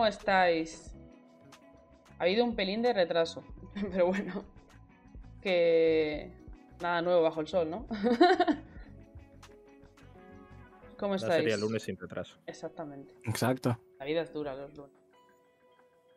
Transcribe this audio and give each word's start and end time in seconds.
¿Cómo 0.00 0.08
estáis? 0.08 0.96
Ha 2.18 2.22
habido 2.22 2.42
un 2.42 2.56
pelín 2.56 2.80
de 2.80 2.94
retraso, 2.94 3.44
pero 3.92 4.06
bueno. 4.06 4.46
Que 5.42 6.32
nada 6.80 7.02
nuevo 7.02 7.20
bajo 7.20 7.42
el 7.42 7.48
sol, 7.48 7.68
¿no? 7.68 7.86
¿Cómo 10.98 11.16
estáis? 11.16 11.34
sería 11.34 11.58
lunes 11.58 11.82
sin 11.82 11.98
retraso. 11.98 12.38
Exactamente. 12.46 13.12
Exacto. 13.26 13.78
La 13.98 14.06
vida 14.06 14.22
es 14.22 14.32
dura 14.32 14.54
los 14.54 14.74
lunes. 14.74 14.96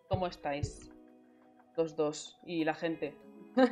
¿Cómo 0.07 0.27
estáis? 0.27 0.89
Los 1.75 1.97
dos. 1.97 2.39
Y 2.45 2.63
la 2.63 2.75
gente. 2.75 3.17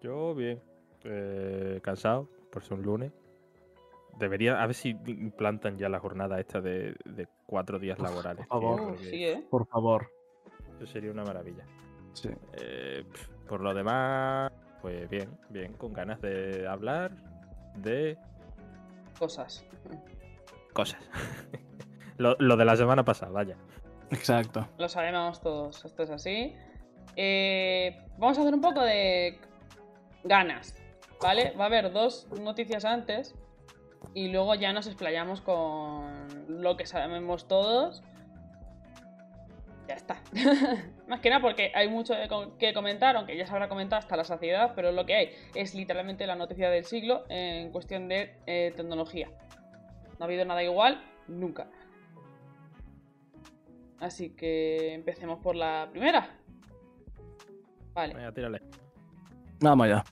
Yo 0.00 0.34
bien. 0.34 0.62
eh, 1.04 1.78
cansado 1.82 2.26
por 2.50 2.64
ser 2.64 2.78
un 2.78 2.84
lunes. 2.84 3.12
Debería, 4.18 4.62
a 4.62 4.66
ver 4.66 4.74
si 4.74 4.96
implantan 5.04 5.76
ya 5.76 5.90
la 5.90 6.00
jornada 6.00 6.40
esta 6.40 6.62
de, 6.62 6.96
de 7.04 7.28
cuatro 7.48 7.78
días 7.78 7.98
laborales. 7.98 8.46
por 8.46 8.60
favor. 8.60 8.98
Sí, 8.98 9.24
¿eh? 9.24 9.42
Por 9.50 9.66
favor. 9.66 10.12
Eso 10.76 10.86
sería 10.86 11.10
una 11.10 11.24
maravilla. 11.24 11.64
Sí. 12.12 12.28
Eh, 12.60 13.04
por 13.48 13.60
lo 13.62 13.72
demás, 13.72 14.52
pues 14.82 15.08
bien, 15.08 15.30
bien, 15.48 15.72
con 15.72 15.92
ganas 15.94 16.20
de 16.20 16.68
hablar 16.68 17.10
de 17.76 18.18
Cosas. 19.18 19.64
cosas. 20.74 21.00
lo, 22.18 22.36
lo 22.38 22.56
de 22.56 22.64
la 22.66 22.76
semana 22.76 23.02
pasada, 23.04 23.32
vaya. 23.32 23.56
Exacto. 24.10 24.68
Lo 24.78 24.88
sabemos 24.88 25.40
todos. 25.40 25.84
Esto 25.84 26.02
es 26.02 26.10
así. 26.10 26.54
Eh, 27.16 28.04
vamos 28.18 28.36
a 28.38 28.42
hacer 28.42 28.54
un 28.54 28.60
poco 28.60 28.82
de 28.82 29.40
ganas. 30.24 30.74
¿Vale? 31.20 31.52
Va 31.58 31.64
a 31.64 31.66
haber 31.66 31.92
dos 31.92 32.28
noticias 32.40 32.84
antes. 32.84 33.34
Y 34.14 34.28
luego 34.28 34.54
ya 34.54 34.72
nos 34.72 34.86
explayamos 34.86 35.40
con 35.40 36.26
lo 36.48 36.76
que 36.76 36.86
sabemos 36.86 37.46
todos. 37.48 38.02
Ya 39.86 39.94
está. 39.94 40.22
Más 41.08 41.20
que 41.20 41.30
nada 41.30 41.40
porque 41.40 41.72
hay 41.74 41.88
mucho 41.88 42.14
que 42.58 42.74
comentar, 42.74 43.16
aunque 43.16 43.36
ya 43.36 43.46
se 43.46 43.52
habrá 43.52 43.68
comentado 43.68 44.00
hasta 44.00 44.16
la 44.16 44.24
saciedad, 44.24 44.72
pero 44.74 44.92
lo 44.92 45.06
que 45.06 45.14
hay 45.14 45.30
es 45.54 45.74
literalmente 45.74 46.26
la 46.26 46.34
noticia 46.34 46.68
del 46.70 46.84
siglo 46.84 47.24
en 47.28 47.70
cuestión 47.70 48.08
de 48.08 48.34
eh, 48.46 48.72
tecnología. 48.76 49.28
No 50.18 50.24
ha 50.24 50.24
habido 50.24 50.44
nada 50.44 50.62
igual 50.62 51.02
nunca. 51.26 51.68
Así 54.00 54.30
que 54.30 54.94
empecemos 54.94 55.40
por 55.40 55.56
la 55.56 55.88
primera. 55.90 56.38
Vale. 57.94 58.14
Venga, 58.14 58.32
tírale. 58.32 58.62
Vamos 59.60 59.86
allá. 59.86 60.04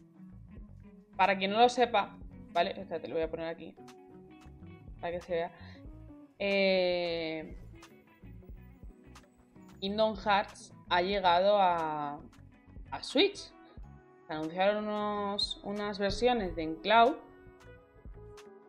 Para 1.16 1.37
quien 1.38 1.53
no 1.53 1.59
lo 1.59 1.69
sepa, 1.69 2.16
¿vale? 2.56 2.71
Espérate, 2.71 3.06
lo 3.06 3.15
voy 3.15 3.22
a 3.22 3.31
poner 3.31 3.47
aquí. 3.49 3.75
Para 5.00 5.12
que 5.12 5.21
se 5.21 5.33
vea. 5.33 5.53
Eh... 6.39 7.56
Kingdom 9.81 10.17
Hearts 10.17 10.72
ha 10.89 11.03
llegado 11.03 11.59
a, 11.61 12.19
a 12.91 13.03
Switch. 13.03 13.53
Anunciaron 14.28 14.84
unos- 14.89 15.61
unas 15.62 15.99
versiones 15.99 16.56
de 16.56 16.62
Encloud. 16.62 17.12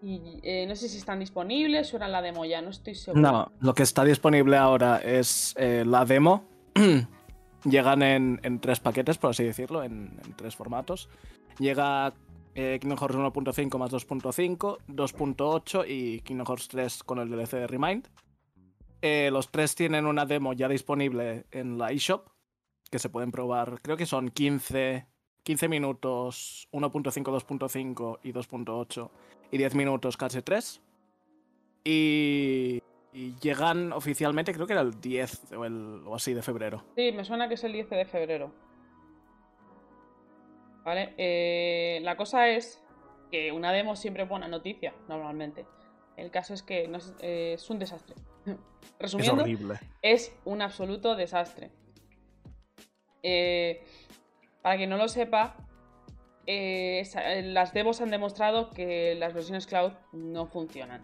Y 0.03 0.39
eh, 0.43 0.65
no 0.67 0.75
sé 0.75 0.89
si 0.89 0.97
están 0.97 1.19
disponibles 1.19 1.91
o 1.93 1.97
era 1.97 2.07
la 2.07 2.21
demo 2.21 2.45
ya, 2.45 2.61
no 2.61 2.69
estoy 2.69 2.93
seguro. 2.93 3.19
No, 3.21 3.51
lo 3.61 3.73
que 3.73 3.81
está 3.81 4.03
disponible 4.03 4.55
ahora 4.57 4.97
es 4.97 5.55
eh, 5.57 5.83
la 5.87 6.05
demo. 6.05 6.43
Llegan 7.63 8.03
en, 8.03 8.39
en 8.43 8.59
tres 8.59 8.79
paquetes, 8.79 9.17
por 9.17 9.31
así 9.31 9.43
decirlo, 9.43 9.83
en, 9.83 10.19
en 10.23 10.33
tres 10.35 10.55
formatos. 10.55 11.09
Llega 11.57 12.13
eh, 12.57 12.79
Kingdom 12.81 12.97
Hearts 12.97 13.15
1.5 13.15 13.77
más 13.77 13.91
2.5, 13.91 14.79
2.8 14.87 15.85
y 15.87 16.21
Kingdom 16.21 16.47
Hearts 16.47 16.67
3 16.69 17.03
con 17.03 17.19
el 17.19 17.29
DLC 17.29 17.51
de 17.51 17.67
Remind. 17.67 18.07
Eh, 19.03 19.29
los 19.31 19.51
tres 19.51 19.75
tienen 19.75 20.07
una 20.07 20.25
demo 20.25 20.53
ya 20.53 20.67
disponible 20.67 21.45
en 21.51 21.77
la 21.77 21.91
eShop, 21.91 22.27
que 22.89 22.97
se 22.97 23.09
pueden 23.09 23.31
probar, 23.31 23.79
creo 23.83 23.95
que 23.95 24.07
son 24.07 24.29
15, 24.29 25.05
15 25.43 25.69
minutos 25.69 26.67
1.5, 26.71 27.23
2.5 27.23 28.19
y 28.23 28.33
2.8 28.33 29.09
y 29.51 29.57
10 29.59 29.75
minutos 29.75 30.17
KH3. 30.17 30.81
Y, 31.83 32.81
y 33.13 33.35
llegan 33.39 33.93
oficialmente, 33.93 34.51
creo 34.51 34.65
que 34.65 34.73
era 34.73 34.81
el 34.81 34.99
10 34.99 35.53
o, 35.53 35.63
el, 35.63 36.01
o 36.07 36.15
así 36.15 36.33
de 36.33 36.41
febrero. 36.41 36.83
Sí, 36.95 37.11
me 37.11 37.23
suena 37.23 37.47
que 37.47 37.53
es 37.53 37.63
el 37.63 37.73
10 37.73 37.91
de 37.91 38.05
febrero. 38.05 38.51
Vale, 40.87 41.13
eh, 41.17 41.99
la 42.01 42.15
cosa 42.15 42.47
es 42.47 42.81
que 43.29 43.51
una 43.51 43.73
demo 43.73 43.97
siempre 43.97 44.23
es 44.23 44.29
buena 44.29 44.47
noticia, 44.47 44.93
normalmente. 45.09 45.65
El 46.15 46.31
caso 46.31 46.53
es 46.53 46.63
que 46.63 46.87
no 46.87 46.99
es, 46.99 47.13
eh, 47.19 47.55
es 47.55 47.69
un 47.69 47.77
desastre. 47.77 48.15
Es 48.45 48.55
Resumiendo, 48.97 49.43
horrible. 49.43 49.81
es 50.01 50.33
un 50.45 50.61
absoluto 50.61 51.17
desastre. 51.17 51.71
Eh, 53.21 53.83
para 54.61 54.77
quien 54.77 54.89
no 54.89 54.95
lo 54.95 55.09
sepa, 55.09 55.57
eh, 56.45 57.03
las 57.43 57.73
demos 57.73 57.99
han 57.99 58.09
demostrado 58.09 58.69
que 58.69 59.13
las 59.15 59.33
versiones 59.33 59.67
cloud 59.67 59.91
no 60.13 60.47
funcionan. 60.47 61.03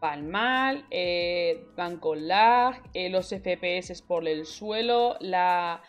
Van 0.00 0.30
mal, 0.30 0.86
van 1.76 1.98
con 1.98 2.26
lag, 2.26 2.80
los 2.94 3.34
FPS 3.34 4.00
por 4.00 4.26
el 4.26 4.46
suelo, 4.46 5.18
la 5.20 5.82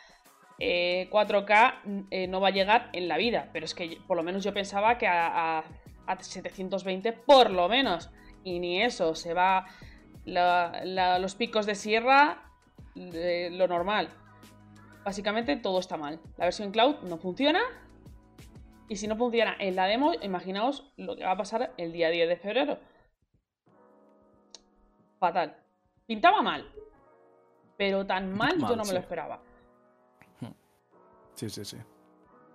eh, 0.59 1.07
4K 1.11 1.73
mm, 1.83 1.99
eh, 2.11 2.27
no 2.27 2.41
va 2.41 2.49
a 2.49 2.51
llegar 2.51 2.89
en 2.93 3.07
la 3.07 3.17
vida. 3.17 3.49
Pero 3.53 3.65
es 3.65 3.73
que 3.73 3.97
por 4.07 4.17
lo 4.17 4.23
menos 4.23 4.43
yo 4.43 4.53
pensaba 4.53 4.97
que 4.97 5.07
a, 5.07 5.59
a- 5.59 5.63
a 6.07 6.19
720 6.21 7.13
por 7.13 7.49
lo 7.51 7.67
menos. 7.69 8.09
Y 8.43 8.59
ni 8.59 8.81
eso, 8.81 9.15
se 9.15 9.33
va 9.33 9.65
la- 10.25 10.81
la- 10.83 11.19
los 11.19 11.35
picos 11.35 11.65
de 11.65 11.75
sierra, 11.75 12.43
de 12.95 13.49
lo 13.51 13.67
normal. 13.67 14.09
Básicamente 15.03 15.55
todo 15.55 15.79
está 15.79 15.97
mal. 15.97 16.19
La 16.37 16.45
versión 16.45 16.71
cloud 16.71 16.95
no 17.03 17.17
funciona. 17.17 17.61
Y 18.89 18.95
si 18.95 19.07
no 19.07 19.15
funciona 19.15 19.55
en 19.59 19.75
la 19.75 19.85
demo, 19.85 20.13
imaginaos 20.21 20.91
lo 20.97 21.15
que 21.15 21.23
va 21.23 21.31
a 21.31 21.37
pasar 21.37 21.73
el 21.77 21.91
día 21.93 22.09
10 22.09 22.27
de 22.27 22.37
febrero. 22.37 22.79
Fatal. 25.19 25.55
Pintaba 26.07 26.41
mal. 26.41 26.67
Pero 27.77 28.05
tan 28.05 28.33
mal 28.35 28.57
yo 28.59 28.69
no 28.75 28.77
me 28.77 28.85
sí. 28.85 28.93
lo 28.93 28.99
esperaba. 28.99 29.41
Sí, 31.39 31.49
sí, 31.49 31.63
sí. 31.63 31.77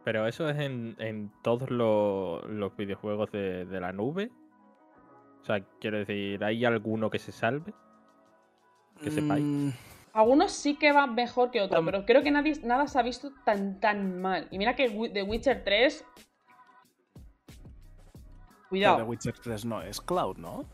Pero 0.05 0.27
eso 0.27 0.49
es 0.51 0.59
en, 0.59 0.95
en 0.99 1.33
todos 1.43 1.71
lo- 1.71 2.43
los 2.47 2.77
videojuegos 2.77 3.31
de, 3.33 3.65
de 3.65 3.81
la 3.81 3.93
nube. 3.93 4.31
O 5.41 5.45
sea, 5.45 5.65
quiero 5.81 5.99
decir, 5.99 6.45
¿hay 6.45 6.65
alguno 6.67 7.09
que 7.09 7.19
se 7.19 7.33
salve? 7.33 7.73
Que 9.03 9.11
sepáis. 9.11 9.43
Mm, 9.43 9.71
Algunos 10.13 10.53
sí 10.53 10.77
que 10.77 10.93
van 10.93 11.15
mejor 11.15 11.51
que 11.51 11.63
otros, 11.63 11.83
pero 11.85 12.05
creo 12.05 12.23
que 12.23 12.31
nadie, 12.31 12.61
nada 12.63 12.87
se 12.87 12.99
ha 12.99 13.03
visto 13.03 13.31
tan 13.45 13.81
tan 13.81 14.21
mal. 14.21 14.47
Y 14.51 14.59
mira 14.59 14.77
que 14.77 14.91
The 15.13 15.23
Witcher 15.23 15.65
3. 15.65 16.05
pero 16.15 16.27
Cuidado. 18.69 18.97
The 18.99 19.03
Witcher 19.05 19.39
3 19.39 19.65
no 19.65 19.81
es 19.83 20.01
Cloud, 20.01 20.37
¿no? 20.37 20.65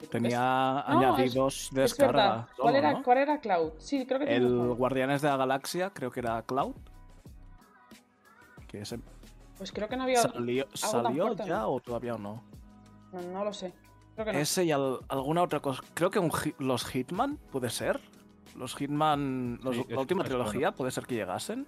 ¿Es- 0.00 0.10
Tenía 0.10 0.84
No, 0.88 0.98
añadidos 0.98 1.70
de 1.72 1.84
Es 1.84 1.90
descarga. 1.96 2.48
¿Cuál 2.56 2.74
solo, 2.74 2.78
era, 2.78 2.92
¿no? 2.92 3.02
¿Cuál 3.02 3.18
era 3.18 3.40
Cloud? 3.40 3.72
Sí, 3.78 4.06
creo 4.06 4.18
que 4.20 4.36
El. 4.36 4.74
Guardianes 4.74 5.22
de 5.22 5.28
la 5.28 5.36
Galaxia, 5.38 5.90
creo 5.90 6.10
que 6.10 6.20
era 6.20 6.42
Cloud. 6.42 6.74
Que 8.70 8.82
ese 8.82 9.00
Pues 9.58 9.72
creo 9.72 9.88
que 9.88 9.96
no 9.96 10.04
había. 10.04 10.22
salió, 10.22 10.66
¿salió 10.74 11.24
fuerte, 11.26 11.44
ya 11.48 11.58
¿no? 11.60 11.70
o 11.72 11.80
todavía 11.80 12.16
no. 12.16 12.42
No, 13.12 13.20
no 13.20 13.44
lo 13.44 13.52
sé. 13.52 13.72
Creo 14.14 14.24
que 14.26 14.32
no. 14.32 14.38
Ese 14.38 14.64
y 14.64 14.70
al- 14.72 15.00
alguna 15.08 15.42
otra 15.42 15.58
cosa. 15.60 15.82
Creo 15.94 16.10
que 16.10 16.18
un 16.20 16.30
los 16.58 16.84
Hitman, 16.84 17.36
puede 17.50 17.68
ser. 17.70 17.98
Los 18.56 18.76
Hitman, 18.76 19.58
los- 19.62 19.74
Sí, 19.76 19.84
la 19.88 20.00
última 20.00 20.22
trilogía, 20.24 20.72
puede 20.72 20.90
ser 20.92 21.04
que 21.06 21.16
llegasen. 21.16 21.66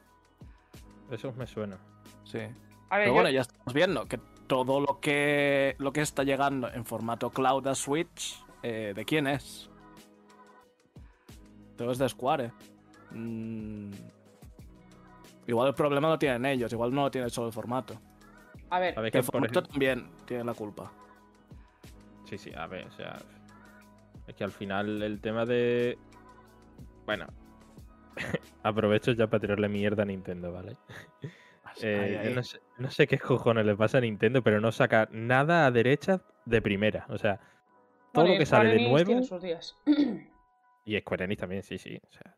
Eso 1.11 1.33
me 1.33 1.47
suena. 1.47 1.79
Sí. 2.25 2.39
A 2.39 2.43
ver, 2.43 2.55
Pero 2.89 3.07
yo- 3.07 3.13
bueno, 3.15 3.31
ya 3.31 3.41
estamos 3.41 3.75
viendo 3.75 4.07
que 4.07 4.19
todo 4.47 4.81
lo 4.81 5.01
que 5.01 5.75
lo 5.79 5.93
que 5.93 6.03
está 6.03 6.23
llegando 6.25 6.69
en 6.71 6.85
formato 6.85 7.31
cloud 7.31 7.67
a 7.67 7.75
Switch, 7.75 8.45
eh, 8.63 8.93
¿de 8.95 9.05
quién 9.05 9.27
es? 9.27 9.69
Todo 11.77 11.91
es 11.93 11.99
de 11.99 12.09
Square. 12.09 12.53
Mm, 13.11 13.91
Igual 15.47 15.69
el 15.69 15.75
problema 15.75 16.09
lo 16.09 16.19
tienen 16.19 16.45
ellos, 16.47 16.73
igual 16.73 16.95
no 16.95 17.03
lo 17.03 17.11
tiene 17.11 17.29
solo 17.31 17.49
el 17.49 17.53
formato. 17.53 18.01
a 18.71 18.79
ver, 18.79 18.99
A 18.99 19.03
ver, 19.03 19.11
Que 19.11 19.13
que 19.13 19.19
el 19.19 19.25
formato 19.25 19.61
ejemplo- 19.61 19.71
también 19.71 20.11
tiene 20.25 20.45
la 20.45 20.55
culpa. 20.55 20.93
Sí, 22.25 22.39
sí, 22.39 22.53
a 22.57 22.67
ver, 22.67 22.87
o 22.87 22.93
sea. 22.93 23.17
Es 24.27 24.35
que 24.37 24.45
al 24.45 24.53
final 24.53 25.03
el 25.03 25.21
tema 25.21 25.45
de. 25.45 25.99
Bueno. 27.05 27.27
Aprovecho 28.63 29.13
ya 29.13 29.27
para 29.27 29.41
tirarle 29.41 29.69
mierda 29.69 30.03
a 30.03 30.07
Nintendo, 30.07 30.53
¿vale? 30.53 30.77
Eh, 31.83 32.21
yo 32.29 32.35
No, 32.35 32.43
sé, 32.43 32.61
no 32.77 32.91
sé 32.91 33.07
qué 33.07 33.19
cojones 33.19 33.65
le 33.65 33.75
pasa 33.75 33.97
a 33.97 34.03
Nintendo, 34.03 34.43
pero 34.43 34.61
no 34.61 34.71
saca 34.73 35.09
nada 35.11 35.65
a 35.65 35.71
derecha 35.71 36.21
de 36.45 36.61
primera. 36.61 37.07
O 37.09 37.17
sea, 37.17 37.41
todo 38.13 38.25
bueno, 38.25 38.35
lo 38.35 38.39
que 38.41 38.45
sale 38.45 38.65
Square 38.69 38.69
de 38.69 38.77
Enix 38.77 38.91
nuevo. 38.91 39.07
tiene 39.07 39.23
sus 39.23 39.43
días. 39.43 39.79
Y 40.85 40.99
Square 41.01 41.25
Enix 41.25 41.41
también, 41.41 41.63
sí, 41.63 41.79
sí. 41.79 41.99
O 42.07 42.13
sea, 42.13 42.32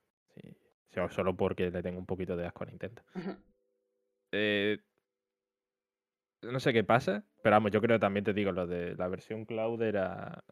Solo 1.11 1.37
porque 1.37 1.71
le 1.71 1.83
tengo 1.83 1.99
un 1.99 2.07
poquito 2.07 2.37
de 2.37 2.47
asco 2.47 2.65
a 2.65 2.67
Nintendo. 2.67 3.03
Eh, 4.33 4.79
no 6.43 6.61
sé 6.61 6.73
qué 6.73 6.85
pasa, 6.85 7.25
pero 7.43 7.57
vamos, 7.57 7.71
yo 7.71 7.81
creo 7.81 7.99
también 7.99 8.25
te 8.25 8.33
digo, 8.33 8.53
lo 8.53 8.67
de 8.67 8.95
la 8.97 9.09
versión 9.09 9.45
cloud 9.45 9.81
era. 9.83 10.45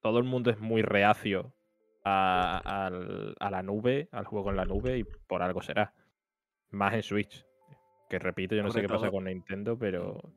Todo 0.00 0.18
el 0.18 0.24
mundo 0.24 0.50
es 0.50 0.58
muy 0.58 0.82
reacio 0.82 1.54
a, 2.04 2.88
a 3.38 3.50
la 3.50 3.62
nube, 3.62 4.08
al 4.12 4.24
juego 4.24 4.50
en 4.50 4.56
la 4.56 4.64
nube, 4.64 4.98
y 4.98 5.04
por 5.04 5.42
algo 5.42 5.62
será. 5.62 5.94
Más 6.70 6.94
en 6.94 7.02
Switch. 7.02 7.44
Que 8.08 8.18
repito, 8.18 8.54
yo 8.54 8.62
no 8.62 8.70
sé 8.70 8.80
qué 8.80 8.88
pasa 8.88 9.10
con 9.10 9.24
Nintendo, 9.24 9.78
pero. 9.78 10.32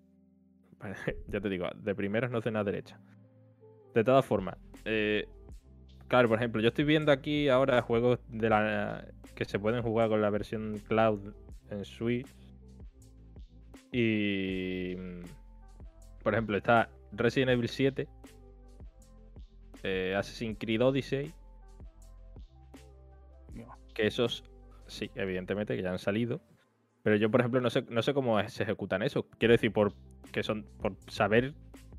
ya 1.28 1.42
te 1.42 1.50
digo, 1.50 1.68
de 1.76 1.96
primeras 1.96 2.30
no 2.32 2.40
nada 2.40 2.64
derecha. 2.64 3.00
De 3.94 4.04
todas 4.04 4.26
formas, 4.26 4.58
eh, 4.86 5.28
claro, 6.08 6.30
por 6.30 6.38
ejemplo, 6.38 6.62
yo 6.62 6.70
estoy 6.70 6.86
viendo 6.86 7.12
aquí 7.12 7.50
ahora 7.50 7.82
juegos 7.82 8.20
de 8.30 8.50
la 8.50 9.06
que 9.36 9.46
se 9.46 9.60
pueden 9.60 9.82
jugar 9.82 10.10
con 10.10 10.22
la 10.22 10.30
versión 10.30 10.80
cloud 10.88 11.34
en 11.70 11.86
Switch. 11.86 12.28
Y. 13.92 14.96
Por 16.24 16.34
ejemplo, 16.34 16.56
está 16.58 16.90
Resident 17.12 17.52
Evil 17.52 17.68
7, 17.68 18.08
eh, 19.84 20.16
Assassin's 20.18 20.58
Creed 20.58 20.82
Odyssey. 20.82 21.34
Que 23.94 24.08
esos, 24.08 24.44
sí, 24.88 25.12
evidentemente, 25.16 25.76
que 25.76 25.84
ya 25.84 25.92
han 25.92 26.00
salido. 26.00 26.42
Pero 27.04 27.18
yo, 27.18 27.30
por 27.30 27.42
ejemplo, 27.42 27.62
no 27.62 27.70
sé, 27.70 27.84
no 27.90 28.02
sé 28.02 28.14
cómo 28.14 28.42
se 28.48 28.64
ejecutan 28.64 29.04
eso. 29.04 29.28
Quiero 29.38 29.52
decir, 29.52 29.72
por 29.72 29.94
que 30.32 30.42
son 30.42 30.66
por 30.82 30.98
saber 31.08 31.54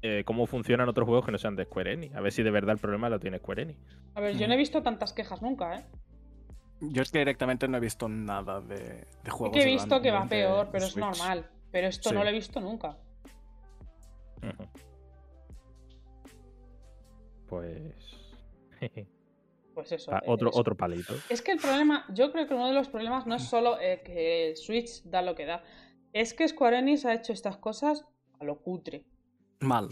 eh, 0.07 0.23
cómo 0.23 0.47
funcionan 0.47 0.87
otros 0.87 1.07
juegos 1.07 1.25
que 1.25 1.33
no 1.33 1.39
sean 1.39 1.57
de 1.57 1.65
Square 1.65 1.95
Enix. 1.95 2.15
A 2.15 2.21
ver 2.21 2.31
si 2.31 2.43
de 2.43 2.51
verdad 2.51 2.73
el 2.73 2.79
problema 2.79 3.09
lo 3.09 3.19
tiene 3.19 3.39
Square 3.39 3.63
Enix. 3.63 3.79
A 4.15 4.21
ver, 4.21 4.37
yo 4.37 4.47
no 4.47 4.53
he 4.53 4.57
visto 4.59 4.83
tantas 4.83 5.15
quejas 5.15 5.41
nunca, 5.41 5.77
¿eh? 5.77 5.85
Yo 6.83 7.01
es 7.01 7.11
que 7.11 7.21
directamente 7.21 7.67
no 7.69 7.79
he 7.79 7.81
visto 7.81 8.07
nada 8.07 8.61
de, 8.61 9.07
de 9.23 9.31
juegos. 9.31 9.57
Es 9.57 9.65
que 9.65 9.71
he 9.71 9.73
visto 9.73 10.03
que 10.03 10.11
va 10.11 10.27
peor, 10.27 10.69
pero 10.71 10.85
es 10.85 10.95
normal. 10.99 11.49
Pero 11.71 11.89
esto 11.89 12.13
no 12.13 12.23
lo 12.23 12.29
he 12.29 12.35
visto 12.35 12.61
nunca. 12.61 12.99
Pues. 17.49 17.95
pues 19.75 19.93
eso. 19.93 20.13
otro, 20.27 20.51
otro 20.53 20.77
palito. 20.77 21.15
Es 21.31 21.41
que 21.41 21.53
el 21.53 21.59
problema, 21.59 22.05
yo 22.13 22.31
creo 22.31 22.47
que 22.47 22.53
uno 22.53 22.67
de 22.67 22.75
los 22.75 22.91
problemas 22.91 23.27
no 23.27 23.37
es 23.37 23.45
solo 23.45 23.81
eh, 23.81 24.03
que 24.05 24.53
Switch 24.57 25.03
da 25.05 25.23
lo 25.23 25.35
que 25.35 25.47
da. 25.47 25.65
Es 26.13 26.35
que 26.35 26.47
Square 26.47 26.81
Enix 26.81 27.07
ha 27.07 27.15
hecho 27.15 27.33
estas 27.33 27.57
cosas 27.57 28.05
a 28.39 28.45
lo 28.45 28.59
cutre. 28.59 29.07
Mal. 29.61 29.89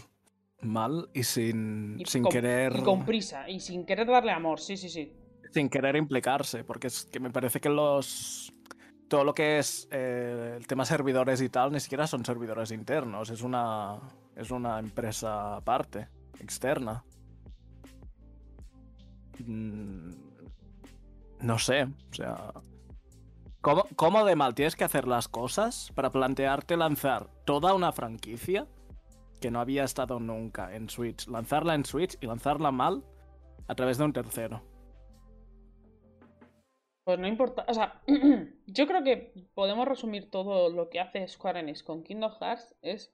Mal 0.61 1.09
y 1.13 1.23
sin, 1.23 2.01
sin 2.05 2.23
querer. 2.23 2.73
Y 2.77 2.83
con 2.83 3.05
prisa, 3.05 3.49
y 3.49 3.59
sin 3.59 3.85
querer 3.85 4.07
darle 4.07 4.31
amor, 4.31 4.59
sí, 4.59 4.77
sí, 4.77 4.89
sí. 4.89 5.13
Sin 5.51 5.69
querer 5.69 5.95
implicarse, 5.95 6.63
porque 6.63 6.87
es 6.87 7.05
que 7.05 7.19
me 7.19 7.29
parece 7.29 7.59
que 7.59 7.69
los 7.69 8.53
todo 9.13 9.23
lo 9.23 9.35
que 9.35 9.59
es 9.59 9.87
eh, 9.91 10.55
el 10.57 10.65
tema 10.65 10.85
servidores 10.85 11.39
y 11.41 11.49
tal, 11.49 11.71
ni 11.71 11.79
siquiera 11.79 12.07
son 12.07 12.25
servidores 12.25 12.71
internos, 12.71 13.29
es 13.29 13.43
una, 13.43 13.99
es 14.35 14.49
una 14.49 14.79
empresa 14.79 15.57
aparte, 15.57 16.07
externa. 16.39 17.03
Mm, 19.45 20.13
no 21.41 21.59
sé, 21.59 21.83
o 21.83 22.13
sea... 22.13 22.53
¿cómo, 23.61 23.85
¿Cómo 23.95 24.25
de 24.25 24.35
mal 24.35 24.55
tienes 24.55 24.75
que 24.75 24.83
hacer 24.83 25.07
las 25.07 25.27
cosas 25.27 25.91
para 25.93 26.09
plantearte 26.09 26.75
lanzar 26.75 27.29
toda 27.45 27.75
una 27.75 27.91
franquicia 27.91 28.67
que 29.43 29.51
no 29.51 29.59
había 29.59 29.83
estado 29.83 30.21
nunca 30.21 30.73
en 30.73 30.89
Switch? 30.89 31.27
Lanzarla 31.27 31.75
en 31.75 31.83
Switch 31.83 32.17
y 32.21 32.27
lanzarla 32.27 32.71
mal 32.71 33.03
a 33.67 33.75
través 33.75 33.97
de 33.97 34.05
un 34.05 34.13
tercero. 34.13 34.63
Pues 37.03 37.19
no 37.19 37.27
importa, 37.27 37.65
o 37.67 37.73
sea, 37.73 38.01
yo 38.67 38.87
creo 38.87 39.03
que 39.03 39.33
podemos 39.53 39.85
resumir 39.85 40.31
todo 40.31 40.69
lo 40.69 40.89
que 40.89 41.01
hace 41.01 41.27
Square 41.27 41.59
Enix 41.59 41.83
con 41.83 42.03
Kingdom 42.03 42.31
Hearts 42.39 42.73
es 42.81 43.13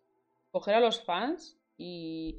coger 0.51 0.75
a 0.75 0.79
los 0.79 1.03
fans 1.03 1.59
y 1.77 2.37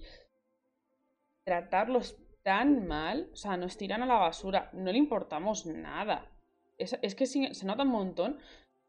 tratarlos 1.42 2.16
tan 2.44 2.86
mal, 2.86 3.28
o 3.32 3.36
sea, 3.36 3.56
nos 3.56 3.76
tiran 3.76 4.04
a 4.04 4.06
la 4.06 4.18
basura, 4.18 4.70
no 4.72 4.92
le 4.92 4.98
importamos 4.98 5.66
nada. 5.66 6.30
Es, 6.78 6.94
que 7.16 7.26
se 7.26 7.66
nota 7.66 7.82
un 7.82 7.88
montón 7.88 8.38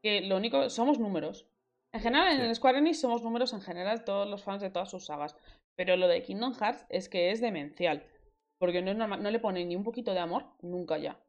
que 0.03 0.21
lo 0.21 0.37
único, 0.37 0.69
somos 0.69 0.99
números. 0.99 1.47
En 1.93 2.01
general, 2.01 2.39
en 2.39 2.55
Square 2.55 2.77
Enix 2.77 3.01
somos 3.01 3.21
números 3.21 3.53
en 3.53 3.61
general 3.61 4.03
todos 4.05 4.27
los 4.27 4.43
fans 4.43 4.61
de 4.61 4.69
todas 4.69 4.89
sus 4.89 5.05
sagas, 5.05 5.35
pero 5.75 5.97
lo 5.97 6.07
de 6.07 6.21
Kingdom 6.21 6.53
Hearts 6.53 6.85
es 6.89 7.09
que 7.09 7.31
es 7.31 7.41
demencial, 7.41 8.05
porque 8.59 8.81
no, 8.81 8.91
es 8.91 8.97
normal, 8.97 9.21
no 9.21 9.29
le 9.29 9.39
ponen 9.39 9.67
ni 9.67 9.75
un 9.75 9.83
poquito 9.83 10.13
de 10.13 10.19
amor, 10.19 10.45
nunca 10.61 10.97
ya. 10.97 11.19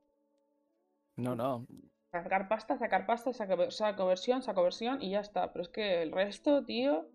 No, 1.16 1.34
no. 1.34 1.66
Sacar 2.12 2.48
pasta, 2.48 2.76
sacar 2.76 3.06
pasta, 3.06 3.32
saco, 3.32 3.70
saco 3.70 4.06
versión, 4.06 4.42
saco 4.42 4.62
versión 4.62 5.02
y 5.02 5.10
ya 5.10 5.20
está. 5.20 5.52
Pero 5.52 5.62
es 5.62 5.68
que 5.68 6.02
el 6.02 6.12
resto, 6.12 6.62
tío. 6.64 7.08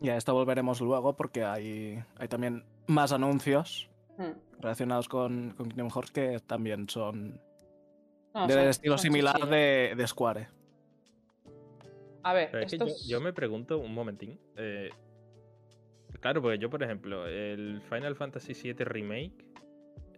Y 0.00 0.08
a 0.08 0.16
esto 0.16 0.34
volveremos 0.34 0.80
luego 0.80 1.16
porque 1.16 1.44
hay, 1.44 2.02
hay 2.18 2.28
también 2.28 2.64
más 2.86 3.12
anuncios 3.12 3.88
hmm. 4.18 4.60
relacionados 4.60 5.08
con, 5.08 5.54
con 5.56 5.68
Kingdom 5.68 5.90
Hearts 5.90 6.10
que 6.10 6.40
también 6.40 6.88
son 6.88 7.40
de 8.48 8.68
estilo 8.68 8.98
similar 8.98 9.46
de, 9.48 9.94
de, 9.96 10.06
Square. 10.08 10.48
A 12.24 12.32
ver, 12.32 12.50
yo, 13.06 13.20
me 13.20 13.32
pregunto 13.32 13.78
un 13.78 13.92
momentín. 13.92 14.38
Eh, 14.56 14.88
claro, 16.20 16.40
porque 16.40 16.58
yo, 16.58 16.70
por 16.70 16.82
ejemplo, 16.82 17.26
el 17.26 17.82
Final 17.82 18.16
Fantasy 18.16 18.54
VII 18.54 18.84
Remake. 18.84 19.44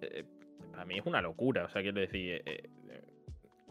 Eh, 0.01 0.25
a 0.75 0.85
mí 0.85 0.99
es 0.99 1.07
una 1.07 1.21
locura. 1.21 1.65
O 1.65 1.69
sea, 1.69 1.83
quiero 1.83 2.01
decir, 2.01 2.35
eh, 2.35 2.43
eh, 2.47 3.03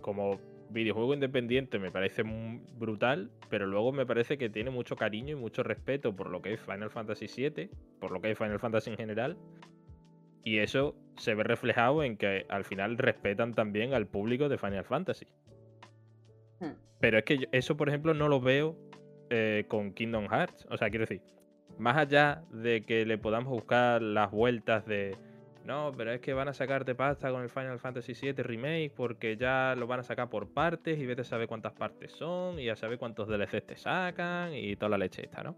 como 0.01 0.39
videojuego 0.69 1.13
independiente 1.13 1.79
me 1.79 1.91
parece 1.91 2.23
brutal, 2.23 3.31
pero 3.49 3.67
luego 3.67 3.91
me 3.91 4.05
parece 4.05 4.37
que 4.37 4.49
tiene 4.49 4.71
mucho 4.71 4.95
cariño 4.95 5.37
y 5.37 5.39
mucho 5.39 5.63
respeto 5.63 6.15
por 6.15 6.29
lo 6.29 6.41
que 6.41 6.53
es 6.53 6.59
Final 6.59 6.89
Fantasy 6.89 7.27
VII, 7.27 7.69
por 7.99 8.11
lo 8.11 8.19
que 8.19 8.31
es 8.31 8.37
Final 8.37 8.59
Fantasy 8.59 8.89
en 8.89 8.97
general. 8.97 9.37
Y 10.43 10.59
eso 10.59 10.95
se 11.17 11.33
ve 11.33 11.43
reflejado 11.43 12.03
en 12.03 12.17
que 12.17 12.45
al 12.49 12.65
final 12.65 12.97
respetan 12.97 13.53
también 13.53 13.93
al 13.93 14.07
público 14.07 14.49
de 14.49 14.57
Final 14.57 14.83
Fantasy. 14.83 15.25
Pero 16.99 17.17
es 17.17 17.23
que 17.23 17.47
eso, 17.51 17.77
por 17.77 17.89
ejemplo, 17.89 18.13
no 18.13 18.27
lo 18.27 18.39
veo 18.41 18.75
eh, 19.29 19.65
con 19.67 19.93
Kingdom 19.93 20.27
Hearts. 20.27 20.67
O 20.69 20.77
sea, 20.77 20.89
quiero 20.89 21.05
decir, 21.05 21.21
más 21.77 21.97
allá 21.97 22.43
de 22.51 22.83
que 22.85 23.05
le 23.05 23.17
podamos 23.17 23.51
buscar 23.51 24.01
las 24.01 24.31
vueltas 24.31 24.85
de 24.85 25.17
no, 25.65 25.91
pero 25.97 26.11
es 26.11 26.21
que 26.21 26.33
van 26.33 26.47
a 26.47 26.53
sacarte 26.53 26.93
pasta 26.93 27.31
con 27.31 27.41
el 27.41 27.49
Final 27.49 27.79
Fantasy 27.79 28.13
VII 28.13 28.43
Remake 28.43 28.91
porque 28.95 29.35
ya 29.35 29.73
lo 29.75 29.87
van 29.87 29.99
a 29.99 30.03
sacar 30.03 30.29
por 30.29 30.53
partes 30.53 30.99
y 30.99 31.05
vete 31.07 31.21
a 31.21 31.25
saber 31.25 31.47
cuántas 31.47 31.73
partes 31.73 32.11
son 32.11 32.59
y 32.59 32.65
ya 32.65 32.75
sabe 32.75 32.99
cuántos 32.99 33.27
DLCs 33.27 33.65
te 33.65 33.75
sacan 33.75 34.53
y 34.53 34.75
toda 34.75 34.89
la 34.89 34.99
leche 34.99 35.23
esta, 35.23 35.43
¿no? 35.43 35.57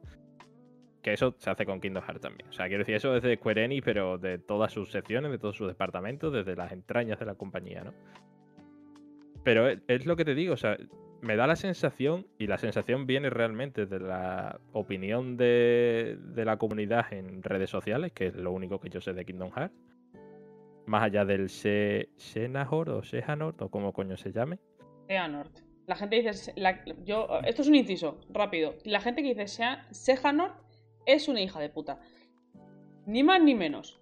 Que 1.01 1.11
eso 1.11 1.35
se 1.37 1.49
hace 1.49 1.65
con 1.65 1.81
Kingdom 1.81 2.03
Hearts 2.03 2.21
también. 2.21 2.49
O 2.49 2.53
sea, 2.53 2.67
quiero 2.67 2.79
decir, 2.79 2.95
eso 2.95 3.15
es 3.17 3.23
de 3.23 3.35
Square 3.35 3.65
Enix, 3.65 3.83
pero 3.83 4.17
de 4.17 4.39
todas 4.39 4.71
sus 4.71 4.91
secciones, 4.91 5.29
de 5.29 5.39
todos 5.39 5.57
sus 5.57 5.67
departamentos, 5.67 6.31
desde 6.31 6.55
las 6.55 6.71
entrañas 6.71 7.19
de 7.19 7.25
la 7.25 7.35
compañía, 7.35 7.83
¿no? 7.83 7.93
Pero 9.47 9.69
es, 9.69 10.05
lo 10.05 10.17
que 10.17 10.25
te 10.25 10.35
digo, 10.35 10.55
o 10.55 10.57
sea, 10.57 10.77
me 11.21 11.37
da 11.37 11.47
la 11.47 11.55
sensación, 11.55 12.27
y 12.37 12.47
la 12.47 12.57
sensación 12.57 13.07
viene 13.07 13.29
realmente 13.29 13.85
de 13.85 13.97
la 13.97 14.59
opinión 14.73 15.37
de, 15.37 16.17
de 16.19 16.43
la 16.43 16.57
comunidad 16.57 17.13
en 17.13 17.41
redes 17.41 17.69
sociales, 17.69 18.11
que 18.11 18.27
es 18.27 18.35
lo 18.35 18.51
único 18.51 18.81
que 18.81 18.89
yo 18.89 18.99
sé 18.99 19.13
de 19.13 19.23
Kingdom 19.23 19.51
Hearts, 19.55 19.73
más 20.85 21.03
allá 21.03 21.23
del 21.23 21.47
Se 21.47 22.09
Senahor 22.17 22.89
o 22.89 23.03
Sehanort 23.03 23.61
o 23.61 23.69
como 23.69 23.93
coño 23.93 24.17
se 24.17 24.33
llame. 24.33 24.59
Sehanort. 25.07 25.59
La 25.85 25.95
gente 25.95 26.21
dice. 26.21 26.53
yo, 27.05 27.29
esto 27.45 27.61
es 27.61 27.69
un 27.69 27.75
inciso, 27.75 28.19
rápido. 28.27 28.75
La 28.83 28.99
gente 28.99 29.23
que 29.23 29.33
dice 29.33 29.47
Sehanort 29.91 30.57
es 31.05 31.29
una 31.29 31.39
hija 31.39 31.61
de 31.61 31.69
puta. 31.69 32.01
Ni 33.05 33.23
más 33.23 33.41
ni 33.41 33.55
menos. 33.55 33.97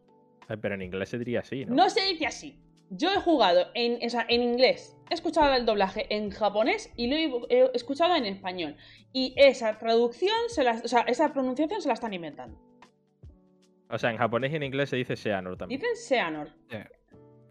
pero 0.60 0.74
en 0.74 0.82
inglés 0.82 1.10
se 1.10 1.20
diría 1.20 1.42
así, 1.42 1.66
¿no? 1.66 1.75
No 1.75 1.90
se 1.92 2.04
dice 2.04 2.25
así. 2.25 2.60
Yo 2.90 3.12
he 3.12 3.18
jugado 3.18 3.68
en, 3.75 4.00
en 4.02 4.42
inglés, 4.42 4.95
he 5.10 5.14
escuchado 5.14 5.54
el 5.54 5.66
doblaje 5.66 6.14
en 6.16 6.32
japonés 6.32 6.92
y 6.96 7.08
lo 7.08 7.48
he, 7.50 7.72
escuchado 7.74 8.16
en 8.16 8.26
español. 8.26 8.76
Y 9.14 9.34
esa 9.38 9.78
traducción, 9.78 10.36
se 10.48 10.68
o 10.68 10.88
sea, 10.88 11.02
esa 11.02 11.32
pronunciación 11.34 11.82
se 11.82 11.88
la 11.88 11.94
están 11.94 12.14
inventando. 12.14 12.58
O 13.90 13.98
sea, 13.98 14.12
en 14.12 14.18
japonés 14.18 14.52
y 14.52 14.56
en 14.56 14.64
inglés 14.64 14.90
se 14.90 14.96
dice 14.96 15.16
Seanor 15.16 15.58
también. 15.58 15.80
Dicen 15.80 15.96
Seanor. 15.96 16.50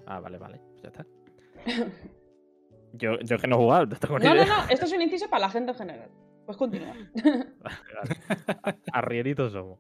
Ah, 0.07 0.21
vale, 0.21 0.39
vale. 0.39 0.61
Ya 0.83 0.89
está. 0.89 1.07
yo, 2.93 3.19
yo 3.21 3.39
que 3.39 3.47
no 3.47 3.57
he 3.57 3.59
jugado, 3.59 3.87
no 3.87 3.97
tengo 3.97 4.19
No, 4.19 4.35
no, 4.35 4.45
no. 4.45 4.69
Esto 4.69 4.87
es 4.87 4.93
un 4.93 5.03
inciso 5.03 5.31
para 5.31 5.43
la 5.43 5.51
gente 5.51 5.71
en 5.71 5.79
general. 5.79 6.11
Pues 6.45 6.59
continúa. 6.59 6.95
Arrieritos 8.93 9.53
somos. 9.53 9.79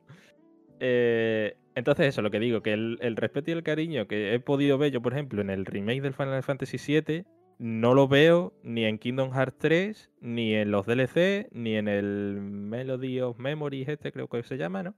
Eh, 0.81 1.57
entonces, 1.75 2.07
eso, 2.07 2.23
lo 2.23 2.31
que 2.31 2.38
digo, 2.38 2.62
que 2.62 2.73
el, 2.73 2.99
el, 3.00 3.16
respeto 3.16 3.50
y 3.50 3.54
el 3.54 3.62
cariño 3.62 4.07
que 4.07 4.35
he 4.35 4.40
podido 4.40 4.78
ver 4.78 4.93
yo, 4.93 5.02
por 5.02 5.12
ejemplo, 5.12 5.40
en 5.40 5.50
el 5.50 5.66
remake 5.66 6.00
del 6.00 6.14
Final 6.14 6.43
Fantasy 6.43 6.78
VII, 6.78 7.25
no 7.58 7.94
lo 7.94 8.08
veo 8.08 8.52
ni 8.62 8.84
en 8.84 8.99
Kingdom 8.99 9.32
Hearts 9.32 9.58
3, 9.58 10.11
ni 10.20 10.54
en 10.54 10.70
los 10.70 10.87
DLC, 10.87 11.49
ni 11.52 11.76
en 11.76 11.88
el 11.88 12.38
Melody 12.40 13.20
of 13.20 13.38
Memories, 13.38 13.88
este 13.88 14.12
creo 14.12 14.28
que 14.28 14.42
se 14.42 14.56
llama, 14.56 14.82
¿no? 14.82 14.94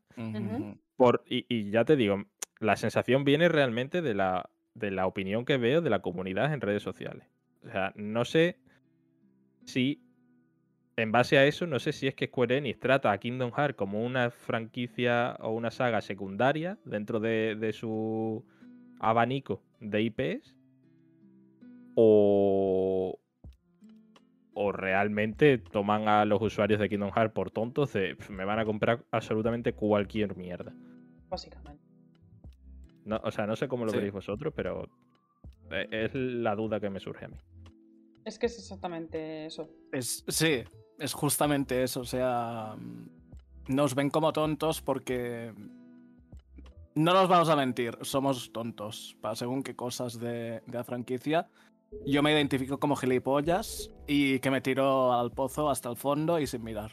Por, 0.96 1.22
y, 1.26 1.70
ya 1.70 1.84
te 1.84 1.96
digo, 1.96 2.24
la 2.58 2.76
sensación 2.76 3.24
viene 3.24 3.48
realmente 3.48 4.02
de 4.02 4.14
la, 4.14 4.50
de 4.74 4.90
la 4.90 5.06
opinión 5.06 5.44
que 5.44 5.58
veo 5.58 5.82
de 5.82 5.90
la 5.90 6.00
comunidad 6.00 6.52
en 6.52 6.60
redes 6.60 6.82
sociales. 6.82 7.28
O 7.64 7.70
sea, 7.70 7.92
no 7.96 8.24
sé 8.24 8.58
si 9.64 10.02
en 10.96 11.12
base 11.12 11.36
a 11.36 11.44
eso, 11.44 11.66
no 11.66 11.78
sé 11.78 11.92
si 11.92 12.06
es 12.06 12.14
que 12.14 12.26
Square 12.26 12.56
Enix 12.56 12.80
trata 12.80 13.12
a 13.12 13.18
Kingdom 13.18 13.52
Hearts 13.52 13.76
como 13.76 14.04
una 14.04 14.30
franquicia 14.30 15.36
o 15.40 15.50
una 15.50 15.70
saga 15.70 16.00
secundaria 16.00 16.78
dentro 16.84 17.20
de, 17.20 17.54
de 17.56 17.72
su 17.74 18.44
abanico 18.98 19.62
de 19.80 20.02
IPs. 20.02 20.55
O, 21.98 23.18
o 24.54 24.72
realmente 24.72 25.58
toman 25.58 26.08
a 26.08 26.24
los 26.26 26.40
usuarios 26.42 26.78
de 26.78 26.88
Kingdom 26.90 27.10
Hearts 27.10 27.32
por 27.34 27.50
tontos 27.50 27.92
de 27.94 28.14
"Pf, 28.16 28.30
me 28.32 28.44
van 28.44 28.58
a 28.58 28.64
comprar 28.66 29.04
absolutamente 29.10 29.72
cualquier 29.72 30.36
mierda. 30.36 30.72
Básicamente. 31.30 31.82
No, 33.04 33.20
o 33.24 33.30
sea, 33.30 33.46
no 33.46 33.56
sé 33.56 33.66
cómo 33.66 33.84
lo 33.84 33.90
Sí. 33.92 33.96
veréis 33.96 34.12
vosotros, 34.12 34.52
pero 34.54 34.88
e- 35.70 35.88
es 35.90 36.14
la 36.14 36.54
duda 36.54 36.80
que 36.80 36.90
me 36.90 37.00
surge 37.00 37.24
a 37.24 37.28
mí. 37.28 37.36
Es 38.24 38.38
que 38.38 38.46
es 38.46 38.58
exactamente 38.58 39.46
eso. 39.46 39.70
Es, 39.92 40.24
sí, 40.28 40.64
es 40.98 41.12
justamente 41.14 41.82
eso. 41.82 42.00
O 42.00 42.04
sea, 42.04 42.74
mm, 42.76 43.74
nos 43.74 43.94
ven 43.94 44.10
como 44.10 44.32
tontos 44.32 44.82
porque. 44.82 45.52
No 46.94 47.12
nos 47.12 47.28
vamos 47.28 47.50
a 47.50 47.56
mentir, 47.56 47.96
somos 48.00 48.50
tontos 48.52 49.16
para 49.20 49.34
según 49.36 49.62
qué 49.62 49.76
cosas 49.76 50.18
de, 50.18 50.62
de 50.66 50.72
la 50.72 50.82
franquicia. 50.82 51.46
Yo 52.04 52.22
me 52.22 52.32
identifico 52.32 52.78
como 52.78 52.96
gilipollas 52.96 53.90
y 54.06 54.38
que 54.40 54.50
me 54.50 54.60
tiro 54.60 55.12
al 55.12 55.32
pozo 55.32 55.70
hasta 55.70 55.88
el 55.88 55.96
fondo 55.96 56.38
y 56.38 56.46
sin 56.46 56.62
mirar. 56.62 56.92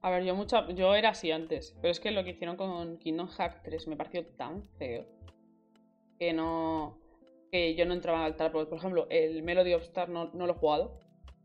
A 0.00 0.10
ver, 0.10 0.24
yo 0.24 0.34
mucha, 0.34 0.68
yo 0.70 0.94
era 0.94 1.10
así 1.10 1.32
antes, 1.32 1.76
pero 1.80 1.90
es 1.90 2.00
que 2.00 2.10
lo 2.10 2.22
que 2.24 2.30
hicieron 2.30 2.56
con 2.56 2.98
Kingdom 2.98 3.28
Hearts 3.28 3.62
3 3.64 3.88
me 3.88 3.96
pareció 3.96 4.24
tan 4.26 4.62
feo 4.78 5.06
que 6.18 6.32
no 6.32 6.98
que 7.50 7.74
yo 7.74 7.86
no 7.86 7.94
entraba 7.94 8.24
al 8.24 8.36
tal. 8.36 8.52
Por 8.52 8.72
ejemplo, 8.72 9.06
el 9.10 9.42
Melody 9.42 9.74
of 9.74 9.82
Star 9.82 10.08
no, 10.08 10.30
no 10.34 10.46
lo 10.46 10.52
he 10.52 10.56
jugado. 10.56 11.00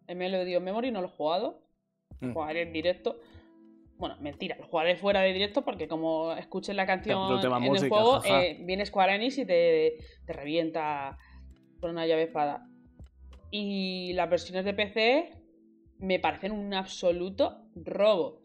El 0.08 0.17
Melody 0.17 0.55
of 0.55 0.63
Memory 0.63 0.91
no 0.91 1.01
lo 1.01 1.08
he 1.08 1.12
jugado. 1.12 1.62
Mm. 2.20 2.34
Jugaré 2.34 2.62
en 2.63 2.74
directo. 2.74 3.20
Bueno, 3.98 4.17
mentira, 4.20 4.58
lo 4.60 4.67
jugaré 4.67 4.98
fuera 4.98 5.22
de 5.22 5.32
directo 5.32 5.63
porque 5.63 5.88
como 5.88 6.34
escuches 6.34 6.75
la 6.75 6.86
canción 6.86 7.39
en 7.39 7.53
el 7.53 7.60
música, 7.62 7.96
juego, 7.96 8.20
jaja. 8.20 8.43
eh, 8.43 8.58
viene 8.62 8.86
Square 8.86 9.15
Enix 9.15 9.38
y 9.38 9.46
te, 9.46 9.98
te 10.25 10.34
revienta 10.34 11.17
con 11.84 11.92
una 11.92 12.08
llave 12.08 12.24
espada. 12.24 12.66
Y 13.52 14.13
las 14.13 14.30
versiones 14.30 14.63
de 14.63 14.74
PC 14.74 15.34
me 16.00 16.18
parecen 16.18 16.54
un 16.54 16.74
absoluto 16.74 17.66
robo. 17.75 18.40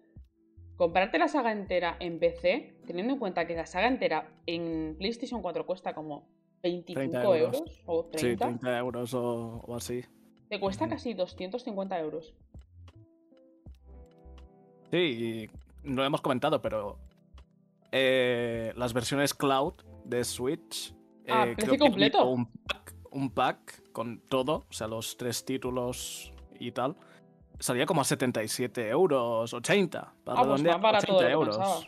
Comprarte 0.76 1.18
la 1.18 1.28
saga 1.28 1.52
entera 1.52 1.96
en 2.00 2.18
PC, 2.18 2.74
teniendo 2.84 3.12
en 3.14 3.18
cuenta 3.20 3.46
que 3.46 3.54
la 3.54 3.64
saga 3.66 3.86
entera 3.86 4.28
en 4.46 4.96
PlayStation 4.98 5.40
4 5.40 5.64
cuesta 5.66 5.94
como 5.94 6.28
25 6.64 6.94
30 7.00 7.22
euros. 7.38 7.56
euros. 7.58 7.82
o 7.86 8.04
30, 8.06 8.18
Sí, 8.20 8.36
30 8.58 8.78
euros 8.78 9.14
o, 9.14 9.62
o 9.66 9.74
así. 9.76 10.04
te 10.48 10.58
cuesta 10.58 10.84
Ujú. 10.86 10.94
casi 10.94 11.14
250 11.14 11.98
euros. 12.00 12.34
Sí, 14.90 14.96
y 15.84 15.88
no 15.88 15.96
lo 16.02 16.04
hemos 16.06 16.20
comentado, 16.22 16.60
pero 16.60 16.98
eh, 17.92 18.72
las 18.76 18.92
versiones 18.92 19.32
cloud 19.32 19.74
de 20.04 20.24
Switch. 20.24 20.92
Ah, 21.30 21.44
eh, 21.46 21.54
precio 21.56 21.74
creo 21.74 21.78
completo. 21.90 22.30
Un 22.30 22.48
un 23.12 23.30
pack 23.30 23.90
con 23.92 24.20
todo, 24.20 24.66
o 24.68 24.72
sea, 24.72 24.86
los 24.88 25.16
tres 25.16 25.44
títulos 25.44 26.32
y 26.58 26.72
tal. 26.72 26.96
Salía 27.60 27.86
como 27.86 28.00
a 28.00 28.04
77 28.04 28.88
euros, 28.88 29.52
80. 29.52 30.14
Para 30.24 30.40
Ah, 30.40 30.44
pues 30.44 30.62
más 30.62 30.80
barato 30.80 31.06
80 31.12 31.12
de 31.12 31.22
lo 31.22 31.26
que 31.26 31.32
euros. 31.32 31.56
pensaba. 31.56 31.80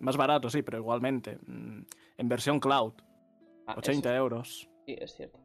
Más 0.00 0.16
barato, 0.16 0.50
sí, 0.50 0.62
pero 0.62 0.78
igualmente. 0.78 1.38
mm, 1.46 1.82
En 2.18 2.28
versión 2.28 2.60
cloud, 2.60 2.92
Ah, 3.66 3.74
80 3.78 4.10
eso 4.10 4.16
euros. 4.18 4.68
sí, 4.86 4.94
es 4.98 5.14
cierto. 5.14 5.38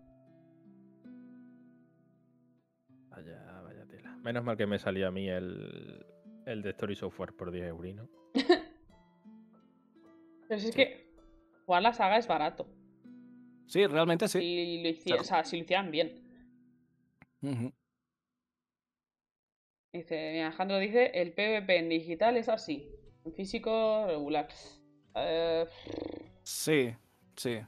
Vaya, 3.10 3.62
vaya 3.64 3.86
tela. 3.88 4.12
Menos 4.18 4.44
mal 4.44 4.58
que 4.58 4.68
me 4.68 4.78
salió 4.80 5.08
a 5.08 5.12
mí 5.12 5.28
el, 5.30 6.06
el 6.46 6.62
de 6.62 6.70
Story 6.72 6.96
Software 6.96 7.34
por 7.36 7.52
10 7.52 7.66
euros, 7.68 7.96
¿no? 7.96 8.10
Pero 10.48 10.60
si 10.60 10.70
es 10.70 10.76
que 10.76 11.10
jugar 11.66 11.82
la 11.84 11.94
saga 11.94 12.18
es 12.18 12.28
barato. 12.28 12.68
Sí, 13.70 13.86
realmente 13.86 14.28
sí. 14.28 14.40
Si, 14.40 15.10
lo 15.12 15.22
o 15.22 15.24
sea, 15.24 15.44
si 15.44 15.58
lo 15.58 15.64
hicieran 15.64 15.92
bien. 15.92 16.22
Dice, 19.94 20.32
mira, 20.34 20.48
Alejandro 20.48 20.78
dice, 20.80 21.12
el 21.14 21.34
PvP 21.34 21.78
en 21.78 21.90
digital 21.90 22.36
es 22.38 22.50
así. 22.50 22.90
En 23.26 23.34
físico, 23.34 24.06
regular. 24.08 24.48
Eh, 25.16 25.66
Sí, 26.44 26.94
sí. 27.36 27.60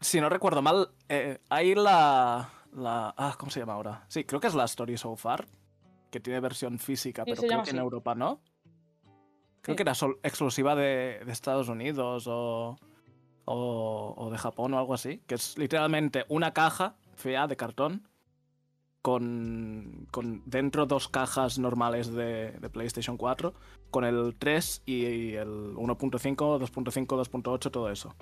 Si 0.00 0.20
no 0.20 0.28
recuerdo 0.28 0.62
mal, 0.62 0.88
eh, 1.08 1.38
hay 1.48 1.76
la, 1.76 2.50
la. 2.72 3.14
Ah, 3.16 3.36
¿cómo 3.38 3.50
se 3.52 3.60
llama 3.60 3.74
ahora? 3.74 4.04
Sí, 4.08 4.24
creo 4.24 4.40
que 4.40 4.48
es 4.48 4.54
la 4.54 4.64
Story 4.64 4.96
So 4.96 5.14
Far, 5.14 5.46
que 6.10 6.18
tiene 6.18 6.40
versión 6.40 6.80
física, 6.80 7.22
Sí, 7.24 7.30
pero 7.30 7.42
creo 7.46 7.62
que 7.62 7.70
en. 7.70 7.78
Europa 7.78 8.16
no. 8.16 8.40
Creo 9.62 9.74
Sí. 9.74 9.76
que 9.76 9.82
era 9.82 9.92
exclusiva 10.24 10.74
de, 10.74 11.20
de 11.24 11.32
Estados 11.32 11.68
Unidos 11.68 12.26
o, 12.26 12.76
o, 13.44 14.14
o 14.16 14.30
de 14.30 14.38
Japón 14.38 14.74
o 14.74 14.78
algo 14.78 14.94
así. 14.94 15.22
Que 15.26 15.34
es 15.36 15.56
literalmente 15.58 16.24
una 16.28 16.52
caja 16.52 16.96
fea 17.14 17.46
de 17.46 17.56
cartón 17.56 18.08
con, 19.02 20.06
con 20.10 20.42
dentro 20.46 20.84
dos 20.86 21.08
cajas 21.08 21.58
normales 21.58 22.12
de, 22.12 22.52
de 22.52 22.70
PlayStation 22.70 23.16
4 23.16 23.54
con 23.90 24.04
el 24.04 24.36
3 24.38 24.82
y 24.86 25.32
el 25.34 25.48
1.5, 25.74 26.36
2.5, 26.36 27.06
2.8, 27.06 27.70
todo 27.70 27.90
eso. 27.90 28.14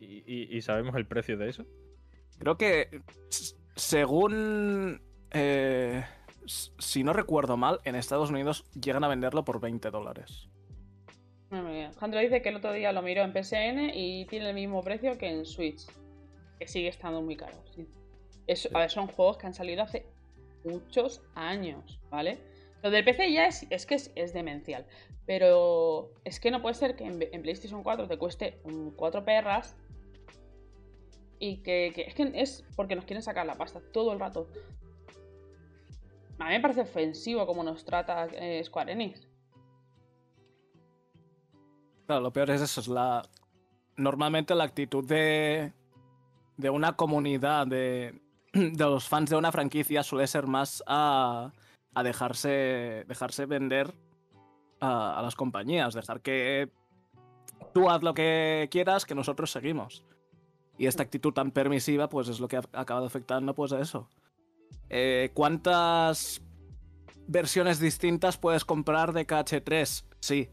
¿Y, 0.00 0.22
y- 0.26 0.56
y 0.56 0.62
sabemos 0.62 0.94
el 0.96 1.06
precio 1.06 1.36
de 1.36 1.48
eso? 1.48 1.64
Creo 2.38 2.56
que 2.56 3.02
según... 3.74 5.00
eh, 5.32 6.04
si 6.46 7.02
no 7.04 7.12
recuerdo 7.12 7.56
mal, 7.56 7.80
en 7.84 7.94
Estados 7.94 8.30
Unidos 8.30 8.64
llegan 8.80 9.04
a 9.04 9.08
venderlo 9.08 9.44
por 9.44 9.60
20 9.60 9.90
dólares. 9.90 10.48
Alejandro 11.50 12.20
dice 12.20 12.42
que 12.42 12.50
el 12.50 12.56
otro 12.56 12.72
día 12.72 12.92
lo 12.92 13.02
miró 13.02 13.22
en 13.22 13.32
PSN 13.32 13.90
y 13.94 14.26
tiene 14.26 14.48
el 14.50 14.54
mismo 14.54 14.82
precio 14.82 15.16
que 15.18 15.28
en 15.28 15.46
Switch. 15.46 15.86
Que 16.58 16.66
sigue 16.66 16.88
estando 16.88 17.22
muy 17.22 17.36
caro. 17.36 17.56
sí. 17.74 17.86
Es- 18.46 18.68
a 18.74 18.78
ver, 18.78 18.90
son 18.90 19.06
juegos 19.08 19.36
que 19.38 19.46
han 19.46 19.54
salido 19.54 19.82
hace 19.82 20.06
muchos 20.64 21.22
años, 21.34 22.00
¿vale? 22.10 22.38
Lo 22.82 22.90
del 22.90 23.04
PC 23.04 23.32
ya 23.32 23.46
es, 23.46 23.66
es 23.70 23.86
que 23.86 23.94
es, 23.96 24.10
es 24.14 24.32
demencial. 24.32 24.86
Pero 25.26 26.10
es 26.24 26.40
que 26.40 26.50
no 26.50 26.62
puede 26.62 26.74
ser 26.74 26.96
que 26.96 27.04
en, 27.04 27.20
en 27.32 27.42
PlayStation 27.42 27.82
4 27.82 28.08
te 28.08 28.16
cueste 28.16 28.58
un 28.64 28.90
4 28.92 29.24
perras 29.24 29.76
y 31.38 31.58
que, 31.58 31.92
que- 31.94 32.02
es 32.02 32.14
que 32.14 32.30
es 32.34 32.64
porque 32.76 32.96
nos 32.96 33.04
quieren 33.04 33.22
sacar 33.22 33.46
la 33.46 33.54
pasta 33.56 33.80
todo 33.92 34.12
el 34.12 34.20
rato. 34.20 34.48
A 36.38 36.44
mí 36.46 36.50
me 36.52 36.60
parece 36.60 36.80
ofensivo 36.82 37.46
como 37.46 37.62
nos 37.64 37.84
trata 37.84 38.26
eh, 38.32 38.62
Square 38.64 38.92
Enix. 38.92 39.26
Claro, 42.08 42.22
lo 42.22 42.32
peor 42.32 42.48
es 42.48 42.62
eso, 42.62 42.80
es 42.80 42.88
la... 42.88 43.22
Normalmente 43.98 44.54
la 44.54 44.64
actitud 44.64 45.04
de, 45.06 45.74
de 46.56 46.70
una 46.70 46.96
comunidad, 46.96 47.66
de, 47.66 48.18
de 48.54 48.84
los 48.84 49.06
fans 49.06 49.28
de 49.28 49.36
una 49.36 49.52
franquicia 49.52 50.02
suele 50.02 50.26
ser 50.26 50.46
más 50.46 50.82
a, 50.86 51.52
a 51.92 52.02
dejarse, 52.02 53.04
dejarse 53.06 53.44
vender 53.44 53.92
a, 54.80 55.20
las 55.22 55.34
compañías, 55.34 55.92
dejar 55.92 56.22
que 56.22 56.70
tú 57.74 57.90
haz 57.90 58.02
lo 58.02 58.14
que 58.14 58.68
quieras, 58.70 59.04
que 59.04 59.14
nosotros 59.14 59.50
seguimos. 59.50 60.02
Y 60.78 60.86
esta 60.86 61.02
actitud 61.02 61.34
tan 61.34 61.50
permisiva, 61.50 62.08
pues 62.08 62.28
es 62.28 62.40
lo 62.40 62.48
que 62.48 62.56
ha 62.56 62.62
acabado 62.72 63.04
afectando 63.04 63.54
pues 63.54 63.72
a 63.72 63.80
eso. 63.80 64.08
Eh, 64.88 65.30
¿Cuántas 65.34 66.40
versiones 67.26 67.80
distintas 67.80 68.38
puedes 68.38 68.64
comprar 68.64 69.12
de 69.12 69.26
KH3? 69.26 70.06
Sí, 70.20 70.48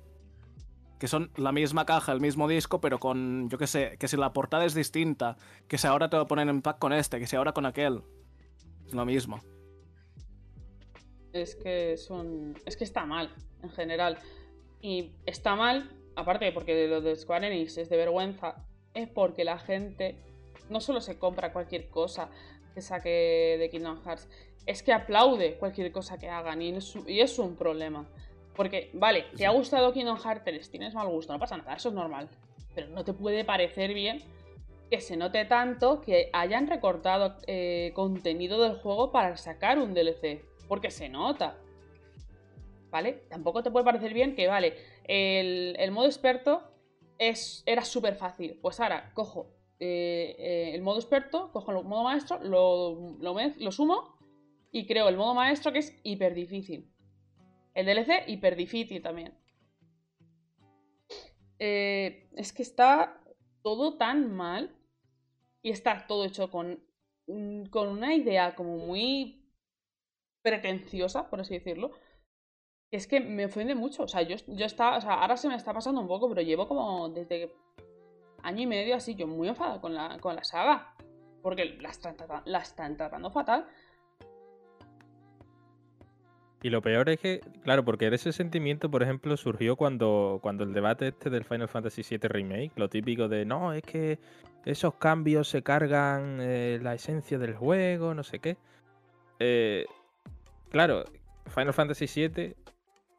que 0.99 1.07
son 1.07 1.31
la 1.35 1.51
misma 1.51 1.85
caja, 1.85 2.11
el 2.11 2.21
mismo 2.21 2.47
disco, 2.47 2.79
pero 2.79 2.99
con, 2.99 3.49
yo 3.49 3.57
qué 3.57 3.67
sé, 3.67 3.97
que 3.99 4.07
si 4.07 4.17
la 4.17 4.33
portada 4.33 4.65
es 4.65 4.73
distinta, 4.73 5.37
que 5.67 5.77
si 5.77 5.87
ahora 5.87 6.09
te 6.09 6.17
lo 6.17 6.27
ponen 6.27 6.49
en 6.49 6.61
pack 6.61 6.79
con 6.79 6.93
este, 6.93 7.19
que 7.19 7.27
si 7.27 7.35
ahora 7.35 7.51
con 7.51 7.65
aquel. 7.65 8.01
Es 8.85 8.93
lo 8.93 9.05
mismo. 9.05 9.39
Es 11.33 11.55
que 11.55 11.97
son. 11.97 12.55
Es 12.65 12.77
que 12.77 12.83
está 12.83 13.05
mal, 13.05 13.33
en 13.61 13.69
general. 13.71 14.17
Y 14.81 15.11
está 15.25 15.55
mal, 15.55 15.91
aparte 16.15 16.51
porque 16.51 16.87
lo 16.87 17.01
de 17.01 17.15
Square 17.15 17.47
Enix 17.47 17.77
es 17.77 17.89
de 17.89 17.97
vergüenza, 17.97 18.55
es 18.93 19.09
porque 19.09 19.43
la 19.43 19.57
gente 19.57 20.15
no 20.69 20.79
solo 20.79 21.01
se 21.01 21.19
compra 21.19 21.51
cualquier 21.51 21.89
cosa 21.89 22.29
que 22.73 22.81
saque 22.81 23.57
de 23.59 23.69
Kingdom 23.69 24.03
Hearts, 24.03 24.29
es 24.65 24.83
que 24.83 24.93
aplaude 24.93 25.57
cualquier 25.57 25.91
cosa 25.91 26.17
que 26.17 26.29
hagan 26.29 26.61
y 26.61 26.75
es 26.75 27.39
un 27.39 27.55
problema. 27.55 28.07
Porque, 28.55 28.89
vale, 28.93 29.25
te 29.35 29.45
ha 29.45 29.51
gustado 29.51 29.91
Kingdom 29.91 30.17
Hearts 30.17 30.43
3, 30.45 30.69
tienes 30.71 30.93
mal 30.93 31.07
gusto, 31.07 31.33
no 31.33 31.39
pasa 31.39 31.57
nada, 31.57 31.75
eso 31.75 31.89
es 31.89 31.95
normal. 31.95 32.29
Pero 32.73 32.87
no 32.89 33.03
te 33.03 33.13
puede 33.13 33.43
parecer 33.43 33.93
bien 33.93 34.21
que 34.89 35.01
se 35.01 35.17
note 35.17 35.45
tanto 35.45 36.01
que 36.01 36.29
hayan 36.33 36.67
recortado 36.67 37.37
eh, 37.47 37.91
contenido 37.95 38.61
del 38.61 38.75
juego 38.75 39.11
para 39.11 39.35
sacar 39.37 39.79
un 39.79 39.93
DLC. 39.93 40.43
Porque 40.67 40.89
se 40.89 41.09
nota. 41.09 41.57
¿Vale? 42.89 43.25
Tampoco 43.29 43.61
te 43.61 43.71
puede 43.71 43.85
parecer 43.85 44.13
bien 44.13 44.35
que, 44.35 44.47
vale, 44.47 44.75
el, 45.03 45.75
el 45.77 45.91
modo 45.91 46.05
experto 46.05 46.63
es, 47.17 47.63
era 47.65 47.83
súper 47.83 48.15
fácil. 48.15 48.57
Pues 48.61 48.79
ahora 48.79 49.11
cojo 49.13 49.55
eh, 49.79 50.35
eh, 50.39 50.71
el 50.73 50.81
modo 50.81 50.99
experto, 50.99 51.51
cojo 51.51 51.71
el 51.71 51.83
modo 51.83 52.03
maestro, 52.03 52.39
lo, 52.41 53.17
lo, 53.19 53.35
lo 53.57 53.71
sumo 53.71 54.15
Y 54.71 54.87
creo 54.87 55.09
el 55.09 55.17
modo 55.17 55.33
maestro 55.33 55.73
que 55.73 55.79
es 55.79 55.99
hiper 56.03 56.33
difícil. 56.33 56.89
El 57.75 57.85
DLC 57.85 58.27
hiper 58.27 58.55
difícil 58.55 59.01
también. 59.01 59.37
Eh, 61.59 62.29
es 62.35 62.51
que 62.51 62.63
está 62.63 63.21
todo 63.61 63.97
tan 63.97 64.33
mal 64.33 64.75
y 65.61 65.71
está 65.71 66.07
todo 66.07 66.25
hecho 66.25 66.49
con, 66.49 66.83
con 67.69 67.87
una 67.89 68.15
idea 68.15 68.55
como 68.55 68.77
muy 68.77 69.45
pretenciosa, 70.41 71.29
por 71.29 71.41
así 71.41 71.55
decirlo, 71.55 71.91
que 72.89 72.97
es 72.97 73.07
que 73.07 73.19
me 73.19 73.45
ofende 73.45 73.75
mucho. 73.75 74.03
O 74.03 74.07
sea, 74.07 74.21
yo, 74.21 74.37
yo 74.47 74.65
está, 74.65 74.97
o 74.97 75.01
sea, 75.01 75.15
ahora 75.15 75.35
se 75.35 75.47
me 75.47 75.55
está 75.55 75.73
pasando 75.73 75.99
un 76.01 76.07
poco, 76.07 76.29
pero 76.29 76.41
llevo 76.41 76.67
como 76.67 77.09
desde 77.09 77.53
año 78.43 78.61
y 78.61 78.67
medio 78.67 78.95
así, 78.95 79.15
yo 79.15 79.27
muy 79.27 79.47
enfadada 79.47 79.81
con 79.81 79.93
la, 79.93 80.17
con 80.19 80.35
la 80.35 80.43
saga. 80.43 80.95
Porque 81.41 81.65
la 81.79 81.89
están, 81.89 82.15
la 82.45 82.59
están 82.59 82.95
tratando 82.95 83.29
fatal. 83.29 83.67
Y 86.61 86.69
lo 86.69 86.81
peor 86.81 87.09
es 87.09 87.19
que, 87.19 87.41
claro, 87.63 87.85
porque 87.85 88.07
ese 88.07 88.31
sentimiento, 88.31 88.89
por 88.89 89.03
ejemplo, 89.03 89.37
surgió 89.37 89.75
cuando, 89.75 90.39
cuando 90.41 90.63
el 90.63 90.73
debate 90.73 91.09
este 91.09 91.29
del 91.29 91.43
Final 91.43 91.67
Fantasy 91.67 92.01
VII 92.09 92.27
Remake, 92.27 92.71
lo 92.75 92.89
típico 92.89 93.27
de, 93.27 93.45
no, 93.45 93.73
es 93.73 93.83
que 93.83 94.17
esos 94.65 94.95
cambios 94.95 95.47
se 95.47 95.61
cargan 95.61 96.39
eh, 96.41 96.79
la 96.81 96.95
esencia 96.95 97.37
del 97.37 97.53
juego, 97.53 98.15
no 98.15 98.23
sé 98.23 98.39
qué. 98.39 98.57
Eh, 99.39 99.85
claro, 100.69 101.03
Final 101.53 101.73
Fantasy 101.73 102.07
VII 102.07 102.55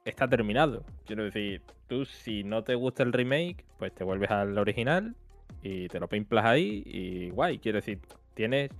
está 0.04 0.28
terminado. 0.28 0.84
Quiero 1.04 1.24
decir, 1.24 1.62
tú 1.86 2.04
si 2.04 2.42
no 2.42 2.64
te 2.64 2.74
gusta 2.74 3.02
el 3.02 3.12
remake, 3.12 3.64
pues 3.78 3.94
te 3.94 4.02
vuelves 4.02 4.30
al 4.30 4.58
original 4.58 5.14
y 5.62 5.88
te 5.88 6.00
lo 6.00 6.08
pimplas 6.08 6.44
ahí 6.44 6.82
y 6.84 7.30
guay. 7.30 7.58
Quiero 7.58 7.76
decir, 7.76 8.00
tienes, 8.34 8.70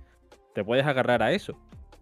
te 0.53 0.63
puedes 0.63 0.85
agarrar 0.85 1.23
a 1.23 1.31
eso. 1.31 1.57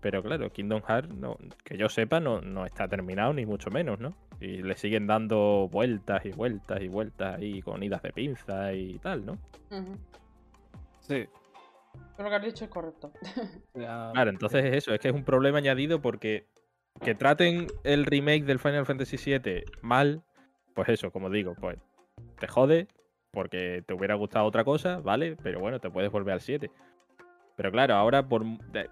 Pero 0.05 0.21
claro, 0.21 0.51
Kingdom 0.51 0.83
Hearts, 0.87 1.09
no, 1.15 1.35
que 1.63 1.77
yo 1.77 1.89
sepa, 1.89 2.19
no, 2.19 2.39
no 2.39 2.63
está 2.67 2.87
terminado 2.87 3.33
ni 3.33 3.47
mucho 3.47 3.71
menos, 3.71 3.99
¿no? 3.99 4.15
Y 4.39 4.61
le 4.61 4.77
siguen 4.77 5.07
dando 5.07 5.67
vueltas 5.71 6.23
y 6.27 6.29
vueltas 6.29 6.79
y 6.79 6.87
vueltas 6.87 7.39
ahí 7.39 7.59
con 7.63 7.81
idas 7.81 8.03
de 8.03 8.13
pinza 8.13 8.71
y 8.73 8.99
tal, 8.99 9.25
¿no? 9.25 9.39
Sí. 10.99 11.25
Pero 12.15 12.23
lo 12.23 12.29
que 12.29 12.35
has 12.35 12.43
dicho 12.43 12.65
es 12.65 12.69
correcto. 12.69 13.11
Claro, 13.73 14.29
entonces 14.29 14.65
es 14.65 14.75
eso, 14.75 14.93
es 14.93 14.99
que 14.99 15.07
es 15.07 15.13
un 15.15 15.23
problema 15.23 15.57
añadido 15.57 15.99
porque 16.03 16.45
que 17.01 17.15
traten 17.15 17.65
el 17.83 18.05
remake 18.05 18.45
del 18.45 18.59
Final 18.59 18.85
Fantasy 18.85 19.17
VII 19.17 19.63
mal, 19.81 20.21
pues 20.75 20.87
eso, 20.89 21.09
como 21.09 21.31
digo, 21.31 21.55
pues 21.59 21.79
te 22.39 22.47
jode 22.47 22.87
porque 23.31 23.83
te 23.87 23.95
hubiera 23.95 24.13
gustado 24.13 24.45
otra 24.45 24.63
cosa, 24.63 24.99
¿vale? 24.99 25.35
Pero 25.41 25.59
bueno, 25.59 25.79
te 25.79 25.89
puedes 25.89 26.11
volver 26.11 26.35
al 26.35 26.41
7. 26.41 26.69
Pero 27.55 27.71
claro, 27.71 27.95
ahora 27.95 28.27
por, 28.27 28.43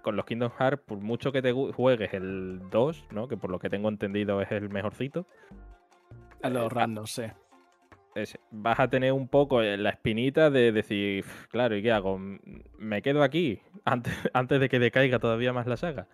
con 0.02 0.16
los 0.16 0.24
Kingdom 0.24 0.50
Hearts, 0.58 0.82
por 0.84 0.98
mucho 0.98 1.32
que 1.32 1.42
te 1.42 1.52
juegues 1.52 2.14
el 2.14 2.60
2, 2.70 3.08
¿no? 3.10 3.28
Que 3.28 3.36
por 3.36 3.50
lo 3.50 3.58
que 3.58 3.68
tengo 3.68 3.88
entendido 3.88 4.40
es 4.40 4.50
el 4.52 4.70
mejorcito. 4.70 5.26
A 6.42 6.48
los 6.48 6.64
eh, 6.64 6.68
random, 6.70 7.06
sí. 7.06 7.24
vas 8.50 8.80
a 8.80 8.88
tener 8.88 9.12
un 9.12 9.28
poco 9.28 9.60
la 9.60 9.90
espinita 9.90 10.48
de 10.48 10.72
decir, 10.72 11.26
claro, 11.50 11.76
¿y 11.76 11.82
qué 11.82 11.92
hago? 11.92 12.18
¿Me 12.78 13.02
quedo 13.02 13.22
aquí 13.22 13.60
antes, 13.84 14.14
antes 14.32 14.60
de 14.60 14.68
que 14.70 14.78
decaiga 14.78 15.18
todavía 15.18 15.52
más 15.52 15.66
la 15.66 15.76
saga? 15.76 16.06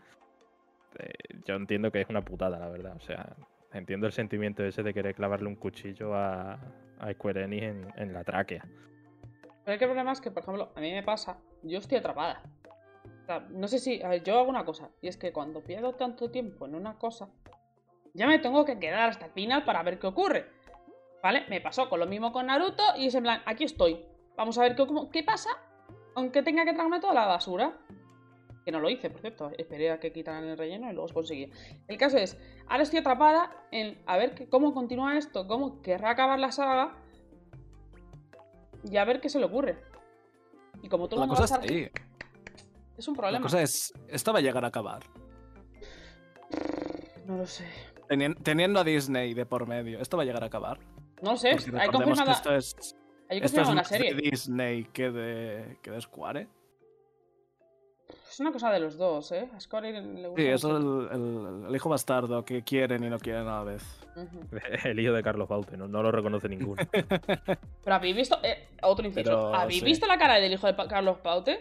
Eh, 0.99 1.13
yo 1.47 1.55
entiendo 1.55 1.93
que 1.93 2.01
es 2.01 2.09
una 2.09 2.23
putada, 2.23 2.59
la 2.59 2.69
verdad. 2.69 2.97
O 2.97 3.01
sea, 3.01 3.37
entiendo 3.73 4.09
el 4.09 4.13
sentimiento 4.13 4.65
ese 4.65 4.83
de 4.83 4.93
querer 4.93 5.15
clavarle 5.15 5.47
un 5.47 5.55
cuchillo 5.55 6.17
a, 6.17 6.59
a 6.99 7.13
Square 7.13 7.45
Enix 7.45 7.95
en 7.97 8.13
la 8.13 8.25
tráquea. 8.25 8.65
Pero 9.71 9.85
el 9.85 9.89
problema 9.91 10.11
es 10.11 10.21
que, 10.21 10.33
por 10.33 10.43
ejemplo, 10.43 10.73
a 10.75 10.81
mí 10.81 10.91
me 10.91 11.05
pasa, 11.05 11.39
yo 11.63 11.79
estoy 11.79 11.99
atrapada. 11.99 12.43
No 13.51 13.69
sé 13.69 13.79
si. 13.79 13.99
Ver, 13.99 14.25
yo 14.25 14.41
hago 14.41 14.51
una 14.51 14.65
cosa, 14.65 14.91
y 15.01 15.07
es 15.07 15.17
que 15.17 15.33
cuando 15.33 15.63
pierdo 15.63 15.95
tanto 15.95 16.29
tiempo 16.29 16.67
en 16.67 16.75
una 16.75 16.99
cosa, 16.99 17.29
ya 18.13 18.27
me 18.27 18.41
tengo 18.41 18.65
que 18.65 18.81
quedar 18.81 19.11
hasta 19.11 19.27
el 19.27 19.31
final 19.31 19.65
para 19.65 19.85
ver 19.85 20.01
qué 20.01 20.09
ocurre. 20.09 20.51
¿Vale? 21.23 21.45
Me 21.49 21.61
pasó 21.61 21.89
con 21.89 22.01
lo 22.01 22.07
mismo 22.07 22.33
con 22.33 22.47
Naruto 22.47 22.83
y 22.97 23.07
es 23.07 23.15
en 23.15 23.23
plan, 23.23 23.43
aquí 23.47 23.63
estoy. 23.63 24.05
Vamos 24.37 24.59
a 24.59 24.63
ver 24.63 24.75
qué, 24.75 24.85
qué 25.13 25.23
pasa, 25.23 25.51
aunque 26.17 26.43
tenga 26.43 26.65
que 26.65 26.73
tragarme 26.73 26.99
toda 26.99 27.15
la 27.15 27.27
basura. 27.27 27.79
Que 28.65 28.73
no 28.73 28.81
lo 28.81 28.91
hice, 28.91 29.09
por 29.09 29.21
cierto. 29.21 29.53
Esperé 29.57 29.93
a 29.93 30.01
que 30.01 30.13
quitaran 30.13 30.49
el 30.49 30.59
relleno 30.59 30.91
y 30.91 30.95
luego 30.95 31.05
os 31.05 31.13
conseguí. 31.13 31.49
El 31.87 31.97
caso 31.97 32.17
es, 32.17 32.37
ahora 32.67 32.83
estoy 32.83 32.99
atrapada 32.99 33.69
en 33.71 34.03
a 34.07 34.17
ver 34.17 34.49
cómo 34.49 34.75
continúa 34.75 35.17
esto, 35.17 35.47
cómo 35.47 35.81
querrá 35.81 36.11
acabar 36.11 36.41
la 36.41 36.51
saga 36.51 36.97
y 38.85 38.97
a 38.97 39.05
ver 39.05 39.21
qué 39.21 39.29
se 39.29 39.39
le 39.39 39.47
ocurre. 39.47 39.79
Y 40.83 40.89
como 40.89 41.09
todo 41.09 41.21
la 41.21 41.29
cosa 41.29 41.61
ahí. 41.61 41.91
Es 42.97 43.09
un 43.09 43.15
problema. 43.15 43.39
La 43.39 43.43
cosa 43.43 43.63
es, 43.63 43.93
¿esto 44.09 44.33
va 44.33 44.39
a 44.39 44.43
llegar 44.43 44.65
a 44.65 44.69
acabar? 44.69 45.03
No 47.27 47.39
lo 47.39 47.47
sé. 47.47 47.67
Teniendo 48.43 48.81
a 48.81 48.85
Disney 48.85 49.35
de 49.35 49.47
por 49.47 49.67
medio, 49.67 50.01
¿esto 50.01 50.17
va 50.17 50.25
a 50.25 50.27
llegar 50.27 50.43
a 50.43 50.47
acabar? 50.47 50.79
No 51.23 51.33
lo 51.33 51.37
sé. 51.37 51.51
Hay 51.79 51.89
confirmada... 51.89 52.33
esto 52.33 52.55
es, 52.55 52.97
Hay 53.29 53.39
esto 53.39 53.61
es 53.61 53.69
una 53.69 53.85
serie. 53.85 54.15
de 54.15 54.23
Disney 54.23 54.85
que 54.85 55.11
de, 55.11 55.79
que 55.83 55.91
de 55.91 56.01
Square. 56.01 56.49
Es 58.31 58.41
una 58.41 58.53
cosa 58.53 58.71
de 58.71 58.81
los 58.81 58.97
dos, 58.97 59.33
¿eh? 59.33 59.49
A 59.55 59.61
Score 59.61 59.91
le 59.93 60.29
gusta. 60.29 60.43
Sí, 60.43 60.49
es 60.49 60.65
el, 60.65 61.65
el, 61.69 61.75
hijo 61.75 61.89
bastardo 61.89 62.45
que 62.45 62.63
quieren 62.63 63.05
y 63.05 63.11
no 63.11 63.19
quieren 63.19 63.49
a 63.49 63.59
la 63.59 63.65
vez. 63.65 63.83
El 64.85 65.01
hijo 65.01 65.13
de 65.13 65.23
Carlos 65.23 65.49
Baute, 65.49 65.77
no, 65.77 65.89
no 65.89 66.03
lo 66.03 66.13
reconoce 66.13 66.49
ninguno. 66.49 66.83
Pero 66.93 67.97
habéis 67.97 68.17
visto. 68.17 68.39
Eh, 68.43 68.69
otro 68.83 69.07
inciso. 69.07 69.55
¿Habéis 69.55 69.83
visto 69.83 70.07
la 70.07 70.19
cara 70.19 70.35
del 70.37 70.53
hijo 70.53 70.67
de 70.67 70.77
Carlos 70.89 71.19
Baute? 71.23 71.61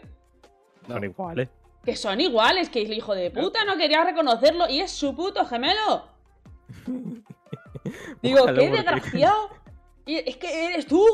Son 0.88 1.04
iguales. 1.04 1.50
Que 1.84 1.96
son 1.96 2.20
iguales, 2.20 2.70
que 2.70 2.82
el 2.82 2.94
hijo 2.94 3.16
de 3.16 3.32
puta 3.32 3.64
no 3.66 3.78
quería 3.78 4.04
reconocerlo 4.04 4.70
y 4.70 4.82
es 4.82 4.92
su 4.92 5.16
puto 5.16 5.46
gemelo. 5.46 6.08
Digo, 8.22 8.46
qué 8.48 8.70
desgraciado. 8.70 9.50
es 10.06 10.38
que 10.38 10.66
eres 10.66 10.86
tú. 10.86 11.06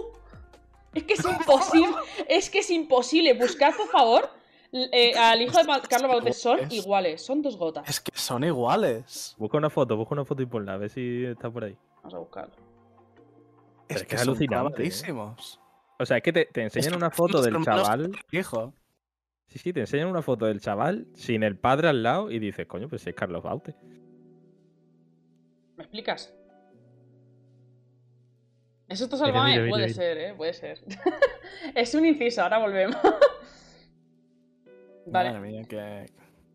Es 0.93 1.03
que 1.03 1.13
es 1.13 1.25
imposible. 1.25 1.95
es 2.27 2.49
que 2.49 2.59
es 2.59 2.69
imposible. 2.69 3.33
Buscad, 3.33 3.73
por 3.75 3.87
favor 3.89 4.29
eh, 4.77 5.13
al 5.17 5.41
hijo 5.41 5.57
de 5.57 5.65
Carlos 5.87 6.11
Bautes 6.11 6.41
son 6.41 6.69
iguales, 6.69 7.25
son 7.25 7.41
dos 7.41 7.55
gotas. 7.55 7.87
Es 7.87 8.01
que 8.01 8.11
son 8.13 8.43
iguales. 8.43 9.33
Busca 9.37 9.57
una 9.57 9.69
foto, 9.69 9.95
busca 9.95 10.15
una 10.15 10.25
foto 10.25 10.41
y 10.41 10.45
ponla, 10.45 10.73
a 10.73 10.77
ver 10.77 10.89
si 10.89 11.23
está 11.23 11.49
por 11.49 11.63
ahí. 11.63 11.77
Vamos 11.97 12.13
a 12.13 12.17
buscarlo. 12.17 12.55
Es, 13.87 14.03
que, 14.03 14.15
es 14.15 14.21
alucinante. 14.21 14.85
¿eh? 14.85 15.13
O 15.97 16.05
sea, 16.05 16.17
es 16.17 16.23
que 16.23 16.33
te, 16.33 16.61
enseñan 16.61 16.95
una 16.95 17.09
foto 17.09 17.41
del 17.41 17.63
chaval. 17.63 18.11
Hijo. 18.31 18.73
Sí, 19.47 19.59
sí, 19.59 19.71
te 19.71 19.79
enseñan 19.79 20.09
una 20.09 20.21
foto 20.21 20.45
del 20.45 20.59
chaval 20.59 21.07
sin 21.13 21.43
el 21.43 21.57
padre 21.57 21.87
al 21.87 22.03
lado 22.03 22.29
y 22.29 22.39
dices, 22.39 22.67
coño, 22.67 22.89
pues 22.89 23.07
es 23.07 23.15
Carlos 23.15 23.43
Baute. 23.43 23.75
¿Me 25.77 25.83
explicas? 25.83 26.33
¿Eso 28.89 29.05
está 29.05 29.15
salvado? 29.15 29.69
Puede 29.69 29.89
ser, 29.89 30.17
¿eh? 30.17 30.33
Puede 30.35 30.53
ser. 30.53 30.83
es 31.75 31.95
un 31.95 32.05
inciso, 32.05 32.41
ahora 32.41 32.57
volvemos. 32.57 32.97
Vale. 35.05 35.65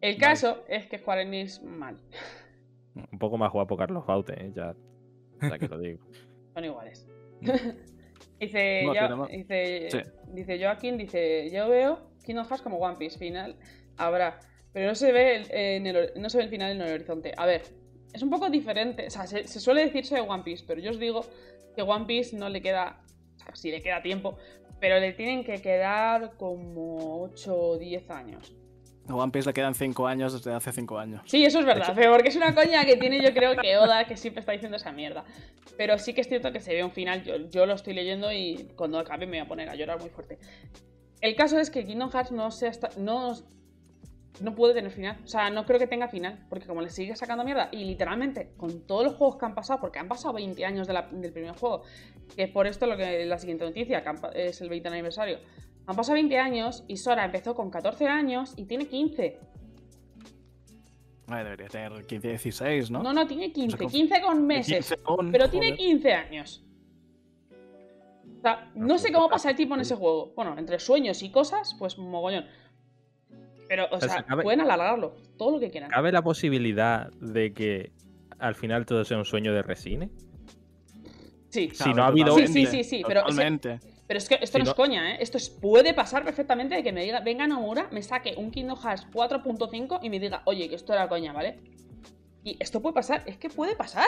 El 0.00 0.16
caso 0.16 0.64
es 0.68 0.86
que 0.86 0.98
Square 0.98 1.22
Enix 1.22 1.62
mal. 1.62 1.96
Un 2.94 3.18
poco 3.18 3.36
más 3.38 3.52
guapo 3.52 3.76
Carlos 3.76 4.04
Baute, 4.06 4.32
¿eh? 4.32 4.52
ya, 4.54 4.74
ya 5.42 5.58
que 5.58 5.68
lo 5.68 5.78
digo. 5.78 6.00
Son 6.54 6.64
iguales. 6.64 7.06
dice, 8.40 8.84
yo, 8.84 9.26
dice, 9.26 9.88
dice 10.32 10.58
Joaquín, 10.58 10.98
dice, 10.98 11.50
yo 11.50 11.68
veo 11.68 12.10
Kingdom 12.24 12.46
Hearts 12.46 12.62
como 12.62 12.78
One 12.78 12.96
Piece 12.96 13.18
final. 13.18 13.56
Habrá. 13.96 14.40
Pero 14.72 14.88
no 14.88 14.94
se 14.94 15.12
ve 15.12 15.36
el, 15.36 15.46
en 15.50 15.86
el, 15.86 16.12
no 16.16 16.30
se 16.30 16.38
ve 16.38 16.44
el 16.44 16.50
final 16.50 16.72
en 16.72 16.80
el 16.80 16.94
horizonte. 16.94 17.32
A 17.36 17.46
ver, 17.46 17.62
es 18.12 18.22
un 18.22 18.30
poco 18.30 18.48
diferente. 18.50 19.06
O 19.06 19.10
sea, 19.10 19.26
se, 19.26 19.46
suele 19.46 19.84
decirse 19.84 20.14
de 20.14 20.20
One 20.20 20.42
Piece, 20.42 20.64
pero 20.66 20.80
yo 20.80 20.90
os 20.90 20.98
digo 20.98 21.24
que 21.74 21.82
One 21.82 22.06
Piece 22.06 22.36
no 22.36 22.48
le 22.48 22.60
queda. 22.60 23.02
Si 23.54 23.70
le 23.70 23.80
queda 23.80 24.02
tiempo, 24.02 24.36
pero 24.80 24.98
le 24.98 25.12
tienen 25.12 25.44
que 25.44 25.60
quedar 25.60 26.32
como 26.36 27.22
8 27.22 27.54
o 27.54 27.78
10 27.78 28.10
años. 28.10 28.54
A 29.08 29.14
One 29.14 29.32
Piece 29.32 29.48
le 29.48 29.52
quedan 29.52 29.74
5 29.74 30.06
años 30.06 30.32
desde 30.32 30.52
hace 30.52 30.72
5 30.72 30.98
años. 30.98 31.22
Sí, 31.26 31.44
eso 31.44 31.60
es 31.60 31.66
verdad, 31.66 31.92
pero 31.94 32.12
porque 32.12 32.28
es 32.28 32.36
una 32.36 32.54
coña 32.54 32.84
que 32.84 32.96
tiene 32.96 33.22
yo 33.22 33.34
creo 33.34 33.56
que 33.56 33.76
Oda 33.76 34.04
que 34.06 34.16
siempre 34.16 34.40
está 34.40 34.52
diciendo 34.52 34.76
esa 34.76 34.92
mierda. 34.92 35.24
Pero 35.76 35.98
sí 35.98 36.14
que 36.14 36.20
es 36.20 36.28
cierto 36.28 36.52
que 36.52 36.60
se 36.60 36.74
ve 36.74 36.84
un 36.84 36.92
final, 36.92 37.22
yo, 37.24 37.36
yo 37.48 37.66
lo 37.66 37.74
estoy 37.74 37.94
leyendo 37.94 38.32
y 38.32 38.68
cuando 38.76 38.98
acabe 38.98 39.26
me 39.26 39.38
voy 39.38 39.46
a 39.46 39.48
poner 39.48 39.68
a 39.68 39.74
llorar 39.74 40.00
muy 40.00 40.10
fuerte. 40.10 40.38
El 41.20 41.34
caso 41.34 41.58
es 41.58 41.70
que 41.70 41.84
Kingdom 41.84 42.10
Hearts 42.10 42.32
no 42.32 42.50
se 42.50 42.68
hasta, 42.68 42.90
no 42.96 43.34
no 44.40 44.54
puede 44.54 44.74
tener 44.74 44.90
final. 44.90 45.18
O 45.22 45.26
sea, 45.26 45.50
no 45.50 45.64
creo 45.66 45.78
que 45.78 45.86
tenga 45.86 46.08
final. 46.08 46.46
Porque 46.48 46.66
como 46.66 46.80
le 46.80 46.90
sigue 46.90 47.14
sacando 47.16 47.44
mierda. 47.44 47.68
Y 47.72 47.84
literalmente, 47.84 48.52
con 48.56 48.86
todos 48.86 49.04
los 49.04 49.14
juegos 49.14 49.36
que 49.36 49.46
han 49.46 49.54
pasado, 49.54 49.80
porque 49.80 49.98
han 49.98 50.08
pasado 50.08 50.34
20 50.34 50.64
años 50.64 50.88
del 50.88 51.32
primer 51.32 51.56
juego. 51.56 51.82
Que 52.36 52.44
es 52.44 52.50
por 52.50 52.66
esto 52.66 52.86
lo 52.86 52.96
que 52.96 53.24
la 53.26 53.38
siguiente 53.38 53.64
noticia, 53.64 54.02
que 54.04 54.12
es 54.48 54.60
el 54.60 54.68
20 54.68 54.88
aniversario. 54.88 55.38
Han 55.86 55.96
pasado 55.96 56.14
20 56.14 56.38
años 56.38 56.84
y 56.86 56.96
Sora 56.96 57.24
empezó 57.24 57.54
con 57.54 57.70
14 57.70 58.06
años 58.06 58.54
y 58.56 58.64
tiene 58.66 58.86
15. 58.86 59.38
debería 61.28 61.68
tener 61.68 62.06
15, 62.06 62.28
16, 62.28 62.90
¿no? 62.90 63.02
No, 63.02 63.12
no, 63.12 63.26
tiene 63.26 63.52
15. 63.52 63.86
15 63.86 64.20
con 64.20 64.46
meses. 64.46 64.94
pero 65.32 65.48
tiene 65.48 65.74
15 65.76 66.12
años. 66.12 66.64
O 68.38 68.42
sea, 68.42 68.70
no 68.74 68.96
sé 68.98 69.12
cómo 69.12 69.28
pasa 69.28 69.50
el 69.50 69.56
tipo 69.56 69.74
en 69.74 69.80
ese 69.82 69.96
juego. 69.96 70.32
Bueno, 70.34 70.56
entre 70.58 70.78
sueños 70.78 71.22
y 71.22 71.30
cosas, 71.30 71.74
pues 71.78 71.98
mogollón. 71.98 72.46
Pero, 73.68 73.84
o 73.90 73.96
O 73.96 74.00
sea, 74.00 74.08
sea, 74.08 74.22
cabe- 74.24 74.42
pueden 74.42 74.60
alargarlo, 74.62 75.14
todo 75.36 75.52
lo 75.52 75.60
que 75.60 75.70
quieran. 75.70 75.90
¿Cabe 75.90 76.10
la 76.10 76.22
posibilidad 76.22 77.10
de 77.20 77.52
que 77.52 77.92
al 78.38 78.54
final 78.54 78.86
todo 78.86 79.04
sea 79.04 79.18
un 79.18 79.24
sueño 79.24 79.52
de 79.52 79.62
Resine? 79.62 80.10
Sí, 81.50 81.70
Si 81.74 81.92
no 81.92 82.02
ha 82.04 82.06
habido- 82.06 82.34
Sí, 82.36 82.46
sí, 82.46 82.66
sí, 82.66 82.84
sí, 82.84 83.02
pero- 83.06 83.22
Totalmente. 83.22 83.78
pero 84.06 84.18
es 84.18 84.28
que 84.28 84.36
esto 84.40 84.56
Si 84.56 84.58
no, 84.58 84.64
no- 84.64 84.70
es 84.70 84.74
coña, 84.76 85.12
¿eh? 85.14 85.18
Esto 85.20 85.36
es- 85.36 85.50
puede 85.50 85.92
pasar 85.94 86.24
perfectamente 86.24 86.74
de 86.76 86.82
que 86.82 86.92
me 86.92 87.02
diga, 87.04 87.20
venga 87.20 87.46
Nomura, 87.46 87.88
me 87.90 88.02
saque 88.02 88.34
un 88.36 88.50
Kingdom 88.50 88.78
Hearts 88.78 89.06
4.5 89.12 89.98
y 90.02 90.10
me 90.10 90.18
diga, 90.18 90.42
oye, 90.46 90.68
que 90.68 90.76
esto 90.76 90.92
era 90.92 91.08
coña, 91.08 91.32
¿vale? 91.32 91.58
Y 92.44 92.56
esto 92.60 92.80
puede 92.80 92.94
pasar, 92.94 93.22
es 93.26 93.36
que 93.36 93.50
puede 93.50 93.76
pasar. 93.76 94.06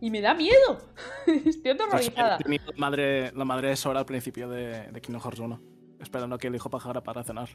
Y 0.00 0.10
me 0.10 0.20
da 0.20 0.34
miedo. 0.34 0.78
Estoy 1.46 1.70
aterrorizada. 1.72 2.38
La 2.44 2.58
madre, 2.76 3.32
la 3.32 3.44
madre 3.44 3.68
de 3.68 3.76
Sora 3.76 4.00
al 4.00 4.06
principio 4.06 4.48
de, 4.48 4.90
de 4.90 5.00
Kingdom 5.00 5.22
Hearts 5.22 5.38
1. 5.40 5.60
Esperando 6.00 6.36
que 6.38 6.48
el 6.48 6.54
hijo 6.56 6.68
bajara 6.68 7.02
para 7.02 7.22
cenar. 7.22 7.48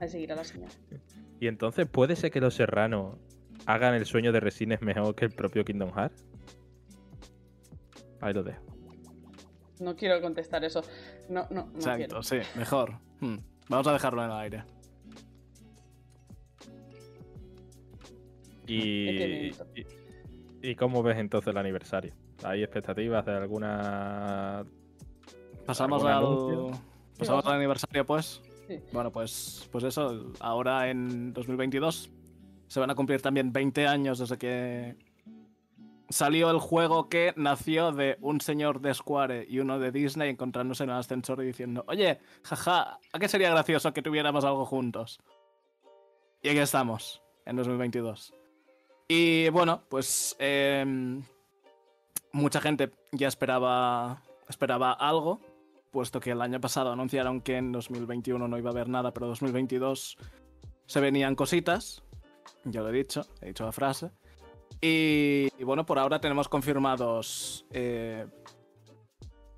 A 0.00 0.06
seguir 0.08 0.32
a 0.32 0.36
la 0.36 0.44
señora. 0.44 0.72
Y 1.40 1.46
entonces 1.46 1.86
puede 1.86 2.16
ser 2.16 2.30
que 2.30 2.40
los 2.40 2.54
serranos 2.54 3.16
hagan 3.66 3.94
el 3.94 4.06
sueño 4.06 4.32
de 4.32 4.40
Resines 4.40 4.80
mejor 4.80 5.14
que 5.14 5.26
el 5.26 5.30
propio 5.30 5.64
Kingdom 5.64 5.92
Hearts. 5.94 6.24
Ahí 8.20 8.34
lo 8.34 8.42
dejo. 8.42 8.62
No 9.80 9.94
quiero 9.94 10.20
contestar 10.20 10.64
eso. 10.64 10.82
No, 11.28 11.46
no, 11.50 11.66
no 11.66 11.74
Exacto, 11.76 11.96
quiero. 11.96 12.22
sí, 12.22 12.38
mejor. 12.56 12.98
Hmm. 13.20 13.36
Vamos 13.68 13.86
a 13.86 13.92
dejarlo 13.92 14.24
en 14.24 14.30
el 14.30 14.36
aire. 14.36 14.64
Y, 18.66 19.08
y, 19.10 19.56
y 20.62 20.74
cómo 20.74 21.02
ves 21.02 21.18
entonces 21.18 21.48
el 21.50 21.56
aniversario? 21.58 22.12
¿Hay 22.44 22.62
expectativas 22.62 23.24
de 23.24 23.32
alguna 23.32 24.64
Pasamos 25.68 26.02
¿Algún 26.02 26.72
al. 26.72 26.80
Pasamos 27.18 27.46
aniversario, 27.46 28.06
pues. 28.06 28.40
Sí. 28.66 28.80
Bueno, 28.90 29.10
pues, 29.10 29.68
pues 29.70 29.84
eso. 29.84 30.32
Ahora 30.40 30.88
en 30.88 31.34
2022 31.34 32.10
se 32.68 32.80
van 32.80 32.90
a 32.90 32.94
cumplir 32.94 33.20
también 33.20 33.52
20 33.52 33.86
años 33.86 34.18
desde 34.18 34.38
que 34.38 34.96
salió 36.08 36.50
el 36.50 36.58
juego 36.58 37.08
que 37.08 37.32
nació 37.36 37.92
de 37.92 38.16
un 38.20 38.40
señor 38.40 38.80
de 38.80 38.94
Square 38.94 39.46
y 39.48 39.60
uno 39.60 39.78
de 39.78 39.92
Disney 39.92 40.30
encontrándose 40.30 40.84
en 40.84 40.90
el 40.90 40.96
ascensor 40.96 41.42
y 41.42 41.46
diciendo: 41.46 41.84
Oye, 41.88 42.20
jaja, 42.42 42.98
¿a 43.12 43.18
qué 43.18 43.28
sería 43.28 43.50
gracioso 43.50 43.92
que 43.92 44.02
tuviéramos 44.02 44.44
algo 44.44 44.64
juntos? 44.64 45.20
Y 46.42 46.48
aquí 46.48 46.58
estamos, 46.58 47.22
en 47.46 47.56
2022. 47.56 48.34
Y 49.08 49.48
bueno, 49.48 49.82
pues 49.88 50.36
em, 50.38 51.22
mucha 52.32 52.60
gente 52.60 52.90
ya 53.12 53.28
esperaba, 53.28 54.22
esperaba 54.48 54.92
algo, 54.92 55.40
puesto 55.90 56.20
que 56.20 56.30
el 56.32 56.42
año 56.42 56.60
pasado 56.60 56.92
anunciaron 56.92 57.40
que 57.40 57.56
en 57.56 57.72
2021 57.72 58.46
no 58.46 58.58
iba 58.58 58.70
a 58.70 58.72
haber 58.72 58.88
nada, 58.88 59.12
pero 59.12 59.26
2022 59.28 60.18
se 60.86 61.00
venían 61.00 61.34
cositas. 61.34 62.02
Ya 62.64 62.82
lo 62.82 62.90
he 62.90 62.92
dicho, 62.92 63.26
he 63.40 63.46
dicho 63.46 63.64
la 63.64 63.72
frase. 63.72 64.10
Y, 64.80 65.48
y 65.58 65.64
bueno, 65.64 65.84
por 65.84 65.98
ahora 65.98 66.20
tenemos 66.20 66.48
confirmados. 66.48 67.66
eh, 67.70 68.26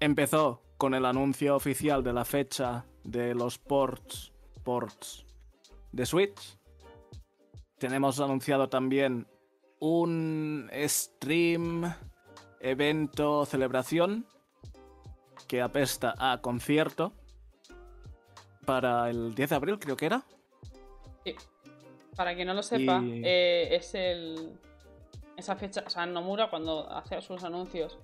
empezó 0.00 0.62
con 0.78 0.94
el 0.94 1.04
anuncio 1.04 1.54
oficial 1.56 2.02
de 2.02 2.12
la 2.14 2.24
fecha 2.24 2.86
de 3.04 3.34
los 3.34 3.58
ports, 3.58 4.32
ports 4.64 5.26
de 5.92 6.06
Switch. 6.06 6.56
Tenemos 7.78 8.18
anunciado 8.20 8.68
también 8.68 9.26
un 9.78 10.70
stream, 10.86 11.92
evento, 12.60 13.44
celebración 13.46 14.26
que 15.46 15.60
apesta 15.60 16.14
a 16.18 16.40
concierto 16.40 17.12
para 18.64 19.10
el 19.10 19.34
10 19.34 19.50
de 19.50 19.56
abril, 19.56 19.78
creo 19.78 19.96
que 19.96 20.06
era. 20.06 20.22
Sí. 21.24 21.34
Para 22.16 22.34
quien 22.34 22.46
no 22.48 22.54
lo 22.54 22.62
sepa, 22.62 23.00
Y- 23.02 23.22
eh, 23.24 23.74
es 23.76 23.94
el. 23.94 24.58
Esa 25.40 25.56
fecha, 25.56 25.82
o 25.86 25.88
sea, 25.88 26.04
Nomura 26.04 26.50
cuando 26.50 26.86
hace 26.92 27.18
sus 27.22 27.42
anuncios 27.44 27.98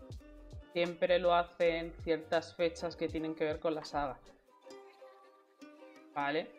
siempre 0.72 1.18
lo 1.18 1.35
hace 1.35 1.77
en 1.77 1.92
ciertas 2.03 2.55
fechas 2.55 2.96
que 2.96 3.09
tienen 3.09 3.35
que 3.35 3.44
ver 3.44 3.61
con 3.61 3.75
la 3.75 3.85
saga. 3.85 4.18
¿Vale? 6.14 6.51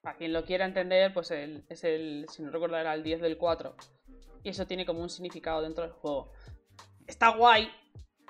Para 0.00 0.16
quien 0.16 0.32
lo 0.32 0.44
quiera 0.44 0.66
entender, 0.66 1.12
pues 1.12 1.32
el- 1.32 1.64
es 1.68 1.82
el, 1.82 2.26
si 2.30 2.44
no 2.44 2.50
recuerdo, 2.52 2.76
era 2.76 2.94
el 2.94 3.02
10 3.02 3.20
del 3.20 3.36
4. 3.36 3.74
Y 4.44 4.50
eso 4.50 4.68
tiene 4.68 4.86
como 4.86 5.00
un 5.02 5.10
significado 5.10 5.60
dentro 5.62 5.82
del 5.82 5.92
juego. 5.92 6.30
Está 7.08 7.30
guay, 7.30 7.68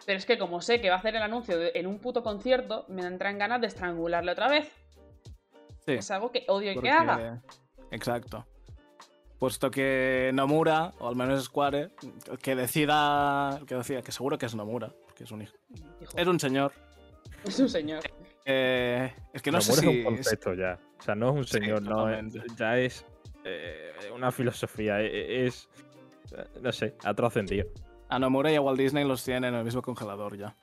pero 0.07 0.17
es 0.17 0.25
que 0.25 0.39
como 0.39 0.63
sé 0.63 0.81
que 0.81 0.89
va 0.89 0.97
a 0.97 0.99
hacer 1.01 1.17
el 1.17 1.23
anuncio 1.23 1.59
de- 1.59 1.73
en 1.75 1.87
un 1.87 1.99
puto 1.99 2.23
concierto, 2.23 2.87
me 2.89 3.03
entran 3.03 3.37
ganas 3.39 3.61
de 3.61 3.67
estrangularle 3.67 4.33
otra 4.33 4.49
vez. 4.49 4.73
Sí. 5.85 5.93
Es 5.93 6.11
algo 6.11 6.33
que 6.33 6.47
odio 6.49 6.71
que 6.71 6.75
porque- 6.77 6.91
haga. 6.91 7.43
Exacto. 7.91 8.47
Puesto 9.43 9.73
que 9.73 10.31
Nomura, 10.33 10.93
o 11.01 11.09
al 11.09 11.17
menos 11.17 11.43
Square, 11.47 11.91
que 12.41 12.55
decida, 12.55 13.59
que 13.67 13.75
decida, 13.75 14.01
que 14.01 14.13
seguro 14.13 14.39
que 14.39 14.47
es 14.47 14.55
Nomura, 14.55 14.93
porque 15.05 15.25
es 15.25 15.33
un 15.33 15.43
hijo. 15.43 15.57
Hijo, 16.01 16.13
Es 16.17 16.29
un 16.29 16.39
señor. 16.39 16.71
es 17.45 17.59
un 17.59 17.69
señor. 17.69 18.05
eh, 18.45 19.13
es 19.33 19.43
que 19.43 19.51
no 19.51 19.61
sé 19.61 19.73
Nomura 19.73 19.91
si. 19.91 19.99
es 19.99 20.07
un 20.07 20.15
concepto 20.15 20.55
ya. 20.55 20.79
O 20.97 21.03
sea, 21.03 21.17
no 21.17 21.31
es 21.31 21.35
un 21.39 21.45
Sí, 21.45 21.51
señor, 21.59 21.83
no. 21.83 22.09
es- 22.09 22.23
totalmente. 22.31 22.43
ya 22.57 22.79
es 22.79 23.05
eh, 23.45 23.91
una 24.15 24.31
filosofía. 24.31 25.01
Es. 25.01 25.69
eh, 26.37 26.45
No 26.61 26.71
sé, 26.71 26.95
ha 27.03 27.13
trascendido. 27.13 27.67
A 28.11 28.21
Nomura 28.21 28.53
y 28.53 28.55
a 28.55 28.61
Walt 28.61 28.79
Disney 28.79 29.05
los 29.05 29.25
tienen 29.25 29.47
en 29.55 29.55
el 29.57 29.65
mismo 29.65 29.83
congelador 29.83 30.37
ya. 30.37 30.55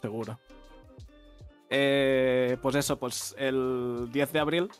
Seguro. 0.00 0.38
Eh, 1.68 2.58
pues 2.62 2.76
eso, 2.76 2.96
pues 2.96 3.34
el 3.38 4.06
10 4.12 4.32
de 4.32 4.38
abril. 4.38 4.70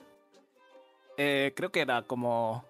eh, 1.16 1.52
creo 1.56 1.72
que 1.72 1.80
era 1.80 2.02
como. 2.02 2.64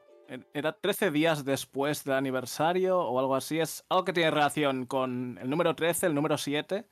Era 0.53 0.73
13 0.73 1.11
días 1.11 1.45
después 1.45 2.05
del 2.05 2.15
aniversario 2.15 2.99
o 2.99 3.19
algo 3.19 3.37
así. 3.37 3.61
Es 3.61 3.85
algo 3.89 4.05
que 4.05 4.13
tiene 4.13 4.31
relación 4.31 4.87
con 4.87 5.39
el 5.41 5.51
número 5.51 5.75
13, 5.75 6.07
el 6.07 6.15
número 6.15 6.39
7 6.39 6.85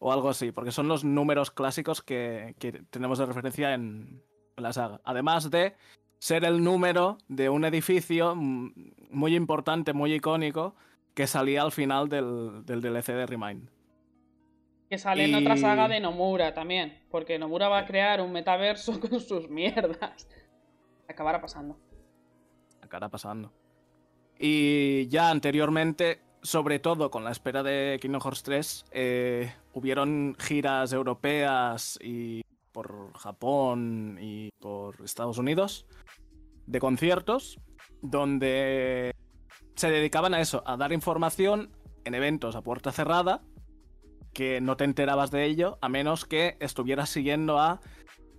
o 0.00 0.12
algo 0.12 0.28
así, 0.28 0.52
porque 0.52 0.70
son 0.70 0.86
los 0.86 1.04
números 1.04 1.50
clásicos 1.50 2.02
que, 2.02 2.54
que 2.58 2.72
tenemos 2.90 3.18
de 3.18 3.26
referencia 3.26 3.74
en, 3.74 4.22
en 4.56 4.62
la 4.62 4.72
saga. 4.72 5.00
Además 5.04 5.50
de 5.50 5.74
ser 6.18 6.44
el 6.44 6.62
número 6.62 7.18
de 7.28 7.48
un 7.48 7.64
edificio 7.64 8.34
muy 8.34 9.34
importante, 9.34 9.92
muy 9.92 10.14
icónico, 10.14 10.74
que 11.14 11.26
salía 11.26 11.62
al 11.62 11.72
final 11.72 12.08
del, 12.08 12.64
del 12.64 12.80
DLC 12.80 13.06
de 13.06 13.26
Remind. 13.26 13.70
Que 14.88 14.98
sale 14.98 15.24
en 15.24 15.34
otra 15.34 15.56
saga 15.56 15.88
de 15.88 16.00
Nomura 16.00 16.54
también. 16.54 16.98
Porque 17.10 17.38
Nomura 17.38 17.68
va 17.68 17.80
a 17.80 17.86
crear 17.86 18.20
un 18.20 18.32
metaverso 18.32 18.98
con 19.00 19.20
sus 19.20 19.48
mierdas. 19.50 20.28
Acabará 21.08 21.40
pasando. 21.40 21.76
Acabará 22.88 23.10
pasando. 23.10 23.52
Y 24.38 25.08
ya 25.08 25.30
anteriormente, 25.30 26.22
sobre 26.42 26.78
todo 26.78 27.10
con 27.10 27.22
la 27.22 27.32
espera 27.32 27.62
de 27.62 27.98
Kingdom 28.00 28.22
Hearts 28.22 28.42
3, 28.42 28.84
eh, 28.92 29.52
hubieron 29.74 30.34
giras 30.38 30.92
europeas 30.92 31.98
y 32.02 32.42
por 32.72 33.12
Japón 33.18 34.18
y 34.20 34.50
por 34.58 35.02
Estados 35.04 35.38
Unidos 35.38 35.86
de 36.66 36.80
conciertos 36.80 37.58
donde 38.00 39.14
se 39.74 39.90
dedicaban 39.90 40.32
a 40.34 40.40
eso, 40.40 40.62
a 40.66 40.76
dar 40.76 40.92
información 40.92 41.70
en 42.04 42.14
eventos 42.14 42.56
a 42.56 42.62
puerta 42.62 42.92
cerrada 42.92 43.42
que 44.32 44.60
no 44.60 44.76
te 44.76 44.84
enterabas 44.84 45.30
de 45.30 45.44
ello 45.44 45.78
a 45.80 45.88
menos 45.88 46.24
que 46.24 46.56
estuvieras 46.60 47.10
siguiendo 47.10 47.58
a 47.58 47.80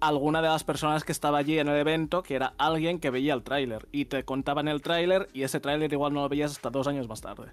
alguna 0.01 0.41
de 0.41 0.47
las 0.47 0.63
personas 0.63 1.03
que 1.03 1.11
estaba 1.11 1.37
allí 1.39 1.59
en 1.59 1.67
el 1.67 1.75
evento, 1.77 2.23
que 2.23 2.35
era 2.35 2.53
alguien 2.57 2.99
que 2.99 3.09
veía 3.09 3.33
el 3.33 3.43
tráiler 3.43 3.87
y 3.91 4.05
te 4.05 4.23
contaban 4.23 4.67
el 4.67 4.81
tráiler 4.81 5.29
y 5.33 5.43
ese 5.43 5.59
tráiler 5.59 5.91
igual 5.91 6.13
no 6.13 6.21
lo 6.21 6.29
veías 6.29 6.51
hasta 6.51 6.69
dos 6.69 6.87
años 6.87 7.07
más 7.07 7.21
tarde. 7.21 7.51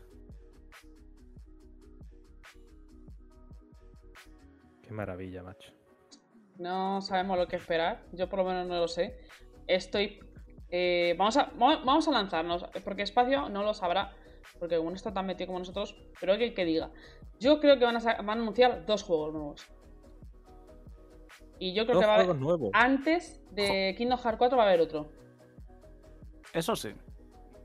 Qué 4.82 4.92
maravilla, 4.92 5.42
macho. 5.42 5.72
No 6.58 7.00
sabemos 7.02 7.36
lo 7.38 7.48
que 7.48 7.56
esperar. 7.56 8.04
Yo 8.12 8.28
por 8.28 8.38
lo 8.38 8.44
menos 8.46 8.66
no 8.66 8.78
lo 8.78 8.88
sé. 8.88 9.18
Estoy. 9.66 10.20
eh, 10.70 11.14
vamos, 11.18 11.36
a, 11.36 11.50
vamos 11.56 12.08
a 12.08 12.12
lanzarnos. 12.12 12.64
Porque 12.84 13.02
Espacio 13.02 13.48
no 13.48 13.62
lo 13.62 13.74
sabrá. 13.74 14.12
Porque 14.58 14.76
como 14.76 14.90
no 14.90 14.96
está 14.96 15.12
tan 15.12 15.26
metido 15.26 15.48
como 15.48 15.58
nosotros. 15.58 15.96
Pero 16.20 16.38
que, 16.38 16.54
que 16.54 16.64
diga. 16.64 16.90
Yo 17.40 17.60
creo 17.60 17.78
que 17.78 17.84
van 17.84 17.96
a, 17.96 18.00
sa- 18.00 18.16
van 18.22 18.38
a 18.38 18.42
anunciar 18.42 18.86
dos 18.86 19.02
juegos 19.02 19.32
nuevos. 19.34 19.66
Y 21.58 21.72
yo 21.74 21.84
creo 21.84 21.94
Dos 21.96 22.02
que 22.02 22.06
va 22.08 22.16
a 22.16 22.20
haber. 22.20 22.36
nuevos. 22.36 22.70
Antes 22.74 23.42
de 23.52 23.94
Kingdom 23.96 24.18
Hearts 24.18 24.38
4 24.38 24.56
va 24.58 24.64
a 24.64 24.66
haber 24.68 24.80
otro. 24.80 25.08
Eso 26.52 26.76
sí. 26.76 26.90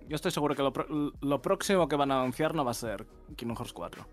Yo 0.08 0.16
estoy 0.16 0.32
seguro 0.32 0.56
que 0.56 0.64
lo, 0.64 0.74
pro- 0.74 0.88
lo 1.22 1.42
próximo 1.42 1.88
que 1.88 1.96
van 1.96 2.12
a 2.12 2.20
anunciar 2.22 2.54
no 2.56 2.64
va 2.66 2.72
a 2.72 2.76
ser 2.76 3.06
Kingdom 3.36 3.56
Hearts 3.58 3.74
4. 3.74 4.02
A 4.02 4.06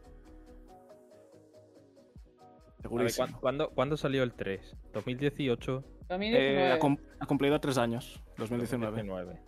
ver, 2.82 2.82
Segurísimo. 2.82 3.26
¿cuán- 3.28 3.40
¿cuándo, 3.40 3.70
cuándo 3.70 3.96
salió 3.96 4.22
el 4.22 4.32
3? 4.32 4.76
2018. 4.92 5.84
2019. 6.08 6.68
Eh, 6.68 6.72
ha, 6.72 6.78
cum- 6.78 6.96
ha 7.18 7.26
cumplido 7.26 7.60
tres 7.60 7.76
años, 7.78 8.22
2019. 8.38 8.92
2019. 9.02 9.40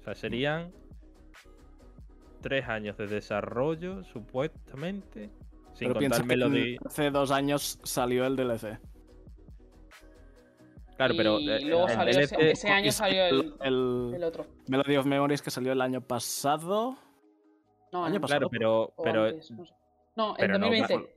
O 0.00 0.04
sea, 0.04 0.14
serían 0.14 0.72
tres 2.40 2.66
años 2.68 2.96
de 2.96 3.06
desarrollo, 3.06 4.02
supuestamente. 4.04 5.30
Sin 5.74 5.88
Pero 5.88 6.00
piensa 6.00 6.18
contar 6.20 6.36
que 6.38 6.44
Melody. 6.44 6.76
hace 6.84 7.10
dos 7.10 7.30
años 7.30 7.78
salió 7.84 8.26
el 8.26 8.36
DLC. 8.36 8.78
Claro, 11.02 11.14
pero 11.16 11.40
y 11.40 11.50
eh, 11.50 11.60
luego 11.60 11.88
el 11.88 11.94
salió 11.94 12.20
ese, 12.20 12.36
DLC 12.36 12.50
ese 12.52 12.68
año 12.68 12.92
salió 12.92 13.24
el, 13.26 13.54
el, 13.60 14.12
el 14.14 14.24
otro. 14.24 14.46
Melody 14.68 14.96
of 14.96 15.06
Memories 15.06 15.42
que 15.42 15.50
salió 15.50 15.72
el 15.72 15.80
año 15.80 16.00
pasado. 16.00 16.96
No, 17.92 18.04
año 18.04 18.14
no, 18.14 18.20
pasado. 18.20 18.48
Claro, 18.48 18.50
pero, 18.50 18.94
pero 19.02 19.24
antes, 19.24 19.50
no 19.50 19.66
sé. 19.66 19.72
No, 20.14 20.30
en 20.30 20.36
pero 20.36 20.58
no, 20.58 20.66
2020. 20.66 21.14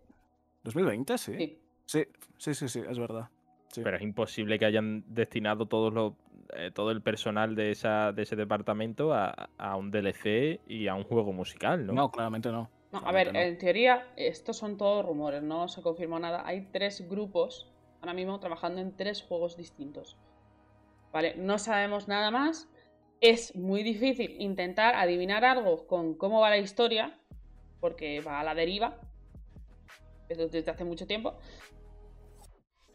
¿2020? 0.63 1.17
Sí. 1.17 1.37
sí. 1.37 1.59
Sí, 1.85 2.07
sí, 2.37 2.53
sí, 2.55 2.67
sí, 2.67 2.81
es 2.89 2.97
verdad. 2.97 3.29
Sí. 3.67 3.81
Pero 3.83 3.97
es 3.97 4.01
imposible 4.01 4.57
que 4.57 4.65
hayan 4.65 5.03
destinado 5.07 5.67
todos 5.67 5.93
los, 5.93 6.13
eh, 6.55 6.71
todo 6.73 6.89
el 6.89 7.01
personal 7.01 7.55
de, 7.55 7.69
esa, 7.69 8.11
de 8.11 8.23
ese 8.23 8.35
departamento 8.35 9.13
a, 9.13 9.49
a 9.57 9.75
un 9.75 9.91
DLC 9.91 10.61
y 10.67 10.87
a 10.87 10.95
un 10.95 11.03
juego 11.03 11.31
musical, 11.31 11.85
¿no? 11.85 11.93
No, 11.93 12.11
claramente 12.11 12.51
no. 12.51 12.71
No, 12.91 12.99
a 13.05 13.11
ver, 13.11 13.33
no. 13.33 13.39
en 13.39 13.57
teoría, 13.59 14.07
estos 14.15 14.57
son 14.57 14.77
todos 14.77 15.05
rumores, 15.05 15.43
no 15.43 15.67
se 15.67 15.83
confirmó 15.83 16.17
nada. 16.17 16.43
Hay 16.45 16.69
tres 16.71 17.07
grupos 17.07 17.71
ahora 18.05 18.13
mismo 18.13 18.39
trabajando 18.39 18.81
en 18.81 18.95
tres 18.95 19.23
juegos 19.23 19.57
distintos. 19.57 20.15
Vale, 21.11 21.35
no 21.37 21.57
sabemos 21.57 22.07
nada 22.07 22.29
más. 22.29 22.69
Es 23.19 23.55
muy 23.55 23.81
difícil 23.81 24.39
intentar 24.39 24.93
adivinar 24.95 25.43
algo 25.43 25.87
con 25.87 26.13
cómo 26.15 26.39
va 26.41 26.49
la 26.51 26.57
historia, 26.57 27.19
porque 27.79 28.21
va 28.21 28.39
a 28.41 28.43
la 28.43 28.53
deriva 28.53 28.99
desde 30.29 30.69
hace 30.69 30.83
mucho 30.83 31.07
tiempo. 31.07 31.33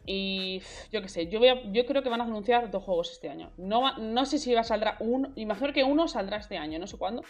Y 0.05 0.61
yo 0.91 1.01
qué 1.01 1.09
sé, 1.09 1.27
yo, 1.27 1.39
voy 1.39 1.49
a- 1.49 1.71
yo 1.71 1.85
creo 1.85 2.01
que 2.01 2.09
van 2.09 2.21
a 2.21 2.23
anunciar 2.23 2.71
dos 2.71 2.83
juegos 2.83 3.11
este 3.11 3.29
año. 3.29 3.51
No, 3.57 3.81
va- 3.81 3.97
no 3.97 4.25
sé 4.25 4.37
si 4.39 4.53
va 4.53 4.61
a 4.61 4.63
saldrá 4.63 4.95
uno, 4.99 5.31
imagino 5.35 5.73
que 5.73 5.83
uno 5.83 6.07
saldrá 6.07 6.37
este 6.37 6.57
año, 6.57 6.79
no 6.79 6.87
sé 6.87 6.97
cuándo. 6.97 7.23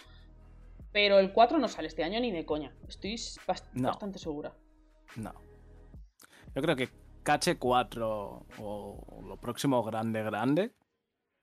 Pero 0.92 1.18
el 1.18 1.32
4 1.32 1.58
no 1.58 1.68
sale 1.68 1.88
este 1.88 2.04
año 2.04 2.20
ni 2.20 2.30
de 2.30 2.44
coña. 2.44 2.74
Estoy 2.88 3.14
bast- 3.14 3.70
No. 3.72 3.88
bastante 3.88 4.18
segura. 4.18 4.54
No. 5.16 5.32
Yo 6.54 6.62
creo 6.62 6.76
que 6.76 6.88
KH4 7.24 8.44
o 8.58 9.22
lo 9.26 9.36
próximo 9.36 9.82
grande, 9.82 10.22
grande, 10.22 10.72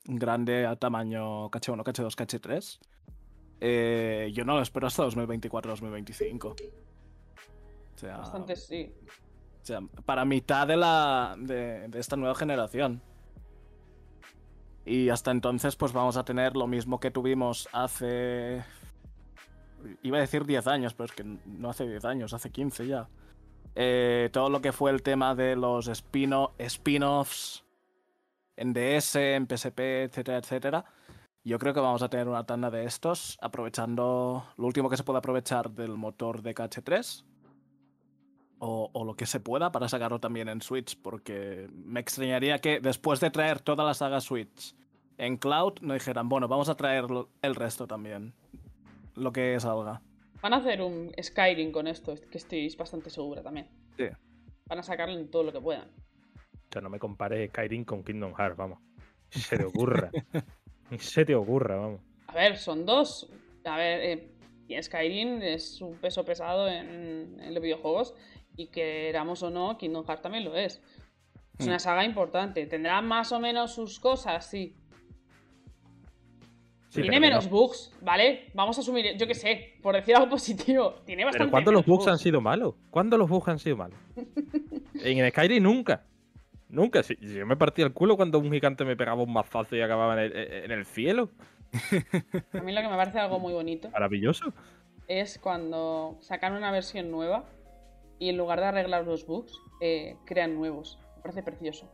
grande 0.05 0.65
a 0.65 0.75
tamaño 0.75 1.49
KH1, 1.49 1.83
KH2, 1.83 2.15
KH3, 2.15 2.79
eh, 3.61 4.31
yo 4.33 4.45
no 4.45 4.55
lo 4.55 4.61
espero 4.61 4.87
hasta 4.87 5.03
2024-2025. 5.05 6.45
O 6.45 6.55
sea, 7.97 8.17
Bastante 8.17 8.55
sí. 8.55 8.93
o 9.61 9.65
sea, 9.65 9.81
para 10.05 10.23
mitad 10.25 10.67
de, 10.67 10.77
la, 10.77 11.35
de, 11.37 11.87
de 11.87 11.99
esta 11.99 12.15
nueva 12.15 12.35
generación. 12.35 13.01
Y 14.85 15.09
hasta 15.09 15.31
entonces, 15.31 15.75
pues 15.75 15.91
vamos 15.91 16.17
a 16.17 16.23
tener 16.23 16.55
lo 16.55 16.65
mismo 16.65 16.99
que 16.99 17.11
tuvimos 17.11 17.67
hace. 17.73 18.63
Iba 20.01 20.17
a 20.17 20.21
decir 20.21 20.45
10 20.45 20.67
años, 20.67 20.93
pero 20.93 21.05
es 21.05 21.11
que 21.11 21.23
no 21.23 21.69
hace 21.69 21.87
10 21.87 22.05
años, 22.05 22.33
hace 22.33 22.49
15 22.49 22.87
ya. 22.87 23.07
Eh, 23.75 24.29
todo 24.33 24.49
lo 24.49 24.61
que 24.61 24.71
fue 24.71 24.91
el 24.91 25.01
tema 25.01 25.35
de 25.35 25.55
los 25.55 25.87
spin-o- 25.87 26.53
spin-offs 26.57 27.63
en 28.57 28.73
DS, 28.73 29.15
en 29.35 29.47
PSP, 29.47 30.03
etcétera, 30.03 30.37
etcétera. 30.37 30.85
Yo 31.45 31.57
creo 31.59 31.73
que 31.73 31.79
vamos 31.79 32.01
a 32.03 32.09
tener 32.09 32.27
una 32.27 32.45
tanda 32.45 32.69
de 32.69 32.83
estos, 32.83 33.37
aprovechando 33.41 34.45
lo 34.57 34.65
último 34.65 34.89
que 34.89 34.97
se 34.97 35.03
pueda 35.03 35.19
aprovechar 35.19 35.71
del 35.71 35.95
motor 35.95 36.41
de 36.41 36.53
KH3 36.53 37.23
o, 38.59 38.89
o 38.91 39.05
lo 39.05 39.15
que 39.15 39.25
se 39.25 39.39
pueda 39.39 39.71
para 39.71 39.87
sacarlo 39.87 40.19
también 40.19 40.49
en 40.49 40.61
Switch, 40.61 40.99
porque 41.01 41.69
me 41.71 42.01
extrañaría 42.01 42.59
que 42.59 42.81
después 42.81 43.21
de 43.21 43.31
traer 43.31 43.61
toda 43.61 43.85
la 43.85 43.93
saga 43.93 44.19
Switch 44.19 44.75
en 45.17 45.37
Cloud, 45.37 45.75
no 45.81 45.93
dijeran, 45.93 46.27
bueno, 46.27 46.49
vamos 46.49 46.67
a 46.67 46.75
traer 46.75 47.05
el 47.41 47.55
resto 47.55 47.87
también, 47.87 48.33
lo 49.15 49.31
que 49.31 49.57
salga. 49.61 50.01
Van 50.41 50.53
a 50.53 50.57
hacer 50.57 50.81
un 50.81 51.11
Skyrim 51.21 51.71
con 51.71 51.87
esto, 51.87 52.15
que 52.31 52.37
estoy 52.37 52.73
bastante 52.77 53.09
segura 53.09 53.41
también. 53.43 53.67
Sí. 53.97 54.05
Van 54.67 54.79
a 54.79 54.83
sacarlo 54.83 55.17
en 55.17 55.29
todo 55.29 55.43
lo 55.43 55.51
que 55.51 55.59
puedan. 55.61 55.89
O 55.89 56.71
sea, 56.71 56.81
no 56.81 56.89
me 56.89 56.99
compares 56.99 57.49
Skyrim 57.49 57.83
con 57.83 58.03
Kingdom 58.03 58.33
Hearts, 58.35 58.55
vamos. 58.57 58.79
Ni 59.35 59.41
se 59.41 59.57
te 59.57 59.65
ocurra. 59.65 60.09
Ni 60.91 60.99
se 60.99 61.25
te 61.25 61.35
ocurra, 61.35 61.75
vamos. 61.75 62.01
A 62.27 62.33
ver, 62.33 62.57
son 62.57 62.85
dos. 62.85 63.29
A 63.65 63.77
ver, 63.77 63.99
eh, 64.01 64.31
y 64.67 64.81
Skyrim 64.81 65.41
es 65.41 65.81
un 65.81 65.97
peso 65.97 66.23
pesado 66.23 66.67
en, 66.67 67.39
en 67.39 67.53
los 67.53 67.61
videojuegos. 67.61 68.15
Y 68.55 68.67
queramos 68.67 69.41
o 69.43 69.49
no, 69.49 69.77
Kingdom 69.77 70.05
Hearts 70.05 70.21
también 70.21 70.45
lo 70.45 70.55
es. 70.55 70.81
Es 71.57 71.65
Mm. 71.65 71.69
una 71.69 71.79
saga 71.79 72.05
importante. 72.05 72.65
¿Tendrá 72.67 73.01
más 73.01 73.31
o 73.33 73.39
menos 73.39 73.73
sus 73.75 73.99
cosas? 73.99 74.49
Sí. 74.49 74.73
Sí, 76.89 77.01
Tiene 77.03 77.19
menos 77.19 77.45
no. 77.45 77.51
bugs, 77.51 77.93
¿vale? 78.01 78.49
Vamos 78.55 78.77
a 78.77 78.81
asumir, 78.81 79.15
yo 79.15 79.27
qué 79.27 79.35
sé, 79.35 79.75
por 79.81 79.95
decir 79.95 80.15
algo 80.15 80.29
positivo. 80.31 80.95
Tiene 81.05 81.23
bastante 81.23 81.45
Pero 81.45 81.51
¿cuándo 81.51 81.71
los 81.71 81.85
bugs 81.85 82.07
han 82.07 82.17
sido 82.17 82.41
malos? 82.41 82.75
¿Cuándo 82.89 83.17
los 83.17 83.29
bugs 83.29 83.47
han 83.47 83.59
sido 83.59 83.77
malos? 83.77 83.97
en 84.95 85.29
Skyrim 85.29 85.63
nunca. 85.63 86.03
Nunca. 86.67 87.03
Si, 87.03 87.15
si 87.15 87.35
yo 87.35 87.45
me 87.45 87.55
partía 87.55 87.85
el 87.85 87.93
culo 87.93 88.15
cuando 88.15 88.39
un 88.39 88.51
gigante 88.51 88.85
me 88.85 88.95
pegaba 88.95 89.21
un 89.21 89.31
mazazo 89.31 89.75
y 89.75 89.81
acababa 89.81 90.13
en 90.13 90.31
el, 90.31 90.35
en 90.35 90.71
el 90.71 90.85
cielo. 90.85 91.29
A 92.53 92.61
mí 92.61 92.73
lo 92.73 92.81
que 92.81 92.87
me 92.87 92.95
parece 92.95 93.19
algo 93.19 93.37
muy 93.39 93.53
bonito 93.53 93.91
Maravilloso. 93.91 94.51
es 95.07 95.37
cuando 95.37 96.17
sacan 96.19 96.53
una 96.53 96.71
versión 96.71 97.11
nueva 97.11 97.45
y 98.17 98.29
en 98.29 98.37
lugar 98.37 98.59
de 98.59 98.65
arreglar 98.65 99.05
los 99.05 99.25
bugs, 99.27 99.53
eh, 99.79 100.15
crean 100.25 100.55
nuevos. 100.55 100.97
Me 101.17 101.21
parece 101.21 101.43
precioso. 101.43 101.87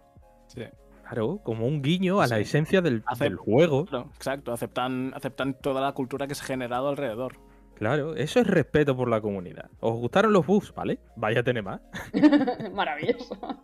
Sí. 0.48 0.64
Claro, 1.08 1.40
como 1.44 1.68
un 1.68 1.82
guiño 1.84 2.20
a 2.20 2.28
la 2.28 2.40
esencia 2.40 2.82
del, 2.82 3.04
juego. 3.38 3.86
Claro, 3.86 4.10
exacto, 4.16 4.52
aceptan, 4.52 5.12
aceptan 5.16 5.54
toda 5.60 5.80
la 5.82 5.92
cultura 5.92 6.26
que 6.28 6.34
se 6.34 6.42
ha 6.44 6.48
generado 6.48 6.90
alrededor. 6.90 7.38
Claro, 7.76 8.16
eso 8.16 8.40
es 8.40 8.48
respeto 8.48 8.96
por 8.98 9.08
la 9.10 9.22
comunidad. 9.22 9.70
¿Os 9.82 9.94
gustaron 10.00 10.34
los 10.34 10.48
bugs? 10.48 10.74
¿Vale? 10.74 10.98
Vaya 11.16 11.42
a 11.42 11.44
tener 11.44 11.62
más. 11.64 11.82
Maravilloso. 12.74 13.38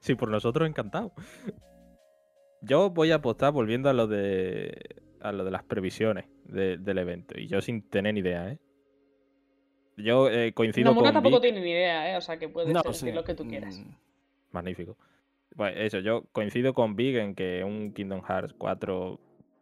Sí, 0.00 0.14
por 0.14 0.28
nosotros 0.28 0.68
encantado. 0.68 1.12
Yo 2.60 2.90
voy 2.90 3.10
a 3.12 3.16
apostar 3.16 3.52
volviendo 3.52 3.88
a 3.88 3.92
lo 3.92 4.06
de 4.06 4.76
a 5.20 5.32
lo 5.32 5.44
de 5.44 5.50
las 5.50 5.62
previsiones 5.64 6.26
de- 6.44 6.76
del 6.78 6.98
evento. 6.98 7.38
Y 7.38 7.46
yo 7.48 7.60
sin 7.60 7.88
tener 7.88 8.14
ni 8.14 8.20
idea, 8.20 8.48
¿eh? 8.50 8.58
Yo 9.96 10.28
eh, 10.28 10.52
coincido 10.54 10.90
Nomura 10.90 11.08
con 11.08 11.14
tampoco 11.14 11.36
Vic. 11.36 11.42
tiene 11.52 11.60
ni 11.64 11.70
idea, 11.70 12.12
¿eh? 12.12 12.16
O 12.16 12.20
sea 12.20 12.36
que 12.38 12.48
puede 12.48 12.72
No, 12.72 12.82
ser 12.82 12.94
sí, 12.94 13.06
que 13.06 13.12
lo 13.12 13.24
que 13.24 13.34
tú 13.34 13.46
quieras. 13.46 13.76
mm, 13.78 13.90
Magnífico. 14.52 14.96
Pues 15.56 15.74
eso, 15.76 15.98
yo 15.98 16.24
coincido 16.32 16.74
con 16.74 16.96
Big 16.96 17.16
en 17.16 17.34
que 17.34 17.64
un 17.64 17.92
Kingdom 17.92 18.22
Hearts 18.22 18.54
4 18.56 19.20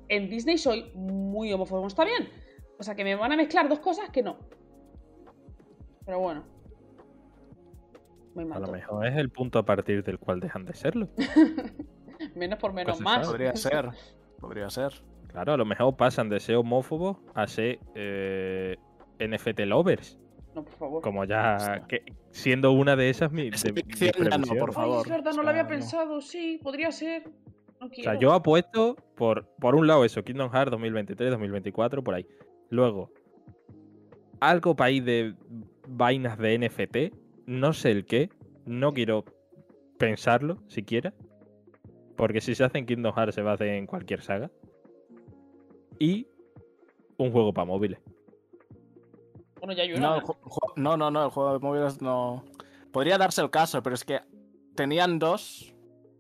en 0.10 0.30
Disney 0.30 0.58
soy 0.58 0.92
muy 0.94 1.52
homófobo. 1.54 1.88
Está 1.88 2.04
bien. 2.06 2.30
O 2.78 2.84
sea 2.84 2.96
que 2.96 3.04
me 3.06 3.16
van 3.16 3.32
a 3.32 3.38
mezclar 3.38 3.70
dos 3.70 3.80
cosas 3.80 4.10
que 4.10 4.22
no. 4.22 4.38
Pero 6.06 6.20
bueno. 6.20 6.44
Muy 8.36 8.44
A 8.44 8.48
mal. 8.48 8.60
lo 8.60 8.66
todo. 8.68 8.76
mejor 8.76 9.08
es 9.08 9.16
el 9.16 9.30
punto 9.30 9.60
a 9.60 9.64
partir 9.66 10.04
del 10.04 10.20
cual 10.20 10.40
dejan 10.42 10.66
de 10.66 10.74
serlo. 10.74 11.08
Menos 12.36 12.60
por 12.60 12.74
menos 12.74 13.00
más. 13.02 13.26
sabe. 13.26 13.28
Podría 13.28 13.56
ser. 13.56 13.90
Podría 14.40 14.70
ser. 14.70 14.94
Claro, 15.28 15.54
a 15.54 15.58
lo 15.58 15.66
mejor 15.66 15.96
pasan 15.96 16.30
de 16.30 16.40
ser 16.40 16.56
homófobos 16.56 17.18
a 17.34 17.46
ser 17.48 17.80
eh, 17.94 18.76
NFT 19.20 19.60
lovers. 19.62 20.18
No, 20.54 20.64
por 20.64 20.74
favor. 20.74 21.02
Como 21.02 21.26
ya 21.26 21.86
que, 21.88 22.04
siendo 22.36 22.74
una 22.74 22.96
de 22.98 23.10
esas 23.10 23.32
mi, 23.32 23.50
de- 23.50 23.84
ya 24.30 24.38
no, 24.38 24.46
por 24.60 24.70
Ay, 24.70 24.76
favor. 24.76 25.06
es 25.06 25.10
verdad, 25.10 25.34
no 25.34 25.40
O 25.42 25.44
lo 25.44 25.50
había 25.50 25.68
pensado. 25.68 26.20
Sí, 26.22 26.60
podría 26.62 26.92
ser. 26.92 27.24
No 27.80 27.88
O 27.88 27.90
sea, 27.94 28.20
yo 28.20 28.34
apuesto 28.34 28.96
por, 29.16 29.48
por 29.60 29.76
un 29.76 29.88
lado 29.88 30.04
eso, 30.06 30.24
Kingdom 30.24 30.52
Hearts 30.52 30.72
2023, 30.72 31.32
2024, 31.32 32.04
por 32.04 32.14
ahí. 32.14 32.26
Luego, 32.70 33.10
algo 34.42 34.76
para 34.76 34.92
ir 34.92 35.04
de 35.06 35.36
vainas 35.88 36.38
de 36.38 36.56
NFT, 36.60 37.14
no 37.46 37.72
sé 37.74 37.92
el 37.92 38.06
qué, 38.06 38.30
no 38.66 38.92
quiero 38.94 39.24
pensarlo 39.98 40.58
siquiera, 40.68 41.14
porque 42.18 42.42
si 42.42 42.54
se 42.54 42.64
hace 42.66 42.80
en 42.80 42.86
Kingdom 42.86 43.14
Hearts 43.16 43.36
se 43.36 43.42
va 43.42 43.52
a 43.52 43.54
hacer 43.56 43.70
en 43.70 43.88
cualquier 43.88 44.22
saga. 44.22 44.52
y 46.00 46.28
un 47.18 47.32
juego 47.32 47.54
para 47.54 47.66
móviles. 47.66 48.00
Bueno, 49.60 49.74
ya 49.74 49.84
hay 49.84 49.94
una. 49.94 50.08
No, 50.08 50.16
el 50.18 50.24
¿no? 50.24 50.38
no, 50.76 50.98
no, 50.98 51.12
no, 51.12 51.26
el 51.26 51.32
juego 51.32 51.54
de 51.54 51.60
móviles 51.60 52.02
no. 52.02 52.44
Podría 52.92 53.18
darse 53.18 53.42
el 53.42 53.50
caso, 53.50 53.82
pero 53.84 53.96
es 53.96 54.04
que 54.04 54.22
tenían 54.76 55.20
dos. 55.20 55.74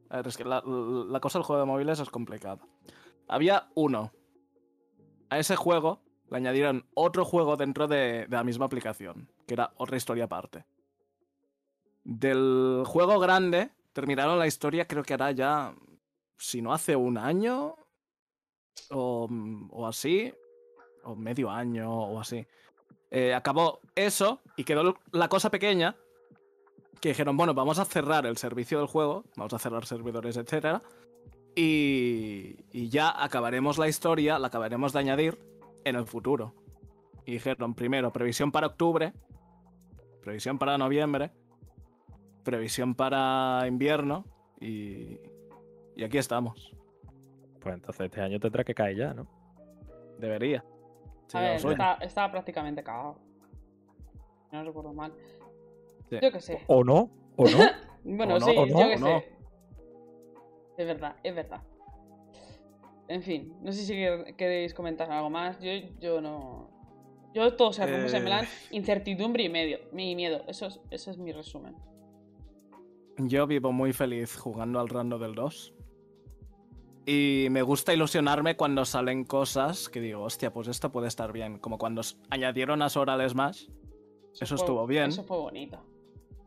A 0.09 0.17
ver, 0.17 0.27
es 0.27 0.37
que 0.37 0.45
la, 0.45 0.61
la 0.65 1.19
cosa 1.19 1.39
del 1.39 1.45
juego 1.45 1.61
de 1.61 1.67
móviles 1.67 1.99
es 1.99 2.09
complicada. 2.09 2.59
Había 3.27 3.69
uno. 3.75 4.11
A 5.29 5.39
ese 5.39 5.55
juego 5.55 6.01
le 6.29 6.37
añadieron 6.37 6.85
otro 6.93 7.25
juego 7.25 7.57
dentro 7.57 7.87
de, 7.87 8.27
de 8.27 8.35
la 8.35 8.43
misma 8.43 8.65
aplicación, 8.65 9.31
que 9.47 9.55
era 9.55 9.73
otra 9.77 9.97
historia 9.97 10.25
aparte. 10.25 10.65
Del 12.03 12.83
juego 12.85 13.19
grande, 13.19 13.71
terminaron 13.93 14.37
la 14.37 14.47
historia, 14.47 14.87
creo 14.87 15.03
que 15.03 15.13
hará 15.13 15.31
ya, 15.31 15.73
si 16.37 16.61
no 16.61 16.73
hace 16.73 16.95
un 16.95 17.17
año, 17.17 17.75
o, 18.91 19.27
o 19.69 19.87
así, 19.87 20.33
o 21.03 21.15
medio 21.15 21.49
año, 21.49 21.91
o 21.91 22.19
así. 22.19 22.45
Eh, 23.17 23.33
acabó 23.33 23.79
eso 23.95 24.41
y 24.57 24.65
quedó 24.65 24.97
la 25.13 25.29
cosa 25.29 25.49
pequeña 25.49 25.95
que 26.99 27.07
dijeron, 27.09 27.37
bueno, 27.37 27.53
vamos 27.53 27.79
a 27.79 27.85
cerrar 27.85 28.25
el 28.25 28.35
servicio 28.35 28.79
del 28.79 28.87
juego, 28.87 29.23
vamos 29.37 29.53
a 29.53 29.59
cerrar 29.59 29.85
servidores, 29.85 30.35
etcétera, 30.35 30.83
y, 31.55 32.57
y 32.73 32.89
ya 32.89 33.23
acabaremos 33.23 33.77
la 33.77 33.87
historia, 33.87 34.37
la 34.37 34.47
acabaremos 34.47 34.91
de 34.91 34.99
añadir 34.99 35.39
en 35.85 35.95
el 35.95 36.05
futuro. 36.05 36.55
Y 37.25 37.31
dijeron, 37.31 37.73
primero, 37.73 38.11
previsión 38.11 38.51
para 38.51 38.67
octubre, 38.67 39.13
previsión 40.21 40.59
para 40.59 40.77
noviembre, 40.77 41.31
previsión 42.43 42.95
para 42.95 43.63
invierno, 43.65 44.25
y, 44.59 45.21
y 45.95 46.03
aquí 46.03 46.17
estamos. 46.17 46.69
Pues 47.61 47.75
entonces 47.75 48.07
este 48.07 48.19
año 48.19 48.41
tendrá 48.41 48.65
que 48.65 48.75
caer 48.75 48.97
ya, 48.97 49.13
¿no? 49.13 49.25
Debería. 50.19 50.65
A 51.33 51.41
ver, 51.41 51.59
estaba 52.01 52.31
prácticamente 52.31 52.83
cagado. 52.83 53.17
No 54.51 54.63
recuerdo 54.63 54.93
mal. 54.93 55.13
Sí. 56.09 56.17
Yo 56.21 56.31
qué 56.31 56.39
sé. 56.39 56.63
¿O 56.67 56.83
no? 56.83 57.09
¿O 57.35 57.43
no? 57.45 57.57
Bueno, 58.07 58.35
O 58.35 58.39
no, 58.39 58.45
sí, 58.45 58.53
o 58.55 58.65
no, 58.67 58.81
yo 58.81 58.87
qué 58.89 58.97
no. 58.97 59.07
sé. 59.19 59.29
Es 60.77 60.85
verdad, 60.85 61.15
es 61.23 61.33
verdad. 61.35 61.61
En 63.07 63.23
fin, 63.23 63.55
no 63.61 63.71
sé 63.71 63.83
si 63.83 63.93
quer- 63.95 64.35
queréis 64.35 64.73
comentar 64.75 65.11
algo 65.11 65.29
más. 65.31 65.59
Yo, 65.59 65.71
yo 65.99 66.21
no. 66.21 66.69
Yo 67.33 67.55
todo 67.55 67.73
se 67.73 67.85
resume 67.85 68.17
en 68.17 68.23
Eh. 68.23 68.25
plan 68.25 68.45
incertidumbre 68.71 69.43
y 69.43 69.49
medio, 69.49 69.79
mi 69.91 70.15
miedo. 70.15 70.43
Eso 70.47 70.67
es, 70.67 70.79
ese 70.91 71.11
es 71.11 71.17
mi 71.17 71.31
resumen. 71.31 71.75
Yo 73.17 73.47
vivo 73.47 73.71
muy 73.71 73.91
feliz 73.93 74.35
jugando 74.37 74.79
al 74.79 74.89
rando 74.89 75.17
del 75.17 75.33
2. 75.35 75.73
Y 77.05 77.47
me 77.51 77.61
gusta 77.61 77.93
ilusionarme 77.93 78.55
cuando 78.55 78.83
salen 78.83 79.25
cosas 79.25 79.89
que 79.89 80.01
digo, 80.01 80.23
hostia, 80.23 80.51
pues 80.51 80.67
esto 80.67 80.91
puede 80.91 81.07
estar 81.07 81.31
bien. 81.31 81.59
Como 81.59 81.77
cuando 81.77 82.01
añadieron 82.29 82.81
a 82.81 82.89
Sora 82.89 83.13
al 83.13 83.29
Smash. 83.29 83.67
Eso 84.33 84.45
fue- 84.47 84.55
estuvo 84.55 84.87
bien. 84.87 85.09
Eso 85.09 85.23
fue 85.23 85.37
bonito. 85.37 85.79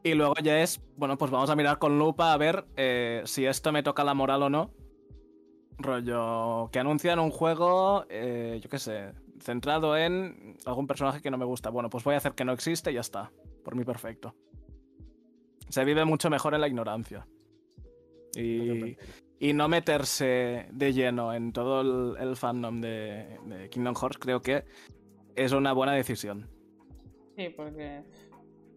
Y 0.03 0.15
luego 0.15 0.35
ya 0.43 0.61
es, 0.61 0.81
bueno, 0.97 1.17
pues 1.19 1.31
vamos 1.31 1.51
a 1.51 1.57
mirar 1.57 1.79
con 1.79 1.99
lupa 1.99 2.33
a 2.33 2.37
ver 2.37 2.65
eh, 2.77 3.23
si 3.25 3.47
esto 3.47 3.73
me 3.73 3.83
toca 3.83 4.05
la 4.05 4.15
moral 4.15 4.43
o 4.43 4.51
no. 4.51 4.71
Rollo, 5.79 6.71
que 6.73 6.79
anuncian 6.81 7.19
un 7.21 7.31
juego, 7.31 8.05
eh, 8.09 8.59
yo 8.63 8.69
qué 8.69 8.79
sé, 8.81 9.13
centrado 9.41 9.97
en 9.97 10.57
algún 10.67 10.89
personaje 10.89 11.23
que 11.23 11.31
no 11.31 11.39
me 11.39 11.45
gusta. 11.45 11.71
Bueno, 11.71 11.89
pues 11.89 12.03
voy 12.03 12.15
a 12.15 12.19
hacer 12.19 12.33
que 12.33 12.45
no 12.45 12.53
existe 12.53 12.91
y 12.91 12.95
ya 12.95 13.01
está. 13.01 13.31
Por 13.63 13.77
mí 13.77 13.85
perfecto. 13.85 14.35
Se 15.69 15.85
vive 15.85 16.05
mucho 16.05 16.31
mejor 16.31 16.55
en 16.55 16.63
la 16.63 16.69
ignorancia. 16.69 17.29
Y, 18.35 18.97
y 19.41 19.53
no 19.53 19.69
meterse 19.69 20.69
de 20.73 20.93
lleno 20.93 21.33
en 21.35 21.53
todo 21.53 21.81
el, 21.81 22.17
el 22.29 22.37
fandom 22.37 22.81
de, 22.81 23.39
de 23.47 23.69
Kingdom 23.71 23.95
Hearts 23.95 24.19
creo 24.19 24.43
que 24.43 24.65
es 25.37 25.53
una 25.53 25.73
buena 25.73 25.93
decisión. 25.93 26.49
Sí, 27.37 27.49
porque 27.51 28.03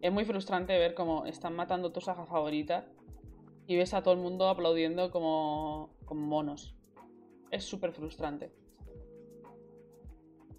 es 0.02 0.12
muy 0.12 0.26
frustrante 0.26 0.78
ver 0.78 0.93
cómo 0.93 1.26
están 1.26 1.56
matando 1.56 1.91
tu 1.91 2.02
saga 2.02 2.26
favorita 2.26 2.86
y 3.65 3.76
ves 3.76 3.93
a 3.93 4.04
todo 4.04 4.13
el 4.13 4.19
mundo 4.19 4.47
aplaudiendo 4.50 5.10
como, 5.12 5.95
como 6.06 6.21
monos. 6.28 6.76
Es 7.50 7.63
súper 7.63 7.91
frustrante. 7.91 8.52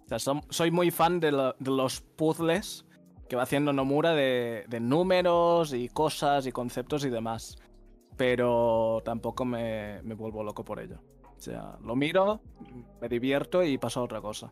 O 0.05 0.17
sea, 0.19 0.33
soy 0.49 0.69
muy 0.69 0.91
fan 0.91 1.19
de, 1.19 1.31
lo- 1.31 1.53
de 1.59 1.71
los 1.71 2.01
puzzles 2.01 2.85
que 3.29 3.35
va 3.37 3.43
haciendo 3.43 3.71
Nomura 3.71 4.13
de, 4.13 4.65
de 4.67 4.79
números 4.79 5.73
y 5.73 5.87
cosas 5.87 6.45
y 6.45 6.51
conceptos 6.51 7.05
y 7.05 7.09
demás. 7.09 7.57
Pero 8.17 9.01
tampoco 9.03 9.45
me, 9.45 10.01
me 10.03 10.13
vuelvo 10.15 10.43
loco 10.43 10.63
por 10.63 10.79
ello. 10.79 10.97
O 11.35 11.39
sea, 11.39 11.77
lo 11.83 11.95
miro, 11.95 12.39
me 13.01 13.09
divierto 13.09 13.63
y 13.63 13.77
paso 13.77 13.99
a 13.99 14.03
otra 14.03 14.21
cosa. 14.21 14.51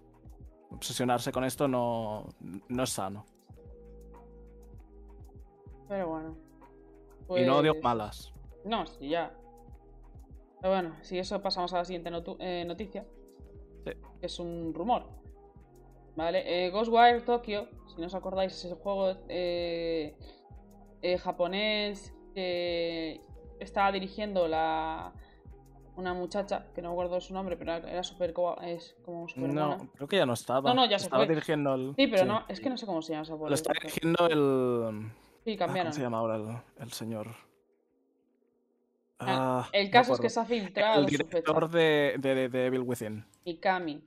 Obsesionarse 0.71 1.31
con 1.31 1.43
esto 1.43 1.67
no, 1.67 2.27
no 2.69 2.83
es 2.83 2.89
sano. 2.89 3.25
Pero 5.87 6.07
bueno. 6.07 6.37
Y 7.37 7.45
no 7.45 7.57
odio 7.57 7.73
Pues- 7.73 7.83
malas. 7.83 8.33
No, 8.65 8.85
sí, 8.85 9.09
ya. 9.09 9.33
Pero 10.61 10.73
bueno, 10.73 10.95
si 11.01 11.17
eso 11.17 11.41
pasamos 11.41 11.73
a 11.73 11.77
la 11.77 11.85
siguiente 11.85 12.11
eh, 12.39 12.63
noticia. 12.65 13.05
Sí. 13.85 13.91
que 14.19 14.25
Es 14.25 14.39
un 14.39 14.73
rumor. 14.73 15.05
Vale, 16.15 16.43
eh, 16.45 16.69
Ghostwire 16.69 17.21
Tokyo, 17.21 17.67
si 17.87 17.99
no 17.99 18.07
os 18.07 18.13
acordáis, 18.15 18.53
es 18.53 18.65
el 18.65 18.75
juego 18.75 19.13
eh, 19.29 20.15
eh, 21.01 21.17
japonés 21.17 22.13
que 22.35 23.21
estaba 23.61 23.91
dirigiendo 23.91 24.47
la 24.47 25.13
una 25.97 26.13
muchacha, 26.13 26.65
que 26.73 26.81
no 26.81 26.89
recuerdo 26.91 27.19
su 27.21 27.33
nombre, 27.33 27.57
pero 27.57 27.73
era- 27.73 28.03
súper 28.03 28.33
es 28.63 28.95
como 29.03 29.27
súper 29.27 29.53
No, 29.53 29.89
creo 29.95 30.07
que 30.07 30.17
ya 30.17 30.25
no 30.25 30.33
estaba. 30.33 30.69
No, 30.69 30.75
no, 30.75 30.89
ya 30.89 30.97
se 30.97 31.05
Estaba 31.05 31.25
fue. 31.25 31.33
dirigiendo 31.33 31.75
el. 31.75 31.93
Sí, 31.95 32.07
pero 32.07 32.25
no, 32.25 32.43
es 32.47 32.59
que 32.59 32.69
no 32.69 32.77
sé 32.77 32.85
cómo 32.85 33.01
se 33.01 33.11
llama 33.11 33.23
ese 33.23 33.31
Lo 33.37 33.53
está 33.53 33.73
dirigiendo 33.73 34.27
el. 34.27 35.11
Sí, 35.43 35.53
ah, 35.53 35.57
cambiaron. 35.57 35.91
¿Cómo 35.91 35.95
se 35.95 36.01
llama 36.01 36.17
ahora 36.19 36.35
el, 36.37 36.57
el 36.83 36.91
señor? 36.93 37.27
Ah, 39.19 39.65
Ah, 39.65 39.69
el 39.73 39.85
no 39.87 39.91
caso 39.91 40.13
es 40.13 40.19
que 40.19 40.29
se 40.29 40.39
ha 40.39 40.45
filtrado 40.45 40.99
El 41.01 41.05
director 41.05 41.69
de, 41.69 42.15
de, 42.17 42.35
de, 42.35 42.49
de 42.49 42.65
Evil 42.65 42.81
Within. 42.81 43.25
Mikami. 43.45 44.01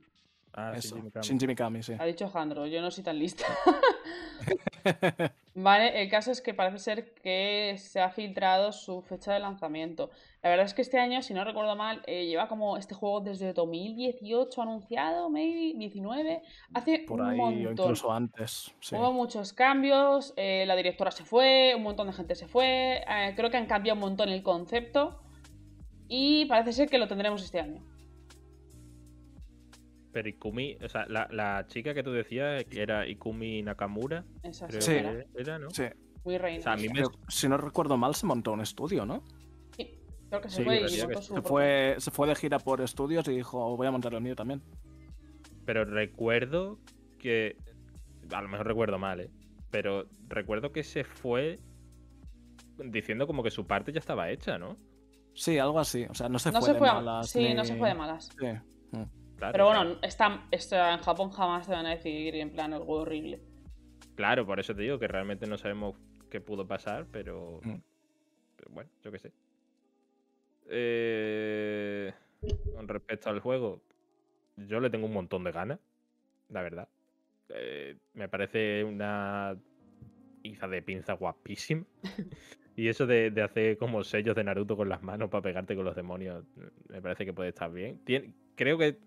Ah, 0.57 0.71
Eso. 0.73 0.97
Shinji 1.21 1.47
Mikami, 1.47 1.83
sí. 1.83 1.93
Ha 1.99 2.05
dicho 2.05 2.29
Jandro, 2.29 2.65
yo 2.65 2.81
no 2.81 2.89
soy 2.89 3.03
tan 3.03 3.19
lista. 3.19 3.43
vale, 5.55 6.01
el 6.01 6.09
caso 6.09 6.31
es 6.31 6.41
que 6.41 6.53
parece 6.53 6.79
ser 6.79 7.13
que 7.15 7.75
se 7.77 7.99
ha 7.99 8.09
filtrado 8.09 8.71
su 8.71 9.01
fecha 9.01 9.33
de 9.33 9.39
lanzamiento. 9.39 10.09
La 10.41 10.49
verdad 10.49 10.65
es 10.65 10.73
que 10.73 10.81
este 10.81 10.97
año, 10.97 11.21
si 11.21 11.33
no 11.33 11.43
recuerdo 11.43 11.75
mal, 11.75 12.03
eh, 12.07 12.25
lleva 12.27 12.47
como 12.47 12.77
este 12.77 12.95
juego 12.95 13.19
desde 13.19 13.51
2018 13.51 14.61
anunciado, 14.61 15.29
maybe 15.29 15.77
19. 15.77 16.41
Hace 16.73 16.99
Por 16.99 17.19
un 17.19 17.27
ahí, 17.27 17.39
o 17.39 17.43
montón. 17.43 17.71
incluso 17.71 18.13
antes. 18.13 18.73
Sí. 18.79 18.95
Hubo 18.95 19.11
muchos 19.11 19.51
cambios, 19.51 20.33
eh, 20.37 20.63
la 20.67 20.77
directora 20.77 21.11
se 21.11 21.25
fue, 21.25 21.73
un 21.75 21.83
montón 21.83 22.07
de 22.07 22.13
gente 22.13 22.35
se 22.35 22.47
fue, 22.47 23.03
eh, 23.07 23.33
creo 23.35 23.49
que 23.49 23.57
han 23.57 23.65
cambiado 23.65 23.95
un 23.95 24.01
montón 24.01 24.29
el 24.29 24.41
concepto 24.43 25.19
y 26.07 26.45
parece 26.45 26.71
ser 26.71 26.89
que 26.89 26.97
lo 26.97 27.09
tendremos 27.09 27.43
este 27.43 27.59
año. 27.59 27.83
Pero 30.15 30.29
Ikumi, 30.29 30.77
o 30.81 30.87
sea, 30.87 31.05
la, 31.09 31.27
la 31.29 31.67
chica 31.67 31.93
que 31.93 32.01
tú 32.01 32.13
decías, 32.13 32.63
que 32.63 32.81
era 32.81 33.05
Ikumi 33.05 33.61
Nakamura, 33.63 34.23
Esa 34.43 34.65
creo 34.65 34.79
Sí. 34.81 34.91
que 34.93 35.25
era, 35.37 35.59
¿no? 35.59 35.69
Sí. 35.71 35.83
muy 36.23 36.37
reina. 36.37 36.59
O 36.59 36.63
sea, 36.63 36.71
a 36.71 36.77
mí 36.77 36.87
me, 36.87 36.93
Pero, 36.93 37.11
si 37.27 37.49
no 37.49 37.57
recuerdo 37.57 37.97
mal, 37.97 38.15
se 38.15 38.25
montó 38.25 38.53
un 38.53 38.61
estudio, 38.61 39.05
¿no? 39.05 39.25
Sí, 39.75 39.99
creo 40.29 40.39
que 40.41 40.47
se 40.49 40.55
Sí, 40.55 40.63
fue 40.63 40.77
y 40.89 41.01
montó 41.01 41.21
su 41.21 41.35
Se 41.35 41.41
fue, 41.41 41.95
se 41.97 42.11
fue 42.11 42.27
de 42.29 42.35
gira 42.35 42.59
por 42.59 42.79
estudios 42.79 43.27
y 43.27 43.31
dijo, 43.35 43.75
voy 43.75 43.87
a 43.87 43.91
montar 43.91 44.13
el 44.13 44.21
mío 44.21 44.37
también. 44.37 44.63
Pero 45.65 45.83
recuerdo 45.83 46.79
que. 47.19 47.57
A 48.31 48.41
lo 48.41 48.47
mejor 48.47 48.67
recuerdo 48.67 48.97
mal, 48.97 49.19
¿eh? 49.19 49.29
Pero 49.69 50.07
recuerdo 50.29 50.71
que 50.71 50.83
se 50.83 51.03
fue 51.03 51.59
diciendo 52.77 53.27
como 53.27 53.43
que 53.43 53.51
su 53.51 53.67
parte 53.67 53.91
ya 53.91 53.99
estaba 53.99 54.31
hecha, 54.31 54.57
¿no? 54.57 54.77
Sí, 55.33 55.57
algo 55.59 55.77
así. 55.77 56.05
O 56.09 56.13
sea, 56.13 56.29
no 56.29 56.39
se 56.39 56.53
No 56.53 56.59
fue 56.61 56.67
se 56.67 56.73
de 56.73 56.79
fue 56.79 56.87
a- 56.87 56.93
malas. 56.93 57.29
Sí, 57.29 57.39
ni- 57.39 57.53
no 57.53 57.65
se 57.65 57.75
fue 57.75 57.89
de 57.89 57.95
malas. 57.95 58.29
Sí. 58.39 58.47
Claro, 59.37 59.51
Pero 59.51 59.65
bueno, 59.65 59.97
está, 60.01 60.47
está- 60.51 60.93
en 60.93 60.99
Japón 60.99 61.29
jamás 61.31 61.65
te 61.67 61.73
van 61.73 61.85
a 61.85 61.89
decir 61.89 62.35
en 62.35 62.51
plan 62.51 62.73
algo 62.73 62.93
horrible. 63.01 63.41
Claro, 64.15 64.45
por 64.45 64.59
eso 64.59 64.73
te 64.73 64.81
digo 64.83 64.97
que 64.97 65.07
realmente 65.07 65.45
no 65.45 65.57
sabemos 65.57 65.95
qué 66.29 66.39
pudo 66.39 66.65
pasar, 66.67 67.05
pero. 67.11 67.59
Mm. 67.63 67.75
pero 68.55 68.71
bueno, 68.71 68.89
yo 69.03 69.11
qué 69.11 69.19
sé. 69.19 69.31
Eh, 70.67 72.13
con 72.73 72.87
respecto 72.87 73.29
al 73.29 73.39
juego, 73.39 73.81
yo 74.57 74.79
le 74.79 74.89
tengo 74.89 75.05
un 75.05 75.13
montón 75.13 75.43
de 75.43 75.51
ganas, 75.51 75.79
la 76.49 76.61
verdad. 76.61 76.87
Eh, 77.49 77.97
me 78.13 78.27
parece 78.29 78.83
una 78.83 79.55
hija 80.43 80.67
de 80.67 80.81
pinza 80.81 81.13
guapísima. 81.13 81.85
y 82.75 82.87
eso 82.87 83.05
de, 83.05 83.31
de 83.31 83.41
hacer 83.41 83.77
como 83.77 84.03
sellos 84.03 84.35
de 84.35 84.43
Naruto 84.43 84.75
con 84.75 84.89
las 84.89 85.03
manos 85.03 85.29
para 85.29 85.41
pegarte 85.43 85.75
con 85.75 85.85
los 85.85 85.95
demonios, 85.95 86.43
me 86.89 87.01
parece 87.01 87.25
que 87.25 87.33
puede 87.33 87.49
estar 87.49 87.71
bien. 87.71 88.03
Tien- 88.05 88.33
creo 88.55 88.77
que 88.77 88.97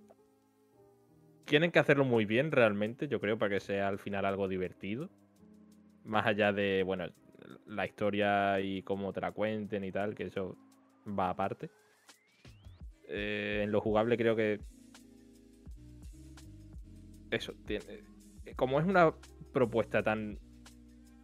tienen 1.48 1.70
que 1.70 1.78
hacerlo 1.78 2.04
muy 2.04 2.26
bien 2.26 2.52
realmente, 2.52 3.08
yo 3.08 3.20
creo, 3.20 3.38
para 3.38 3.54
que 3.54 3.60
sea 3.60 3.88
al 3.88 3.98
final 3.98 4.24
algo 4.24 4.48
divertido. 4.48 5.08
Más 6.04 6.26
allá 6.26 6.52
de, 6.52 6.82
bueno, 6.84 7.06
la 7.66 7.86
historia 7.86 8.60
y 8.60 8.82
cómo 8.82 9.12
te 9.12 9.20
la 9.20 9.32
cuenten 9.32 9.82
y 9.84 9.90
tal, 9.90 10.14
que 10.14 10.24
eso 10.24 10.56
va 11.06 11.30
aparte. 11.30 11.70
Eh, 13.08 13.62
en 13.64 13.72
lo 13.72 13.80
jugable 13.80 14.18
creo 14.18 14.36
que 14.36 14.60
eso, 17.30 17.54
como 18.56 18.80
es 18.80 18.86
una 18.86 19.14
propuesta 19.52 20.02
tan 20.02 20.38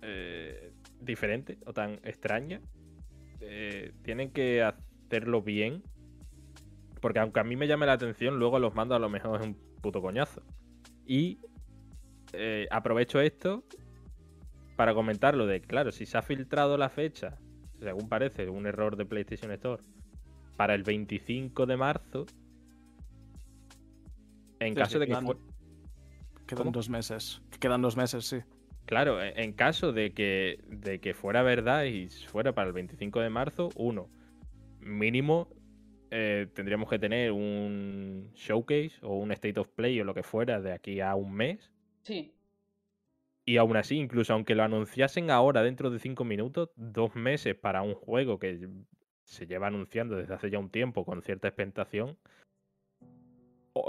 eh, 0.02 0.72
diferente 1.00 1.58
o 1.66 1.72
tan 1.72 2.00
extraña, 2.02 2.60
eh, 3.40 3.92
tienen 4.02 4.30
que 4.30 4.62
hacerlo 4.62 5.42
bien. 5.42 5.82
Porque 7.00 7.18
aunque 7.18 7.40
a 7.40 7.44
mí 7.44 7.56
me 7.56 7.66
llame 7.66 7.84
la 7.84 7.92
atención, 7.92 8.38
luego 8.38 8.58
los 8.58 8.74
mando 8.74 8.94
a 8.94 8.98
lo 8.98 9.10
mejor 9.10 9.42
es 9.42 9.54
puto 9.84 10.00
coñazo. 10.00 10.42
Y 11.06 11.38
eh, 12.32 12.66
aprovecho 12.70 13.20
esto 13.20 13.64
para 14.76 14.94
comentarlo 14.94 15.46
de, 15.46 15.60
claro, 15.60 15.92
si 15.92 16.06
se 16.06 16.16
ha 16.16 16.22
filtrado 16.22 16.78
la 16.78 16.88
fecha, 16.88 17.36
según 17.78 18.08
parece, 18.08 18.48
un 18.48 18.66
error 18.66 18.96
de 18.96 19.04
PlayStation 19.04 19.52
Store, 19.52 19.82
para 20.56 20.74
el 20.74 20.84
25 20.84 21.66
de 21.66 21.76
marzo, 21.76 22.24
en 24.58 24.74
caso 24.74 24.98
de 24.98 25.06
que... 25.06 25.12
Quedan 26.46 26.72
dos 26.72 26.88
meses. 26.88 27.42
Quedan 27.60 27.82
dos 27.82 27.96
meses, 27.96 28.24
sí. 28.24 28.38
Claro, 28.86 29.22
e, 29.22 29.32
en 29.42 29.52
caso 29.52 29.92
de 29.92 30.12
que, 30.12 30.60
de 30.68 30.98
que 30.98 31.12
fuera 31.12 31.42
verdad 31.42 31.84
y 31.84 32.08
fuera 32.08 32.54
para 32.54 32.68
el 32.68 32.72
25 32.72 33.20
de 33.20 33.30
marzo, 33.30 33.68
uno, 33.76 34.08
mínimo 34.80 35.48
eh, 36.10 36.46
tendríamos 36.54 36.88
que 36.88 36.98
tener 36.98 37.32
un 37.32 38.30
showcase 38.34 38.94
o 39.02 39.16
un 39.16 39.32
state 39.32 39.58
of 39.58 39.68
play 39.68 40.00
o 40.00 40.04
lo 40.04 40.14
que 40.14 40.22
fuera 40.22 40.60
de 40.60 40.72
aquí 40.72 41.00
a 41.00 41.14
un 41.14 41.32
mes. 41.32 41.70
Sí. 42.02 42.34
Y 43.46 43.58
aún 43.58 43.76
así, 43.76 43.96
incluso 43.96 44.32
aunque 44.32 44.54
lo 44.54 44.62
anunciasen 44.62 45.30
ahora 45.30 45.62
dentro 45.62 45.90
de 45.90 45.98
cinco 45.98 46.24
minutos, 46.24 46.70
dos 46.76 47.14
meses 47.14 47.54
para 47.54 47.82
un 47.82 47.94
juego 47.94 48.38
que 48.38 48.68
se 49.24 49.46
lleva 49.46 49.66
anunciando 49.66 50.16
desde 50.16 50.34
hace 50.34 50.50
ya 50.50 50.58
un 50.58 50.70
tiempo 50.70 51.04
con 51.04 51.22
cierta 51.22 51.48
expectación, 51.48 52.16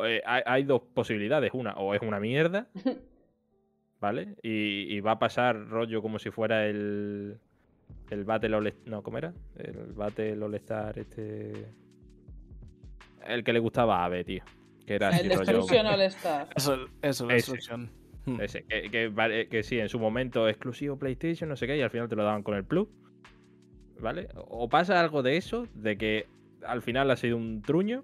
eh, 0.04 0.22
hay, 0.26 0.64
dos 0.64 0.82
posibilidades. 0.94 1.52
Una, 1.54 1.74
o 1.74 1.94
es 1.94 2.02
una 2.02 2.20
mierda, 2.20 2.68
¿vale? 4.02 4.36
Y, 4.42 5.00
va 5.02 5.12
a 5.12 5.20
pasar 5.20 5.70
rollo 5.70 6.02
como 6.02 6.20
si 6.20 6.32
fuera 6.32 6.68
el. 6.68 7.38
El 8.10 8.24
Battle 8.24 8.56
All 8.56 8.74
No, 8.86 9.04
¿cómo 9.04 9.18
era? 9.18 9.34
El 9.58 9.94
Battle 9.94 10.44
All 10.44 10.56
Star, 10.56 10.98
este. 10.98 11.68
El 13.26 13.44
que 13.44 13.54
le 13.54 13.60
gustaba 13.60 14.02
a 14.02 14.06
Ave, 14.06 14.24
tío. 14.24 14.44
Que 14.86 14.96
era 14.96 15.10
el 15.18 15.30
Destruction 15.30 15.86
All 15.88 16.02
Star. 16.02 16.48
Eso, 16.56 16.88
eso, 17.02 17.28
Destruction. 17.28 17.90
Hmm. 18.26 18.42
Ese, 18.42 18.64
que, 18.64 18.90
que, 18.90 19.48
que, 19.50 19.64
sí, 19.64 19.80
en 19.80 19.90
su 19.90 20.00
momento 20.00 20.48
exclusivo 20.50 20.98
PlayStation, 20.98 21.50
no 21.50 21.56
sé 21.56 21.68
qué, 21.68 21.78
y 21.78 21.82
al 21.82 21.90
final 21.90 22.08
te 22.08 22.16
lo 22.16 22.24
daban 22.24 22.44
con 22.44 22.56
el 22.56 22.64
Plus. 22.64 22.88
¿Vale? 24.00 24.28
O 24.36 24.68
pasa 24.68 25.00
algo 25.00 25.24
de 25.24 25.38
eso, 25.38 25.68
de 25.74 25.98
que 25.98 26.28
al 26.66 26.82
final 26.82 27.10
ha 27.12 27.16
sido 27.16 27.38
un 27.38 27.62
truño, 27.62 28.04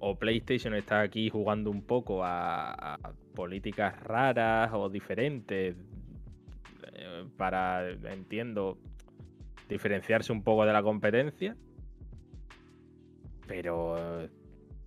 o 0.00 0.18
PlayStation 0.18 0.74
está 0.74 1.00
aquí 1.00 1.28
jugando 1.28 1.70
un 1.70 1.82
poco 1.82 2.24
a, 2.24 2.98
políticas 3.34 3.98
raras 4.00 4.70
o 4.72 4.88
diferentes 4.88 5.76
eh, 6.92 7.24
para, 7.36 7.90
entiendo, 7.90 8.78
diferenciarse 9.68 10.32
un 10.32 10.42
poco 10.42 10.64
de 10.64 10.72
la 10.72 10.82
competencia. 10.82 11.56
Pero 13.48 14.28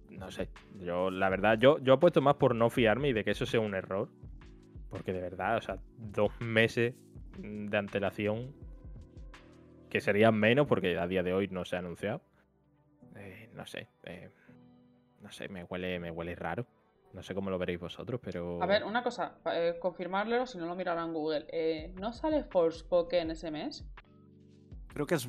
no 0.10 0.32
sé, 0.32 0.50
yo 0.80 1.10
la 1.10 1.30
verdad, 1.30 1.58
yo, 1.60 1.80
yo 1.80 1.94
apuesto 1.94 2.22
más 2.22 2.36
por 2.36 2.56
no 2.56 2.70
fiarme 2.70 3.10
y 3.10 3.14
de 3.14 3.24
que 3.24 3.32
eso 3.32 3.46
sea 3.46 3.60
un 3.60 3.76
error. 3.76 4.10
Porque 4.90 5.14
de 5.14 5.22
verdad, 5.22 5.58
o 5.58 5.62
sea, 5.62 5.80
dos 5.98 6.32
meses 6.40 6.94
de 7.38 7.78
antelación, 7.78 8.54
que 9.90 10.02
serían 10.02 10.36
menos 10.36 10.68
porque 10.68 10.98
a 10.98 11.08
día 11.08 11.24
de 11.24 11.34
hoy 11.34 11.48
no 11.48 11.66
se 11.66 11.76
ha 11.76 11.80
anunciado. 11.80 12.22
Eh, 13.16 13.50
no 13.54 13.66
sé, 13.66 13.88
eh, 14.04 14.30
no 15.22 15.32
sé, 15.32 15.50
me 15.50 15.64
huele, 15.64 16.00
me 16.00 16.12
huele 16.12 16.36
raro. 16.36 16.66
No 17.14 17.24
sé 17.24 17.36
cómo 17.36 17.50
lo 17.50 17.58
veréis 17.58 17.80
vosotros, 17.80 18.22
pero. 18.24 18.62
A 18.64 18.66
ver, 18.66 18.86
una 18.86 19.04
cosa, 19.04 19.38
eh, 19.54 19.78
confirmarlo 19.80 20.46
si 20.46 20.58
no 20.58 20.66
lo 20.66 20.76
mirarán 20.76 21.10
en 21.10 21.14
Google. 21.14 21.46
Eh, 21.52 21.94
¿No 22.00 22.14
sale 22.14 22.44
Forspoken 22.44 23.32
ese 23.32 23.52
mes? 23.52 23.86
Creo 24.88 25.06
que 25.06 25.16
es, 25.16 25.28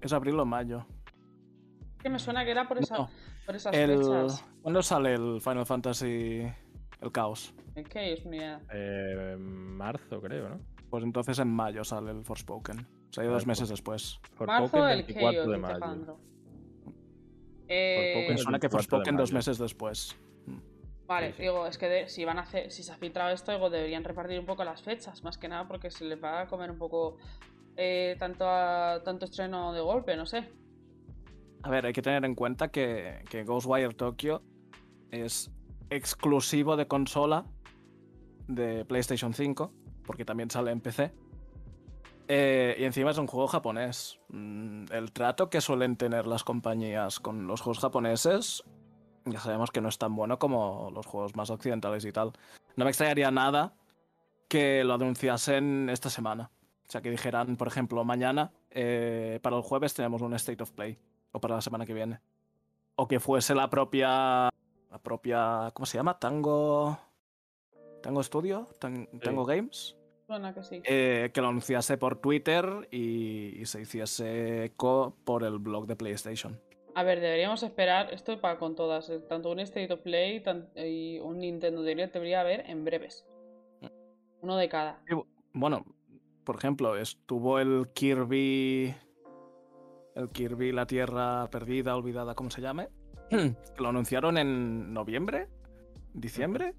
es 0.00 0.12
abril 0.12 0.40
o 0.40 0.46
mayo. 0.46 0.86
Que 2.08 2.12
me 2.12 2.18
suena 2.18 2.42
que 2.42 2.52
era 2.52 2.66
por, 2.66 2.78
esa, 2.78 3.06
por 3.44 3.54
esas 3.54 3.76
fechas. 3.76 4.42
¿Cuándo 4.62 4.82
sale 4.82 5.12
el 5.12 5.42
Final 5.42 5.66
Fantasy 5.66 6.42
el 7.02 7.12
Caos? 7.12 7.52
El 7.74 7.86
Chaos, 7.86 8.24
mira. 8.24 8.62
Eh, 8.72 9.36
marzo, 9.38 10.18
creo, 10.22 10.48
¿no? 10.48 10.58
Pues 10.88 11.04
entonces 11.04 11.38
en 11.38 11.48
mayo 11.48 11.84
sale 11.84 12.12
el 12.12 12.24
Forspoken. 12.24 12.78
O 12.78 13.12
sea, 13.12 13.24
dos 13.24 13.46
meses 13.46 13.68
después. 13.68 14.18
Marzo 14.40 14.88
el 14.88 15.06
Chaos, 15.06 15.50
de 15.50 15.58
mayo. 15.58 16.18
Eh, 17.68 18.26
me 18.30 18.38
suena 18.38 18.58
que 18.58 18.70
Forspoken 18.70 19.14
dos 19.14 19.30
meses 19.30 19.58
después. 19.58 20.16
Vale, 21.06 21.34
digo, 21.38 21.66
es 21.66 21.76
que 21.76 22.08
si 22.08 22.24
van 22.24 22.38
a 22.38 22.42
hacer, 22.42 22.70
si 22.70 22.82
se 22.82 22.90
ha 22.90 22.96
filtrado 22.96 23.34
esto, 23.34 23.52
digo, 23.52 23.68
deberían 23.68 24.02
repartir 24.02 24.40
un 24.40 24.46
poco 24.46 24.64
las 24.64 24.80
fechas, 24.80 25.22
más 25.22 25.36
que 25.36 25.48
nada 25.48 25.68
porque 25.68 25.90
se 25.90 26.06
les 26.06 26.24
va 26.24 26.40
a 26.40 26.46
comer 26.46 26.70
un 26.70 26.78
poco 26.78 27.18
eh, 27.76 28.16
tanto, 28.18 28.46
tanto 29.04 29.26
estreno 29.26 29.74
de 29.74 29.82
golpe, 29.82 30.16
no 30.16 30.24
sé. 30.24 30.48
A 31.62 31.70
ver, 31.70 31.86
hay 31.86 31.92
que 31.92 32.02
tener 32.02 32.24
en 32.24 32.34
cuenta 32.34 32.68
que, 32.68 33.24
Ghostwire 33.46 33.94
Tokyo 33.94 34.42
es 35.10 35.50
exclusivo 35.90 36.76
de 36.76 36.86
consola 36.86 37.44
de 38.46 38.84
PlayStation 38.84 39.34
5, 39.34 39.72
porque 40.06 40.24
también 40.24 40.50
sale 40.50 40.70
en 40.70 40.80
PC. 40.80 41.12
Eh, 42.28 42.76
y 42.78 42.84
encima 42.84 43.10
es 43.10 43.18
un 43.18 43.26
juego 43.26 43.48
japonés. 43.48 44.18
Mm, 44.28 44.84
el 44.92 45.12
trato 45.12 45.48
que 45.50 45.60
suelen 45.60 45.96
tener 45.96 46.26
las 46.26 46.44
compañías 46.44 47.20
con 47.20 47.46
los 47.46 47.60
juegos 47.60 47.80
japoneses, 47.80 48.62
ya 49.24 49.40
sabemos 49.40 49.70
que 49.70 49.80
no 49.80 49.88
es 49.88 49.98
tan 49.98 50.14
bueno 50.14 50.38
como 50.38 50.90
los 50.94 51.06
juegos 51.06 51.36
más 51.36 51.50
occidentales 51.50 52.04
y 52.04 52.12
tal. 52.12 52.32
No 52.76 52.84
me 52.84 52.90
extrañaría 52.90 53.30
nada 53.30 53.74
que 54.48 54.84
lo 54.84 54.94
anunciasen 54.94 55.88
esta 55.90 56.10
semana. 56.10 56.50
O 56.86 56.90
sea, 56.90 57.02
que 57.02 57.10
dijeran, 57.10 57.56
por 57.56 57.68
ejemplo, 57.68 58.02
mañana, 58.04 58.52
eh, 58.70 59.40
para 59.42 59.56
el 59.56 59.62
jueves 59.62 59.92
tenemos 59.92 60.22
un 60.22 60.32
State 60.34 60.62
of 60.62 60.72
Play. 60.72 60.98
O 61.32 61.40
para 61.40 61.56
la 61.56 61.60
semana 61.60 61.86
que 61.86 61.94
viene. 61.94 62.20
O 62.96 63.06
que 63.06 63.20
fuese 63.20 63.54
la 63.54 63.68
propia. 63.70 64.50
La 64.90 64.98
propia. 65.02 65.70
¿Cómo 65.74 65.86
se 65.86 65.98
llama? 65.98 66.18
Tango. 66.18 66.98
Tango 68.02 68.22
Studio? 68.22 68.68
Tango 68.78 69.44
Games 69.44 69.98
que 70.28 70.82
eh, 70.84 71.30
que 71.32 71.40
lo 71.40 71.48
anunciase 71.48 71.96
por 71.96 72.16
Twitter 72.16 72.86
y, 72.90 73.64
se 73.64 73.80
hiciese 73.80 74.66
eco 74.66 75.16
por 75.24 75.42
el 75.42 75.58
blog 75.58 75.86
de 75.86 75.96
PlayStation. 75.96 76.60
A 76.94 77.02
ver, 77.02 77.20
deberíamos 77.20 77.62
esperar, 77.62 78.12
esto 78.12 78.38
para 78.40 78.58
con 78.58 78.74
todas, 78.74 79.08
eh, 79.08 79.20
tanto 79.20 79.50
un 79.50 79.60
State 79.60 79.92
of 79.92 80.00
Play 80.00 80.42
y 80.76 81.18
un 81.20 81.38
Nintendo 81.38 81.82
Direct 81.82 82.12
debería 82.12 82.40
haber 82.40 82.68
en 82.68 82.84
breves. 82.84 83.24
Mm. 83.80 83.86
Uno 84.42 84.56
de 84.56 84.68
cada. 84.68 85.02
bueno, 85.54 85.86
por 86.44 86.56
ejemplo, 86.56 86.96
estuvo 86.96 87.58
el 87.58 87.88
Kirby. 87.94 88.94
El 90.18 90.30
Kirby 90.30 90.72
La 90.72 90.84
Tierra 90.84 91.48
Perdida, 91.48 91.94
Olvidada, 91.94 92.34
¿cómo 92.34 92.50
se 92.50 92.60
llame? 92.60 92.88
lo 93.78 93.88
anunciaron 93.88 94.36
en 94.36 94.92
noviembre, 94.92 95.48
diciembre. 96.12 96.74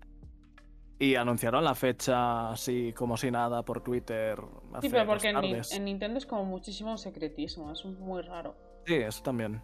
Y 1.01 1.15
anunciaron 1.15 1.63
la 1.63 1.73
fecha 1.73 2.51
así 2.51 2.91
como 2.91 3.15
si 3.15 3.31
nada 3.31 3.63
por 3.63 3.81
Twitter. 3.81 4.37
sí, 4.81 4.89
pero 4.89 5.05
porque 5.05 5.29
en, 5.29 5.85
Nintendo 5.85 6.17
es 6.17 6.25
como 6.25 6.43
muchísimo 6.43 6.97
secretismo, 6.97 7.71
es 7.71 7.85
muy 7.85 8.21
raro. 8.21 8.57
Sí, 8.85 8.95
eso 8.95 9.23
también. 9.23 9.61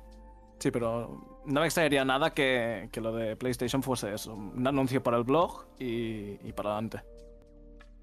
Sí, 0.59 0.71
pero 0.71 1.41
no 1.45 1.59
me 1.59 1.65
extrañaría 1.65 2.05
nada 2.05 2.29
que, 2.29 2.89
lo 3.01 3.13
de 3.13 3.35
PlayStation 3.35 3.83
fuese 3.83 4.13
eso. 4.13 4.33
Un 4.33 4.65
anuncio 4.65 5.03
para 5.03 5.17
el 5.17 5.25
blog 5.25 5.65
y, 5.77 6.53
para 6.53 6.69
adelante. 6.69 7.01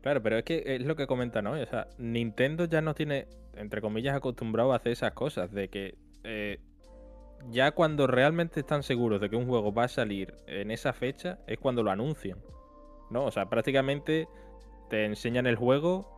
Claro, 0.02 0.22
pero 0.22 0.36
es 0.36 0.44
que 0.44 0.62
es 0.66 0.84
lo 0.84 0.96
que 0.96 1.06
comentan 1.06 1.46
hoy. 1.46 1.60
O 1.60 1.66
sea, 1.66 1.86
Nintendo 1.96 2.64
ya 2.64 2.80
no 2.80 2.94
tiene, 2.94 3.28
entre 3.54 3.80
comillas, 3.80 4.16
acostumbrado 4.16 4.72
a 4.72 4.76
hacer 4.76 4.92
esas 4.92 5.12
cosas. 5.12 5.52
De 5.52 5.68
que 5.68 5.96
eh, 6.24 6.58
ya 7.50 7.70
cuando 7.70 8.06
realmente 8.06 8.60
están 8.60 8.82
seguros 8.82 9.20
de 9.20 9.30
que 9.30 9.36
un 9.36 9.46
juego 9.46 9.72
va 9.72 9.84
a 9.84 9.88
salir 9.88 10.34
en 10.46 10.70
esa 10.70 10.92
fecha, 10.92 11.38
es 11.46 11.58
cuando 11.58 11.82
lo 11.82 11.90
anuncian. 11.90 12.38
¿no? 13.10 13.24
O 13.24 13.30
sea, 13.30 13.48
prácticamente 13.48 14.26
te 14.90 15.04
enseñan 15.04 15.46
el 15.46 15.56
juego, 15.56 16.08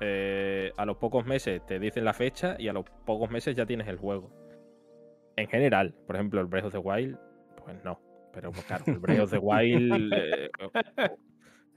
eh, 0.00 0.72
a 0.76 0.84
los 0.84 0.96
pocos 0.98 1.24
meses 1.26 1.64
te 1.66 1.78
dicen 1.78 2.04
la 2.04 2.12
fecha 2.12 2.56
y 2.58 2.68
a 2.68 2.72
los 2.72 2.84
pocos 3.04 3.30
meses 3.30 3.56
ya 3.56 3.66
tienes 3.66 3.88
el 3.88 3.96
juego. 3.96 4.30
En 5.36 5.48
general, 5.48 5.94
por 6.06 6.14
ejemplo, 6.16 6.40
el 6.40 6.46
Breath 6.46 6.66
of 6.66 6.72
the 6.72 6.78
Wild, 6.78 7.18
pues 7.64 7.82
no. 7.84 8.00
Pero 8.32 8.52
pues, 8.52 8.64
claro, 8.64 8.84
el 8.86 8.98
Breath 8.98 9.20
of 9.20 9.30
the 9.30 9.38
Wild. 9.42 10.12
Eh, 10.12 10.50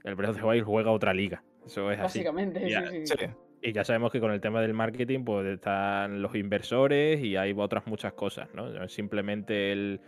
el 0.04 0.14
Breath 0.14 0.30
of 0.30 0.36
the 0.38 0.44
Wild 0.44 0.64
juega 0.64 0.90
otra 0.90 1.12
liga. 1.12 1.42
Eso 1.66 1.90
es 1.90 1.98
Básicamente, 1.98 2.60
así. 2.64 2.74
Básicamente, 2.74 3.06
sí, 3.06 3.16
sí. 3.18 3.26
Y 3.60 3.72
ya 3.72 3.84
sabemos 3.84 4.12
que 4.12 4.20
con 4.20 4.30
el 4.30 4.40
tema 4.40 4.60
del 4.60 4.72
marketing, 4.72 5.24
pues 5.24 5.46
están 5.46 6.22
los 6.22 6.34
inversores 6.34 7.20
y 7.20 7.36
hay 7.36 7.52
otras 7.56 7.86
muchas 7.86 8.12
cosas, 8.12 8.48
¿no? 8.54 8.88
Simplemente 8.88 9.72
el 9.72 10.00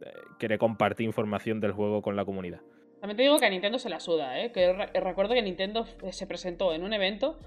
eh, 0.00 0.12
quiere 0.38 0.58
compartir 0.58 1.06
información 1.06 1.60
del 1.60 1.72
juego 1.72 2.02
con 2.02 2.16
la 2.16 2.24
comunidad. 2.24 2.60
También 3.00 3.16
te 3.16 3.22
digo 3.22 3.38
que 3.38 3.46
a 3.46 3.50
Nintendo 3.50 3.78
se 3.78 3.88
la 3.88 4.00
suda, 4.00 4.40
¿eh? 4.40 4.50
Que 4.52 4.72
recuerdo 5.00 5.34
que 5.34 5.42
Nintendo 5.42 5.86
se 6.10 6.26
presentó 6.26 6.74
en 6.74 6.82
un 6.82 6.92
evento. 6.92 7.38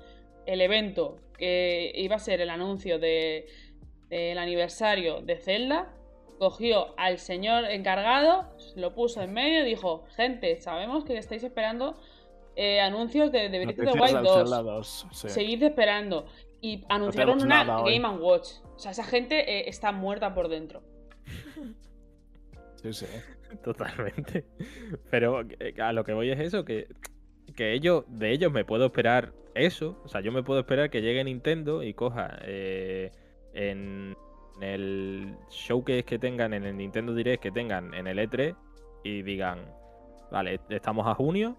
El 0.45 0.61
evento 0.61 1.17
que 1.37 1.91
iba 1.95 2.15
a 2.15 2.19
ser 2.19 2.39
el 2.41 2.49
anuncio 2.49 2.97
del 2.97 4.37
aniversario 4.37 5.21
de 5.21 5.37
Zelda. 5.37 5.93
Cogió 6.39 6.97
al 6.97 7.19
señor 7.19 7.65
encargado, 7.65 8.45
lo 8.75 8.95
puso 8.95 9.21
en 9.21 9.33
medio 9.33 9.61
y 9.61 9.65
dijo, 9.65 10.05
gente, 10.15 10.59
sabemos 10.61 11.03
que 11.03 11.17
estáis 11.17 11.43
esperando 11.43 11.99
eh, 12.55 12.79
anuncios 12.79 13.31
de, 13.31 13.49
de 13.49 13.65
Breath 13.65 13.79
of 13.79 13.93
the 13.93 14.01
Wild 14.01 14.15
del 14.15 14.23
2. 14.23 14.35
Zelda 14.35 14.61
2, 14.61 15.07
sí. 15.11 15.29
Seguid 15.29 15.63
esperando. 15.63 16.25
Y 16.61 16.83
anunciaron 16.89 17.41
una 17.41 17.81
hoy. 17.81 17.99
Game 17.99 18.17
Watch. 18.17 18.49
O 18.75 18.79
sea, 18.79 18.91
esa 18.91 19.03
gente 19.03 19.59
eh, 19.59 19.69
está 19.69 19.91
muerta 19.91 20.33
por 20.33 20.49
dentro. 20.49 20.81
Sí, 22.81 22.93
sí. 22.93 23.05
Totalmente. 23.63 24.45
Pero 25.09 25.41
eh, 25.59 25.73
a 25.81 25.93
lo 25.93 26.03
que 26.03 26.13
voy 26.13 26.31
es 26.31 26.39
eso, 26.39 26.65
que, 26.65 26.87
que 27.55 27.73
ellos, 27.73 28.05
de 28.07 28.31
ellos 28.31 28.51
me 28.51 28.65
puedo 28.65 28.85
esperar 28.85 29.33
eso. 29.55 30.01
O 30.03 30.07
sea, 30.07 30.21
yo 30.21 30.31
me 30.31 30.43
puedo 30.43 30.61
esperar 30.61 30.89
que 30.89 31.01
llegue 31.01 31.23
Nintendo 31.23 31.83
y 31.83 31.93
coja 31.93 32.39
eh, 32.43 33.11
en 33.53 34.15
el 34.63 35.35
showcase 35.49 36.03
que 36.03 36.19
tengan, 36.19 36.53
en 36.53 36.63
el 36.65 36.77
Nintendo 36.77 37.13
Direct 37.13 37.41
que 37.43 37.51
tengan 37.51 37.93
en 37.93 38.07
el 38.07 38.19
E3 38.19 38.55
y 39.03 39.21
digan, 39.21 39.59
vale, 40.31 40.59
estamos 40.69 41.07
a 41.07 41.15
junio, 41.15 41.55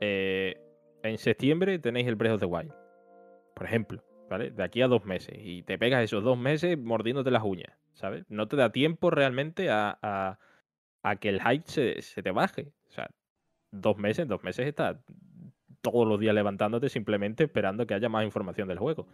eh, 0.00 0.56
en 1.02 1.18
septiembre 1.18 1.78
tenéis 1.78 2.06
el 2.06 2.16
Breath 2.16 2.34
of 2.34 2.40
the 2.40 2.46
Wild. 2.46 2.72
Por 3.54 3.66
ejemplo, 3.66 4.02
¿vale? 4.28 4.50
De 4.50 4.62
aquí 4.62 4.82
a 4.82 4.88
dos 4.88 5.04
meses. 5.04 5.36
Y 5.40 5.62
te 5.62 5.78
pegas 5.78 6.02
esos 6.02 6.24
dos 6.24 6.36
meses 6.38 6.78
mordiéndote 6.78 7.30
las 7.30 7.44
uñas, 7.44 7.72
¿sabes? 7.92 8.24
No 8.28 8.48
te 8.48 8.56
da 8.56 8.72
tiempo 8.72 9.10
realmente 9.10 9.70
a, 9.70 9.98
a- 10.02 10.38
a 11.02 11.16
que 11.16 11.28
el 11.28 11.40
hype 11.42 11.64
se, 11.66 12.00
se 12.02 12.22
te 12.22 12.30
baje. 12.30 12.72
O 12.88 12.90
sea, 12.90 13.10
dos 13.70 13.96
meses, 13.98 14.26
dos 14.26 14.42
meses 14.42 14.66
estás 14.66 14.96
todos 15.82 16.08
los 16.08 16.18
días 16.18 16.34
levantándote 16.34 16.88
simplemente 16.88 17.44
esperando 17.44 17.86
que 17.86 17.92
haya 17.94 18.08
más 18.08 18.24
información 18.24 18.68
del 18.68 18.78
juego. 18.78 19.06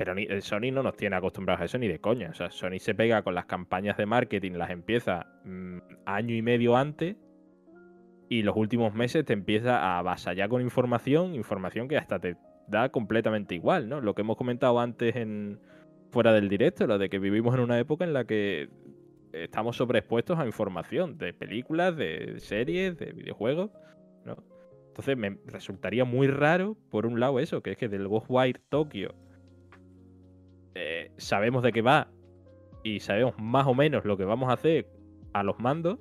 Pero 0.00 0.14
eh, 0.16 0.40
Sony 0.40 0.72
no 0.72 0.82
nos 0.82 0.96
tiene 0.96 1.16
acostumbrados 1.16 1.60
a 1.60 1.66
eso 1.66 1.76
ni 1.76 1.86
de 1.86 1.98
coña. 1.98 2.30
O 2.30 2.34
sea, 2.34 2.50
Sony 2.50 2.78
se 2.78 2.94
pega 2.94 3.20
con 3.20 3.34
las 3.34 3.44
campañas 3.44 3.98
de 3.98 4.06
marketing, 4.06 4.52
las 4.52 4.70
empieza 4.70 5.26
mm, 5.44 5.76
año 6.06 6.34
y 6.34 6.40
medio 6.40 6.74
antes 6.74 7.16
y 8.30 8.42
los 8.42 8.56
últimos 8.56 8.94
meses 8.94 9.26
te 9.26 9.34
empieza 9.34 9.76
a 9.76 9.98
avasallar 9.98 10.48
con 10.48 10.62
información, 10.62 11.34
información 11.34 11.86
que 11.86 11.98
hasta 11.98 12.18
te 12.18 12.38
da 12.66 12.88
completamente 12.88 13.54
igual, 13.54 13.90
¿no? 13.90 14.00
Lo 14.00 14.14
que 14.14 14.22
hemos 14.22 14.38
comentado 14.38 14.80
antes 14.80 15.16
en 15.16 15.60
fuera 16.10 16.32
del 16.32 16.48
directo, 16.48 16.86
lo 16.86 16.96
de 16.96 17.10
que 17.10 17.18
vivimos 17.18 17.54
en 17.54 17.60
una 17.60 17.78
época 17.78 18.04
en 18.04 18.14
la 18.14 18.24
que 18.24 18.70
estamos 19.34 19.76
sobreexpuestos 19.76 20.38
a 20.38 20.46
información 20.46 21.18
de 21.18 21.34
películas, 21.34 21.94
de 21.94 22.36
series, 22.38 22.96
de 22.96 23.12
videojuegos, 23.12 23.70
¿no? 24.24 24.42
Entonces 24.88 25.14
me 25.18 25.36
resultaría 25.44 26.06
muy 26.06 26.26
raro, 26.26 26.78
por 26.88 27.04
un 27.04 27.20
lado, 27.20 27.38
eso, 27.38 27.60
que 27.60 27.72
es 27.72 27.76
que 27.76 27.90
del 27.90 28.08
Ghostwire 28.08 28.62
Tokyo 28.70 29.14
eh, 30.82 31.12
sabemos 31.18 31.62
de 31.62 31.72
qué 31.72 31.82
va 31.82 32.08
y 32.82 33.00
sabemos 33.00 33.34
más 33.38 33.66
o 33.66 33.74
menos 33.74 34.04
lo 34.06 34.16
que 34.16 34.24
vamos 34.24 34.48
a 34.48 34.54
hacer 34.54 34.88
a 35.34 35.42
los 35.42 35.58
mandos, 35.58 35.98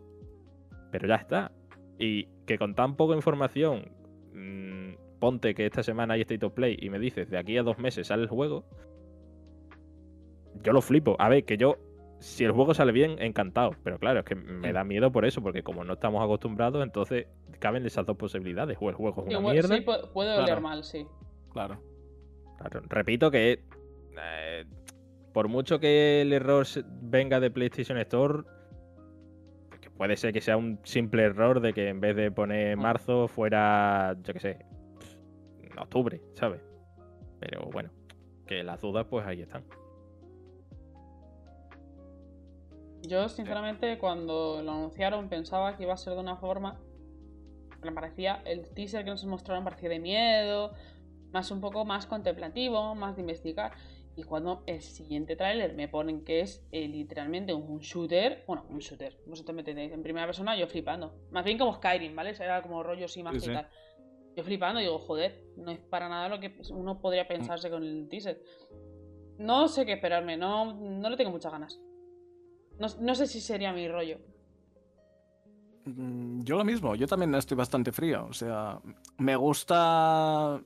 pero 0.92 1.06
ya 1.08 1.16
está. 1.16 1.52
Y 1.98 2.28
que 2.46 2.58
con 2.58 2.76
tan 2.76 2.96
poca 2.96 3.14
información, 3.16 3.92
mm, 4.34 5.20
ponte 5.20 5.54
que 5.54 5.66
esta 5.66 5.84
semana 5.84 6.14
hay 6.14 6.22
State 6.22 6.46
of 6.46 6.54
Play 6.54 6.78
y 6.80 6.90
me 6.90 6.98
dices 6.98 7.30
de 7.30 7.38
aquí 7.38 7.58
a 7.58 7.64
dos 7.64 7.78
meses 7.78 8.08
sale 8.08 8.24
el 8.24 8.30
juego, 8.30 8.64
yo 10.64 10.72
lo 10.74 10.82
flipo. 10.82 11.16
A 11.20 11.28
ver, 11.30 11.44
que 11.46 11.58
yo, 11.58 11.76
si 12.20 12.44
el 12.46 12.52
juego 12.52 12.74
sale 12.74 12.92
bien, 12.92 13.22
encantado. 13.22 13.72
Pero 13.84 14.00
claro, 14.00 14.20
es 14.20 14.26
que 14.26 14.36
me 14.36 14.72
da 14.74 14.84
miedo 14.84 15.12
por 15.12 15.26
eso, 15.26 15.42
porque 15.42 15.64
como 15.64 15.84
no 15.84 15.94
estamos 15.94 16.24
acostumbrados, 16.24 16.82
entonces 16.84 17.28
caben 17.60 17.86
esas 17.86 18.06
dos 18.06 18.18
posibilidades. 18.18 18.78
O 18.80 18.90
el 18.90 18.96
juego 18.96 19.24
es 19.24 19.30
Sí, 19.30 19.36
una 19.36 19.48
pu- 19.48 19.52
mierda. 19.52 19.76
sí, 19.78 19.84
pu- 19.86 20.12
puede 20.14 20.34
oler 20.34 20.46
Claro. 20.46 20.62
mal, 20.62 20.84
sí. 20.84 21.06
Claro. 21.52 21.82
Claro, 22.58 22.82
repito 22.90 23.32
que 23.32 23.62
eh, 24.22 24.66
por 25.34 25.48
mucho 25.48 25.80
que 25.80 26.22
el 26.22 26.34
error 26.34 26.66
venga 27.02 27.40
de 27.40 27.52
PlayStation 27.52 27.98
Store, 28.00 28.44
que 29.82 29.90
puede 29.90 30.18
ser 30.18 30.34
que 30.34 30.42
sea 30.42 30.58
un 30.58 30.80
simple 30.84 31.24
error 31.24 31.60
de 31.62 31.74
que 31.74 31.90
en 31.90 32.00
vez 32.00 32.16
de 32.16 32.32
poner 32.32 32.78
marzo 32.78 33.28
fuera, 33.28 34.16
yo 34.24 34.34
qué 34.34 34.40
sé, 34.40 34.66
octubre, 35.82 36.22
¿sabes? 36.34 36.62
Pero 37.40 37.70
bueno, 37.72 37.90
que 38.46 38.64
las 38.64 38.82
dudas 38.82 39.06
pues 39.10 39.26
ahí 39.26 39.42
están. 39.42 39.64
Yo, 43.02 43.30
sinceramente, 43.30 43.98
cuando 43.98 44.62
lo 44.62 44.72
anunciaron 44.72 45.30
pensaba 45.30 45.78
que 45.78 45.84
iba 45.84 45.94
a 45.94 45.98
ser 45.98 46.14
de 46.14 46.20
una 46.20 46.36
forma. 46.36 46.80
Me 47.82 47.94
parecía. 47.94 48.42
El 48.46 48.70
teaser 48.74 49.06
que 49.06 49.12
nos 49.12 49.24
mostraron 49.26 49.64
parecía 49.64 49.90
de 49.90 50.00
miedo. 50.00 50.74
Más 51.32 51.50
un 51.52 51.62
poco 51.62 51.86
más 51.86 52.08
contemplativo, 52.08 52.96
más 52.96 53.16
de 53.16 53.22
investigar. 53.22 53.72
Y 54.16 54.24
cuando 54.24 54.64
el 54.66 54.82
siguiente 54.82 55.36
tráiler 55.36 55.74
me 55.74 55.88
ponen 55.88 56.24
que 56.26 56.42
es 56.42 56.68
eh, 56.72 56.88
literalmente 56.88 57.54
un 57.54 57.80
shooter. 57.80 58.44
Bueno, 58.48 58.66
un 58.70 58.80
shooter. 58.80 59.18
Vosotros 59.26 59.56
me 59.56 59.62
entendéis. 59.62 59.94
En 59.94 60.04
primera 60.04 60.26
persona, 60.26 60.58
yo 60.58 60.68
flipando. 60.68 61.14
Más 61.32 61.46
bien 61.46 61.58
como 61.58 61.74
Skyrim, 61.76 62.16
¿vale? 62.16 62.32
Era 62.32 62.62
como 62.62 62.84
rollo 62.84 63.08
sin 63.08 63.24
magia 63.24 63.40
sí. 63.40 63.50
y 63.50 63.54
tal. 63.54 63.70
Yo 64.36 64.44
flipando, 64.44 64.80
digo, 64.80 65.00
joder, 65.00 65.44
no 65.58 65.72
es 65.72 65.80
para 65.80 66.10
nada 66.10 66.30
lo 66.30 66.40
que 66.40 66.60
uno 66.72 67.00
podría 67.00 67.28
pensarse 67.28 67.70
con 67.70 67.84
el 67.84 68.08
teaser. 68.10 68.42
No 69.38 69.68
sé 69.68 69.86
qué 69.86 69.94
esperarme, 69.94 70.36
no, 70.38 70.74
no 70.74 71.10
le 71.10 71.16
tengo 71.16 71.32
muchas 71.32 71.52
ganas. 71.52 71.80
No, 72.78 72.88
no 73.00 73.16
sé 73.16 73.28
si 73.28 73.40
sería 73.40 73.72
mi 73.74 73.88
rollo. 73.88 74.18
Mm, 75.86 76.44
Yo 76.44 76.58
lo 76.58 76.66
mismo, 76.66 76.96
yo 76.96 77.08
también 77.08 77.34
estoy 77.36 77.58
bastante 77.58 77.92
frío. 77.92 78.28
O 78.30 78.34
sea, 78.34 78.80
me 79.18 79.36
gusta 79.36 80.62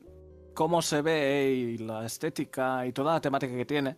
cómo 0.54 0.82
se 0.82 1.02
ve 1.02 1.52
y 1.52 1.78
la 1.78 2.06
estética 2.06 2.86
y 2.86 2.94
toda 2.94 3.14
la 3.14 3.22
temática 3.22 3.54
que 3.56 3.66
tiene. 3.66 3.98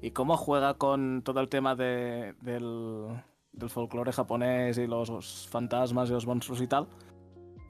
Y 0.00 0.10
cómo 0.10 0.36
juega 0.36 0.74
con 0.74 1.22
todo 1.22 1.40
el 1.40 1.48
tema 1.48 1.74
de- 1.74 2.34
del, 2.42 3.06
del 3.52 3.70
folclore 3.70 4.12
japonés 4.12 4.76
y 4.78 4.86
los 4.86 5.48
fantasmas 5.50 6.10
y 6.10 6.12
los 6.12 6.26
monstruos 6.26 6.60
y 6.60 6.66
tal. 6.66 6.86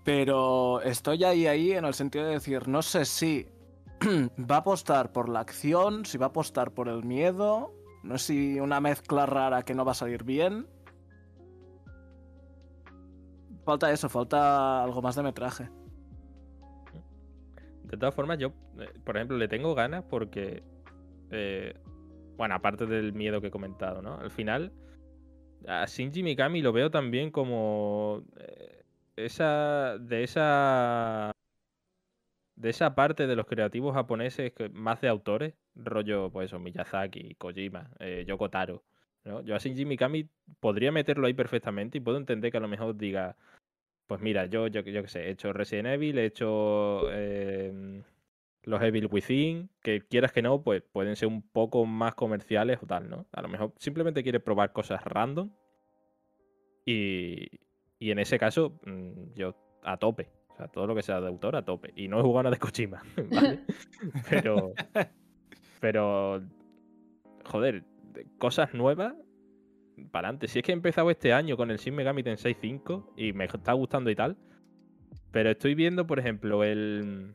Pero 0.05 0.81
estoy 0.83 1.25
ahí, 1.25 1.47
ahí 1.47 1.73
en 1.73 1.85
el 1.85 1.95
sentido 1.95 2.27
de 2.27 2.33
decir, 2.33 2.69
no 2.69 2.83
sé 2.83 3.05
si 3.05 3.47
va 4.39 4.57
a 4.57 4.59
apostar 4.59 5.13
por 5.13 5.29
la 5.29 5.41
acción, 5.41 6.05
si 6.05 6.19
va 6.19 6.27
a 6.27 6.29
apostar 6.31 6.73
por 6.73 6.89
el 6.89 7.05
miedo. 7.05 7.73
No 8.03 8.19
sé 8.19 8.27
si 8.27 8.61
una 8.61 8.81
mezcla 8.81 9.25
rara 9.27 9.63
que 9.63 9.75
no 9.75 9.85
va 9.85 9.93
a 9.93 9.95
salir 9.95 10.25
bien. 10.25 10.67
Falta 13.65 13.91
eso, 13.91 14.09
falta 14.11 14.83
algo 14.83 15.01
más 15.01 15.15
de 15.15 15.23
metraje. 15.23 15.71
De 17.95 18.01
todas 18.01 18.15
formas, 18.15 18.39
yo, 18.39 18.53
eh, 18.81 18.89
por 19.05 19.17
ejemplo, 19.17 19.37
le 19.37 19.47
tengo 19.47 19.73
ganas 19.77 20.03
porque, 20.11 20.65
eh, 21.31 21.75
bueno, 22.37 22.57
aparte 22.57 22.87
del 22.87 23.13
miedo 23.13 23.41
que 23.41 23.47
he 23.47 23.51
comentado, 23.53 24.03
¿no? 24.03 24.19
Al 24.19 24.33
final, 24.33 24.73
a 25.69 25.87
Shinji 25.87 26.25
Mikami 26.25 26.61
lo 26.61 26.73
veo 26.73 26.91
también 26.91 27.31
como 27.31 28.25
eh, 28.37 28.83
esa, 29.15 29.97
de 30.01 30.25
esa, 30.25 31.31
de 32.57 32.71
esa 32.71 32.97
parte 32.97 33.29
de 33.29 33.37
los 33.37 33.47
creativos 33.47 33.95
japoneses 33.95 34.53
más 34.73 35.01
de 35.01 35.07
autores, 35.07 35.55
rollo, 35.77 36.31
pues 36.33 36.47
eso, 36.47 36.59
Miyazaki, 36.59 37.37
Kojima, 37.37 37.93
eh, 38.01 38.25
Yoko 38.27 38.51
Taro, 38.51 38.83
¿no? 39.23 39.41
Yo 39.43 39.55
a 39.55 39.59
Shinji 39.59 39.85
Mikami 39.85 40.29
podría 40.59 40.91
meterlo 40.91 41.29
ahí 41.29 41.35
perfectamente 41.35 41.99
y 41.99 42.01
puedo 42.01 42.19
entender 42.19 42.51
que 42.51 42.57
a 42.57 42.61
lo 42.61 42.69
mejor 42.69 42.97
diga, 42.97 43.37
pues 44.07 44.21
mira, 44.21 44.47
yo, 44.47 44.67
yo, 44.69 44.81
yo 44.83 45.03
qué 45.03 45.09
sé, 45.09 45.27
he 45.27 45.31
hecho 45.31 45.53
Resident 45.53 45.89
Evil, 45.89 46.19
he 46.19 46.27
hecho 46.27 47.03
eh, 47.11 48.03
los 48.65 48.83
Evil 48.83 49.09
Within, 49.11 49.71
que 49.83 50.01
quieras 50.03 50.33
que 50.33 50.43
no, 50.43 50.63
pues 50.63 50.83
pueden 50.83 51.17
ser 51.17 51.29
un 51.29 51.43
poco 51.43 51.87
más 51.87 52.15
comerciales 52.15 52.79
o 52.83 52.87
tal, 52.87 53.09
¿no? 53.09 53.27
A 53.33 53.43
lo 53.43 53.49
mejor 53.49 53.73
simplemente 53.79 54.23
quiere 54.23 54.41
probar 54.41 54.73
cosas 54.73 55.03
random 55.05 55.51
y, 56.87 57.47
y 57.99 58.11
en 58.11 58.19
ese 58.19 58.39
caso 58.39 58.79
mm, 58.85 59.35
yo 59.35 59.55
a 59.83 59.97
tope. 59.97 60.29
O 60.51 60.57
sea, 60.57 60.69
todo 60.69 60.87
lo 60.87 60.95
que 60.95 61.03
sea 61.03 61.21
de 61.21 61.27
autor 61.27 61.57
a 61.57 61.65
tope. 61.65 61.93
Y 61.97 62.07
no 62.07 62.19
he 62.21 62.23
jugado 62.23 62.45
nada 62.45 62.55
de 62.55 62.61
Kojima, 62.61 63.03
¿vale? 63.31 63.61
Pero, 64.31 64.73
pero, 65.81 66.43
joder, 67.45 67.83
de- 68.13 68.27
cosas 68.39 68.73
nuevas 68.73 69.15
para 70.11 70.29
adelante. 70.29 70.49
Si 70.49 70.59
es 70.59 70.65
que 70.65 70.73
he 70.73 70.75
empezado 70.75 71.11
este 71.11 71.33
año 71.33 71.57
con 71.57 71.71
el 71.71 71.79
Shin 71.79 71.95
Megami 71.95 72.23
Tensei 72.23 72.55
5 72.55 73.15
y 73.17 73.33
me 73.33 73.45
está 73.45 73.73
gustando 73.73 74.11
y 74.11 74.15
tal. 74.17 74.37
Pero 75.31 75.51
estoy 75.51 75.75
viendo, 75.75 76.07
por 76.07 76.19
ejemplo, 76.19 76.63
el 76.65 77.35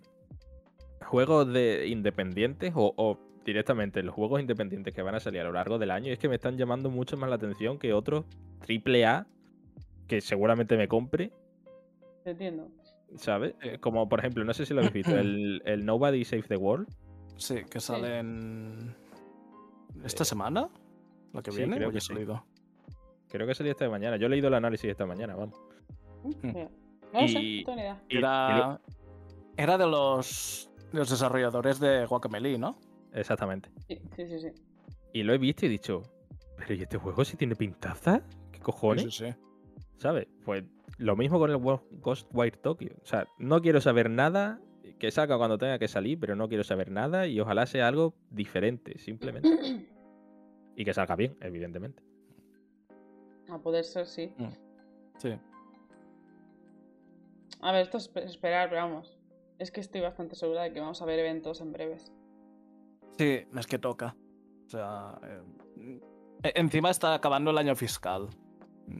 juegos 1.05 1.51
de 1.51 1.87
independientes 1.87 2.73
o, 2.75 2.93
o 2.95 3.19
directamente 3.45 4.03
los 4.03 4.13
juegos 4.13 4.39
independientes 4.41 4.93
que 4.93 5.01
van 5.01 5.15
a 5.15 5.19
salir 5.19 5.41
a 5.41 5.45
lo 5.45 5.51
largo 5.53 5.77
del 5.79 5.91
año. 5.91 6.09
Y 6.09 6.11
es 6.11 6.19
que 6.19 6.29
me 6.29 6.35
están 6.35 6.57
llamando 6.57 6.89
mucho 6.89 7.17
más 7.17 7.29
la 7.29 7.35
atención 7.37 7.77
que 7.79 7.93
otros 7.93 8.25
triple 8.65 9.05
A 9.05 9.25
que 10.07 10.21
seguramente 10.21 10.75
me 10.77 10.87
compre, 10.87 11.31
Te 12.23 12.31
entiendo. 12.31 12.67
¿sabes? 13.15 13.55
Eh, 13.61 13.77
Como 13.79 14.07
por 14.09 14.19
ejemplo, 14.19 14.43
no 14.43 14.53
sé 14.53 14.65
si 14.65 14.73
lo 14.73 14.79
habéis 14.81 14.93
visto, 14.93 15.15
el, 15.17 15.61
el 15.65 15.85
Nobody 15.85 16.23
Save 16.25 16.43
the 16.43 16.57
World. 16.57 16.87
Sí, 17.37 17.63
que 17.69 17.79
sale 17.79 18.19
en. 18.19 18.95
¿Esta 20.03 20.23
Eh, 20.23 20.25
semana? 20.25 20.69
¿La 21.33 21.41
que 21.41 21.51
sí, 21.51 21.57
viene? 21.57 21.75
creo 21.77 21.89
¿O 21.89 21.91
ya 21.91 21.93
que 21.93 21.97
ha 21.99 22.01
sí. 22.01 22.07
salido? 22.13 22.45
Creo 23.29 23.45
que 23.47 23.53
salía 23.55 23.71
esta 23.71 23.89
mañana. 23.89 24.17
Yo 24.17 24.27
he 24.27 24.29
leído 24.29 24.47
el 24.47 24.53
análisis 24.55 24.89
esta 24.89 25.05
mañana, 25.05 25.35
vamos. 25.35 25.59
Mm, 26.23 26.29
Hmm. 26.47 26.51
mira. 26.53 26.69
No 27.13 27.21
lo 27.21 27.27
sé, 27.27 27.39
Y- 27.39 27.59
no 27.59 27.65
tengo 27.65 27.75
ni 27.75 27.81
idea. 27.81 28.01
Era, 28.09 28.81
era 29.57 29.77
de 29.77 29.87
los, 29.87 30.69
de 30.91 30.99
los 30.99 31.09
desarrolladores 31.09 31.79
de 31.79 32.05
Guacamelee, 32.05 32.57
¿no? 32.57 32.79
Exactamente. 33.13 33.69
Sí, 33.87 33.99
sí, 34.15 34.27
sí. 34.27 34.39
sí. 34.39 34.49
Y 35.13 35.23
lo 35.23 35.33
he 35.33 35.37
visto 35.37 35.65
y 35.65 35.69
he 35.69 35.71
dicho, 35.71 36.03
pero 36.57 36.73
¿y 36.75 36.81
este 36.83 36.97
juego 36.97 37.25
si 37.25 37.35
tiene 37.37 37.55
pintaza? 37.55 38.21
¿Qué 38.51 38.59
cojones? 38.59 39.05
Sí, 39.05 39.11
sí, 39.11 39.31
sí. 39.31 39.35
¿Sabes? 39.97 40.27
Pues 40.45 40.63
lo 40.97 41.15
mismo 41.15 41.39
con 41.39 41.49
el 41.49 41.57
Ghostwire 41.57 42.57
Tokyo. 42.57 42.91
O 43.01 43.05
sea, 43.05 43.27
no 43.39 43.61
quiero 43.61 43.81
saber 43.81 44.09
nada, 44.09 44.59
que 44.99 45.11
salga 45.11 45.37
cuando 45.37 45.57
tenga 45.57 45.79
que 45.79 45.87
salir, 45.87 46.19
pero 46.19 46.35
no 46.35 46.47
quiero 46.47 46.63
saber 46.63 46.91
nada 46.91 47.25
y 47.27 47.39
ojalá 47.39 47.65
sea 47.65 47.87
algo 47.87 48.13
diferente, 48.31 48.97
simplemente. 48.99 49.49
Y 50.75 50.85
que 50.85 50.93
salga 50.93 51.17
bien, 51.17 51.35
evidentemente. 51.41 52.01
A 53.51 53.57
poder 53.59 53.83
ser, 53.83 54.05
sí. 54.05 54.31
Sí. 55.17 55.37
A 57.61 57.71
ver, 57.71 57.81
esto 57.83 57.97
es 57.97 58.13
espe- 58.13 58.23
esperar, 58.23 58.69
pero 58.69 58.81
vamos. 58.83 59.17
Es 59.57 59.71
que 59.71 59.81
estoy 59.81 60.01
bastante 60.01 60.35
segura 60.35 60.63
de 60.63 60.71
que 60.73 60.79
vamos 60.79 61.01
a 61.01 61.05
ver 61.05 61.19
eventos 61.19 61.59
en 61.61 61.73
breves. 61.73 62.11
Sí, 63.17 63.45
es 63.57 63.67
que 63.67 63.77
toca. 63.79 64.15
O 64.65 64.69
sea, 64.69 65.19
eh, 65.23 65.99
e- 66.43 66.53
encima 66.55 66.89
está 66.89 67.13
acabando 67.13 67.51
el 67.51 67.57
año 67.57 67.75
fiscal. 67.75 68.29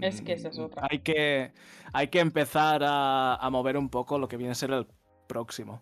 Es 0.01 0.21
que 0.21 0.33
esa 0.33 0.49
es 0.49 0.57
Mm, 0.59 0.63
otra. 0.63 0.87
Hay 0.89 0.99
que, 0.99 1.51
hay 1.93 2.09
que 2.09 2.19
empezar 2.19 2.83
a, 2.83 3.35
a 3.35 3.49
mover 3.49 3.77
un 3.77 3.89
poco 3.89 4.19
lo 4.19 4.27
que 4.27 4.37
viene 4.37 4.51
a 4.51 4.55
ser 4.55 4.71
el 4.71 4.85
próximo. 5.27 5.81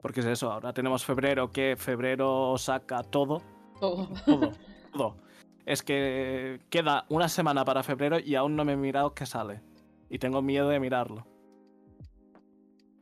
Porque 0.00 0.20
es 0.20 0.26
eso, 0.26 0.50
ahora 0.52 0.72
tenemos 0.72 1.04
febrero, 1.04 1.50
que 1.50 1.74
febrero 1.76 2.56
saca 2.58 3.02
todo. 3.02 3.42
Todo. 3.80 4.08
Todo, 4.24 4.52
todo. 4.96 5.16
Es 5.64 5.82
que 5.82 6.60
queda 6.70 7.06
una 7.08 7.28
semana 7.28 7.64
para 7.64 7.82
febrero 7.82 8.18
y 8.18 8.34
aún 8.34 8.56
no 8.56 8.64
me 8.64 8.72
he 8.72 8.76
mirado 8.76 9.14
qué 9.14 9.26
sale. 9.26 9.60
Y 10.08 10.18
tengo 10.18 10.42
miedo 10.42 10.68
de 10.68 10.80
mirarlo. 10.80 11.26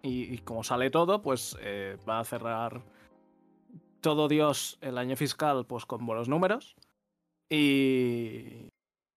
Y, 0.02 0.38
como 0.38 0.64
sale 0.64 0.90
todo, 0.90 1.20
pues 1.20 1.56
eh, 1.60 1.98
va 2.08 2.20
a 2.20 2.24
cerrar 2.24 2.82
todo 4.00 4.28
Dios 4.28 4.78
el 4.80 4.96
año 4.96 5.14
fiscal 5.16 5.66
pues 5.66 5.84
con 5.84 6.06
buenos 6.06 6.28
números. 6.28 6.76
Y, 7.50 8.68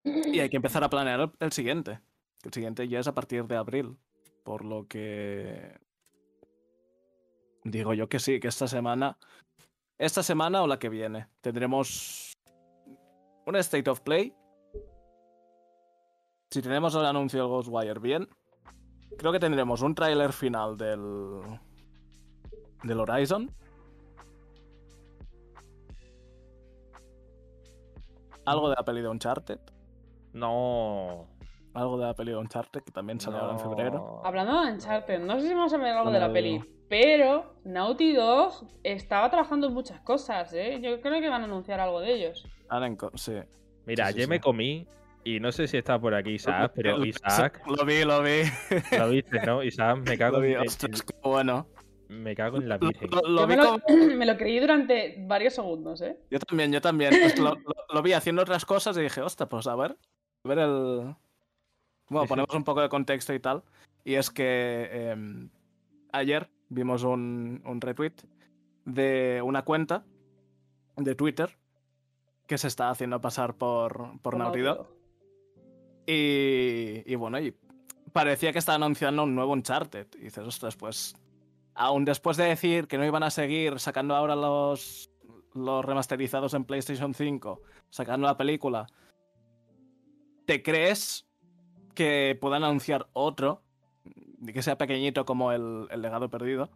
y 0.03 0.39
hay 0.39 0.49
que 0.49 0.57
empezar 0.57 0.83
a 0.83 0.89
planear 0.89 1.31
el, 1.39 1.51
siguiente. 1.51 1.99
que 2.41 2.49
El 2.49 2.53
siguiente 2.53 2.87
ya 2.87 2.99
es 2.99 3.07
a 3.07 3.13
partir 3.13 3.45
de 3.45 3.55
abril. 3.55 3.97
Por 4.43 4.65
lo 4.65 4.87
que... 4.87 5.79
Digo 7.63 7.93
yo 7.93 8.09
que 8.09 8.19
sí, 8.19 8.39
que 8.39 8.49
esta 8.49 8.67
semana... 8.67 9.17
Esta 9.97 10.23
semana 10.23 10.63
o 10.63 10.67
la 10.67 10.79
que 10.79 10.89
viene 10.89 11.27
tendremos 11.39 12.32
un 13.45 13.55
State 13.57 13.89
of 13.89 14.01
Play. 14.01 14.35
Si 16.51 16.61
tenemos 16.61 16.93
el 16.95 17.05
anuncio 17.05 17.39
del 17.39 17.49
Ghostwire 17.49 17.99
bien, 17.99 18.27
creo 19.17 19.31
que 19.31 19.39
tendremos 19.39 19.81
un 19.81 19.95
tráiler 19.95 20.31
final 20.33 20.77
del 20.77 21.41
del 22.83 22.99
Horizon. 22.99 23.49
Algo 28.45 28.69
de 28.69 28.75
la 28.75 28.83
peli 28.83 29.01
de 29.01 29.07
Uncharted. 29.07 29.59
No. 30.33 31.27
Algo 31.73 31.97
de 31.97 32.05
la 32.05 32.13
peli 32.13 32.31
de 32.31 32.37
Uncharted 32.37 32.81
que 32.83 32.91
también 32.91 33.19
sale 33.19 33.37
ahora 33.37 33.53
en 33.53 33.59
febrero. 33.59 34.21
Hablando 34.23 34.61
de 34.63 34.73
Uncharted, 34.73 35.19
no 35.21 35.39
sé 35.39 35.47
si 35.47 35.53
vamos 35.53 35.73
a 35.73 35.77
ver 35.77 35.93
algo 35.95 36.11
de 36.11 36.19
la 36.19 36.27
No. 36.27 36.33
peli, 36.33 36.82
pero 36.93 37.55
Naughty 37.63 38.13
Dog 38.13 38.67
estaba 38.83 39.27
trabajando 39.31 39.65
en 39.65 39.73
muchas 39.73 39.99
cosas, 40.01 40.53
¿eh? 40.53 40.79
Yo 40.79 41.01
creo 41.01 41.19
que 41.21 41.27
van 41.27 41.41
a 41.41 41.45
anunciar 41.45 41.79
algo 41.79 41.99
de 42.01 42.13
ellos. 42.13 42.45
Ahora 42.69 42.87
sí. 43.15 43.31
Mira, 43.87 44.05
Sí, 44.05 44.13
sí, 44.13 44.17
ayer 44.19 44.27
me 44.29 44.39
comí, 44.39 44.85
y 45.23 45.39
no 45.39 45.51
sé 45.51 45.67
si 45.67 45.77
está 45.77 45.99
por 45.99 46.13
aquí 46.13 46.33
Isaac, 46.35 46.71
pero 46.75 47.03
Isaac, 47.03 47.63
Lo 47.65 47.83
vi, 47.83 48.03
lo 48.03 48.21
vi. 48.21 48.43
lo 48.95 49.09
viste, 49.09 49.39
¿no? 49.43 49.63
Isaac, 49.63 49.97
me 50.07 50.15
cago, 50.19 50.37
Lo 50.37 50.43
vi. 50.43 50.53
en, 50.53 50.59
Ostras, 50.67 51.01
qué 51.01 51.15
bueno. 51.23 51.65
me 52.09 52.35
cago 52.35 52.57
en 52.57 52.69
la 52.69 52.77
virgen. 52.77 53.09
lo- 53.09 53.27
lo 53.27 53.47
me 53.47 53.55
lo, 53.57 53.63
como- 53.63 53.83
me 54.15 54.25
lo 54.27 54.37
creí 54.37 54.59
durante 54.59 55.15
varios 55.25 55.55
segundos, 55.55 55.99
¿eh? 56.01 56.15
Yo 56.29 56.37
también, 56.37 56.71
yo 56.71 56.79
también. 56.79 57.11
Pues 57.19 57.39
lo, 57.39 57.55
lo- 57.55 57.85
lo 57.91 58.01
vi 58.03 58.13
haciendo 58.13 58.43
otras 58.43 58.65
cosas 58.65 58.95
y 58.97 59.01
dije, 59.01 59.19
hostia, 59.19 59.47
pues 59.47 59.65
a 59.65 59.75
ver. 59.75 59.97
A 60.43 60.47
ver 60.47 60.59
el. 60.59 61.15
Bueno, 62.07 62.27
ponemos 62.27 62.53
un 62.53 62.63
poco 62.63 62.81
de 62.81 62.89
contexto 62.89 63.33
y 63.33 63.39
tal. 63.39 63.63
Y 64.05 64.13
es 64.13 64.29
que 64.29 64.89
em, 65.09 65.49
ayer 66.11 66.49
vimos 66.69 67.03
un, 67.03 67.61
un 67.65 67.81
retweet 67.81 68.13
de 68.85 69.41
una 69.43 69.63
cuenta 69.63 70.05
de 70.97 71.15
Twitter 71.15 71.57
que 72.47 72.57
se 72.57 72.67
está 72.67 72.89
haciendo 72.89 73.21
pasar 73.21 73.55
por, 73.55 74.19
por 74.21 74.37
Naughty 74.37 74.61
Dog. 74.61 74.87
Y, 76.05 77.03
y 77.05 77.15
bueno, 77.15 77.39
y 77.39 77.55
parecía 78.11 78.51
que 78.51 78.59
estaba 78.59 78.75
anunciando 78.75 79.23
un 79.23 79.35
nuevo 79.35 79.53
Uncharted. 79.53 80.07
Y 80.15 80.25
dices, 80.25 80.45
ostras, 80.45 80.75
pues. 80.75 81.15
Aún 81.75 82.05
después 82.05 82.37
de 82.37 82.43
decir 82.43 82.87
que 82.87 82.99
no 82.99 83.05
iban 83.05 83.23
a 83.23 83.31
seguir 83.31 83.79
sacando 83.79 84.15
ahora 84.15 84.35
los, 84.35 85.09
los 85.53 85.83
remasterizados 85.83 86.53
en 86.53 86.65
PlayStation 86.65 87.15
5, 87.15 87.61
sacando 87.89 88.27
la 88.27 88.37
película, 88.37 88.85
¿te 90.45 90.61
crees 90.61 91.27
que 91.95 92.37
puedan 92.39 92.63
anunciar 92.63 93.07
otro? 93.13 93.63
Que 94.51 94.61
sea 94.61 94.77
pequeñito 94.77 95.25
como 95.25 95.51
el, 95.51 95.87
el 95.91 96.01
legado 96.01 96.29
perdido. 96.29 96.69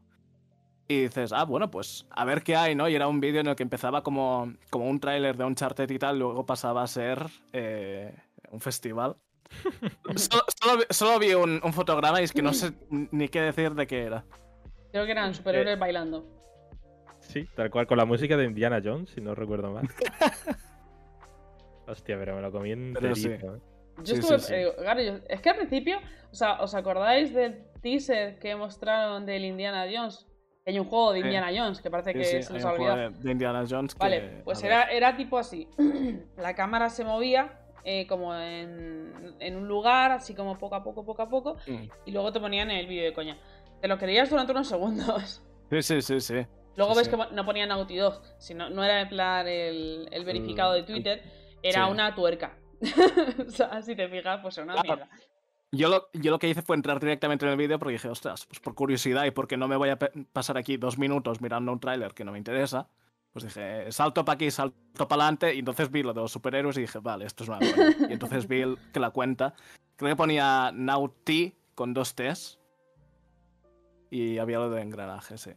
Y 0.88 1.02
dices, 1.02 1.34
ah, 1.34 1.44
bueno, 1.44 1.70
pues 1.70 2.06
a 2.12 2.24
ver 2.24 2.44
qué 2.44 2.56
hay, 2.56 2.74
¿no? 2.76 2.88
Y 2.88 2.96
era 2.96 3.08
un 3.10 3.20
vídeo 3.20 3.42
en 3.42 3.48
el 3.48 3.56
que 3.58 3.64
empezaba 3.64 4.04
como, 4.04 4.54
como 4.70 4.90
un 4.90 5.00
tráiler 5.02 5.36
de 5.36 5.44
Uncharted 5.44 5.90
y 5.90 6.00
tal, 6.00 6.18
luego 6.20 6.46
pasaba 6.46 6.82
a 6.82 6.88
ser 6.88 7.26
eh, 7.52 8.16
un 8.52 8.62
festival. 8.62 9.18
solo, 10.16 10.44
solo 10.62 10.78
vi- 10.78 10.86
solo 10.90 11.20
vi 11.20 11.34
un, 11.34 11.60
un 11.62 11.74
fotograma 11.74 12.22
y 12.22 12.24
es 12.24 12.32
que 12.32 12.42
no 12.42 12.54
sé 12.54 12.72
ni 12.90 13.28
qué 13.28 13.42
decir 13.42 13.74
de 13.76 13.86
qué 13.86 14.04
era. 14.04 14.24
Creo 14.92 15.06
que 15.06 15.12
eran 15.12 15.34
superhéroes 15.36 15.78
bailando. 15.78 16.26
Sí, 17.20 17.46
tal 17.56 17.70
cual, 17.70 17.86
con 17.88 17.98
la 17.98 18.06
música 18.06 18.38
de 18.38 18.46
Indiana 18.46 18.80
Jones, 18.82 19.10
si 19.10 19.20
no 19.20 19.36
recuerdo 19.36 19.72
mal. 19.74 19.90
Hostia, 21.88 22.18
pero 22.18 22.36
me 22.36 22.42
lo 22.42 22.52
comí 22.52 22.74
Pero 22.94 23.16
sí. 23.16 23.26
enterito. 23.28 23.56
¿eh? 23.56 23.60
Yo 24.00 24.06
Sí, 24.16 24.20
estuve. 24.22 24.40
sí, 24.40 24.46
sí. 24.48 24.54
eh, 24.56 24.74
claro, 24.78 25.02
yo- 25.02 25.20
es 25.28 25.42
que 25.42 25.50
al 25.50 25.56
principio, 25.58 25.98
o 26.32 26.36
sea, 26.36 26.62
¿os 26.62 26.74
acordáis 26.76 27.34
del 27.34 27.64
teaser 27.82 28.40
que 28.40 28.56
mostraron 28.56 29.26
del 29.26 29.46
Indiana 29.46 29.86
Jones? 29.92 30.26
Hay 30.66 30.78
un 30.80 30.86
juego 30.86 31.14
de 31.14 31.20
Sí. 31.22 31.26
Indiana 31.26 31.48
Jones 31.56 31.82
que 31.82 31.90
parece 31.90 32.14
que 32.14 32.24
se 32.26 32.54
nos 32.54 32.66
ha 32.66 32.74
olvidado. 32.74 33.10
de, 33.12 33.32
Indiana 33.32 33.64
Jones 33.70 33.96
que, 33.96 34.00
Vale, 34.00 34.42
pues 34.44 34.62
era, 34.64 34.84
era 34.92 35.16
tipo 35.16 35.38
así. 35.38 35.68
La 36.38 36.54
cámara 36.56 36.90
se 36.90 37.04
movía 37.06 37.60
eh, 37.86 38.06
como 38.06 38.36
en, 38.36 39.36
en 39.40 39.56
un 39.56 39.66
lugar, 39.68 40.12
así 40.12 40.36
como 40.36 40.58
poco 40.58 40.76
a 40.76 40.84
poco, 40.84 41.06
poco 41.06 41.22
a 41.22 41.30
poco, 41.30 41.56
mm. 41.68 41.84
y 42.06 42.12
luego 42.12 42.34
te 42.34 42.40
ponían 42.42 42.70
el 42.70 42.86
vídeo 42.86 43.06
de 43.06 43.14
coña. 43.14 43.38
Te 43.80 43.88
lo 43.88 43.98
creías 43.98 44.30
durante 44.30 44.52
unos 44.52 44.68
segundos. 44.68 45.42
Sí, 45.70 45.82
sí, 45.82 46.02
sí, 46.02 46.20
sí. 46.22 46.46
Luego 46.78 46.94
Sí, 46.94 47.00
ves 47.00 47.08
sí. 47.08 47.12
que 47.30 47.36
no 47.36 47.46
ponían 47.46 47.68
Naughty 47.70 47.98
Dog, 47.98 48.22
sino, 48.38 48.70
no 48.70 48.84
era 48.86 49.02
en 49.02 49.10
plan 49.10 49.46
el, 49.48 50.08
el 50.12 50.24
verificado 50.24 50.72
de 50.74 50.84
Twitter, 50.84 51.22
era 51.62 51.86
sí. 51.86 51.92
una 51.92 52.16
tuerca. 52.16 52.58
o 53.48 53.50
sea, 53.50 53.82
si 53.82 53.96
te 53.96 54.08
fijas, 54.08 54.40
pues 54.42 54.58
era 54.58 54.66
una 54.66 54.74
Claro. 54.74 54.88
mierda. 54.88 55.10
Yo 55.72 55.90
lo, 55.90 56.08
yo 56.14 56.32
lo 56.32 56.40
que 56.40 56.48
hice 56.48 56.62
fue 56.62 56.78
entrar 56.78 57.00
directamente 57.00 57.46
en 57.46 57.52
el 57.52 57.58
vídeo 57.58 57.78
porque 57.78 57.94
dije, 57.94 58.08
ostras, 58.08 58.46
pues 58.46 58.60
por 58.62 58.74
curiosidad 58.74 59.26
y 59.26 59.32
porque 59.32 59.58
no 59.58 59.68
me 59.68 59.76
voy 59.76 59.90
a 59.90 59.98
pasar 60.32 60.58
aquí 60.58 60.78
dos 60.78 60.98
minutos 60.98 61.42
mirando 61.42 61.74
un 61.74 61.80
tráiler 61.82 62.14
que 62.14 62.24
no 62.24 62.32
me 62.32 62.38
interesa, 62.38 62.88
pues 63.34 63.44
dije, 63.44 63.92
salto 63.92 64.24
para 64.24 64.36
aquí, 64.36 64.50
salto 64.50 65.08
para 65.10 65.24
adelante, 65.24 65.54
y 65.54 65.60
entonces 65.60 65.92
vi 65.92 66.04
lo 66.04 66.14
de 66.14 66.22
los 66.22 66.32
superhéroes 66.32 66.78
y 66.78 66.82
dije, 66.82 67.00
vale, 67.00 67.26
esto 67.26 67.44
es 67.44 67.50
una 67.50 67.60
coña. 67.60 67.96
Y 68.10 68.14
entonces 68.14 68.48
vi 68.48 68.62
el- 68.62 68.78
que 68.94 69.00
la 69.02 69.12
cuenta, 69.12 69.56
creo 69.98 70.10
que 70.12 70.16
ponía 70.16 70.72
Naughty 70.74 71.54
con 71.76 71.94
dos 71.94 72.16
T's 72.16 72.58
y 74.10 74.38
había 74.38 74.60
lo 74.60 74.70
de 74.70 74.82
engranaje, 74.82 75.38
sí. 75.38 75.52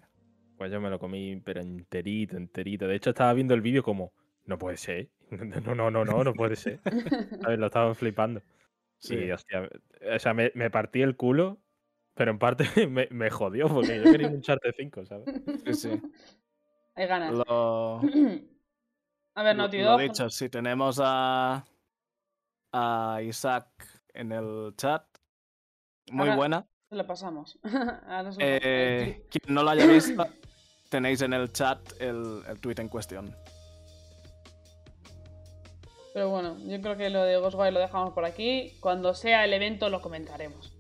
Pues 0.59 0.73
yo 0.73 0.81
me 0.81 0.91
lo 0.91 0.99
comí, 0.99 1.37
pero 1.37 1.61
enterito, 1.61 2.37
enterito. 2.37 2.87
De 2.89 2.97
hecho, 2.97 3.11
estaba 3.11 3.33
viendo 3.33 3.55
el 3.55 3.61
vídeo 3.61 3.83
como, 3.85 4.13
no 4.45 4.59
puede 4.59 4.77
ser. 4.77 5.09
No, 5.65 5.75
no, 5.75 5.91
no, 5.91 6.05
no, 6.05 6.25
no 6.25 6.35
puede 6.35 6.57
ser. 6.57 6.81
¿Sabes? 7.43 7.59
Lo 7.59 7.67
estaba 7.67 7.95
flipando. 7.95 8.43
Sí. 8.99 9.15
Y, 9.17 9.31
hostia, 9.31 9.69
o 10.15 10.19
sea, 10.19 10.35
me, 10.35 10.53
me 10.55 10.71
partí 10.71 11.01
el 11.03 11.17
culo, 11.17 11.59
pero 12.15 12.31
en 12.33 12.39
parte 12.39 12.65
me, 12.89 13.09
me 13.11 13.31
jodió 13.31 13.69
porque 13.69 13.97
yo 14.03 14.11
quería 14.11 14.29
un 14.29 14.43
Charter 14.43 14.75
5, 14.77 15.07
¿sabes? 15.07 15.25
Sí, 15.67 15.75
sí. 15.75 16.03
Hay 16.97 17.07
ganas. 17.07 17.33
Lo, 17.33 18.01
A 19.37 19.43
ver, 19.43 19.57
lo- 19.57 19.63
Naughty 19.63 19.79
lo 19.83 19.97
dicho, 19.97 20.29
si 20.29 20.49
tenemos 20.49 21.01
a, 21.03 21.65
a 22.73 23.21
Isaac 23.23 23.69
en 24.13 24.33
el 24.33 24.75
chat, 24.77 25.05
muy 26.11 26.23
Ahora- 26.27 26.37
buena. 26.37 26.67
Se 26.91 26.97
lo 26.97 27.07
pasamos. 27.07 27.57
Ahora 27.63 28.33
se 28.33 28.41
lo- 28.41 28.47
Eh, 28.47 29.25
quien 29.31 29.55
no 29.55 29.63
lo 29.63 29.71
haya 29.71 29.87
visto, 29.87 30.27
tenéis 30.89 31.23
en 31.23 31.33
el 31.33 31.53
chat 31.53 31.79
el, 32.01 32.43
el 32.49 32.59
tweet 32.61 32.75
en 32.81 32.89
cuestión. 32.89 33.35
Pero 36.13 36.29
bueno, 36.29 36.59
yo 36.59 36.81
creo 36.81 36.97
que 36.97 37.09
lo 37.11 37.23
de 37.25 37.37
Ghostwire 37.37 37.71
lo 37.73 37.81
dejamos 37.81 38.13
por 38.13 38.25
aquí. 38.25 38.73
Cuando 38.81 39.15
sea 39.15 39.45
el 39.45 39.53
evento 39.53 39.89
lo 39.89 40.01
comentaremos. 40.01 40.73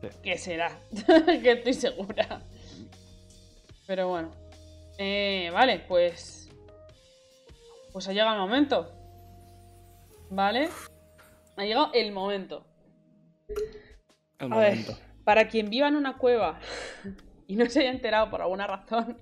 Sí. 0.00 0.08
Que 0.22 0.36
será. 0.38 0.78
que 1.42 1.52
estoy 1.52 1.74
segura. 1.74 2.42
Pero 3.86 4.08
bueno. 4.08 4.30
Eh, 4.98 5.50
vale, 5.52 5.80
pues. 5.88 6.50
Pues 7.92 8.08
ha 8.08 8.12
llegado 8.12 8.34
el 8.34 8.40
momento. 8.40 8.92
¿Vale? 10.28 10.68
Ha 11.56 11.64
llegado 11.64 11.90
el 11.94 12.12
momento. 12.12 12.66
El 14.38 14.52
A 14.52 14.58
ver, 14.58 14.70
momento. 14.72 14.98
para 15.24 15.48
quien 15.48 15.70
viva 15.70 15.88
en 15.88 15.96
una 15.96 16.18
cueva 16.18 16.60
y 17.46 17.56
no 17.56 17.66
se 17.70 17.80
haya 17.80 17.90
enterado 17.90 18.28
por 18.28 18.42
alguna 18.42 18.66
razón, 18.66 19.16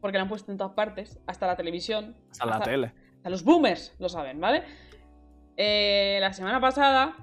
porque 0.00 0.16
la 0.16 0.22
han 0.22 0.28
puesto 0.28 0.50
en 0.50 0.58
todas 0.58 0.72
partes, 0.72 1.20
hasta 1.26 1.46
la 1.46 1.56
televisión, 1.56 2.16
A 2.40 2.46
la 2.46 2.52
hasta, 2.54 2.64
tele. 2.64 2.92
Sea, 3.22 3.30
los 3.30 3.44
boomers 3.44 3.94
lo 3.98 4.08
saben, 4.08 4.40
¿vale? 4.40 4.62
Eh, 5.56 6.18
la 6.20 6.32
semana 6.32 6.60
pasada. 6.60 7.16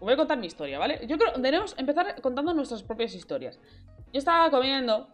Voy 0.00 0.12
a 0.12 0.16
contar 0.16 0.36
mi 0.38 0.46
historia, 0.46 0.78
¿vale? 0.78 1.06
Yo 1.06 1.16
creo 1.16 1.32
que 1.32 1.40
debemos 1.40 1.74
empezar 1.78 2.20
contando 2.20 2.52
nuestras 2.52 2.82
propias 2.82 3.14
historias. 3.14 3.58
Yo 4.12 4.18
estaba 4.18 4.50
comiendo, 4.50 5.08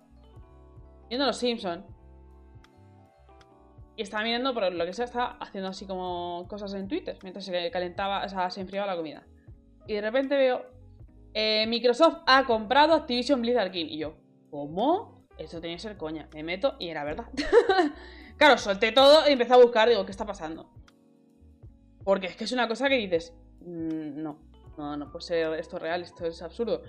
viendo 1.08 1.26
Los 1.26 1.36
Simpson 1.36 1.84
y 3.94 4.02
estaba 4.02 4.24
mirando 4.24 4.52
por 4.52 4.72
lo 4.72 4.84
que 4.86 4.92
sea, 4.92 5.04
estaba 5.04 5.36
haciendo 5.40 5.68
así 5.68 5.86
como 5.86 6.46
cosas 6.48 6.74
en 6.74 6.88
Twitter 6.88 7.18
mientras 7.22 7.44
se 7.44 7.70
calentaba, 7.70 8.24
o 8.24 8.28
sea, 8.28 8.50
se 8.50 8.62
enfriaba 8.62 8.86
la 8.86 8.96
comida. 8.96 9.22
Y 9.86 9.94
de 9.94 10.00
repente 10.00 10.36
veo, 10.36 10.64
eh, 11.34 11.66
Microsoft 11.68 12.18
ha 12.26 12.44
comprado 12.44 12.94
Activision 12.94 13.42
Blizzard 13.42 13.70
King. 13.70 13.86
Y 13.90 13.98
yo, 13.98 14.14
¿cómo? 14.50 15.26
Esto 15.38 15.60
tenía 15.60 15.76
que 15.76 15.82
ser 15.82 15.96
coña. 15.96 16.28
Me 16.32 16.42
meto 16.42 16.76
y 16.78 16.88
era 16.88 17.04
verdad. 17.04 17.26
claro, 18.40 18.56
solté 18.56 18.90
todo 18.90 19.28
y 19.28 19.32
empecé 19.32 19.52
a 19.52 19.58
buscar, 19.58 19.86
digo, 19.86 20.06
¿qué 20.06 20.12
está 20.12 20.24
pasando? 20.24 20.70
Porque 22.02 22.28
es 22.28 22.36
que 22.36 22.44
es 22.44 22.52
una 22.52 22.66
cosa 22.66 22.88
que 22.88 22.96
dices, 22.96 23.34
mm, 23.60 24.22
no, 24.22 24.38
no, 24.78 24.96
no 24.96 25.12
puede 25.12 25.26
ser 25.26 25.52
esto 25.58 25.78
real, 25.78 26.00
esto 26.02 26.24
es 26.24 26.40
absurdo. 26.40 26.80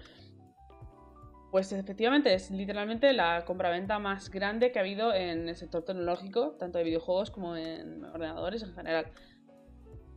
Pues 1.51 1.73
efectivamente 1.73 2.33
es 2.33 2.51
literalmente 2.51 3.11
la 3.11 3.43
compraventa 3.43 3.99
más 3.99 4.29
grande 4.29 4.71
que 4.71 4.79
ha 4.79 4.81
habido 4.81 5.13
en 5.13 5.49
el 5.49 5.57
sector 5.57 5.83
tecnológico, 5.83 6.51
tanto 6.51 6.77
de 6.77 6.85
videojuegos 6.85 7.31
como 7.31 7.57
en 7.57 8.05
ordenadores 8.05 8.63
en 8.63 8.73
general. 8.73 9.11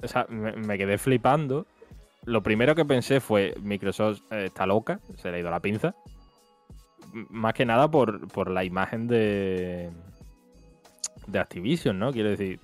O 0.02 0.08
sea, 0.08 0.26
me, 0.28 0.52
me 0.52 0.78
quedé 0.78 0.98
flipando. 0.98 1.66
Lo 2.24 2.42
primero 2.42 2.74
que 2.74 2.84
pensé 2.84 3.20
fue: 3.20 3.54
Microsoft 3.62 4.20
eh, 4.30 4.46
está 4.46 4.66
loca, 4.66 5.00
se 5.16 5.30
le 5.30 5.38
ha 5.38 5.40
ido 5.40 5.50
la 5.50 5.60
pinza. 5.60 5.94
M- 7.14 7.26
Más 7.30 7.54
que 7.54 7.64
nada 7.64 7.90
por, 7.90 8.28
por 8.28 8.50
la 8.50 8.64
imagen 8.64 9.06
de. 9.08 9.90
de 11.26 11.38
Activision, 11.38 11.98
¿no? 11.98 12.12
Quiero 12.12 12.30
decir. 12.30 12.60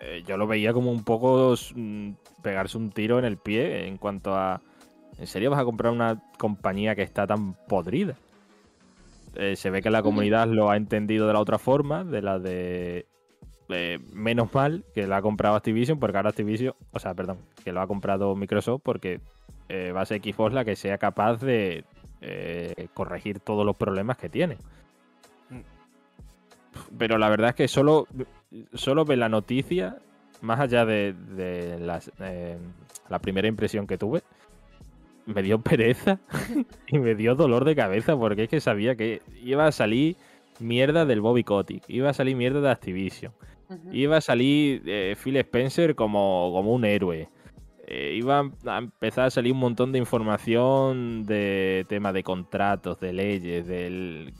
eh, 0.00 0.22
yo 0.26 0.36
lo 0.36 0.46
veía 0.46 0.72
como 0.72 0.90
un 0.90 1.04
poco 1.04 1.54
mm, 1.74 2.10
pegarse 2.42 2.76
un 2.78 2.90
tiro 2.90 3.18
en 3.18 3.24
el 3.24 3.36
pie 3.36 3.86
en 3.86 3.96
cuanto 3.96 4.34
a. 4.34 4.60
¿En 5.18 5.26
serio 5.26 5.50
vas 5.50 5.60
a 5.60 5.64
comprar 5.64 5.92
una 5.92 6.22
compañía 6.38 6.94
que 6.94 7.02
está 7.02 7.26
tan 7.26 7.54
podrida? 7.66 8.14
Eh, 9.34 9.56
se 9.56 9.70
ve 9.70 9.82
que 9.82 9.90
la 9.90 10.02
comunidad 10.02 10.46
lo 10.48 10.70
ha 10.70 10.76
entendido 10.76 11.26
de 11.26 11.32
la 11.32 11.40
otra 11.40 11.58
forma, 11.58 12.02
de 12.04 12.22
la 12.22 12.38
de 12.38 13.06
eh, 13.68 13.98
menos 14.12 14.52
mal 14.54 14.84
que 14.94 15.06
la 15.06 15.18
ha 15.18 15.22
comprado 15.22 15.56
Activision, 15.56 15.98
porque 15.98 16.16
ahora 16.16 16.30
Activision, 16.30 16.74
o 16.92 16.98
sea, 16.98 17.14
perdón, 17.14 17.38
que 17.64 17.72
lo 17.72 17.80
ha 17.80 17.86
comprado 17.86 18.34
Microsoft 18.34 18.82
porque 18.82 19.20
eh, 19.68 19.92
va 19.92 20.02
a 20.02 20.06
ser 20.06 20.22
Xbox 20.22 20.54
la 20.54 20.64
que 20.64 20.76
sea 20.76 20.98
capaz 20.98 21.40
de 21.40 21.84
eh, 22.20 22.88
corregir 22.94 23.40
todos 23.40 23.64
los 23.66 23.76
problemas 23.76 24.16
que 24.16 24.28
tiene. 24.28 24.56
Pero 26.96 27.18
la 27.18 27.28
verdad 27.28 27.50
es 27.50 27.54
que 27.56 27.68
solo, 27.68 28.06
solo 28.72 29.04
ve 29.04 29.16
la 29.16 29.28
noticia, 29.28 29.98
más 30.40 30.60
allá 30.60 30.84
de, 30.84 31.12
de 31.12 31.78
las, 31.80 32.10
la 33.08 33.18
primera 33.18 33.48
impresión 33.48 33.86
que 33.86 33.98
tuve, 33.98 34.22
me 35.26 35.42
dio 35.42 35.60
pereza 35.62 36.18
y 36.86 36.98
me 36.98 37.14
dio 37.14 37.34
dolor 37.34 37.64
de 37.64 37.76
cabeza 37.76 38.16
porque 38.16 38.44
es 38.44 38.48
que 38.48 38.60
sabía 38.60 38.96
que 38.96 39.22
iba 39.42 39.66
a 39.66 39.72
salir 39.72 40.16
mierda 40.60 41.04
del 41.06 41.20
Bobby 41.20 41.44
Kotick, 41.44 41.84
iba 41.88 42.10
a 42.10 42.14
salir 42.14 42.36
mierda 42.36 42.60
de 42.60 42.70
Activision, 42.70 43.32
iba 43.92 44.16
a 44.16 44.20
salir 44.20 44.82
eh, 44.86 45.16
Phil 45.22 45.36
Spencer 45.36 45.94
como, 45.94 46.50
como 46.52 46.72
un 46.72 46.84
héroe. 46.84 47.28
Eh, 47.90 48.14
iba 48.16 48.40
a 48.66 48.78
empezar 48.78 49.26
a 49.26 49.30
salir 49.30 49.52
un 49.52 49.60
montón 49.60 49.92
de 49.92 49.98
información 49.98 51.24
de 51.24 51.86
tema 51.88 52.12
de 52.12 52.22
contratos, 52.22 53.00
de 53.00 53.14
leyes, 53.14 53.66
de 53.66 54.30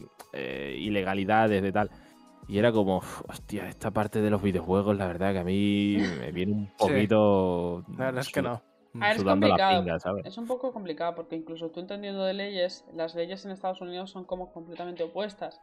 ilegalidades, 0.77 1.63
de 1.63 1.73
tal. 1.73 1.91
Y 2.47 2.59
era 2.59 2.73
como, 2.73 2.99
"Uf, 2.99 3.23
hostia, 3.29 3.69
esta 3.69 3.91
parte 3.91 4.21
de 4.23 4.31
los 4.31 4.43
videojuegos, 4.43 4.97
la 4.97 5.07
verdad 5.07 5.33
que 5.33 5.39
a 5.41 5.45
mí 5.45 5.99
me 6.19 6.33
viene 6.33 6.53
un 6.53 6.71
poquito. 7.13 7.85
La 7.97 8.07
verdad 8.07 8.21
es 8.23 8.33
que 8.33 8.43
no. 8.43 8.63
A 9.01 9.09
ver, 9.09 9.17
es 9.19 9.23
complicado. 9.23 9.83
pinga, 9.83 9.99
¿sabes? 10.01 10.27
Es 10.27 10.39
un 10.39 10.47
poco 10.47 10.73
complicado 10.73 11.15
porque 11.15 11.37
incluso 11.37 11.71
tú 11.71 11.81
entendiendo 11.81 12.25
de 12.25 12.33
leyes, 12.33 12.85
las 12.95 13.15
leyes 13.15 13.45
en 13.45 13.51
Estados 13.51 13.81
Unidos 13.83 14.11
son 14.11 14.25
como 14.25 14.51
completamente 14.53 15.03
opuestas. 15.05 15.61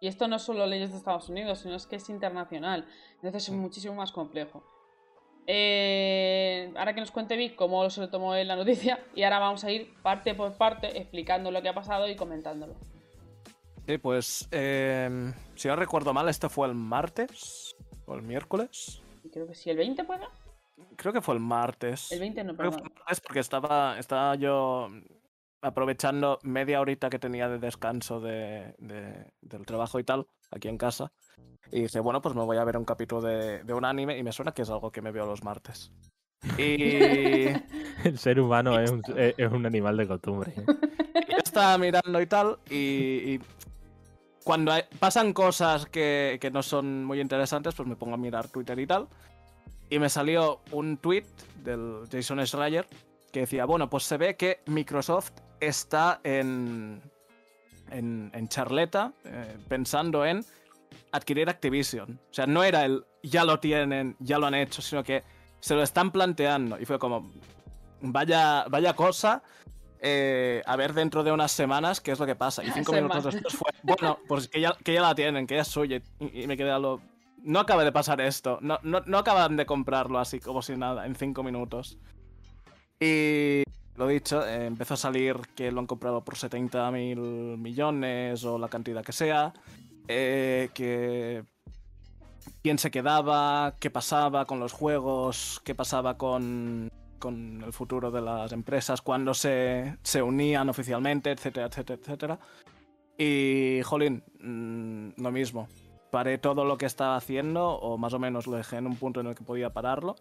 Y 0.00 0.08
esto 0.08 0.28
no 0.28 0.36
es 0.36 0.42
solo 0.42 0.66
leyes 0.66 0.90
de 0.92 0.98
Estados 0.98 1.28
Unidos, 1.28 1.60
sino 1.60 1.74
es 1.74 1.86
que 1.86 1.96
es 1.96 2.08
internacional. 2.08 2.86
Entonces 3.16 3.48
es 3.48 3.54
muchísimo 3.54 3.94
más 3.94 4.12
complejo. 4.12 4.62
Eh, 5.46 6.72
ahora 6.76 6.94
que 6.94 7.00
nos 7.00 7.10
cuente 7.10 7.36
Vic 7.36 7.56
cómo 7.56 7.88
se 7.88 8.02
lo 8.02 8.10
tomó 8.10 8.34
él 8.34 8.48
la 8.48 8.56
noticia, 8.56 9.02
y 9.14 9.22
ahora 9.22 9.38
vamos 9.38 9.64
a 9.64 9.70
ir 9.70 9.94
parte 10.02 10.34
por 10.34 10.52
parte 10.58 10.98
explicando 10.98 11.50
lo 11.50 11.62
que 11.62 11.70
ha 11.70 11.74
pasado 11.74 12.06
y 12.06 12.16
comentándolo. 12.16 12.74
Sí, 13.86 13.96
pues 13.96 14.46
eh, 14.50 15.32
si 15.54 15.66
no 15.68 15.74
recuerdo 15.76 16.12
mal, 16.12 16.28
este 16.28 16.50
fue 16.50 16.68
el 16.68 16.74
martes 16.74 17.74
o 18.04 18.14
el 18.14 18.22
miércoles. 18.22 19.02
Creo 19.32 19.46
que 19.46 19.54
sí, 19.54 19.70
el 19.70 19.78
20 19.78 20.04
puede. 20.04 20.26
Creo 20.96 21.14
que 21.14 21.22
fue 21.22 21.34
el 21.34 21.40
martes. 21.40 22.12
El 22.12 22.20
20 22.20 22.44
no, 22.44 22.54
Creo 22.54 22.70
que 22.70 22.76
perdón. 22.76 22.90
fue 22.90 22.98
el 22.98 23.04
martes 23.04 23.20
porque 23.20 23.40
estaba, 23.40 23.98
estaba 23.98 24.34
yo 24.34 24.90
aprovechando 25.62 26.38
media 26.42 26.80
horita 26.80 27.10
que 27.10 27.18
tenía 27.18 27.48
de 27.48 27.58
descanso 27.58 28.20
de, 28.20 28.74
de- 28.78 29.32
del 29.40 29.66
trabajo 29.66 29.98
y 29.98 30.04
tal, 30.04 30.26
aquí 30.50 30.68
en 30.68 30.78
casa. 30.78 31.10
Y 31.72 31.82
dije, 31.82 32.00
bueno, 32.00 32.22
pues 32.22 32.34
me 32.34 32.42
voy 32.44 32.56
a 32.56 32.64
ver 32.64 32.76
un 32.76 32.84
capítulo 32.84 33.20
de, 33.22 33.62
de 33.64 33.74
un 33.74 33.84
anime 33.84 34.16
y 34.16 34.22
me 34.22 34.32
suena 34.32 34.52
que 34.52 34.62
es 34.62 34.70
algo 34.70 34.90
que 34.90 35.02
me 35.02 35.10
veo 35.10 35.26
los 35.26 35.42
martes. 35.44 35.90
Y 36.56 37.46
El 38.04 38.18
ser 38.18 38.40
humano 38.40 38.78
es 38.80 38.90
un, 38.90 39.02
es- 39.16 39.52
un 39.52 39.66
animal 39.66 39.96
de 39.96 40.06
costumbre. 40.06 40.52
¿eh? 40.56 40.64
Y 41.28 41.32
yo 41.32 41.38
estaba 41.38 41.76
mirando 41.78 42.20
y 42.20 42.26
tal, 42.26 42.58
y, 42.70 42.76
y 43.34 43.40
cuando 44.44 44.72
hay- 44.72 44.84
pasan 44.98 45.32
cosas 45.32 45.86
que, 45.86 46.38
que 46.40 46.50
no 46.50 46.62
son 46.62 47.04
muy 47.04 47.20
interesantes, 47.20 47.74
pues 47.74 47.88
me 47.88 47.96
pongo 47.96 48.14
a 48.14 48.18
mirar 48.18 48.48
Twitter 48.48 48.78
y 48.78 48.86
tal. 48.86 49.08
Y 49.90 49.98
me 49.98 50.08
salió 50.08 50.60
un 50.72 50.98
tweet 50.98 51.24
del 51.64 52.04
Jason 52.10 52.44
Schreier 52.46 52.86
que 53.32 53.40
decía, 53.40 53.64
bueno, 53.66 53.90
pues 53.90 54.04
se 54.04 54.16
ve 54.16 54.36
que 54.36 54.60
Microsoft 54.66 55.32
está 55.60 56.20
en, 56.24 57.02
en, 57.90 58.30
en 58.34 58.48
charleta 58.48 59.12
eh, 59.24 59.56
pensando 59.68 60.24
en 60.24 60.44
adquirir 61.12 61.48
Activision. 61.48 62.20
O 62.30 62.34
sea, 62.34 62.46
no 62.46 62.62
era 62.62 62.84
el 62.84 63.04
ya 63.22 63.44
lo 63.44 63.58
tienen, 63.58 64.16
ya 64.20 64.38
lo 64.38 64.46
han 64.46 64.54
hecho, 64.54 64.82
sino 64.82 65.02
que 65.02 65.22
se 65.60 65.74
lo 65.74 65.82
están 65.82 66.10
planteando. 66.10 66.80
Y 66.80 66.84
fue 66.84 66.98
como, 66.98 67.30
vaya, 68.00 68.64
vaya 68.68 68.94
cosa 68.94 69.42
eh, 70.00 70.62
a 70.66 70.76
ver 70.76 70.94
dentro 70.94 71.24
de 71.24 71.32
unas 71.32 71.50
semanas 71.50 72.00
qué 72.00 72.12
es 72.12 72.18
lo 72.18 72.26
que 72.26 72.36
pasa. 72.36 72.64
Y 72.64 72.70
cinco 72.72 72.92
minutos 72.92 73.24
después 73.24 73.54
fue, 73.54 73.70
bueno, 73.82 74.18
pues 74.28 74.48
que 74.48 74.60
ya, 74.60 74.76
que 74.84 74.94
ya 74.94 75.02
la 75.02 75.14
tienen, 75.14 75.46
que 75.46 75.56
ya 75.56 75.62
es 75.62 75.68
suya. 75.68 76.00
Y, 76.20 76.42
y 76.42 76.46
me 76.46 76.56
quedé 76.56 76.70
a 76.70 76.78
lo... 76.78 77.00
No 77.42 77.60
acaba 77.60 77.84
de 77.84 77.92
pasar 77.92 78.20
esto. 78.20 78.58
No, 78.60 78.78
no, 78.82 79.00
no 79.06 79.18
acaban 79.18 79.56
de 79.56 79.64
comprarlo 79.64 80.18
así 80.18 80.40
como 80.40 80.60
si 80.60 80.76
nada, 80.76 81.06
en 81.06 81.14
cinco 81.14 81.42
minutos. 81.42 81.98
Y 83.00 83.62
lo 83.98 84.06
dicho, 84.06 84.46
eh, 84.46 84.66
empezó 84.66 84.94
a 84.94 84.96
salir 84.96 85.36
que 85.56 85.72
lo 85.72 85.80
han 85.80 85.86
comprado 85.86 86.24
por 86.24 86.36
70 86.36 86.90
mil 86.92 87.18
millones 87.58 88.44
o 88.44 88.58
la 88.58 88.68
cantidad 88.68 89.04
que 89.04 89.12
sea. 89.12 89.52
eh, 90.08 90.70
que 90.72 91.44
quién 92.62 92.78
se 92.78 92.90
quedaba, 92.90 93.74
qué 93.80 93.90
pasaba 93.90 94.46
con 94.46 94.60
los 94.60 94.72
juegos, 94.72 95.60
qué 95.64 95.74
pasaba 95.74 96.16
con, 96.16 96.90
con 97.18 97.62
el 97.64 97.72
futuro 97.72 98.10
de 98.10 98.22
las 98.22 98.52
empresas, 98.52 99.02
cuándo 99.02 99.34
se, 99.34 99.98
se 100.02 100.22
unían 100.22 100.68
oficialmente, 100.68 101.30
etcétera, 101.30 101.66
etcétera, 101.66 102.00
etcétera. 102.00 102.38
Y, 103.18 103.80
jolín, 103.84 104.22
mm, 104.40 105.20
lo 105.22 105.32
mismo. 105.32 105.68
Paré 106.10 106.38
todo 106.38 106.64
lo 106.64 106.78
que 106.78 106.86
estaba 106.86 107.16
haciendo, 107.16 107.68
o 107.68 107.98
más 107.98 108.14
o 108.14 108.18
menos 108.18 108.46
lo 108.46 108.56
dejé 108.56 108.76
en 108.76 108.86
un 108.86 108.96
punto 108.96 109.20
en 109.20 109.26
el 109.26 109.34
que 109.34 109.44
podía 109.44 109.70
pararlo. 109.72 110.16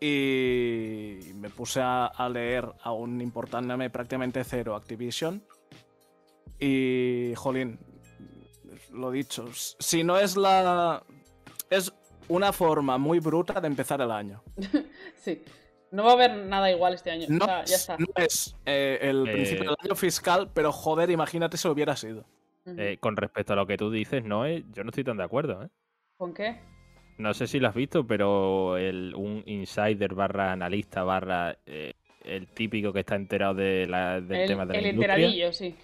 Y 0.00 1.32
me 1.34 1.50
puse 1.50 1.80
a, 1.80 2.06
a 2.06 2.28
leer, 2.28 2.70
aún 2.82 3.20
importándome 3.20 3.90
prácticamente 3.90 4.44
cero 4.44 4.76
Activision. 4.76 5.42
Y, 6.60 7.32
jolín, 7.36 7.78
lo 8.92 9.10
dicho, 9.10 9.48
si 9.52 10.04
no 10.04 10.18
es 10.18 10.36
la... 10.36 11.02
Es 11.70 11.92
una 12.28 12.52
forma 12.52 12.98
muy 12.98 13.18
bruta 13.20 13.60
de 13.60 13.66
empezar 13.66 14.00
el 14.00 14.10
año. 14.10 14.42
Sí. 15.16 15.42
No 15.90 16.04
va 16.04 16.10
a 16.10 16.14
haber 16.14 16.36
nada 16.36 16.70
igual 16.70 16.92
este 16.94 17.10
año. 17.10 17.26
No, 17.30 17.44
o 17.44 17.48
sea, 17.48 17.64
ya 17.64 17.74
es, 17.74 17.80
está. 17.80 17.96
no 17.98 18.06
es, 18.14 18.54
eh, 18.66 18.98
el 19.00 19.26
Eh, 19.26 19.32
principio 19.32 19.70
del 19.70 19.76
año 19.84 19.94
fiscal, 19.94 20.50
pero 20.52 20.70
joder, 20.70 21.10
imagínate 21.10 21.56
si 21.56 21.66
lo 21.66 21.72
hubiera 21.72 21.96
sido. 21.96 22.26
Eh, 22.66 22.98
con 23.00 23.16
respecto 23.16 23.54
a 23.54 23.56
lo 23.56 23.66
que 23.66 23.78
tú 23.78 23.90
dices, 23.90 24.22
no, 24.22 24.46
yo 24.46 24.84
no 24.84 24.90
estoy 24.90 25.02
tan 25.04 25.16
de 25.16 25.24
acuerdo. 25.24 25.62
¿eh? 25.64 25.68
¿Con 26.18 26.34
qué? 26.34 26.60
No 27.18 27.34
sé 27.34 27.46
si 27.46 27.58
lo 27.58 27.68
has 27.68 27.74
visto, 27.74 28.06
pero 28.06 28.76
el, 28.76 29.14
un 29.16 29.42
insider 29.46 30.14
barra 30.14 30.52
analista 30.52 31.02
barra 31.02 31.56
eh, 31.66 31.94
el 32.24 32.46
típico 32.48 32.92
que 32.92 33.00
está 33.00 33.16
enterado 33.16 33.54
de 33.54 33.86
la- 33.86 34.20
del 34.20 34.40
el 34.42 34.46
tema 34.46 34.64
de 34.66 34.74
la 34.74 34.78
el 34.80 34.86
industria, 34.86 35.14
enteradillo, 35.14 35.52
sí. 35.52 35.74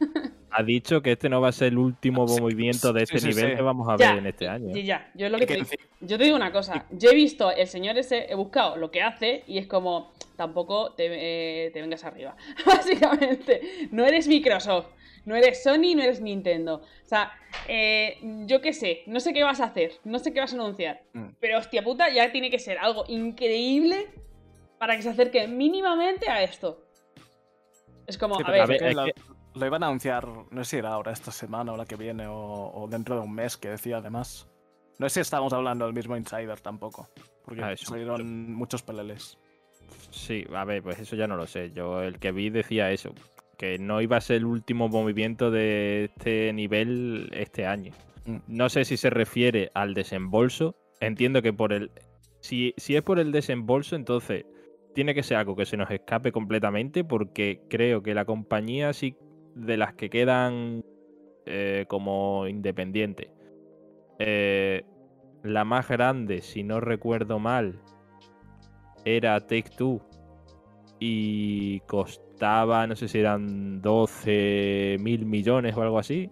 ha 0.50 0.62
dicho 0.62 1.02
que 1.02 1.12
este 1.12 1.28
no 1.28 1.40
va 1.42 1.48
a 1.48 1.52
ser 1.52 1.68
el 1.68 1.78
último 1.78 2.26
Sí, 2.26 2.40
movimiento 2.40 2.92
de 2.94 3.02
este 3.02 3.18
sí, 3.18 3.28
nivel 3.28 3.50
sí. 3.50 3.56
que 3.56 3.62
vamos 3.62 3.86
a 3.88 3.96
Ya, 3.96 4.10
ver 4.12 4.18
en 4.20 4.26
este 4.26 4.48
año. 4.48 4.74
Y 4.76 4.84
ya, 4.84 5.10
yo 5.14 5.26
es 5.26 5.32
lo 5.32 5.38
que 5.38 5.46
te, 5.46 5.58
enci- 5.60 5.78
yo 6.00 6.16
te 6.16 6.24
digo 6.24 6.36
una 6.36 6.52
cosa, 6.52 6.86
yo 6.90 7.10
he 7.10 7.14
visto 7.14 7.50
el 7.50 7.66
señor 7.66 7.98
ese, 7.98 8.26
he 8.30 8.34
buscado 8.34 8.76
lo 8.76 8.90
que 8.90 9.02
hace 9.02 9.44
y 9.46 9.58
es 9.58 9.66
como, 9.66 10.12
tampoco 10.36 10.92
te, 10.94 11.66
eh, 11.66 11.70
te 11.70 11.80
vengas 11.82 12.04
arriba. 12.04 12.34
Básicamente, 12.66 13.60
no 13.90 14.06
eres 14.06 14.26
Microsoft, 14.26 14.86
no 15.28 15.36
eres 15.36 15.62
Sony, 15.62 15.94
no 15.94 16.02
eres 16.02 16.20
Nintendo. 16.20 16.76
O 16.76 17.06
sea, 17.06 17.30
eh, 17.68 18.18
yo 18.46 18.60
qué 18.60 18.72
sé, 18.72 19.02
no 19.06 19.20
sé 19.20 19.32
qué 19.32 19.44
vas 19.44 19.60
a 19.60 19.64
hacer, 19.66 19.92
no 20.04 20.18
sé 20.18 20.32
qué 20.32 20.40
vas 20.40 20.52
a 20.52 20.56
anunciar, 20.56 21.02
Mm. 21.12 21.28
pero 21.38 21.58
hostia 21.58 21.82
puta, 21.84 22.08
ya 22.12 22.32
tiene 22.32 22.50
que 22.50 22.58
ser 22.58 22.78
algo 22.78 23.04
increíble 23.08 24.06
para 24.78 24.96
que 24.96 25.02
se 25.02 25.10
acerque 25.10 25.46
mínimamente 25.46 26.28
a 26.30 26.42
esto. 26.42 26.82
Es 28.06 28.16
como, 28.18 28.36
Sí, 28.36 28.42
a 28.46 28.50
ver, 28.50 28.66
ver, 28.66 28.78
que 28.78 28.88
es 28.88 28.94
lo, 29.54 29.66
iban 29.66 29.82
a 29.82 29.86
anunciar, 29.88 30.26
no 30.26 30.64
sé 30.64 30.70
si 30.70 30.76
era 30.78 30.94
ahora 30.94 31.12
esta 31.12 31.30
semana 31.30 31.72
o 31.72 31.76
la 31.76 31.84
que 31.84 31.96
viene 31.96 32.26
o, 32.26 32.72
o 32.74 32.88
dentro 32.88 33.14
de 33.16 33.20
un 33.22 33.34
mes, 33.34 33.56
que 33.56 33.68
decía 33.68 33.98
además. 33.98 34.48
No 34.98 35.08
sé 35.08 35.14
si 35.14 35.20
estamos 35.20 35.52
hablando 35.52 35.84
del 35.84 35.94
mismo 35.94 36.16
Insider 36.16 36.58
tampoco, 36.60 37.08
porque 37.44 37.62
Ah, 37.62 37.76
salieron 37.76 38.52
muchos 38.54 38.82
peleles. 38.82 39.38
Sí, 40.10 40.44
a 40.54 40.64
ver, 40.64 40.82
pues 40.82 40.98
eso 40.98 41.16
ya 41.16 41.26
no 41.26 41.36
lo 41.36 41.46
sé. 41.46 41.70
Yo 41.72 42.02
el 42.02 42.18
que 42.18 42.32
vi 42.32 42.50
decía 42.50 42.90
eso, 42.90 43.12
que 43.58 43.78
no 43.78 44.00
iba 44.00 44.16
a 44.16 44.20
ser 44.20 44.36
el 44.36 44.46
último 44.46 44.88
movimiento 44.88 45.50
de 45.50 46.04
este 46.04 46.52
nivel 46.52 47.28
este 47.32 47.66
año. 47.66 47.92
Mm. 48.24 48.36
No 48.46 48.68
sé 48.68 48.84
si 48.84 48.96
se 48.96 49.10
refiere 49.10 49.70
al 49.74 49.94
desembolso. 49.94 50.76
Entiendo 51.00 51.42
que 51.42 51.52
por 51.52 51.72
el... 51.72 51.90
Si, 52.40 52.72
si 52.76 52.96
es 52.96 53.02
por 53.02 53.18
el 53.18 53.32
desembolso, 53.32 53.96
entonces 53.96 54.46
tiene 54.94 55.14
que 55.14 55.22
ser 55.22 55.36
algo 55.36 55.56
que 55.56 55.66
se 55.66 55.76
nos 55.76 55.90
escape 55.90 56.32
completamente 56.32 57.04
porque 57.04 57.60
creo 57.68 58.02
que 58.02 58.14
la 58.14 58.24
compañía 58.24 58.92
sí 58.92 59.16
de 59.54 59.76
las 59.76 59.94
que 59.94 60.08
quedan 60.08 60.84
eh, 61.46 61.84
como 61.88 62.46
independientes. 62.46 63.28
eh, 64.18 64.84
la 65.42 65.64
más 65.64 65.88
grande, 65.88 66.42
si 66.42 66.62
no 66.62 66.80
recuerdo 66.80 67.38
mal, 67.38 67.80
era 69.04 69.38
Take 69.40 69.70
Two 69.76 70.00
y 70.98 71.80
costaba, 72.38 72.86
no 72.86 72.94
sé 72.94 73.08
si 73.08 73.18
eran 73.18 73.82
12 73.82 74.96
mil 75.00 75.26
millones 75.26 75.76
o 75.76 75.82
algo 75.82 75.98
así. 75.98 76.30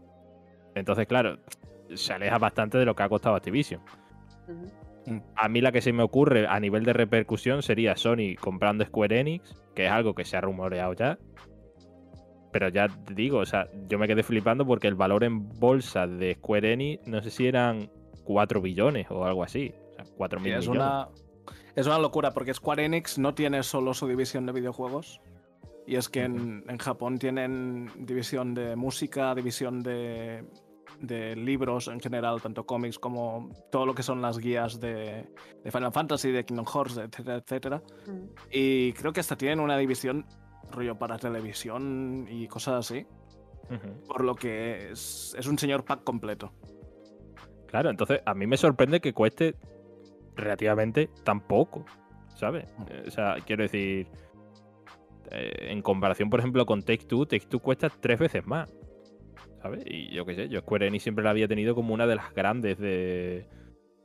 Entonces, 0.76 1.06
claro, 1.08 1.38
se 1.94 2.12
aleja 2.12 2.38
bastante 2.38 2.78
de 2.78 2.84
lo 2.84 2.94
que 2.94 3.02
ha 3.02 3.08
costado 3.08 3.34
Activision. 3.34 3.80
A 5.34 5.48
mí 5.48 5.60
la 5.60 5.72
que 5.72 5.80
se 5.80 5.92
me 5.92 6.04
ocurre 6.04 6.46
a 6.46 6.60
nivel 6.60 6.84
de 6.84 6.92
repercusión 6.92 7.62
sería 7.62 7.96
Sony 7.96 8.36
comprando 8.40 8.84
Square 8.84 9.18
Enix, 9.18 9.54
que 9.74 9.86
es 9.86 9.90
algo 9.90 10.14
que 10.14 10.24
se 10.24 10.36
ha 10.36 10.40
rumoreado 10.40 10.92
ya. 10.92 11.18
Pero 12.52 12.68
ya 12.68 12.86
te 12.88 13.14
digo, 13.14 13.38
o 13.38 13.46
sea, 13.46 13.68
yo 13.88 13.98
me 13.98 14.06
quedé 14.06 14.22
flipando 14.22 14.64
porque 14.64 14.86
el 14.86 14.94
valor 14.94 15.24
en 15.24 15.48
bolsa 15.58 16.06
de 16.06 16.34
Square 16.34 16.72
Enix, 16.72 17.06
no 17.08 17.20
sé 17.20 17.30
si 17.30 17.48
eran 17.48 17.90
4 18.24 18.60
billones 18.60 19.06
o 19.10 19.24
algo 19.24 19.42
así. 19.42 19.74
O 19.90 19.94
sea, 19.96 20.04
4 20.16 20.38
Y 20.38 20.42
mil 20.42 20.52
es 20.52 20.68
millones. 20.68 20.82
una, 20.82 21.08
es 21.74 21.86
una 21.86 21.98
locura 21.98 22.30
porque 22.30 22.54
Square 22.54 22.84
Enix 22.84 23.18
no 23.18 23.34
tiene 23.34 23.64
solo 23.64 23.92
su 23.92 24.06
división 24.06 24.46
de 24.46 24.52
videojuegos. 24.52 25.20
Y 25.86 25.96
es 25.96 26.08
que 26.08 26.24
en, 26.24 26.64
en 26.68 26.78
Japón 26.78 27.18
tienen 27.18 27.90
división 27.98 28.54
de 28.54 28.74
música, 28.74 29.34
división 29.34 29.82
de, 29.82 30.44
de 31.00 31.36
libros 31.36 31.88
en 31.88 32.00
general, 32.00 32.42
tanto 32.42 32.66
cómics 32.66 32.98
como 32.98 33.50
todo 33.70 33.86
lo 33.86 33.94
que 33.94 34.02
son 34.02 34.20
las 34.20 34.38
guías 34.38 34.80
de, 34.80 35.24
de 35.62 35.70
Final 35.70 35.92
Fantasy, 35.92 36.32
de 36.32 36.44
Kingdom 36.44 36.66
Hearts, 36.66 36.96
etcétera, 36.98 37.36
etcétera. 37.36 37.82
Ujú. 38.06 38.30
Y 38.50 38.92
creo 38.94 39.12
que 39.12 39.20
hasta 39.20 39.36
tienen 39.36 39.60
una 39.60 39.78
división 39.78 40.26
rollo 40.72 40.98
para 40.98 41.18
televisión 41.18 42.26
y 42.28 42.48
cosas 42.48 42.90
así. 42.90 43.06
Por 44.06 44.22
lo 44.22 44.36
que 44.36 44.90
es, 44.92 45.34
es 45.36 45.46
un 45.46 45.58
señor 45.58 45.84
pack 45.84 46.04
completo. 46.04 46.52
Claro, 47.66 47.90
entonces 47.90 48.20
a 48.24 48.32
mí 48.32 48.46
me 48.46 48.56
sorprende 48.56 49.00
que 49.00 49.12
cueste 49.12 49.56
relativamente 50.36 51.10
tan 51.24 51.40
poco, 51.40 51.84
¿sabes? 52.36 52.64
Eh, 52.88 53.04
O 53.08 53.10
sea, 53.10 53.36
quiero 53.44 53.64
decir, 53.64 54.06
eh, 55.30 55.68
en 55.70 55.82
comparación, 55.82 56.30
por 56.30 56.40
ejemplo, 56.40 56.64
con 56.66 56.82
Take 56.82 57.06
Two, 57.06 57.26
Take 57.26 57.46
Two 57.46 57.60
cuesta 57.60 57.88
tres 58.00 58.18
veces 58.18 58.46
más, 58.46 58.74
¿sabes? 59.62 59.84
Y 59.86 60.14
yo 60.14 60.24
qué 60.24 60.34
sé, 60.34 60.48
yo 60.48 60.60
Square 60.60 60.86
Enix 60.88 61.02
siempre 61.02 61.24
la 61.24 61.30
había 61.30 61.48
tenido 61.48 61.74
como 61.74 61.94
una 61.94 62.06
de 62.06 62.16
las 62.16 62.32
grandes 62.34 62.78
de, 62.78 63.46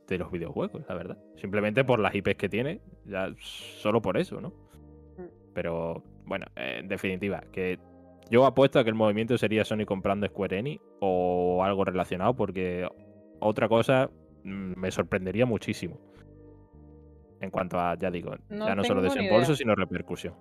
de 0.08 0.18
los 0.18 0.30
videojuegos, 0.30 0.82
la 0.88 0.94
verdad. 0.94 1.18
Simplemente 1.36 1.84
por 1.84 1.98
las 2.00 2.14
IPs 2.14 2.36
que 2.36 2.48
tiene, 2.48 2.80
ya 3.04 3.32
solo 3.38 4.00
por 4.02 4.16
eso, 4.16 4.40
¿no? 4.40 4.52
Pero, 5.54 6.02
bueno, 6.24 6.46
eh, 6.56 6.78
en 6.80 6.88
definitiva, 6.88 7.42
que 7.52 7.78
yo 8.30 8.46
apuesto 8.46 8.78
a 8.78 8.84
que 8.84 8.90
el 8.90 8.96
movimiento 8.96 9.36
sería 9.36 9.64
Sony 9.64 9.84
comprando 9.86 10.26
Square 10.26 10.58
Enix 10.58 10.82
o 11.00 11.62
algo 11.62 11.84
relacionado, 11.84 12.34
porque 12.34 12.88
otra 13.40 13.68
cosa 13.68 14.08
mm, 14.44 14.80
me 14.80 14.90
sorprendería 14.90 15.44
muchísimo. 15.44 16.00
En 17.40 17.50
cuanto 17.50 17.78
a, 17.78 17.96
ya 17.98 18.10
digo, 18.10 18.34
No 18.48 18.66
ya 18.66 18.74
no 18.74 18.84
solo 18.84 19.02
desembolso, 19.02 19.50
idea. 19.50 19.56
sino 19.56 19.74
repercusión. 19.74 20.34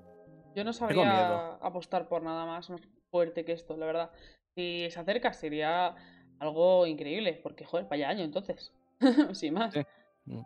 Yo 0.55 0.63
no 0.63 0.73
sabría 0.73 1.55
apostar 1.55 2.07
por 2.07 2.23
nada 2.23 2.45
más 2.45 2.69
más 2.69 2.81
fuerte 3.09 3.45
que 3.45 3.53
esto, 3.53 3.77
la 3.77 3.85
verdad. 3.85 4.11
Si 4.55 4.89
se 4.89 4.99
acerca 4.99 5.33
sería 5.33 5.95
algo 6.39 6.85
increíble, 6.87 7.39
porque 7.41 7.65
joder, 7.65 7.87
vaya 7.87 8.09
año 8.09 8.23
entonces. 8.23 8.73
Sin 9.33 9.53
más. 9.53 9.73
Sí. 9.73 9.81
Mm. 10.25 10.41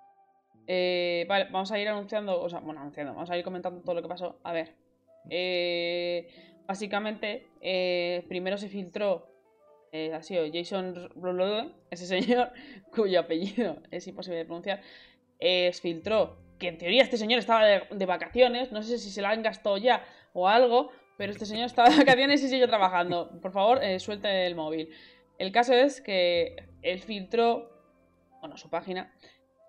Eh, 0.67 1.25
vale, 1.27 1.45
vamos 1.45 1.71
a 1.71 1.79
ir 1.79 1.87
anunciando, 1.87 2.41
o 2.41 2.49
sea, 2.49 2.59
bueno, 2.59 2.81
anunciando, 2.81 3.13
vamos 3.13 3.29
a 3.29 3.37
ir 3.37 3.43
comentando 3.43 3.81
todo 3.81 3.95
lo 3.95 4.01
que 4.01 4.07
pasó. 4.07 4.39
A 4.43 4.51
ver. 4.53 4.73
eh, 5.29 6.27
básicamente, 6.67 7.47
eh, 7.61 8.25
primero 8.27 8.57
se 8.57 8.69
filtró, 8.69 9.27
eh, 9.91 10.13
ha 10.13 10.21
sido 10.21 10.43
Jason 10.51 11.09
ese 11.89 12.05
señor, 12.07 12.51
cuyo 12.95 13.19
apellido 13.19 13.77
es 13.91 14.07
imposible 14.07 14.39
de 14.39 14.45
pronunciar, 14.45 14.81
eh, 15.39 15.71
se 15.73 15.81
filtró 15.81 16.37
que 16.59 16.67
en 16.67 16.77
teoría 16.77 17.03
este 17.03 17.17
señor 17.17 17.39
estaba 17.39 17.65
de, 17.65 18.05
vacaciones, 18.05 18.71
no 18.71 18.81
sé 18.81 18.97
si 18.97 19.09
se 19.09 19.21
la 19.21 19.29
han 19.29 19.43
gastado 19.43 19.77
ya 19.77 20.03
o 20.33 20.47
algo, 20.47 20.91
pero 21.17 21.31
este 21.31 21.45
señor 21.45 21.65
estaba 21.65 21.89
de 21.89 21.97
vacaciones 21.97 22.43
y 22.43 22.49
sigue 22.49 22.67
trabajando. 22.67 23.31
Por 23.41 23.51
favor, 23.51 23.83
eh, 23.83 23.99
suelte 23.99 24.45
el 24.45 24.55
móvil. 24.55 24.89
El 25.37 25.51
caso 25.51 25.73
es 25.73 26.01
que 26.01 26.55
él 26.81 26.99
filtró, 26.99 27.69
bueno, 28.39 28.57
su 28.57 28.69
página, 28.69 29.13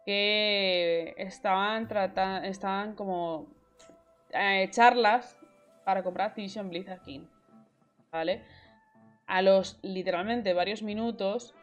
que 0.04 1.14
estaban 1.18 1.88
tratando, 1.88 2.48
estaban 2.48 2.94
como 2.94 3.48
eh, 4.30 4.68
charlas 4.70 5.36
para 5.84 6.02
comprar 6.02 6.28
Activision 6.28 6.68
Blizzard 6.68 7.02
King, 7.02 7.26
¿vale? 8.12 8.42
A 9.26 9.42
los 9.42 9.78
literalmente 9.82 10.52
varios 10.52 10.82
minutos, 10.82 11.54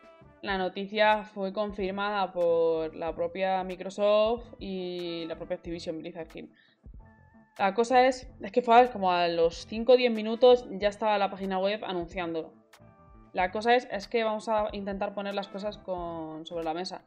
la 0.43 0.57
noticia 0.57 1.23
fue 1.23 1.53
confirmada 1.53 2.33
por 2.33 2.93
la 2.95 3.15
propia 3.15 3.63
Microsoft 3.63 4.43
y 4.59 5.23
la 5.25 5.37
propia 5.37 5.55
Activision 5.55 5.97
Blizzard 5.99 6.27
King. 6.27 6.49
La 7.57 7.73
cosa 7.73 8.05
es, 8.05 8.27
es 8.41 8.51
que 8.51 8.61
fue 8.61 8.89
como 8.91 9.09
a 9.09 9.29
los 9.29 9.65
5 9.67 9.93
o 9.93 9.95
10 9.95 10.11
minutos 10.11 10.67
ya 10.71 10.89
estaba 10.89 11.17
la 11.17 11.31
página 11.31 11.59
web 11.59 11.81
anunciándolo. 11.85 12.53
La 13.31 13.51
cosa 13.51 13.73
es, 13.73 13.87
es 13.89 14.09
que 14.09 14.25
vamos 14.25 14.49
a 14.49 14.67
intentar 14.73 15.13
poner 15.13 15.33
las 15.33 15.47
cosas 15.47 15.77
con, 15.77 16.45
sobre 16.45 16.65
la 16.65 16.73
mesa. 16.73 17.05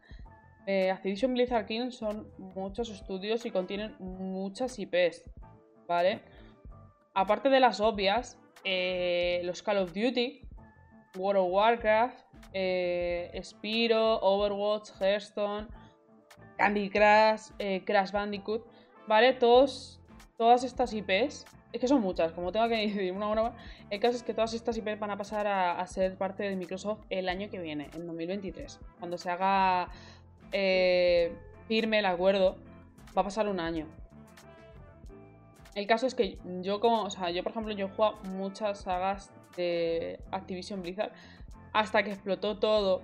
Eh, 0.66 0.90
Activision 0.90 1.34
Blizzard 1.34 1.66
King 1.66 1.90
son 1.90 2.32
muchos 2.38 2.88
estudios 2.88 3.44
y 3.44 3.50
contienen 3.50 3.96
muchas 3.98 4.78
IPs, 4.78 5.30
¿vale? 5.86 6.22
Aparte 7.12 7.50
de 7.50 7.60
las 7.60 7.80
obvias, 7.80 8.38
eh, 8.64 9.42
los 9.44 9.62
Call 9.62 9.76
of 9.76 9.92
Duty, 9.92 10.40
World 11.16 11.40
of 11.42 11.52
Warcraft, 11.52 12.25
eh, 12.58 13.38
Spiro, 13.42 14.18
Overwatch, 14.22 14.90
Hearthstone, 14.98 15.66
Candy 16.56 16.88
Crush, 16.88 17.50
eh, 17.58 17.82
Crash 17.84 18.12
Bandicoot, 18.12 18.66
¿vale? 19.06 19.34
Todos, 19.34 20.00
todas 20.38 20.64
estas 20.64 20.94
IPs, 20.94 21.44
es 21.74 21.80
que 21.80 21.86
son 21.86 22.00
muchas, 22.00 22.32
como 22.32 22.52
tengo 22.52 22.66
que 22.68 22.76
decir 22.86 23.12
una 23.12 23.28
hora 23.28 23.52
el 23.90 24.00
caso 24.00 24.16
es 24.16 24.22
que 24.22 24.32
todas 24.32 24.54
estas 24.54 24.74
IPs 24.78 24.98
van 24.98 25.10
a 25.10 25.18
pasar 25.18 25.46
a, 25.46 25.86
ser 25.86 26.16
parte 26.16 26.44
de 26.44 26.56
Microsoft 26.56 27.04
el 27.10 27.28
año 27.28 27.50
que 27.50 27.58
viene, 27.58 27.90
en 27.94 28.06
2023, 28.06 28.80
cuando 29.00 29.18
se 29.18 29.28
haga 29.28 29.90
eh, 30.50 31.36
firme 31.68 31.98
el 31.98 32.06
acuerdo, 32.06 32.56
va 33.14 33.20
a 33.20 33.24
pasar 33.24 33.48
un 33.48 33.60
año. 33.60 33.86
El 35.74 35.86
caso 35.86 36.06
es 36.06 36.14
que 36.14 36.38
yo 36.62 36.80
como, 36.80 37.02
o 37.02 37.10
sea, 37.10 37.28
yo 37.28 37.42
por 37.42 37.52
ejemplo, 37.52 37.74
yo 37.74 37.90
jugado 37.90 38.16
muchas 38.30 38.80
sagas 38.80 39.30
de 39.58 40.20
Activision 40.30 40.80
Blizzard 40.80 41.12
hasta 41.76 42.02
que 42.02 42.10
explotó 42.10 42.58
todo 42.58 43.02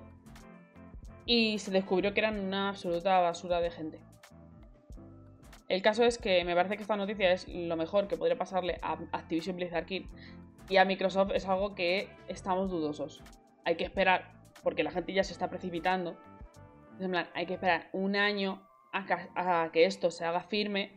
y 1.27 1.59
se 1.59 1.71
descubrió 1.71 2.15
que 2.15 2.21
eran 2.21 2.41
una 2.41 2.71
absoluta 2.71 3.21
basura 3.21 3.61
de 3.61 3.71
gente. 3.71 4.01
El 5.69 5.83
caso 5.83 6.05
es 6.05 6.17
que 6.17 6.43
me 6.45 6.55
parece 6.55 6.77
que 6.77 6.83
esta 6.83 6.97
noticia 6.97 7.33
es 7.33 7.47
lo 7.49 7.77
mejor 7.77 8.09
que 8.09 8.17
podría 8.17 8.39
pasarle 8.39 8.79
a 8.81 8.97
Activision 9.13 9.57
Blizzard 9.57 9.85
King 9.85 10.07
y 10.71 10.79
a 10.79 10.87
Microsoft 10.87 11.33
es 11.35 11.47
algo 11.47 11.75
que 11.75 12.09
estamos 12.29 12.71
dudosos. 12.71 13.23
Hay 13.67 13.77
que 13.77 13.85
esperar 13.85 14.33
porque 14.63 14.85
la 14.85 14.91
gente 14.91 15.13
ya 15.13 15.23
se 15.23 15.35
está 15.35 15.51
precipitando. 15.51 16.17
En 16.99 17.11
plan, 17.11 17.29
hay 17.35 17.45
que 17.45 17.55
esperar 17.55 17.91
un 17.93 18.17
año 18.17 18.67
a 18.95 19.69
que, 19.71 19.85
esto 19.85 20.11
se 20.11 20.25
haga 20.25 20.45
firme, 20.45 20.93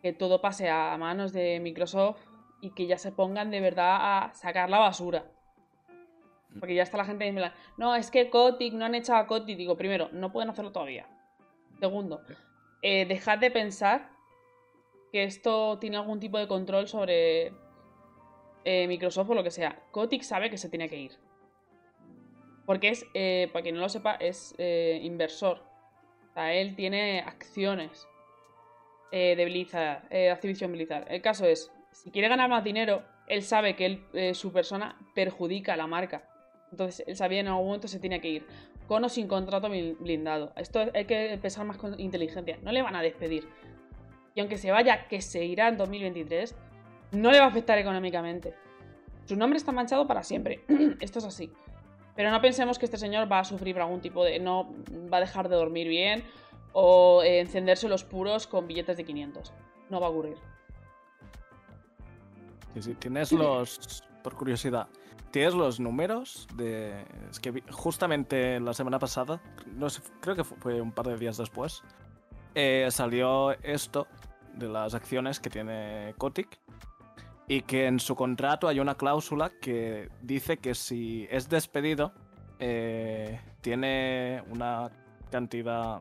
que 0.00 0.12
todo 0.12 0.40
pase 0.40 0.70
a 0.70 0.96
manos 0.96 1.32
de 1.32 1.58
Microsoft 1.58 2.20
y 2.60 2.70
que 2.70 2.86
ya 2.86 2.98
se 2.98 3.10
pongan 3.10 3.50
de 3.50 3.60
verdad 3.60 3.96
a 4.00 4.34
sacar 4.34 4.70
la 4.70 4.78
basura. 4.78 5.24
Porque 6.58 6.74
ya 6.74 6.82
está 6.82 6.96
la 6.96 7.04
gente 7.04 7.26
en 7.26 7.36
plan, 7.36 7.52
no, 7.76 7.94
es 7.94 8.10
que 8.10 8.28
Kotick 8.28 8.74
no 8.74 8.84
han 8.84 8.94
echado 8.94 9.20
a 9.20 9.26
Kotick. 9.26 9.56
Digo, 9.56 9.76
primero, 9.76 10.08
no 10.12 10.32
pueden 10.32 10.50
hacerlo 10.50 10.72
todavía. 10.72 11.06
Segundo, 11.78 12.22
eh, 12.82 13.06
dejad 13.06 13.38
de 13.38 13.50
pensar 13.50 14.10
que 15.12 15.24
esto 15.24 15.78
tiene 15.78 15.96
algún 15.96 16.20
tipo 16.20 16.38
de 16.38 16.48
control 16.48 16.88
sobre 16.88 17.52
eh, 18.64 18.86
Microsoft 18.88 19.30
o 19.30 19.34
lo 19.34 19.44
que 19.44 19.50
sea. 19.50 19.80
Kotick 19.92 20.22
sabe 20.22 20.50
que 20.50 20.58
se 20.58 20.68
tiene 20.68 20.88
que 20.88 20.96
ir. 20.96 21.12
Porque 22.66 22.88
es, 22.88 23.06
eh, 23.14 23.48
para 23.52 23.62
quien 23.62 23.76
no 23.76 23.80
lo 23.80 23.88
sepa, 23.88 24.14
es 24.14 24.54
inversor. 24.58 25.62
O 26.30 26.32
sea, 26.34 26.52
él 26.52 26.76
tiene 26.76 27.20
acciones 27.20 28.06
de 29.10 29.44
Blizzard, 29.44 30.04
eh, 30.10 30.30
Activision 30.30 30.70
Blizzard. 30.70 31.06
El 31.10 31.20
caso 31.20 31.44
es, 31.46 31.72
si 31.90 32.10
quiere 32.10 32.28
ganar 32.28 32.48
más 32.48 32.62
dinero, 32.62 33.02
él 33.26 33.42
sabe 33.42 33.76
que 33.76 33.86
él, 33.86 34.04
eh, 34.12 34.34
su 34.34 34.52
persona 34.52 34.96
perjudica 35.14 35.74
a 35.74 35.76
la 35.76 35.86
marca. 35.86 36.24
Entonces, 36.70 37.04
él 37.06 37.16
sabía 37.16 37.40
en 37.40 37.48
algún 37.48 37.66
momento 37.66 37.88
se 37.88 37.98
tiene 37.98 38.20
que 38.20 38.28
ir. 38.28 38.46
Con 38.86 39.04
o 39.04 39.08
sin 39.08 39.28
contrato 39.28 39.68
blindado. 39.68 40.52
Esto 40.56 40.80
hay 40.94 41.04
que 41.04 41.38
pensar 41.40 41.64
más 41.64 41.76
con 41.76 41.98
inteligencia. 42.00 42.58
No 42.62 42.72
le 42.72 42.82
van 42.82 42.96
a 42.96 43.02
despedir. 43.02 43.48
Y 44.34 44.40
aunque 44.40 44.58
se 44.58 44.70
vaya, 44.70 45.06
que 45.08 45.20
se 45.20 45.44
irá 45.44 45.68
en 45.68 45.76
2023, 45.76 46.54
no 47.12 47.30
le 47.30 47.38
va 47.38 47.46
a 47.46 47.48
afectar 47.48 47.78
económicamente. 47.78 48.54
Su 49.26 49.36
nombre 49.36 49.58
está 49.58 49.72
manchado 49.72 50.06
para 50.06 50.22
siempre. 50.22 50.64
Esto 51.00 51.18
es 51.18 51.24
así. 51.24 51.52
Pero 52.16 52.30
no 52.30 52.40
pensemos 52.40 52.78
que 52.78 52.84
este 52.84 52.98
señor 52.98 53.30
va 53.30 53.40
a 53.40 53.44
sufrir 53.44 53.78
algún 53.78 54.00
tipo 54.00 54.24
de. 54.24 54.38
No 54.40 54.72
va 55.12 55.18
a 55.18 55.20
dejar 55.20 55.48
de 55.48 55.56
dormir 55.56 55.88
bien 55.88 56.24
o 56.72 57.22
eh, 57.22 57.40
encenderse 57.40 57.88
los 57.88 58.04
puros 58.04 58.46
con 58.46 58.66
billetes 58.66 58.96
de 58.96 59.04
500. 59.04 59.52
No 59.88 60.00
va 60.00 60.08
a 60.08 60.10
ocurrir. 60.10 60.36
Sí, 62.74 62.82
sí, 62.82 62.94
tienes 62.94 63.32
los. 63.32 64.04
Por 64.22 64.34
curiosidad, 64.34 64.86
tienes 65.30 65.54
los 65.54 65.80
números 65.80 66.48
de. 66.54 67.04
Es 67.30 67.40
que 67.40 67.62
justamente 67.70 68.60
la 68.60 68.74
semana 68.74 68.98
pasada, 68.98 69.40
no 69.76 69.90
sé, 69.90 70.02
creo 70.20 70.36
que 70.36 70.44
fue 70.44 70.80
un 70.80 70.92
par 70.92 71.06
de 71.06 71.16
días 71.16 71.36
después, 71.36 71.82
eh, 72.54 72.88
salió 72.90 73.52
esto 73.62 74.06
de 74.54 74.68
las 74.68 74.94
acciones 74.94 75.40
que 75.40 75.50
tiene 75.50 76.14
Kotick 76.18 76.58
y 77.46 77.62
que 77.62 77.86
en 77.86 78.00
su 78.00 78.14
contrato 78.14 78.68
hay 78.68 78.80
una 78.80 78.96
cláusula 78.96 79.50
que 79.60 80.08
dice 80.22 80.58
que 80.58 80.74
si 80.74 81.26
es 81.30 81.48
despedido, 81.48 82.12
eh, 82.58 83.40
tiene 83.60 84.42
una 84.50 84.90
cantidad 85.30 86.00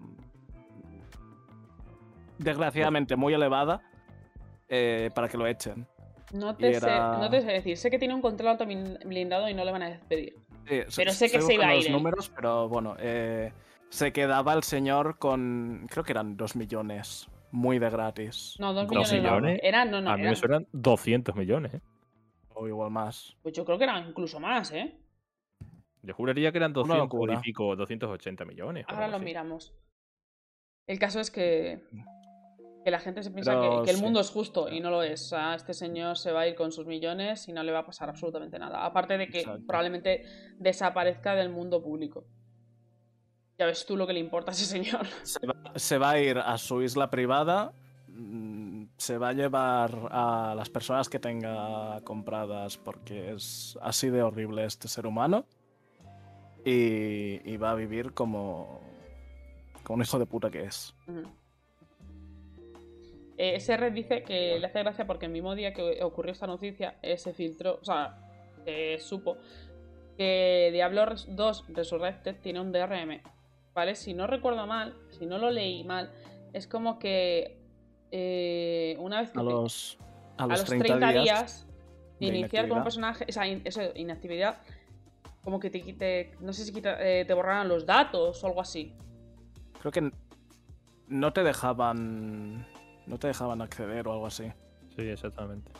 desgraciadamente 2.37 3.15
muy 3.15 3.33
elevada 3.33 3.81
eh, 4.67 5.09
para 5.13 5.27
que 5.27 5.37
lo 5.37 5.47
echen. 5.47 5.87
No 6.33 6.55
te, 6.55 6.73
sé, 6.79 6.85
era- 6.85 7.17
no 7.17 7.29
te 7.29 7.41
sé 7.41 7.47
decir. 7.51 7.77
Sé 7.77 7.89
que 7.89 7.99
tiene 7.99 8.13
un 8.13 8.21
contrato 8.21 8.65
blin- 8.65 8.99
blindado 9.05 9.49
y 9.49 9.53
no 9.53 9.63
le 9.65 9.71
van 9.71 9.83
a 9.83 9.89
despedir. 9.89 10.35
Sí, 10.67 10.81
Pero 10.95 11.11
sé 11.11 11.31
que 11.31 11.41
se 11.41 11.53
iba 11.55 11.65
a 11.67 11.73
los 11.73 11.81
ir 11.85 11.87
él. 11.87 11.93
números, 11.93 12.29
pero 12.35 12.69
bueno, 12.69 12.95
eh, 12.99 13.51
se 13.89 14.13
quedaba 14.13 14.53
el 14.53 14.61
señor 14.63 15.17
con, 15.17 15.87
creo 15.89 16.03
que 16.03 16.11
eran 16.11 16.37
dos 16.37 16.55
millones, 16.55 17.27
muy 17.51 17.79
de 17.79 17.89
gratis. 17.89 18.55
No, 18.59 18.73
dos 18.73 18.87
Dos 18.87 19.11
millones, 19.11 19.13
no. 19.23 19.37
millones. 19.37 19.59
Eran, 19.63 19.89
no, 19.89 19.99
no. 20.01 20.11
a 20.11 20.15
mí 20.15 20.21
eran- 20.21 20.31
me 20.31 20.35
suenan 20.35 20.67
200 20.71 21.35
millones, 21.35 21.73
¿eh? 21.73 21.81
O 22.53 22.67
igual 22.67 22.91
más. 22.91 23.35
Pues 23.41 23.55
yo 23.55 23.65
creo 23.65 23.77
que 23.79 23.85
eran 23.85 24.07
incluso 24.09 24.39
más, 24.39 24.71
¿eh? 24.73 24.95
Yo 26.03 26.13
juraría 26.13 26.51
que 26.51 26.57
eran 26.59 26.71
200 26.73 26.97
locura. 27.05 27.33
y 27.35 27.37
pico, 27.39 27.75
280 27.75 28.45
millones. 28.45 28.85
Ahora 28.87 29.07
lo 29.07 29.15
así. 29.15 29.25
miramos. 29.25 29.73
El 30.87 30.99
caso 30.99 31.19
es 31.19 31.31
que, 31.31 31.83
que 32.83 32.91
la 32.91 32.99
gente 32.99 33.23
se 33.23 33.31
piensa 33.31 33.51
Pero 33.51 33.79
que, 33.79 33.85
que 33.85 33.91
el 33.91 33.97
sí. 33.97 34.03
mundo 34.03 34.19
es 34.19 34.29
justo 34.29 34.69
y 34.69 34.79
no 34.79 34.89
lo 34.89 35.03
es. 35.03 35.21
O 35.25 35.29
sea, 35.29 35.55
este 35.55 35.73
señor 35.73 36.17
se 36.17 36.31
va 36.31 36.41
a 36.41 36.47
ir 36.47 36.55
con 36.55 36.71
sus 36.71 36.85
millones 36.85 37.47
y 37.47 37.53
no 37.53 37.63
le 37.63 37.71
va 37.71 37.79
a 37.79 37.85
pasar 37.85 38.09
absolutamente 38.09 38.57
nada. 38.57 38.85
Aparte 38.85 39.17
de 39.17 39.27
que 39.27 39.39
Exacto. 39.39 39.65
probablemente 39.67 40.23
desaparezca 40.57 41.35
del 41.35 41.49
mundo 41.49 41.81
público. 41.81 42.25
Ya 43.57 43.65
ves 43.65 43.85
tú 43.85 43.97
lo 43.97 44.07
que 44.07 44.13
le 44.13 44.21
importa 44.21 44.51
a 44.51 44.53
ese 44.53 44.65
señor. 44.65 45.05
Se 45.23 45.45
va, 45.45 45.73
se 45.75 45.97
va 45.97 46.11
a 46.11 46.19
ir 46.19 46.37
a 46.37 46.57
su 46.57 46.81
isla 46.81 47.09
privada, 47.09 47.73
mm, 48.07 48.83
se 48.97 49.17
va 49.17 49.29
a 49.29 49.33
llevar 49.33 50.07
a 50.11 50.53
las 50.55 50.69
personas 50.69 51.09
que 51.09 51.19
tenga 51.19 51.99
compradas 52.05 52.77
porque 52.77 53.33
es 53.33 53.77
así 53.81 54.09
de 54.09 54.23
horrible 54.23 54.63
este 54.63 54.87
ser 54.87 55.05
humano 55.05 55.45
y, 56.63 57.41
y 57.49 57.57
va 57.57 57.71
a 57.71 57.75
vivir 57.75 58.13
como, 58.13 58.81
como 59.83 59.97
un 59.97 60.01
hijo 60.03 60.19
de 60.19 60.25
puta 60.25 60.49
que 60.49 60.63
es. 60.63 60.95
Eh, 63.41 63.77
red 63.77 63.93
dice 63.93 64.21
que 64.23 64.59
le 64.59 64.65
hace 64.67 64.79
gracia 64.79 65.07
porque 65.07 65.27
el 65.27 65.31
mismo 65.31 65.55
día 65.55 65.71
que 65.73 66.03
ocurrió 66.03 66.33
esta 66.33 66.45
noticia 66.45 66.95
eh, 67.01 67.17
se 67.17 67.31
filtró, 67.33 67.79
o 67.81 67.85
sea, 67.85 68.17
se 68.65 68.99
supo 68.99 69.37
que 70.17 70.69
Diablo 70.73 71.05
Res- 71.05 71.25
2 71.33 71.63
Resurrected 71.69 72.35
tiene 72.41 72.59
un 72.59 72.73
DRM. 72.73 73.21
¿Vale? 73.73 73.95
Si 73.95 74.13
no 74.13 74.27
recuerdo 74.27 74.67
mal, 74.67 74.93
si 75.17 75.25
no 75.25 75.37
lo 75.37 75.51
leí 75.51 75.85
mal, 75.85 76.11
es 76.51 76.67
como 76.67 76.99
que 76.99 77.57
eh, 78.11 78.97
una 78.99 79.21
vez 79.21 79.31
que 79.31 79.39
A 79.39 79.43
los, 79.43 79.97
a 80.37 80.43
a 80.43 80.47
los 80.47 80.59
los 80.59 80.65
30, 80.67 80.85
30 80.99 81.11
días, 81.11 81.23
días 81.23 81.67
de 82.19 82.25
iniciar 82.25 82.67
como 82.67 82.83
personaje, 82.83 83.25
o 83.29 83.31
sea, 83.31 83.47
in- 83.47 83.61
eso, 83.63 83.81
inactividad, 83.95 84.57
como 85.45 85.61
que 85.61 85.69
te 85.69 85.81
quite, 85.81 86.33
no 86.41 86.51
sé 86.51 86.65
si 86.65 86.73
quita- 86.73 86.97
eh, 86.99 87.23
te 87.23 87.33
borraran 87.33 87.69
los 87.69 87.85
datos 87.85 88.43
o 88.43 88.47
algo 88.47 88.59
así. 88.59 88.93
creo 89.79 89.93
que 89.93 90.11
no 91.07 91.31
te 91.31 91.41
dejaban 91.43 92.67
no 93.09 93.17
te 93.17 93.27
dejaban 93.27 93.61
acceder 93.61 94.07
o 94.07 94.13
algo 94.13 94.27
así. 94.27 94.49
Sí, 94.95 95.01
exactamente. 95.01 95.71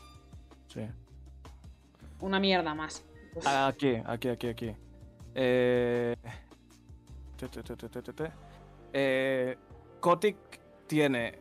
Sí. 0.67 0.81
Una 2.19 2.39
mierda 2.39 2.73
más. 2.75 3.05
Pues, 3.33 3.45
Aquí, 3.47 3.95
aquí, 4.05 4.29
aquí, 4.29 4.47
aquí. 4.47 4.75
Eh... 5.35 6.15
te, 7.37 7.47
te, 7.47 7.63
te, 7.63 7.75
te, 7.77 7.89
te, 7.89 8.01
te, 8.01 8.13
te. 8.13 8.31
Eh, 8.91 9.57
Kotick 9.99 10.37
tiene 10.87 11.39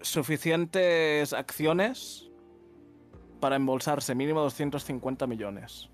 suficientes 0.00 1.32
acciones 1.32 2.30
para 3.40 3.56
embolsarse 3.56 4.14
mínimo 4.14 4.40
250 4.40 5.26
millones. 5.26 5.90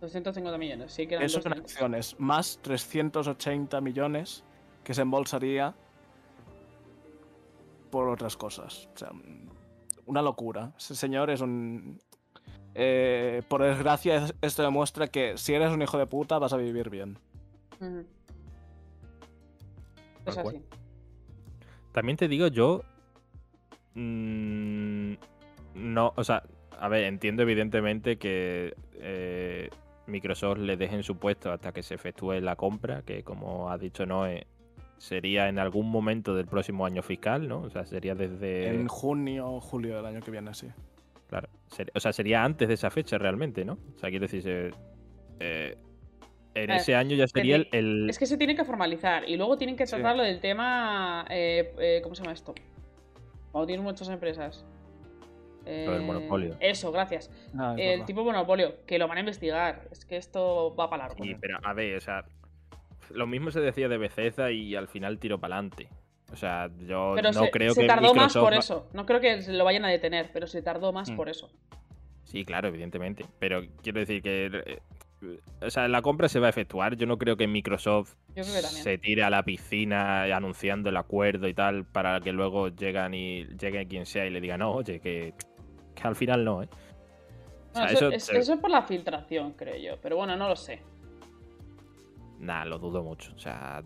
250 0.00 0.58
millones, 0.58 0.92
sí 0.92 1.06
que 1.06 1.14
eran 1.14 1.24
Eso 1.24 1.40
son 1.40 1.50
200. 1.52 1.72
acciones, 1.72 2.16
más 2.18 2.58
380 2.62 3.80
millones 3.80 4.44
que 4.84 4.92
se 4.92 5.00
embolsaría 5.02 5.74
por 7.96 8.08
otras 8.10 8.36
cosas. 8.36 8.88
O 8.94 8.98
sea, 8.98 9.10
una 10.04 10.20
locura. 10.22 10.72
Ese 10.76 10.94
señor 10.94 11.30
es 11.30 11.40
un... 11.40 11.98
eh, 12.74 13.42
por 13.48 13.62
desgracia, 13.62 14.16
es- 14.16 14.34
esto 14.42 14.62
demuestra 14.62 15.08
que 15.08 15.38
si 15.38 15.54
eres 15.54 15.70
un 15.72 15.80
hijo 15.80 15.96
de 15.96 16.06
puta 16.06 16.38
vas 16.38 16.52
a 16.52 16.58
vivir 16.58 16.90
bien. 16.90 17.18
Es 20.26 20.36
así. 20.36 20.62
También 21.92 22.16
te 22.18 22.28
digo, 22.28 22.48
yo 22.48 22.82
mm, 23.94 25.14
no, 25.74 26.12
o 26.16 26.24
sea, 26.24 26.42
a 26.78 26.88
ver, 26.88 27.04
entiendo 27.04 27.42
evidentemente 27.42 28.18
que 28.18 28.74
eh, 28.94 29.70
Microsoft 30.06 30.58
le 30.58 30.76
deje 30.76 30.96
en 30.96 31.02
su 31.02 31.16
puesto 31.16 31.50
hasta 31.50 31.72
que 31.72 31.82
se 31.82 31.94
efectúe 31.94 32.34
la 32.40 32.56
compra, 32.56 33.02
que 33.02 33.22
como 33.22 33.70
ha 33.70 33.78
dicho 33.78 34.04
Noé, 34.04 34.46
sería 34.98 35.48
en 35.48 35.58
algún 35.58 35.90
momento 35.90 36.34
del 36.34 36.46
próximo 36.46 36.86
año 36.86 37.02
fiscal, 37.02 37.46
¿no? 37.48 37.60
O 37.62 37.70
sea, 37.70 37.84
sería 37.86 38.14
desde... 38.14 38.68
En 38.68 38.88
junio 38.88 39.48
o 39.48 39.60
julio 39.60 39.96
del 39.96 40.06
año 40.06 40.20
que 40.20 40.30
viene, 40.30 40.52
sí. 40.54 40.68
Claro, 41.28 41.48
o 41.94 42.00
sea, 42.00 42.12
sería 42.12 42.44
antes 42.44 42.68
de 42.68 42.74
esa 42.74 42.90
fecha 42.90 43.18
realmente, 43.18 43.64
¿no? 43.64 43.78
O 43.96 43.98
sea, 43.98 44.10
quiero 44.10 44.26
decir, 44.28 44.72
eh, 45.40 45.76
en 46.54 46.66
ver, 46.68 46.76
ese 46.76 46.94
año 46.94 47.16
ya 47.16 47.26
sería 47.26 47.56
el... 47.72 48.08
Es 48.08 48.18
que 48.18 48.26
se 48.26 48.36
tiene 48.38 48.54
que 48.54 48.64
formalizar 48.64 49.28
y 49.28 49.36
luego 49.36 49.56
tienen 49.58 49.76
que 49.76 49.86
Sí. 49.86 49.94
tratar 49.96 50.16
lo 50.16 50.22
del 50.22 50.40
tema. 50.40 51.26
eh, 51.28 51.74
eh, 51.78 52.00
¿Cómo 52.02 52.14
se 52.14 52.22
llama 52.22 52.32
esto? 52.32 52.54
Cuando 53.52 53.66
tienen 53.66 53.84
muchas 53.84 54.08
empresas. 54.08 54.64
Lo 55.64 55.72
del 55.92 56.02
Eh, 56.02 56.04
monopolio. 56.06 56.56
Eso, 56.60 56.92
gracias. 56.92 57.28
Ah, 57.58 57.74
es 57.76 57.82
El 57.82 57.90
verdad. 57.90 58.06
tipo 58.06 58.22
monopolio, 58.24 58.76
que 58.86 58.98
lo 59.00 59.08
van 59.08 59.16
a 59.16 59.20
investigar. 59.20 59.88
Es 59.90 60.04
que 60.04 60.16
esto 60.16 60.74
va 60.78 60.88
para 60.88 61.08
largo. 61.08 61.24
Sí, 61.24 61.34
pero 61.40 61.58
a 61.64 61.72
ver, 61.72 61.96
o 61.96 62.00
sea, 62.00 62.24
lo 63.10 63.26
mismo 63.26 63.50
se 63.50 63.60
decía 63.60 63.88
de 63.88 63.98
Bethesda 63.98 64.50
y 64.50 64.74
al 64.76 64.88
final 64.88 65.18
tiro 65.18 65.38
para 65.38 65.56
adelante. 65.56 65.88
O 66.32 66.36
sea, 66.36 66.68
yo 66.86 67.12
Pero 67.14 67.30
no 67.32 67.44
se, 67.44 67.50
creo 67.50 67.72
se 67.74 67.82
que 67.82 67.86
tardó 67.86 68.12
más 68.14 68.34
por 68.34 68.52
eso. 68.54 68.88
No 68.92 69.06
creo 69.06 69.20
que 69.20 69.42
se 69.42 69.52
lo 69.52 69.64
vayan 69.64 69.84
a 69.84 69.88
detener, 69.88 70.30
pero 70.32 70.46
se 70.46 70.60
tardó 70.62 70.92
más 70.92 71.10
Mm. 71.10 71.16
por 71.16 71.28
eso. 71.28 71.50
Sí, 72.24 72.44
claro, 72.44 72.68
evidentemente. 72.68 73.24
Pero 73.38 73.62
quiero 73.82 74.00
decir 74.00 74.22
que. 74.22 74.46
eh, 74.66 74.80
o 75.62 75.70
sea, 75.70 75.86
la 75.88 76.02
compra 76.02 76.28
se 76.28 76.40
va 76.40 76.48
a 76.48 76.50
efectuar. 76.50 76.96
Yo 76.96 77.06
no 77.06 77.16
creo 77.16 77.36
que 77.36 77.46
Microsoft 77.46 78.14
creo 78.34 78.44
que 78.44 78.50
se 78.50 78.98
tire 78.98 79.22
a 79.22 79.30
la 79.30 79.44
piscina 79.44 80.24
anunciando 80.36 80.90
el 80.90 80.96
acuerdo 80.96 81.46
y 81.48 81.54
tal 81.54 81.84
para 81.84 82.20
que 82.20 82.32
luego 82.32 82.68
llegan 82.68 83.14
y 83.14 83.44
llegue 83.56 83.86
quien 83.86 84.04
sea 84.04 84.26
y 84.26 84.30
le 84.30 84.40
diga 84.40 84.58
no, 84.58 84.72
oye, 84.72 85.00
que, 85.00 85.32
que 85.94 86.02
al 86.02 86.16
final 86.16 86.44
no, 86.44 86.62
¿eh? 86.64 86.68
O 87.72 87.74
sea, 87.78 87.84
Bueno, 87.84 87.86
eso, 87.98 88.06
eso 88.08 88.10
es, 88.16 88.24
se- 88.24 88.38
eso 88.38 88.54
es 88.54 88.60
por 88.60 88.70
la 88.70 88.82
filtración, 88.82 89.52
creo 89.52 89.76
yo. 89.76 89.98
Pero 90.02 90.16
bueno, 90.16 90.36
no 90.36 90.48
lo 90.48 90.56
sé. 90.56 90.80
Nah, 92.38 92.64
lo 92.64 92.78
dudo 92.78 93.02
mucho. 93.02 93.32
O 93.34 93.38
sea, 93.38 93.82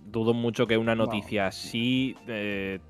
dudo 0.00 0.34
mucho 0.34 0.66
que 0.66 0.76
una 0.76 0.94
No. 0.94 1.04
noticia 1.06 1.46
así 1.46 2.16
eh, 2.26 2.80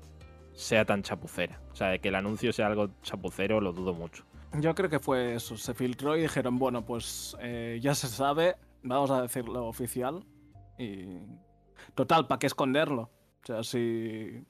sea 0.53 0.85
tan 0.85 1.03
chapucera. 1.03 1.61
O 1.71 1.75
sea, 1.75 1.97
que 1.99 2.07
el 2.09 2.15
anuncio 2.15 2.51
sea 2.53 2.67
algo 2.67 2.89
chapucero, 3.01 3.61
lo 3.61 3.71
dudo 3.73 3.93
mucho. 3.93 4.23
Yo 4.59 4.75
creo 4.75 4.89
que 4.89 4.99
fue 4.99 5.35
eso. 5.35 5.55
Se 5.55 5.73
filtró 5.73 6.17
y 6.17 6.21
dijeron, 6.21 6.57
bueno, 6.59 6.85
pues 6.85 7.37
eh, 7.39 7.79
ya 7.81 7.95
se 7.95 8.07
sabe, 8.07 8.55
vamos 8.83 9.09
a 9.11 9.21
decirlo 9.21 9.65
oficial. 9.67 10.25
Y. 10.77 11.19
Total, 11.95 12.27
¿para 12.27 12.39
qué 12.39 12.47
esconderlo? 12.47 13.03
O 13.43 13.45
sea, 13.45 13.63
si. 13.63 14.43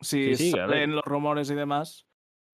Si 0.00 0.34
Sí, 0.34 0.36
sí, 0.36 0.50
salen 0.50 0.94
los 0.96 1.04
rumores 1.04 1.48
y 1.50 1.54
demás. 1.54 2.06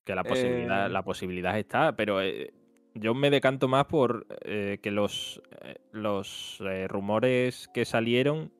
Que 0.04 0.14
la 0.14 0.22
posibilidad, 0.22 0.86
Eh, 0.86 0.88
la 0.90 1.02
posibilidad 1.02 1.58
está, 1.58 1.96
pero 1.96 2.20
eh, 2.22 2.52
yo 2.98 3.14
me 3.14 3.30
decanto 3.30 3.68
más 3.68 3.86
por 3.86 4.26
eh, 4.44 4.78
que 4.82 4.90
los, 4.90 5.42
eh, 5.62 5.76
los 5.92 6.60
eh, 6.60 6.86
rumores 6.88 7.68
que 7.72 7.84
salieron 7.84 8.52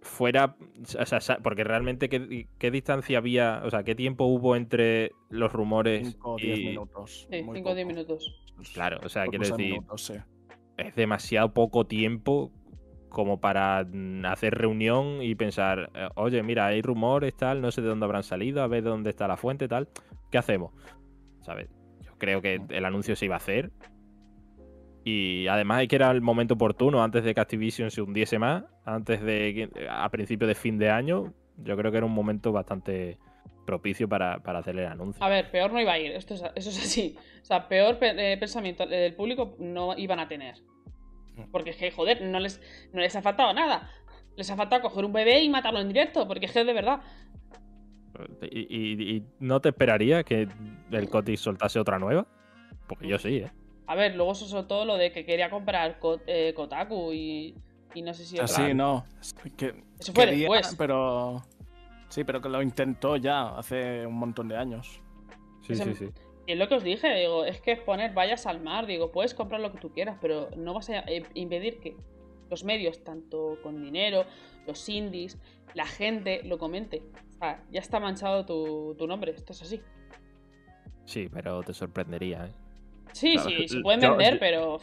fuera. 0.00 0.56
O 0.98 1.06
sea, 1.06 1.38
porque 1.42 1.64
realmente 1.64 2.08
qué, 2.08 2.48
qué 2.58 2.70
distancia 2.70 3.18
había, 3.18 3.62
o 3.64 3.70
sea, 3.70 3.84
qué 3.84 3.94
tiempo 3.94 4.24
hubo 4.24 4.56
entre 4.56 5.12
los 5.28 5.52
rumores 5.52 6.12
5 6.12 6.30
o 6.32 6.38
10 6.38 6.58
y. 6.58 6.64
minutos. 6.64 7.28
Sí, 7.30 7.42
muy 7.42 7.58
5 7.58 7.70
o 7.70 7.74
10 7.74 7.86
poco. 7.86 7.94
minutos. 7.94 8.44
Claro, 8.74 9.00
o 9.04 9.08
sea, 9.08 9.24
Por 9.24 9.30
quiero 9.30 9.46
decir, 9.46 9.72
minutos, 9.72 10.02
sí. 10.06 10.14
es 10.76 10.94
demasiado 10.94 11.52
poco 11.54 11.86
tiempo 11.86 12.52
como 13.08 13.40
para 13.40 13.84
mm, 13.84 14.24
hacer 14.26 14.54
reunión 14.54 15.22
y 15.22 15.34
pensar, 15.34 15.90
oye, 16.14 16.42
mira, 16.42 16.66
hay 16.66 16.82
rumores, 16.82 17.36
tal, 17.36 17.60
no 17.60 17.70
sé 17.70 17.82
de 17.82 17.88
dónde 17.88 18.04
habrán 18.06 18.22
salido, 18.22 18.62
a 18.62 18.66
ver 18.68 18.84
dónde 18.84 19.10
está 19.10 19.28
la 19.28 19.36
fuente, 19.36 19.68
tal. 19.68 19.88
¿Qué 20.30 20.38
hacemos? 20.38 20.72
¿Sabes? 21.40 21.68
Creo 22.22 22.40
que 22.40 22.60
el 22.68 22.84
anuncio 22.84 23.16
se 23.16 23.24
iba 23.24 23.34
a 23.34 23.38
hacer. 23.38 23.72
Y 25.04 25.48
además 25.48 25.82
es 25.82 25.88
que 25.88 25.96
era 25.96 26.08
el 26.12 26.20
momento 26.20 26.54
oportuno, 26.54 27.02
antes 27.02 27.24
de 27.24 27.34
que 27.34 27.40
Activision 27.40 27.90
se 27.90 28.00
hundiese 28.00 28.38
más, 28.38 28.62
antes 28.84 29.20
de 29.20 29.68
a 29.90 30.08
principio 30.08 30.46
de 30.46 30.54
fin 30.54 30.78
de 30.78 30.88
año, 30.88 31.34
yo 31.56 31.76
creo 31.76 31.90
que 31.90 31.96
era 31.96 32.06
un 32.06 32.12
momento 32.12 32.52
bastante 32.52 33.18
propicio 33.66 34.08
para, 34.08 34.38
para 34.40 34.60
hacer 34.60 34.78
el 34.78 34.86
anuncio. 34.86 35.24
A 35.24 35.28
ver, 35.28 35.50
peor 35.50 35.72
no 35.72 35.80
iba 35.80 35.94
a 35.94 35.98
ir. 35.98 36.12
Esto 36.12 36.34
es, 36.34 36.44
eso 36.54 36.70
es 36.70 36.78
así. 36.78 37.16
O 37.42 37.44
sea, 37.44 37.66
peor 37.66 37.98
pe- 37.98 38.34
eh, 38.34 38.36
pensamiento 38.38 38.86
del 38.86 39.16
público 39.16 39.56
no 39.58 39.98
iban 39.98 40.20
a 40.20 40.28
tener. 40.28 40.54
Porque 41.50 41.70
es 41.70 41.76
que, 41.76 41.90
joder, 41.90 42.22
no 42.22 42.38
les, 42.38 42.60
no 42.92 43.00
les 43.00 43.16
ha 43.16 43.22
faltado 43.22 43.52
nada. 43.52 43.90
Les 44.36 44.48
ha 44.48 44.54
faltado 44.54 44.82
coger 44.82 45.04
un 45.04 45.12
bebé 45.12 45.42
y 45.42 45.48
matarlo 45.48 45.80
en 45.80 45.88
directo. 45.88 46.28
Porque 46.28 46.46
es 46.46 46.52
que 46.52 46.62
de 46.64 46.72
verdad. 46.72 47.00
¿Y, 48.42 48.60
y- 48.60 49.16
y 49.16 49.22
no 49.40 49.60
te 49.60 49.70
esperaría 49.70 50.22
que 50.24 50.48
el 50.90 51.08
Cotis 51.08 51.40
soltase 51.40 51.78
otra 51.78 51.98
nueva? 51.98 52.26
Porque 52.86 53.08
yo 53.08 53.18
sí, 53.18 53.36
¿eh? 53.38 53.50
A 53.86 53.94
ver, 53.94 54.14
luego 54.14 54.34
se 54.34 54.46
soltó 54.46 54.84
lo 54.84 54.96
de 54.96 55.12
que 55.12 55.24
quería 55.24 55.50
comprar 55.50 55.98
Ko- 55.98 56.20
eh, 56.26 56.52
Kotaku 56.54 57.12
y, 57.12 57.54
y 57.94 58.02
no 58.02 58.14
sé 58.14 58.24
si. 58.24 58.38
O 58.38 58.46
sea, 58.46 58.56
otra- 58.56 58.68
sí, 58.68 58.74
no. 58.74 59.04
es 59.20 59.34
que 59.56 59.74
Eso 59.98 60.12
fue 60.12 60.26
quería, 60.26 60.40
después. 60.48 60.74
Pero. 60.78 61.42
Sí, 62.08 62.24
pero 62.24 62.40
que 62.42 62.48
lo 62.50 62.60
intentó 62.62 63.16
ya 63.16 63.56
hace 63.56 64.06
un 64.06 64.14
montón 64.14 64.48
de 64.48 64.56
años. 64.56 65.00
Sí, 65.62 65.72
Ese- 65.72 65.84
sí, 65.84 65.94
sí. 65.94 66.08
Y 66.46 66.52
es 66.52 66.58
lo 66.58 66.68
que 66.68 66.74
os 66.74 66.82
dije, 66.84 67.08
digo, 67.14 67.44
es 67.44 67.60
que 67.60 67.76
poner 67.76 68.12
vayas 68.14 68.46
al 68.46 68.60
mar, 68.60 68.86
digo, 68.86 69.12
puedes 69.12 69.32
comprar 69.32 69.60
lo 69.60 69.70
que 69.72 69.78
tú 69.78 69.92
quieras, 69.92 70.18
pero 70.20 70.50
no 70.56 70.74
vas 70.74 70.90
a 70.90 71.04
impedir 71.34 71.78
que 71.78 71.96
los 72.50 72.64
medios, 72.64 73.02
tanto 73.04 73.58
con 73.62 73.80
dinero, 73.80 74.24
los 74.66 74.88
indies, 74.88 75.38
la 75.74 75.86
gente 75.86 76.42
lo 76.44 76.58
comente. 76.58 77.02
Sea, 77.42 77.60
ya 77.72 77.80
está 77.80 77.98
manchado 77.98 78.46
tu, 78.46 78.94
tu 78.96 79.04
nombre, 79.08 79.32
esto 79.32 79.52
es 79.52 79.62
así. 79.62 79.80
Sí, 81.06 81.28
pero 81.32 81.60
te 81.64 81.74
sorprendería, 81.74 82.46
¿eh? 82.46 82.52
Sí, 83.12 83.32
Claro, 83.34 83.50
sí, 83.50 83.68
se 83.68 83.80
pueden 83.80 84.00
vender, 84.00 84.34
yo- 84.34 84.38
pero. 84.40 84.78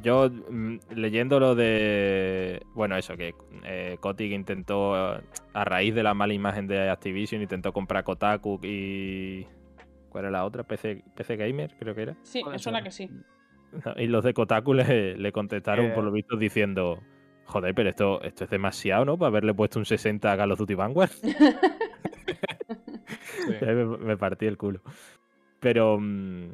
Yo, 0.00 0.30
mm, 0.30 0.76
leyendo 0.94 1.40
lo 1.40 1.56
de. 1.56 2.62
Bueno, 2.74 2.96
eso, 2.96 3.16
que 3.16 3.34
eh, 3.64 3.96
Kotick 3.98 4.30
intentó, 4.30 4.94
a 4.94 5.64
raíz 5.64 5.96
de 5.96 6.04
la 6.04 6.14
mala 6.14 6.32
imagen 6.32 6.68
de 6.68 6.88
Activision, 6.88 7.42
intentó 7.42 7.72
comprar 7.72 8.04
Kotaku 8.04 8.60
y. 8.62 9.44
¿Cuál 10.10 10.26
era 10.26 10.30
la 10.30 10.44
otra? 10.44 10.62
PC, 10.62 11.02
PC 11.16 11.36
Gamer, 11.36 11.74
creo 11.76 11.96
que 11.96 12.02
era. 12.02 12.16
Sí, 12.22 12.44
me 12.44 12.58
suena 12.60 12.82
que 12.82 12.92
sí. 12.92 13.10
Y 13.96 14.06
los 14.06 14.22
de 14.22 14.32
Kotaku 14.32 14.74
le, 14.74 15.16
le 15.18 15.32
contestaron, 15.32 15.86
Eh. 15.86 15.90
por 15.92 16.04
lo 16.04 16.12
visto, 16.12 16.36
diciendo: 16.36 17.00
Joder, 17.48 17.74
pero 17.74 17.88
esto, 17.88 18.22
esto 18.22 18.44
es 18.44 18.50
demasiado, 18.50 19.04
¿no? 19.06 19.16
Para 19.16 19.28
haberle 19.28 19.54
puesto 19.54 19.78
un 19.78 19.86
60 19.86 20.30
a 20.30 20.36
Call 20.36 20.52
of 20.52 20.58
Duty 20.58 20.74
Vanguard. 20.74 21.10
Me, 23.60 23.84
me 23.84 24.16
partí 24.16 24.46
el 24.46 24.58
culo. 24.58 24.80
Pero 25.60 25.98
mm, 25.98 26.50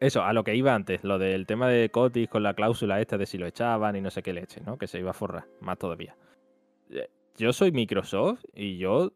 eso, 0.00 0.22
a 0.22 0.32
lo 0.32 0.44
que 0.44 0.54
iba 0.54 0.74
antes, 0.74 1.02
lo 1.04 1.18
del 1.18 1.46
tema 1.46 1.68
de 1.68 1.90
Cotis 1.90 2.28
con 2.28 2.42
la 2.42 2.54
cláusula 2.54 3.00
esta 3.00 3.18
de 3.18 3.26
si 3.26 3.38
lo 3.38 3.46
echaban 3.46 3.96
y 3.96 4.00
no 4.00 4.10
sé 4.10 4.22
qué 4.22 4.32
leche, 4.32 4.60
¿no? 4.64 4.76
Que 4.78 4.86
se 4.86 4.98
iba 4.98 5.10
a 5.10 5.14
forrar, 5.14 5.46
más 5.60 5.78
todavía. 5.78 6.16
Eh, 6.90 7.08
Yo 7.36 7.52
soy 7.52 7.72
Microsoft 7.72 8.44
y 8.54 8.78
yo 8.78 9.12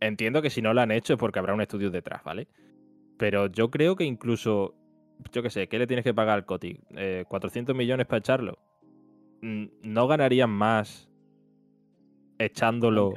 entiendo 0.00 0.42
que 0.42 0.50
si 0.50 0.62
no 0.62 0.74
lo 0.74 0.80
han 0.80 0.90
hecho 0.92 1.14
es 1.14 1.18
porque 1.18 1.38
habrá 1.38 1.54
un 1.54 1.60
estudio 1.60 1.90
detrás, 1.90 2.22
¿vale? 2.24 2.48
Pero 3.18 3.46
yo 3.46 3.70
creo 3.70 3.96
que 3.96 4.04
incluso, 4.04 4.74
yo 5.32 5.42
qué 5.42 5.50
sé, 5.50 5.68
¿qué 5.68 5.78
le 5.78 5.86
tienes 5.86 6.04
que 6.04 6.14
pagar 6.14 6.34
al 6.36 6.46
Cotis? 6.46 6.78
Eh, 6.96 7.24
¿400 7.28 7.74
millones 7.74 8.06
para 8.06 8.18
echarlo? 8.18 8.58
¿No 9.82 10.06
ganarían 10.08 10.50
más 10.50 11.08
echándolo 12.38 13.12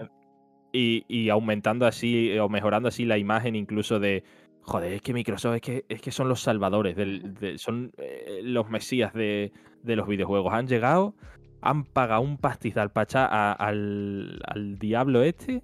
y, 0.73 1.03
y 1.07 1.29
aumentando 1.29 1.85
así 1.85 2.29
eh, 2.31 2.39
o 2.41 2.49
mejorando 2.49 2.89
así 2.89 3.05
la 3.05 3.17
imagen 3.17 3.55
incluso 3.55 3.99
de 3.99 4.23
joder 4.61 4.93
es 4.93 5.01
que 5.01 5.13
Microsoft 5.13 5.55
es 5.55 5.61
que 5.61 5.85
es 5.87 6.01
que 6.01 6.11
son 6.11 6.27
los 6.27 6.41
salvadores 6.41 6.95
del, 6.95 7.33
de- 7.35 7.57
son 7.57 7.91
eh, 7.97 8.41
los 8.43 8.69
mesías 8.69 9.13
de, 9.13 9.51
de 9.83 9.95
los 9.95 10.07
videojuegos 10.07 10.53
han 10.53 10.67
llegado 10.67 11.15
han 11.61 11.85
pagado 11.85 12.21
un 12.21 12.37
pastizal 12.37 12.91
pachá 12.91 13.25
a- 13.25 13.53
al, 13.53 14.39
al 14.45 14.77
diablo 14.77 15.23
este 15.23 15.63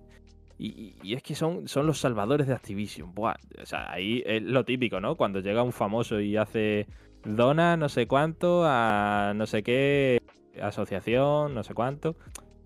y, 0.58 0.96
y 1.04 1.14
es 1.14 1.22
que 1.22 1.36
son, 1.36 1.68
son 1.68 1.88
los 1.88 1.98
salvadores 2.00 2.48
de 2.48 2.54
Activision. 2.54 3.14
Buah, 3.14 3.36
o 3.62 3.66
sea 3.66 3.92
ahí 3.92 4.24
es 4.26 4.42
lo 4.42 4.64
típico 4.64 5.02
no 5.02 5.16
cuando 5.16 5.42
llega 5.42 5.62
un 5.62 5.74
famoso 5.74 6.22
y 6.22 6.38
hace 6.38 6.88
dona 7.26 7.76
no 7.76 7.90
sé 7.90 8.08
cuánto 8.08 8.64
a 8.66 9.34
no 9.36 9.46
sé 9.46 9.62
qué 9.64 10.20
asociación 10.62 11.54
no 11.54 11.64
sé 11.64 11.74
cuánto 11.74 12.16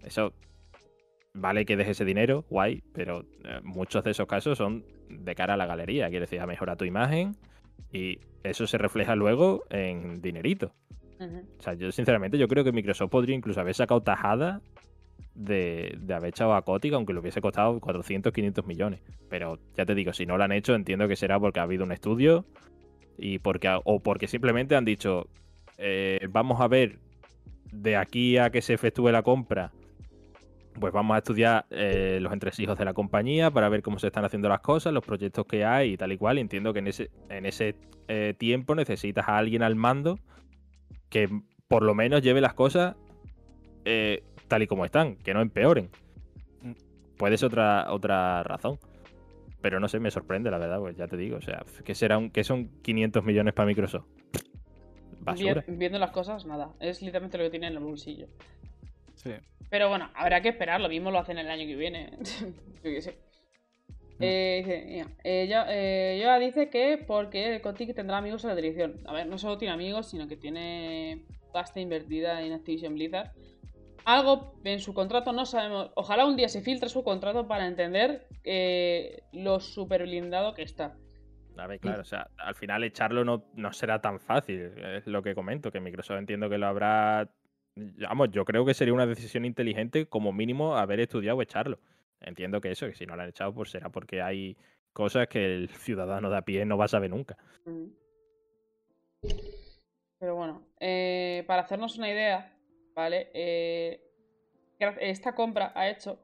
eso 0.04 0.34
vale 1.38 1.66
que 1.66 1.78
deje 1.78 1.92
ese 1.92 2.06
dinero, 2.06 2.46
guay, 2.50 2.84
pero 2.94 3.22
eh, 3.44 3.60
muchos 3.64 4.04
de 4.04 4.12
esos 4.12 4.28
casos 4.28 4.58
son 4.58 4.84
de 5.10 5.36
cara 5.36 5.54
a 5.54 5.58
la 5.58 5.66
galería, 5.66 6.10
quiere 6.10 6.26
decir, 6.26 6.40
a 6.40 6.48
mejorar 6.48 6.78
tu 6.78 6.86
imagen 6.86 7.36
y 7.92 8.20
eso 8.44 8.68
se 8.68 8.78
refleja 8.78 9.16
luego 9.16 9.64
en 9.70 10.22
dinerito. 10.22 10.74
O 11.20 11.62
sea, 11.64 11.74
yo 11.74 11.92
sinceramente 11.92 12.38
yo 12.38 12.48
creo 12.48 12.64
que 12.64 12.72
Microsoft 12.72 13.10
podría 13.10 13.36
incluso 13.36 13.60
haber 13.60 13.74
sacado 13.74 14.02
tajada 14.02 14.62
de, 15.34 15.98
de 16.00 16.14
haber 16.14 16.30
echado 16.30 16.54
a 16.54 16.62
Kotick, 16.62 16.94
aunque 16.94 17.14
le 17.14 17.20
hubiese 17.20 17.42
costado 17.42 17.80
400, 17.80 18.32
500 18.32 18.66
millones. 18.68 19.02
Pero 19.28 19.58
ya 19.76 19.86
te 19.86 19.96
digo, 19.96 20.14
si 20.14 20.28
no 20.28 20.38
lo 20.38 20.44
han 20.44 20.52
hecho, 20.52 20.76
entiendo 20.76 21.08
que 21.08 21.16
será 21.16 21.40
porque 21.40 21.60
ha 21.60 21.64
habido 21.64 21.86
un 21.86 21.92
estudio 21.92 22.46
y 23.18 23.40
porque 23.40 23.68
o 23.84 24.00
porque 24.00 24.28
simplemente 24.28 24.76
han 24.76 24.86
dicho, 24.86 25.28
eh, 25.80 26.20
vamos 26.30 26.62
a 26.62 26.68
ver 26.68 27.00
de 27.72 27.98
aquí 27.98 28.38
a 28.38 28.50
que 28.50 28.62
se 28.62 28.74
efectúe 28.74 29.10
la 29.10 29.24
compra 29.24 29.72
pues 30.80 30.94
vamos 30.94 31.16
a 31.16 31.18
estudiar 31.20 31.66
eh, 31.70 32.20
los 32.22 32.32
entresijos 32.32 32.78
de 32.78 32.86
la 32.86 32.94
compañía 32.94 33.52
para 33.52 33.70
ver 33.70 33.82
cómo 33.82 34.00
se 34.00 34.08
están 34.08 34.26
haciendo 34.26 34.50
las 34.50 34.62
cosas, 34.62 34.94
los 34.94 35.04
proyectos 35.04 35.46
que 35.46 35.66
hay 35.66 35.94
y 35.94 35.98
tal 35.98 36.12
y 36.12 36.18
cual. 36.18 36.38
Entiendo 36.38 36.74
que 36.74 36.80
en 36.80 36.88
ese, 36.88 37.10
en 37.30 37.46
ese 37.46 37.76
eh, 38.08 38.34
tiempo 38.38 38.76
necesitas 38.76 39.28
a 39.28 39.38
alguien 39.38 39.64
al 39.64 39.76
mando 39.76 40.20
que 41.10 41.30
por 41.68 41.84
lo 41.84 41.96
menos 41.96 42.22
lleve 42.22 42.42
las 42.42 42.54
cosas 42.54 42.96
eh, 43.86 44.24
tal 44.48 44.64
y 44.64 44.68
como 44.68 44.86
están, 44.86 45.16
que 45.18 45.34
no 45.34 45.42
empeoren. 45.42 45.90
Puede 47.18 47.38
ser 47.38 47.48
otra, 47.48 47.92
otra 47.92 48.44
razón. 48.44 48.80
Pero 49.62 49.80
no 49.80 49.88
sé, 49.88 50.00
me 50.00 50.12
sorprende, 50.12 50.52
la 50.52 50.60
verdad, 50.60 50.80
pues 50.80 50.96
ya 50.96 51.08
te 51.08 51.18
digo. 51.18 51.38
O 51.38 51.42
sea, 51.42 51.66
que 51.84 51.96
será 51.96 52.18
un, 52.18 52.30
que 52.30 52.44
son 52.44 52.70
500 52.84 53.24
millones 53.24 53.54
para 53.54 53.66
Microsoft. 53.66 54.06
Basura. 55.32 55.64
Viendo 55.68 56.00
las 56.00 56.12
cosas, 56.12 56.46
nada. 56.46 56.72
Es 56.80 57.02
literalmente 57.02 57.38
lo 57.38 57.46
que 57.46 57.50
tiene 57.50 57.68
en 57.68 57.74
el 57.74 57.80
bolsillo. 57.80 58.28
Sí. 59.16 59.32
Pero 59.70 59.90
bueno, 59.90 60.10
habrá 60.16 60.42
que 60.42 60.50
esperar. 60.50 60.80
Lo 60.82 60.90
mismo 60.90 61.12
lo 61.12 61.20
hacen 61.20 61.38
el 61.38 61.50
año 61.50 61.66
que 61.66 61.76
viene. 61.76 62.12
Yo 62.84 62.84
qué 62.84 63.02
sé. 63.02 63.18
Eh, 64.20 64.64
dice, 64.66 64.84
mira, 64.88 65.08
eh, 65.24 65.48
yo, 65.48 65.60
eh, 65.68 66.20
Yoa 66.20 66.40
dice 66.40 66.72
que 66.72 66.98
porque 66.98 67.62
Kotick 67.62 67.94
tendrá 67.94 68.18
amigos 68.18 68.44
en 68.44 68.50
la 68.50 68.56
dirección. 68.56 68.96
A 69.06 69.14
ver, 69.14 69.28
no 69.28 69.38
solo 69.38 69.60
tiene 69.60 69.76
amigos, 69.76 70.08
sino 70.08 70.28
que 70.28 70.36
tiene 70.36 71.24
pasta 71.54 71.80
invertida 71.80 72.42
en 72.42 72.54
Activision 72.54 72.96
Blizzard. 72.96 73.32
Algo 74.06 74.54
en 74.64 74.80
su 74.80 74.94
contrato 74.94 75.34
no 75.34 75.46
sabemos. 75.46 75.92
Ojalá 75.96 76.26
un 76.26 76.36
día 76.36 76.50
se 76.50 76.62
filtre 76.62 76.88
su 76.88 77.04
contrato 77.04 77.48
para 77.48 77.68
entender 77.68 78.26
eh, 78.44 79.22
lo 79.34 79.60
super 79.60 80.04
blindado 80.04 80.54
que 80.54 80.64
está. 80.64 80.96
A 81.58 81.68
ver, 81.68 81.80
claro, 81.80 82.02
o 82.02 82.06
sea, 82.06 82.30
al 82.38 82.56
final 82.56 82.84
echarlo 82.84 83.26
no, 83.26 83.46
no 83.56 83.74
será 83.74 84.02
tan 84.02 84.20
fácil. 84.20 84.74
Es 84.78 85.08
lo 85.08 85.22
que 85.22 85.36
comento, 85.36 85.72
que 85.72 85.80
Microsoft 85.80 86.20
entiendo 86.20 86.50
que 86.50 86.58
lo 86.58 86.68
habrá. 86.68 87.30
Vamos, 87.76 88.30
yo 88.32 88.46
creo 88.46 88.66
que 88.66 88.74
sería 88.74 88.94
una 88.94 89.06
decisión 89.06 89.46
inteligente, 89.46 90.08
como 90.08 90.34
mínimo, 90.34 90.78
haber 90.78 91.00
estudiado 91.00 91.42
echarlo. 91.42 91.80
Entiendo 92.22 92.62
que 92.62 92.72
eso, 92.72 92.88
que 92.88 92.96
si 92.96 93.06
no 93.06 93.16
lo 93.16 93.24
han 93.24 93.30
echado, 93.30 93.54
pues 93.54 93.70
será 93.70 93.90
porque 93.90 94.22
hay 94.22 94.58
cosas 94.94 95.28
que 95.28 95.46
el 95.46 95.70
ciudadano 95.86 96.30
de 96.30 96.38
a 96.38 96.42
pie 96.42 96.66
no 96.66 96.78
va 96.78 96.86
a 96.86 96.90
saber 96.90 97.10
nunca. 97.10 97.38
Mm. 97.66 97.88
Pero 100.20 100.36
bueno, 100.36 100.64
eh, 100.80 101.44
para 101.48 101.62
hacernos 101.62 101.98
una 101.98 102.10
idea, 102.10 102.52
¿vale? 102.96 103.30
Eh, 103.34 104.02
esta 104.80 105.36
compra 105.36 105.72
ha 105.76 105.90
hecho 105.90 106.20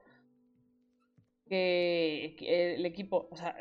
que, 1.47 2.35
el 2.75 2.85
equipo, 2.85 3.27
o 3.29 3.35
sea, 3.35 3.55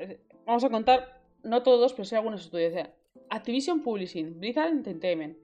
vamos 0.47 0.65
a 0.65 0.71
contar, 0.71 1.22
no 1.43 1.63
todos, 1.63 1.93
pero 1.93 2.05
sí 2.05 2.15
algunos 2.15 2.43
estudios. 2.43 2.73
O 2.73 2.75
sea, 2.75 2.95
Activision 3.31 3.83
Publishing, 3.83 4.39
Blizzard 4.39 4.71
Entertainment, 4.71 5.39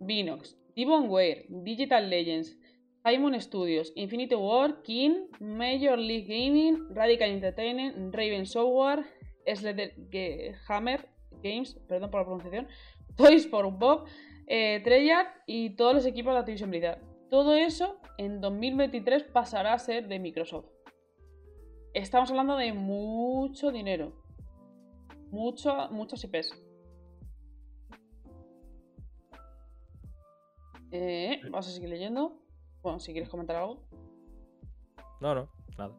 Vinox, 0.00 0.56
Ware, 0.76 1.46
Digital 1.48 2.08
Legends, 2.10 2.58
Simon 3.04 3.40
Studios, 3.40 3.92
Infinity 3.94 4.34
War, 4.34 4.82
King, 4.82 5.28
Major 5.38 5.98
League 5.98 6.26
Gaming, 6.26 6.92
Radical 6.94 7.30
Entertainment, 7.30 8.14
Raven 8.14 8.46
Software, 8.46 9.04
Hammer 10.68 11.08
Games, 11.42 11.74
perdón 11.88 12.10
por 12.10 12.20
la 12.20 12.24
pronunciación, 12.24 12.68
Toys 13.16 13.48
for 13.48 13.70
Bob, 13.70 14.06
eh, 14.46 14.80
Treyarch 14.82 15.28
y 15.46 15.70
todos 15.76 15.94
los 15.94 16.06
equipos 16.06 16.32
de 16.34 16.40
Activision 16.40 16.70
Blizzard. 16.70 17.00
Todo 17.30 17.54
eso 17.54 18.00
en 18.18 18.40
2023 18.40 19.24
pasará 19.24 19.72
a 19.72 19.78
ser 19.78 20.08
de 20.08 20.18
Microsoft. 20.18 20.66
Estamos 21.94 22.30
hablando 22.30 22.56
de 22.56 22.72
mucho 22.72 23.72
dinero. 23.72 24.25
Mucho, 25.36 25.88
muchos 25.90 26.24
IPs. 26.24 26.54
Eh, 30.90 31.40
vamos 31.44 31.68
a 31.68 31.70
seguir 31.70 31.90
leyendo. 31.90 32.40
Bueno, 32.82 32.98
si 32.98 33.12
quieres 33.12 33.28
comentar 33.28 33.56
algo. 33.56 33.82
No, 35.20 35.34
no, 35.34 35.50
nada. 35.76 35.94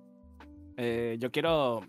Eh, 0.75 1.17
yo 1.19 1.31
quiero, 1.31 1.81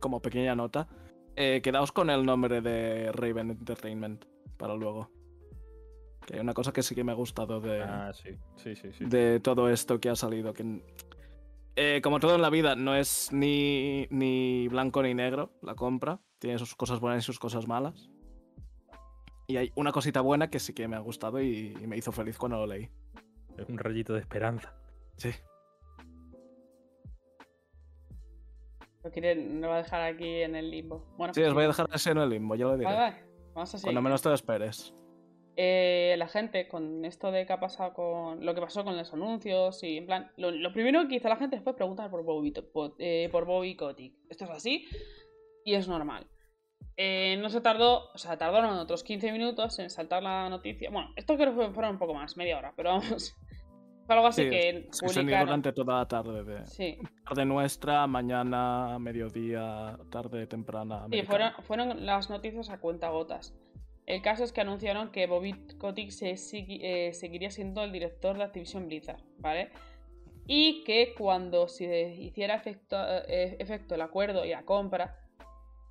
como 0.00 0.22
pequeña 0.22 0.54
nota, 0.54 0.88
eh, 1.36 1.60
quedaos 1.62 1.92
con 1.92 2.08
el 2.08 2.24
nombre 2.24 2.62
de 2.62 3.12
Raven 3.12 3.50
Entertainment 3.50 4.24
para 4.56 4.74
luego. 4.74 5.10
Que 6.26 6.36
hay 6.36 6.40
una 6.40 6.54
cosa 6.54 6.72
que 6.72 6.82
sí 6.82 6.94
que 6.94 7.04
me 7.04 7.12
ha 7.12 7.16
gustado 7.16 7.60
de, 7.60 7.82
Ah, 7.82 8.12
sí, 8.14 8.30
sí, 8.56 8.74
sí, 8.76 8.92
sí. 8.92 9.04
de 9.04 9.40
todo 9.40 9.68
esto 9.68 10.00
que 10.00 10.08
ha 10.08 10.16
salido. 10.16 10.54
Que, 10.54 10.80
eh, 11.76 12.00
como 12.02 12.18
todo 12.18 12.34
en 12.34 12.40
la 12.40 12.48
vida, 12.48 12.76
no 12.76 12.94
es 12.96 13.30
ni, 13.30 14.06
ni 14.08 14.68
blanco 14.68 15.02
ni 15.02 15.12
negro 15.12 15.50
la 15.60 15.74
compra. 15.74 16.18
Tiene 16.42 16.58
sus 16.58 16.74
cosas 16.74 16.98
buenas 16.98 17.22
y 17.22 17.26
sus 17.26 17.38
cosas 17.38 17.68
malas. 17.68 18.10
Y 19.46 19.58
hay 19.58 19.70
una 19.76 19.92
cosita 19.92 20.20
buena 20.22 20.50
que 20.50 20.58
sí 20.58 20.74
que 20.74 20.88
me 20.88 20.96
ha 20.96 20.98
gustado 20.98 21.40
y, 21.40 21.72
y 21.80 21.86
me 21.86 21.96
hizo 21.96 22.10
feliz 22.10 22.36
cuando 22.36 22.58
lo 22.58 22.66
leí. 22.66 22.90
Es 23.56 23.68
un 23.68 23.78
rayito 23.78 24.12
de 24.14 24.18
esperanza. 24.18 24.74
Sí. 25.18 25.30
Lo 29.04 29.10
quiere, 29.12 29.36
lo 29.36 29.68
va 29.68 29.74
a 29.76 29.82
dejar 29.84 30.00
aquí 30.02 30.42
en 30.42 30.56
el 30.56 30.68
limbo. 30.68 31.04
Bueno, 31.16 31.32
Sí, 31.32 31.40
pues 31.40 31.48
os 31.50 31.54
voy 31.54 31.62
a 31.62 31.66
dejar 31.68 31.86
así 31.92 32.10
en 32.10 32.18
el 32.18 32.28
limbo, 32.30 32.56
ya 32.56 32.64
lo 32.64 32.72
diré. 32.76 32.86
Vale, 32.86 32.98
vale. 32.98 33.24
Vamos 33.54 33.74
a 33.74 33.78
seguir. 33.78 33.84
Cuando 33.86 34.02
menos 34.02 34.20
te 34.22 34.28
lo 34.28 34.34
esperes. 34.34 34.92
Eh, 35.56 36.16
la 36.18 36.26
gente 36.26 36.66
con 36.66 37.04
esto 37.04 37.30
de 37.30 37.46
qué 37.46 37.52
ha 37.52 37.60
pasado 37.60 37.92
con 37.94 38.44
lo 38.44 38.52
que 38.52 38.60
pasó 38.60 38.82
con 38.82 38.96
los 38.96 39.12
anuncios 39.12 39.80
y 39.84 39.98
en 39.98 40.06
plan 40.06 40.32
lo, 40.38 40.50
lo 40.50 40.72
primero 40.72 41.06
que 41.06 41.14
hizo 41.16 41.28
la 41.28 41.36
gente 41.36 41.60
fue 41.60 41.76
preguntar 41.76 42.10
por 42.10 42.24
Bobby, 42.24 42.50
po- 42.52 42.96
eh, 42.98 43.28
por 43.30 43.44
Bobby 43.44 43.76
Kotick 43.76 44.14
esto 44.30 44.44
es 44.46 44.50
así 44.50 44.86
y 45.64 45.74
es 45.74 45.86
normal 45.88 46.26
Eh, 46.96 47.36
no 47.40 47.48
se 47.48 47.60
tardó 47.60 48.10
o 48.12 48.18
sea 48.18 48.36
tardaron 48.36 48.76
otros 48.76 49.02
15 49.02 49.32
minutos 49.32 49.78
en 49.78 49.88
saltar 49.88 50.22
la 50.22 50.48
noticia 50.48 50.90
bueno 50.90 51.10
esto 51.16 51.36
creo 51.36 51.56
que 51.56 51.70
fueron 51.70 51.92
un 51.92 51.98
poco 51.98 52.14
más 52.14 52.36
media 52.36 52.58
hora 52.58 52.72
pero 52.76 52.90
vamos 52.90 53.34
fue 54.06 54.14
algo 54.14 54.26
así 54.26 54.42
Sí, 54.42 54.50
que 54.50 54.88
se 54.90 55.06
publicaron 55.06 55.46
durante 55.46 55.72
toda 55.72 55.98
la 55.98 56.08
tarde. 56.08 56.44
De, 56.44 56.66
sí 56.66 56.98
Tarde 57.24 57.44
nuestra, 57.44 58.06
mañana, 58.06 58.98
mediodía, 58.98 59.96
tarde 60.10 60.46
temprana. 60.48 61.06
Sí, 61.10 61.22
fueron, 61.22 61.52
fueron 61.62 62.04
las 62.04 62.28
noticias 62.28 62.68
a 62.68 62.78
cuenta 62.80 63.10
gotas. 63.10 63.54
El 64.06 64.20
caso 64.20 64.42
es 64.44 64.52
que 64.52 64.60
anunciaron 64.60 65.10
que 65.12 65.26
Bobby 65.26 65.54
Kotick 65.78 66.10
se 66.10 66.34
eh, 66.52 67.12
seguiría 67.14 67.50
siendo 67.50 67.84
el 67.84 67.92
director 67.92 68.36
de 68.36 68.44
Activision 68.44 68.88
Blizzard, 68.88 69.22
¿vale? 69.38 69.70
Y 70.46 70.82
que 70.82 71.14
cuando 71.16 71.68
se 71.68 72.08
hiciera 72.14 72.56
efecto, 72.56 72.96
eh, 73.28 73.56
efecto 73.60 73.94
el 73.94 74.00
acuerdo 74.00 74.44
y 74.44 74.50
la 74.50 74.64
compra, 74.64 75.16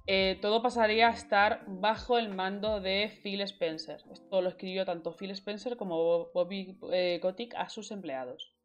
eh, 0.07 0.39
todo 0.41 0.61
pasaría 0.61 1.07
a 1.07 1.11
estar 1.11 1.63
bajo 1.67 2.17
el 2.17 2.29
mando 2.29 2.81
de 2.81 3.11
Phil 3.21 3.41
Spencer. 3.41 4.01
Esto 4.11 4.41
lo 4.41 4.49
escribió 4.49 4.85
tanto 4.85 5.15
Phil 5.15 5.31
Spencer 5.31 5.77
como 5.77 6.31
Bobby 6.33 6.77
eh, 6.91 7.19
Kotick 7.21 7.53
a 7.55 7.69
sus 7.69 7.91
empleados. 7.91 8.55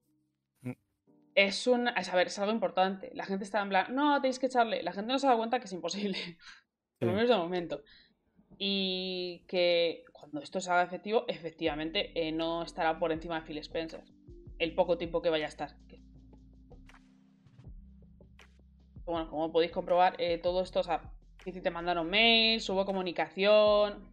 Mm. 0.62 0.72
Es 1.34 1.66
un. 1.66 1.88
Es, 1.88 2.08
a 2.08 2.16
ver, 2.16 2.28
es 2.28 2.38
algo 2.38 2.52
importante. 2.52 3.10
La 3.14 3.26
gente 3.26 3.44
está 3.44 3.60
en 3.60 3.68
plan, 3.68 3.94
no, 3.94 4.20
tenéis 4.20 4.38
que 4.38 4.46
echarle. 4.46 4.82
La 4.82 4.92
gente 4.92 5.12
no 5.12 5.18
se 5.18 5.26
da 5.26 5.36
cuenta 5.36 5.58
que 5.58 5.66
es 5.66 5.72
imposible. 5.72 6.18
Por 6.98 7.08
lo 7.08 7.14
menos 7.14 7.28
de 7.28 7.36
momento. 7.36 7.82
Y 8.58 9.44
que 9.48 10.04
cuando 10.12 10.40
esto 10.40 10.60
se 10.60 10.70
haga 10.70 10.82
efectivo, 10.82 11.26
efectivamente 11.28 12.12
eh, 12.14 12.32
no 12.32 12.62
estará 12.62 12.98
por 12.98 13.12
encima 13.12 13.38
de 13.38 13.46
Phil 13.46 13.58
Spencer. 13.58 14.02
El 14.58 14.74
poco 14.74 14.96
tiempo 14.96 15.20
que 15.20 15.28
vaya 15.28 15.44
a 15.44 15.48
estar. 15.48 15.76
Bueno, 19.04 19.28
como 19.28 19.52
podéis 19.52 19.72
comprobar, 19.72 20.16
eh, 20.18 20.38
todo 20.38 20.62
esto, 20.62 20.80
o 20.80 20.82
sea, 20.82 21.12
que 21.46 21.52
si 21.52 21.60
te 21.60 21.70
mandaron 21.70 22.10
mails, 22.10 22.68
hubo 22.70 22.84
comunicación. 22.84 24.04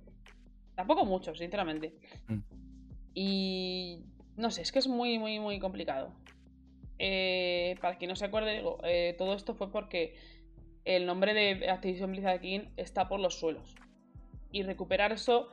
Tampoco 0.76 1.04
mucho, 1.04 1.34
sinceramente. 1.34 1.96
Mm. 2.28 2.40
Y 3.16 4.04
no 4.38 4.52
sé, 4.52 4.62
es 4.62 4.72
que 4.72 4.78
es 4.78 4.88
muy, 4.88 5.18
muy, 5.18 5.40
muy 5.40 5.58
complicado. 5.58 6.14
Eh, 7.00 7.76
para 7.82 7.98
quien 7.98 8.10
no 8.10 8.16
se 8.16 8.26
acuerde, 8.26 8.58
digo, 8.58 8.78
eh, 8.84 9.16
todo 9.18 9.34
esto 9.34 9.56
fue 9.56 9.72
porque 9.72 10.16
el 10.86 11.08
nombre 11.08 11.34
de 11.34 11.72
Activision 11.72 12.12
Blizzard 12.12 12.40
King 12.40 12.66
está 12.78 13.08
por 13.08 13.20
los 13.20 13.40
suelos. 13.40 13.74
Y 14.52 14.62
recuperar 14.62 15.12
eso 15.12 15.50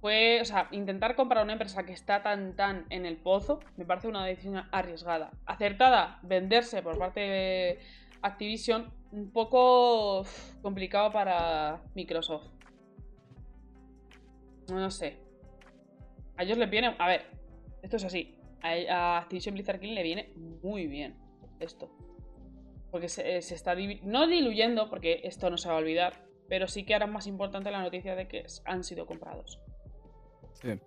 fue, 0.00 0.40
o 0.40 0.44
sea, 0.44 0.68
intentar 0.70 1.16
comprar 1.16 1.42
una 1.42 1.54
empresa 1.54 1.84
que 1.84 1.94
está 1.94 2.22
tan, 2.22 2.54
tan 2.54 2.86
en 2.90 3.06
el 3.06 3.16
pozo, 3.16 3.58
me 3.76 3.84
parece 3.84 4.06
una 4.06 4.24
decisión 4.24 4.62
arriesgada. 4.70 5.32
Acertada, 5.46 6.20
venderse 6.22 6.80
por 6.80 6.96
parte 6.96 7.18
de 7.18 7.78
Activision, 8.22 8.92
un 9.12 9.30
poco 9.30 10.24
complicado 10.62 11.12
para 11.12 11.82
Microsoft. 11.94 12.46
No 14.68 14.90
sé. 14.90 15.18
A 16.36 16.42
ellos 16.42 16.58
les 16.58 16.70
viene, 16.70 16.94
a 16.98 17.08
ver, 17.08 17.22
esto 17.82 17.96
es 17.96 18.04
así. 18.04 18.36
A, 18.62 18.68
a 18.92 19.18
Activision 19.18 19.54
Blizzard 19.54 19.80
King 19.80 19.94
le 19.94 20.02
viene 20.02 20.32
muy 20.62 20.86
bien 20.86 21.16
esto. 21.60 21.90
Porque 22.90 23.08
se, 23.08 23.42
se 23.42 23.54
está 23.54 23.74
divi- 23.74 24.00
no 24.02 24.26
diluyendo, 24.26 24.88
porque 24.88 25.20
esto 25.24 25.50
no 25.50 25.58
se 25.58 25.68
va 25.68 25.74
a 25.74 25.78
olvidar, 25.78 26.26
pero 26.48 26.68
sí 26.68 26.84
que 26.84 26.94
ahora 26.94 27.06
es 27.06 27.12
más 27.12 27.26
importante 27.26 27.70
la 27.70 27.82
noticia 27.82 28.14
de 28.14 28.28
que 28.28 28.46
han 28.64 28.84
sido 28.84 29.06
comprados. 29.06 29.60
Sí. 30.54 30.80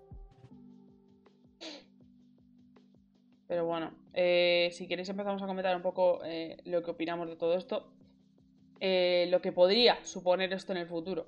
Pero 3.48 3.66
bueno, 3.66 3.92
eh, 4.14 4.70
si 4.72 4.88
queréis 4.88 5.10
empezamos 5.10 5.42
a 5.44 5.48
comentar 5.48 5.76
un 5.76 5.82
poco 5.82 6.24
eh, 6.24 6.58
lo 6.66 6.82
que 6.84 6.92
opinamos 6.92 7.28
de 7.28 7.36
todo 7.36 7.56
esto. 7.56 7.92
Eh, 8.84 9.28
lo 9.30 9.42
que 9.42 9.52
podría 9.52 10.04
suponer 10.04 10.52
esto 10.54 10.72
en 10.74 10.80
el 10.80 10.88
futuro. 10.88 11.28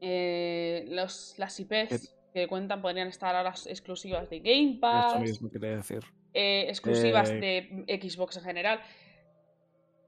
Eh, 0.00 0.86
los, 0.88 1.34
las 1.38 1.58
IPs 1.60 2.16
que 2.32 2.46
cuentan 2.48 2.80
podrían 2.80 3.08
estar 3.08 3.34
ahora 3.34 3.52
exclusivas 3.66 4.30
de 4.30 4.38
Game 4.38 4.70
Eso 4.72 4.80
Pass. 4.80 5.20
mismo 5.20 5.50
quería 5.50 5.76
decir. 5.76 6.04
eh, 6.32 6.66
exclusivas 6.68 7.30
Eh. 7.30 7.84
de 7.86 8.00
Xbox 8.00 8.36
en 8.36 8.44
general. 8.44 8.80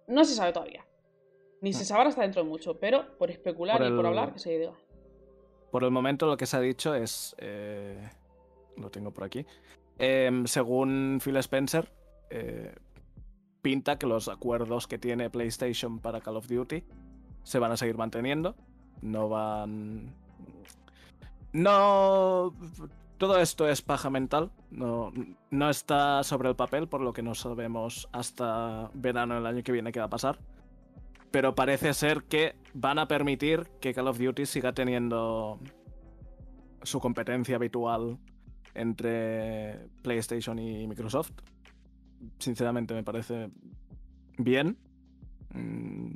No 0.07 0.25
se 0.25 0.35
sabe 0.35 0.53
todavía. 0.53 0.87
Ni 1.61 1.73
se 1.73 1.85
sabrá 1.85 2.09
hasta 2.09 2.23
dentro 2.23 2.43
de 2.43 2.49
mucho, 2.49 2.79
pero 2.79 3.17
por 3.19 3.31
especular 3.31 3.79
Por 3.79 3.87
y 3.89 3.91
por 3.97 4.07
hablar, 4.07 4.33
que 4.33 4.39
se 4.39 4.57
diga. 4.59 4.73
Por 5.73 5.85
el 5.85 5.91
momento 5.91 6.27
lo 6.27 6.37
que 6.37 6.47
se 6.47 6.57
ha 6.57 6.61
dicho 6.61 6.95
es... 6.95 7.35
eh, 7.39 8.09
lo 8.77 8.91
tengo 8.91 9.11
por 9.13 9.25
aquí. 9.25 9.45
Em, 9.99 10.47
según 10.47 11.19
Phil 11.23 11.37
Spencer, 11.39 11.91
eh, 12.31 12.75
pinta 13.63 13.97
que 13.99 14.07
los 14.07 14.29
acuerdos 14.29 14.87
que 14.87 14.99
tiene 14.99 15.31
PlayStation 15.31 16.01
para 16.01 16.21
Call 16.21 16.37
of 16.37 16.49
Duty 16.49 16.83
se 17.45 17.59
van 17.59 17.73
a 17.73 17.77
seguir 17.77 17.97
manteniendo. 17.97 18.55
No 19.01 19.29
van... 19.29 20.15
No... 21.53 22.53
Todo 23.19 23.39
esto 23.39 23.69
es 23.69 23.83
paja 23.83 24.11
mental. 24.11 24.51
No, 24.73 25.13
no 25.51 25.71
está 25.71 26.25
sobre 26.25 26.49
el 26.49 26.57
papel, 26.57 26.89
por 26.89 27.01
lo 27.01 27.13
que 27.13 27.23
no 27.23 27.37
sabemos 27.37 28.09
hasta 28.11 28.91
verano 28.95 29.37
del 29.37 29.47
año 29.47 29.63
que 29.63 29.71
viene 29.71 29.93
qué 29.93 30.01
va 30.01 30.07
a 30.07 30.11
pasar. 30.11 30.41
Pero 31.31 31.55
parece 31.55 31.95
ser 31.95 32.25
que 32.25 32.57
van 32.75 32.99
a 32.99 33.07
permitir 33.07 33.69
que 33.81 33.95
Call 33.95 34.09
of 34.09 34.19
Duty 34.19 34.45
siga 34.45 34.73
teniendo 34.73 35.61
su 36.83 36.99
competencia 36.99 37.57
habitual 37.57 38.19
entre 38.75 39.89
PlayStation 40.03 40.59
y 40.59 40.89
Microsoft. 40.89 41.31
Sinceramente 42.39 42.95
me 42.95 43.03
parece 43.03 43.51
bien. 44.39 44.79
Mm, 45.55 46.13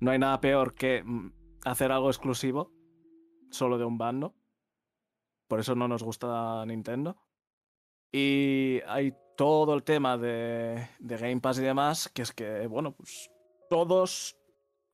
No 0.00 0.10
hay 0.10 0.18
nada 0.18 0.40
peor 0.40 0.74
que 0.74 1.02
mm, 1.04 1.32
hacer 1.64 1.92
algo 1.92 2.08
exclusivo 2.08 2.72
solo 3.50 3.78
de 3.78 3.84
un 3.84 3.98
bando. 3.98 4.34
Por 5.48 5.60
eso 5.60 5.74
no 5.74 5.88
nos 5.88 6.02
gusta 6.02 6.64
Nintendo. 6.66 7.16
Y 8.12 8.80
hay 8.86 9.14
todo 9.36 9.74
el 9.74 9.82
tema 9.82 10.16
de, 10.16 10.88
de 10.98 11.16
Game 11.16 11.40
Pass 11.40 11.58
y 11.58 11.62
demás, 11.62 12.08
que 12.08 12.22
es 12.22 12.32
que, 12.32 12.66
bueno, 12.66 12.92
pues 12.92 13.30
todos, 13.68 14.36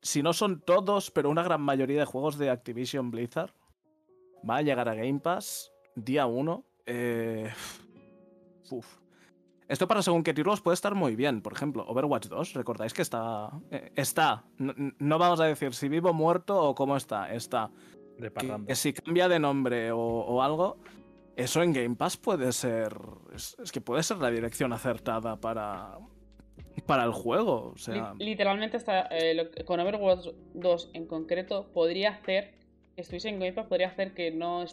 si 0.01 0.23
no 0.23 0.33
son 0.33 0.63
todos, 0.63 1.11
pero 1.11 1.31
una 1.31 1.43
gran 1.43 1.61
mayoría 1.61 2.01
de 2.01 2.07
juegos 2.07 2.39
de 2.39 2.51
Activision 2.51 3.11
Blizzard 3.11 3.53
va 4.49 4.57
a 4.57 4.63
llegar 4.63 4.89
a 4.89 4.95
Game 4.95 5.21
Pass 5.21 5.71
día 5.95 6.27
1. 6.27 6.65
Eh. 6.87 7.51
Esto 9.71 9.87
para 9.87 10.03
según 10.03 10.23
qué 10.25 10.35
títulos 10.35 10.61
puede 10.61 10.75
estar 10.75 10.95
muy 10.95 11.15
bien. 11.15 11.43
Por 11.43 11.53
ejemplo, 11.53 11.85
Overwatch 11.87 12.27
2, 12.27 12.55
recordáis 12.55 12.93
que 12.93 13.03
está. 13.03 13.51
eh, 13.71 13.93
está. 13.95 14.45
No, 14.59 14.75
no 14.99 15.19
vamos 15.19 15.41
a 15.41 15.45
decir 15.45 15.73
si 15.75 15.89
vivo, 15.89 16.13
muerto 16.13 16.61
o 16.61 16.75
cómo 16.75 16.97
está. 16.97 17.33
Está. 17.33 17.71
De 18.19 18.31
Que, 18.67 18.75
si 18.75 18.93
cambia 18.93 19.29
de 19.29 19.39
nombre 19.39 19.93
o, 19.93 19.99
o 19.99 20.43
algo, 20.43 20.77
eso 21.37 21.63
en 21.63 21.73
Game 21.73 21.95
Pass 21.95 22.17
puede 22.17 22.51
ser. 22.53 22.95
Es, 23.35 23.57
es 23.63 23.71
que 23.73 23.81
puede 23.81 24.03
ser 24.03 24.19
la 24.19 24.31
dirección 24.31 24.73
acertada 24.73 25.37
para. 25.37 25.99
Para 26.87 27.05
el 27.05 27.13
juego. 27.13 27.73
O 27.75 27.79
sea. 27.79 28.13
Li- 28.19 28.27
Literalmente, 28.27 28.77
hasta, 28.77 29.03
eh, 29.03 29.35
lo 29.35 29.65
con 29.65 29.79
Overwatch 29.81 30.27
2 30.55 30.91
en 30.95 31.07
concreto, 31.07 31.71
podría 31.73 32.11
hacer 32.11 32.55
que 32.97 33.03
estuviese 33.03 33.29
en 33.29 33.39
Game 33.39 33.53
Pass, 33.53 33.67
podría 33.67 33.89
hacer 33.89 34.15
que 34.15 34.33
no, 34.33 34.65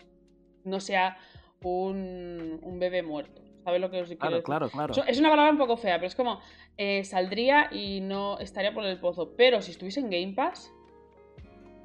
no 0.63 0.79
sea 0.79 1.17
un, 1.61 2.59
un 2.63 2.79
bebé 2.79 3.03
muerto. 3.03 3.41
¿Sabes 3.67 3.81
lo 3.81 3.91
que 3.91 3.99
os 3.99 4.07
quiero 4.07 4.19
Claro, 4.21 4.35
decir? 4.37 4.45
claro, 4.45 4.69
claro. 4.69 4.93
Es 5.07 5.19
una 5.19 5.29
palabra 5.29 5.51
un 5.51 5.57
poco 5.57 5.75
fea, 5.75 5.95
pero 5.97 6.07
es 6.07 6.15
como 6.15 6.39
eh, 6.77 7.03
saldría 7.03 7.67
y 7.69 7.99
no 7.99 8.39
estaría 8.39 8.73
por 8.73 8.85
el 8.85 8.97
pozo. 8.97 9.33
Pero 9.35 9.61
si 9.61 9.71
estuviese 9.71 9.99
en 9.99 10.09
Game 10.09 10.31
Pass, 10.33 10.71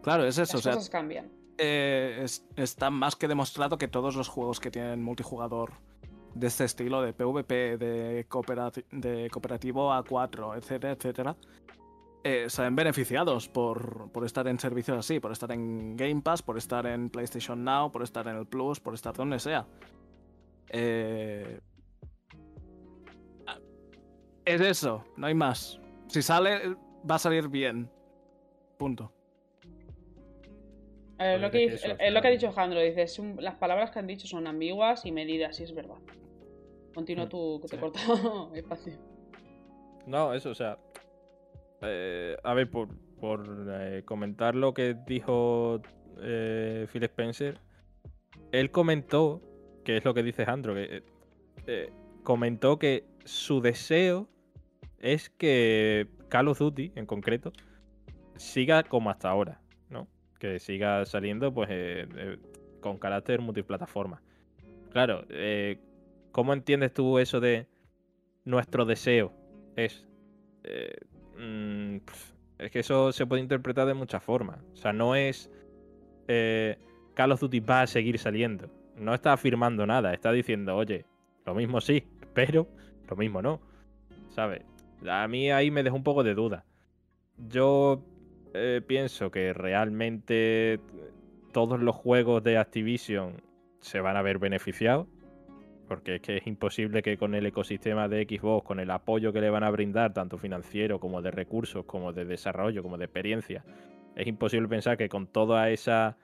Claro, 0.01 0.25
es 0.25 0.39
eso. 0.39 0.53
las 0.59 0.61
O 0.61 0.63
sea, 0.63 0.73
cosas 0.75 0.89
cambian. 0.91 1.29
eh, 1.59 2.21
es- 2.23 2.47
está 2.55 2.89
más 2.91 3.17
que 3.17 3.27
demostrado 3.27 3.79
que 3.79 3.89
todos 3.89 4.15
los 4.15 4.29
juegos 4.29 4.61
que 4.61 4.71
tienen 4.71 5.03
multijugador 5.03 5.73
de 6.37 6.47
este 6.47 6.63
estilo, 6.67 7.03
de 7.03 7.15
PvP, 7.15 7.77
de, 7.79 8.29
cooperati- 8.29 8.85
de 8.93 9.29
cooperativo 9.29 9.91
A4, 9.93 10.57
etcétera, 10.57 10.93
etcétera, 10.93 11.37
eh, 12.23 12.45
se 12.49 12.63
ven 12.63 12.77
beneficiados 12.77 13.49
por, 13.49 14.09
por 14.13 14.25
estar 14.25 14.47
en 14.47 14.61
servicios 14.61 14.99
así, 14.99 15.19
por 15.19 15.33
estar 15.33 15.51
en 15.51 15.97
Game 15.97 16.21
Pass, 16.23 16.43
por 16.43 16.57
estar 16.59 16.87
en 16.87 17.11
PlayStation 17.11 17.65
Now, 17.65 17.91
por 17.91 18.05
estar 18.05 18.29
en 18.29 18.37
el 18.37 18.47
Plus, 18.47 18.79
por 18.79 18.95
estar 18.95 19.15
donde 19.15 19.41
sea. 19.41 19.67
Eh, 20.75 21.61
Es 24.45 24.61
eso, 24.61 25.05
no 25.17 25.27
hay 25.27 25.35
más. 25.35 25.81
Si 26.09 26.21
sale, 26.23 26.77
va 27.09 27.15
a 27.17 27.19
salir 27.19 27.49
bien. 27.49 27.89
Punto. 28.77 29.13
Eh, 31.19 31.39
lo, 31.39 31.51
que, 31.53 31.67
es 31.67 31.85
eh, 31.85 32.11
lo 32.11 32.21
que 32.21 32.29
ha 32.29 32.31
dicho 32.33 32.51
Jandro, 32.51 32.81
dice, 32.81 33.21
un- 33.21 33.37
las 33.41 33.55
palabras 33.55 33.93
que 33.93 34.01
han 34.01 34.09
dicho 34.09 34.27
son 34.27 34.47
ambiguas 34.49 35.07
y 35.07 35.13
medidas, 35.13 35.61
y 35.61 35.63
es 35.65 35.73
verdad. 35.75 35.95
Continúa 36.95 37.27
Mm, 37.27 37.29
tú, 37.29 37.61
que 37.63 37.69
te 37.69 37.77
he 37.77 37.79
sí. 37.79 37.81
cortado 37.81 38.53
espacio. 38.55 38.93
No, 40.07 40.35
eso, 40.35 40.51
o 40.51 40.55
sea. 40.55 40.79
eh, 41.83 42.37
a 42.43 42.55
ver, 42.55 42.69
por, 42.71 42.89
por 43.21 43.47
eh, 43.69 44.03
comentar 44.05 44.55
lo 44.57 44.75
que 44.75 44.97
dijo 45.07 45.81
eh, 46.21 46.87
Phil 46.93 47.05
Spencer, 47.05 47.59
él 48.51 48.71
comentó, 48.73 49.41
que 49.85 49.97
es 49.99 50.05
lo 50.05 50.15
que 50.15 50.23
dice 50.25 50.43
Andro, 50.47 50.75
que 50.75 51.93
comentó 52.25 52.79
que 52.79 53.05
su 53.25 53.61
deseo 53.61 54.29
es 54.99 55.31
que 55.31 56.09
Call 56.29 56.49
of 56.49 56.59
Duty, 56.59 56.93
en 56.95 57.07
concreto, 57.07 57.53
siga 58.37 58.83
como 58.83 59.11
hasta 59.11 59.29
ahora, 59.29 59.61
¿no? 59.91 60.09
Que 60.39 60.59
siga 60.59 61.05
saliendo, 61.05 61.53
pues, 61.53 61.69
eh, 61.71 62.07
eh, 62.17 62.39
con 62.81 62.99
carácter 62.99 63.41
multiplataforma. 63.41 64.23
Claro, 64.91 65.25
eh, 65.29 65.79
¿cómo 66.31 66.53
entiendes 66.53 66.95
tú 66.95 67.19
eso 67.19 67.41
de 67.41 67.67
nuestro 68.45 68.85
deseo 68.85 69.33
es? 69.77 70.07
mm, 71.39 71.97
es 72.59 72.71
que 72.71 72.79
eso 72.79 73.11
se 73.11 73.27
puede 73.27 73.43
interpretar 73.43 73.87
de 73.87 73.95
muchas 73.95 74.23
formas. 74.23 74.61
O 74.73 74.77
sea, 74.77 74.93
no 74.93 75.17
es 75.17 75.51
Call 77.15 77.33
of 77.33 77.41
Duty 77.41 77.61
va 77.61 77.83
a 77.83 77.87
seguir 77.87 78.19
saliendo. 78.19 78.71
No 78.97 79.15
está 79.15 79.33
afirmando 79.33 79.87
nada, 79.87 80.15
está 80.15 80.31
diciendo, 80.31 80.77
oye, 80.77 81.05
lo 81.45 81.55
mismo 81.55 81.81
sí, 81.81 82.05
pero 82.35 82.69
lo 83.13 83.17
mismo 83.17 83.43
no. 83.43 83.61
¿Sabes? 84.31 84.63
A 85.07 85.29
mí 85.29 85.51
ahí 85.51 85.71
me 85.71 85.83
deja 85.83 85.95
un 85.95 86.03
poco 86.03 86.23
de 86.23 86.35
duda. 86.35 86.65
Yo 87.37 88.03
eh, 88.55 88.81
pienso 88.87 89.31
que 89.31 89.53
realmente 89.53 90.81
todos 91.53 91.81
los 91.81 91.95
juegos 91.95 92.43
de 92.43 92.57
Activision 92.57 93.43
se 93.81 94.01
van 94.01 94.17
a 94.17 94.23
ver 94.23 94.39
beneficiados. 94.39 95.07
Porque 95.89 96.15
es 96.17 96.23
que 96.23 96.39
es 96.39 96.47
imposible 96.47 97.03
que 97.03 97.19
con 97.19 97.35
el 97.35 97.45
ecosistema 97.45 98.09
de 98.09 98.25
Xbox, 98.25 98.67
con 98.67 98.81
el 98.81 98.91
apoyo 98.91 99.33
que 99.33 99.43
le 99.43 99.51
van 99.51 99.65
a 99.65 99.71
brindar, 99.71 100.15
tanto 100.15 100.39
financiero 100.39 100.99
como 100.99 101.21
de 101.21 101.31
recursos, 101.31 101.85
como 101.85 102.15
de 102.15 102.25
desarrollo, 102.25 102.83
como 102.83 102.97
de 102.97 103.05
experiencia, 103.05 103.63
es 104.17 104.27
imposible 104.27 104.69
pensar 104.69 104.97
que 104.97 105.11
con 105.11 105.27
toda 105.27 105.69
esa 105.69 106.17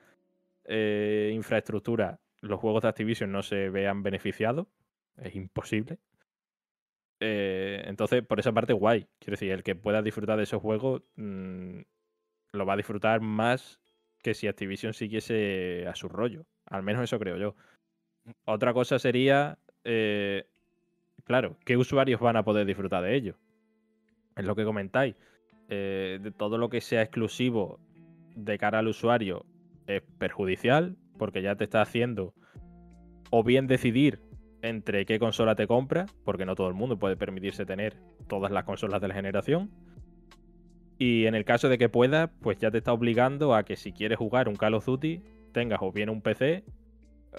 eh, 0.64 1.32
infraestructura 1.34 2.20
los 2.40 2.60
juegos 2.60 2.82
de 2.82 2.88
Activision 2.88 3.30
no 3.32 3.42
se 3.42 3.68
vean 3.68 4.02
beneficiados. 4.02 4.68
Es 5.16 5.34
imposible. 5.34 5.98
Eh, 7.20 7.82
entonces, 7.86 8.24
por 8.24 8.38
esa 8.38 8.52
parte, 8.52 8.72
guay. 8.72 9.06
Quiero 9.18 9.32
decir, 9.32 9.50
el 9.50 9.62
que 9.62 9.74
pueda 9.74 10.02
disfrutar 10.02 10.36
de 10.36 10.44
esos 10.44 10.62
juegos 10.62 11.02
mm, 11.16 11.80
lo 12.52 12.66
va 12.66 12.74
a 12.74 12.76
disfrutar 12.76 13.20
más 13.20 13.80
que 14.22 14.34
si 14.34 14.46
Activision 14.46 14.94
siguiese 14.94 15.86
a 15.88 15.94
su 15.94 16.08
rollo. 16.08 16.46
Al 16.66 16.82
menos 16.82 17.02
eso 17.02 17.18
creo 17.18 17.36
yo. 17.36 17.54
Otra 18.44 18.72
cosa 18.74 18.98
sería, 18.98 19.58
eh, 19.84 20.46
claro, 21.24 21.56
¿qué 21.64 21.76
usuarios 21.76 22.20
van 22.20 22.36
a 22.36 22.44
poder 22.44 22.66
disfrutar 22.66 23.02
de 23.02 23.14
ello? 23.14 23.36
Es 24.36 24.44
lo 24.44 24.54
que 24.54 24.64
comentáis. 24.64 25.16
Eh, 25.68 26.18
de 26.22 26.30
todo 26.30 26.58
lo 26.58 26.68
que 26.68 26.80
sea 26.80 27.02
exclusivo 27.02 27.78
de 28.34 28.58
cara 28.58 28.78
al 28.78 28.88
usuario 28.88 29.44
es 29.86 30.02
perjudicial 30.18 30.96
porque 31.18 31.42
ya 31.42 31.56
te 31.56 31.64
está 31.64 31.82
haciendo 31.82 32.34
o 33.30 33.42
bien 33.42 33.66
decidir 33.66 34.20
entre 34.68 35.06
qué 35.06 35.18
consola 35.18 35.54
te 35.54 35.66
compras, 35.66 36.10
porque 36.24 36.46
no 36.46 36.54
todo 36.54 36.68
el 36.68 36.74
mundo 36.74 36.98
puede 36.98 37.16
permitirse 37.16 37.66
tener 37.66 37.96
todas 38.26 38.50
las 38.52 38.64
consolas 38.64 39.00
de 39.00 39.08
la 39.08 39.14
generación. 39.14 39.70
Y 40.98 41.26
en 41.26 41.34
el 41.34 41.44
caso 41.44 41.68
de 41.68 41.78
que 41.78 41.88
puedas, 41.88 42.30
pues 42.40 42.58
ya 42.58 42.70
te 42.70 42.78
está 42.78 42.92
obligando 42.92 43.54
a 43.54 43.62
que 43.62 43.76
si 43.76 43.92
quieres 43.92 44.18
jugar 44.18 44.48
un 44.48 44.56
Call 44.56 44.74
of 44.74 44.84
Duty, 44.84 45.22
tengas 45.52 45.78
o 45.80 45.92
bien 45.92 46.10
un 46.10 46.22
PC, 46.22 46.64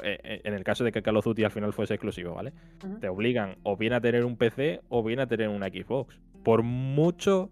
eh, 0.03 0.19
eh, 0.23 0.41
en 0.43 0.53
el 0.53 0.63
caso 0.63 0.83
de 0.83 0.91
que 0.91 1.01
Call 1.01 1.17
of 1.17 1.25
Duty 1.25 1.43
al 1.43 1.51
final 1.51 1.73
fuese 1.73 1.95
exclusivo, 1.95 2.35
¿vale? 2.35 2.53
Te 3.01 3.09
obligan 3.09 3.57
o 3.63 3.75
bien 3.75 3.93
a 3.93 4.01
tener 4.01 4.23
un 4.23 4.37
PC 4.37 4.81
o 4.87 5.03
bien 5.03 5.19
a 5.19 5.27
tener 5.27 5.49
una 5.49 5.67
Xbox. 5.67 6.19
Por 6.43 6.63
mucho 6.63 7.51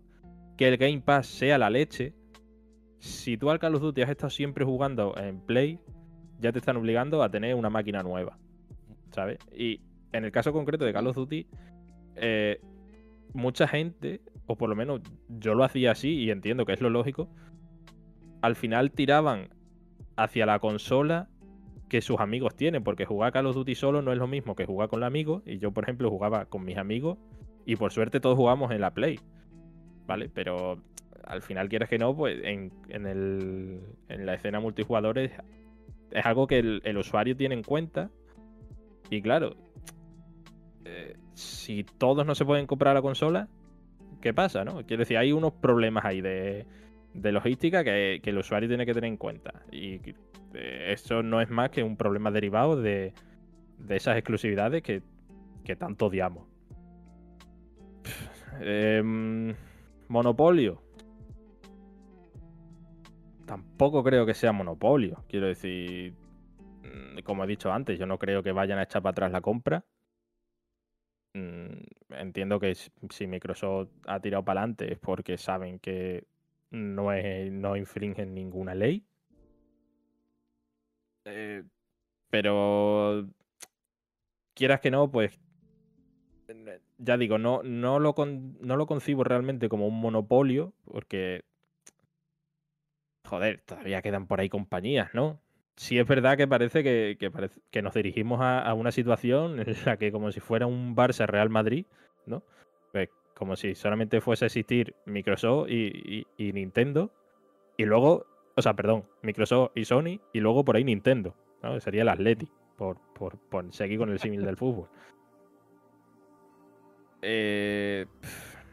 que 0.55 0.67
el 0.67 0.77
Game 0.77 1.01
Pass 1.01 1.27
sea 1.27 1.57
la 1.57 1.69
leche, 1.69 2.13
si 2.99 3.37
tú 3.37 3.49
al 3.49 3.59
Call 3.59 3.75
of 3.75 3.81
Duty 3.81 4.01
has 4.01 4.09
estado 4.09 4.29
siempre 4.29 4.65
jugando 4.65 5.15
en 5.17 5.41
Play, 5.41 5.79
ya 6.39 6.51
te 6.51 6.59
están 6.59 6.77
obligando 6.77 7.21
a 7.21 7.29
tener 7.29 7.55
una 7.55 7.69
máquina 7.69 8.01
nueva. 8.03 8.37
¿Sabes? 9.17 9.39
Y 9.51 9.81
en 10.13 10.25
el 10.25 10.31
caso 10.31 10.53
concreto 10.53 10.85
de 10.85 10.93
Call 10.93 11.07
of 11.07 11.15
Duty, 11.15 11.47
eh, 12.17 12.61
mucha 13.33 13.67
gente, 13.67 14.21
o 14.45 14.55
por 14.55 14.69
lo 14.69 14.75
menos 14.75 15.01
yo 15.27 15.55
lo 15.55 15.63
hacía 15.63 15.89
así 15.89 16.09
y 16.19 16.29
entiendo 16.29 16.67
que 16.67 16.73
es 16.73 16.81
lo 16.81 16.91
lógico, 16.91 17.27
al 18.43 18.55
final 18.55 18.91
tiraban 18.91 19.49
hacia 20.17 20.45
la 20.45 20.59
consola 20.59 21.29
que 21.89 22.01
sus 22.01 22.19
amigos 22.19 22.55
tienen, 22.55 22.83
porque 22.83 23.05
jugar 23.05 23.33
Call 23.33 23.47
of 23.47 23.55
Duty 23.55 23.73
solo 23.73 24.03
no 24.03 24.11
es 24.11 24.19
lo 24.19 24.27
mismo 24.27 24.55
que 24.55 24.67
jugar 24.67 24.87
con 24.87 24.99
los 24.99 25.07
amigos. 25.07 25.41
Y 25.47 25.57
yo, 25.57 25.71
por 25.71 25.85
ejemplo, 25.85 26.11
jugaba 26.11 26.45
con 26.45 26.63
mis 26.63 26.77
amigos 26.77 27.17
y 27.65 27.75
por 27.75 27.91
suerte 27.91 28.19
todos 28.19 28.35
jugamos 28.35 28.69
en 28.71 28.81
la 28.81 28.93
Play. 28.93 29.19
¿Vale? 30.05 30.29
Pero 30.29 30.79
al 31.23 31.41
final, 31.41 31.69
quieres 31.69 31.89
que 31.89 31.97
no, 31.97 32.15
pues 32.15 32.37
en, 32.43 32.71
el, 32.91 33.81
en 34.09 34.25
la 34.27 34.35
escena 34.35 34.59
multijugador 34.59 35.17
es, 35.17 35.31
algo 36.23 36.45
que 36.45 36.59
el, 36.59 36.97
usuario 36.97 37.35
tiene 37.35 37.55
en 37.55 37.63
cuenta. 37.63 38.11
Y 39.09 39.21
claro, 39.21 39.55
eh, 40.85 41.15
si 41.33 41.83
todos 41.83 42.25
no 42.25 42.35
se 42.35 42.45
pueden 42.45 42.67
comprar 42.67 42.95
la 42.95 43.01
consola, 43.01 43.47
¿qué 44.21 44.33
pasa? 44.33 44.63
¿no? 44.63 44.85
Quiero 44.85 45.01
decir, 45.01 45.17
hay 45.17 45.31
unos 45.31 45.53
problemas 45.53 46.05
ahí 46.05 46.21
de, 46.21 46.65
logística 47.13 47.83
que, 47.83 48.21
el 48.23 48.37
usuario 48.37 48.67
tiene 48.67 48.85
que 48.85 48.93
tener 48.93 49.09
en 49.09 49.17
cuenta. 49.17 49.53
Y 49.71 50.01
eh, 50.53 50.91
eso 50.91 51.23
no 51.23 51.41
es 51.41 51.49
más 51.49 51.69
que 51.69 51.83
un 51.83 51.97
problema 51.97 52.31
derivado 52.31 52.81
de, 52.81 53.13
esas 53.89 54.17
exclusividades 54.17 54.83
que, 54.83 55.01
tanto 55.77 56.07
odiamos. 56.07 56.45
Em, 58.61 59.53
monopolio. 60.07 60.81
Tampoco 63.45 64.03
creo 64.03 64.25
que 64.25 64.33
sea 64.33 64.51
monopolio. 64.51 65.23
Quiero 65.29 65.47
decir, 65.47 66.13
como 67.23 67.43
he 67.43 67.47
dicho 67.47 67.71
antes, 67.71 67.99
yo 67.99 68.05
no 68.05 68.17
creo 68.17 68.43
que 68.43 68.51
vayan 68.51 68.79
a 68.79 68.83
echar 68.83 69.01
para 69.01 69.11
atrás 69.11 69.31
la 69.31 69.41
compra. 69.41 69.85
Mm, 71.33 71.83
entiendo 72.09 72.59
que 72.59 72.75
si 72.75 73.27
Microsoft 73.27 73.89
ha 74.05 74.19
tirado 74.19 74.43
para 74.43 74.61
adelante 74.61 74.93
es 74.93 74.99
porque 74.99 75.37
saben 75.37 75.79
que 75.79 76.25
no, 76.71 77.09
no 77.51 77.75
infringen 77.75 78.33
ninguna 78.33 78.75
ley. 78.75 79.05
Eh, 81.25 81.63
pero 82.29 83.27
quieras 84.53 84.79
que 84.79 84.91
no, 84.91 85.11
pues 85.11 85.39
ya 86.97 87.17
digo, 87.17 87.37
no, 87.37 87.61
no, 87.63 87.99
lo 87.99 88.15
no 88.17 88.77
lo 88.77 88.87
concibo 88.87 89.23
realmente 89.23 89.69
como 89.69 89.87
un 89.87 89.99
monopolio, 89.99 90.73
porque 90.85 91.43
joder, 93.25 93.61
todavía 93.65 94.01
quedan 94.01 94.27
por 94.27 94.39
ahí 94.39 94.49
compañías, 94.49 95.13
¿no? 95.13 95.39
Sí 95.77 95.99
es 95.99 96.07
verdad 96.07 96.35
que 96.35 96.47
parece 96.47 96.83
que, 96.83 97.17
que, 97.71 97.81
nos 97.81 97.93
dirigimos 97.93 98.39
a, 98.41 98.73
una 98.73 98.91
situación 98.91 99.59
en 99.59 99.75
la 99.85 99.97
que 99.97 100.11
como 100.11 100.31
si 100.31 100.41
fuera 100.41 100.65
un 100.65 100.95
Barça 100.95 101.25
Real 101.27 101.49
Madrid, 101.49 101.85
¿no? 102.25 102.43
Pues 102.91 103.09
como 103.35 103.55
si 103.55 103.75
solamente 103.75 104.19
fuese 104.19 104.45
a 104.45 104.47
existir 104.47 104.95
Microsoft 105.05 105.69
y, 105.69 106.25
Nintendo, 106.37 107.11
y 107.77 107.85
luego, 107.85 108.25
o 108.55 108.61
sea, 108.61 108.73
perdón, 108.73 109.05
Microsoft 109.21 109.71
y 109.75 109.85
Sony, 109.85 110.19
y 110.33 110.39
luego 110.39 110.65
por 110.65 110.75
ahí 110.75 110.83
Nintendo, 110.83 111.35
¿no? 111.61 111.79
Sería 111.79 112.01
el 112.01 112.09
Atleti, 112.09 112.49
por, 112.75 112.97
por, 113.13 113.37
por 113.37 113.71
seguir 113.71 113.99
con 113.99 114.09
el 114.09 114.19
símil 114.19 114.43
del 114.43 114.57
fútbol. 114.57 114.89
Eh, 117.21 118.05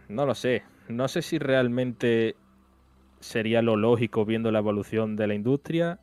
no 0.09 0.25
lo 0.27 0.35
sé. 0.35 0.63
No 0.89 1.09
sé 1.09 1.23
si 1.23 1.39
realmente 1.39 2.37
sería 3.21 3.63
lo 3.63 3.77
lógico 3.77 4.25
viendo 4.25 4.51
la 4.51 4.59
evolución 4.59 5.17
de 5.17 5.27
la 5.27 5.35
industria 5.35 6.01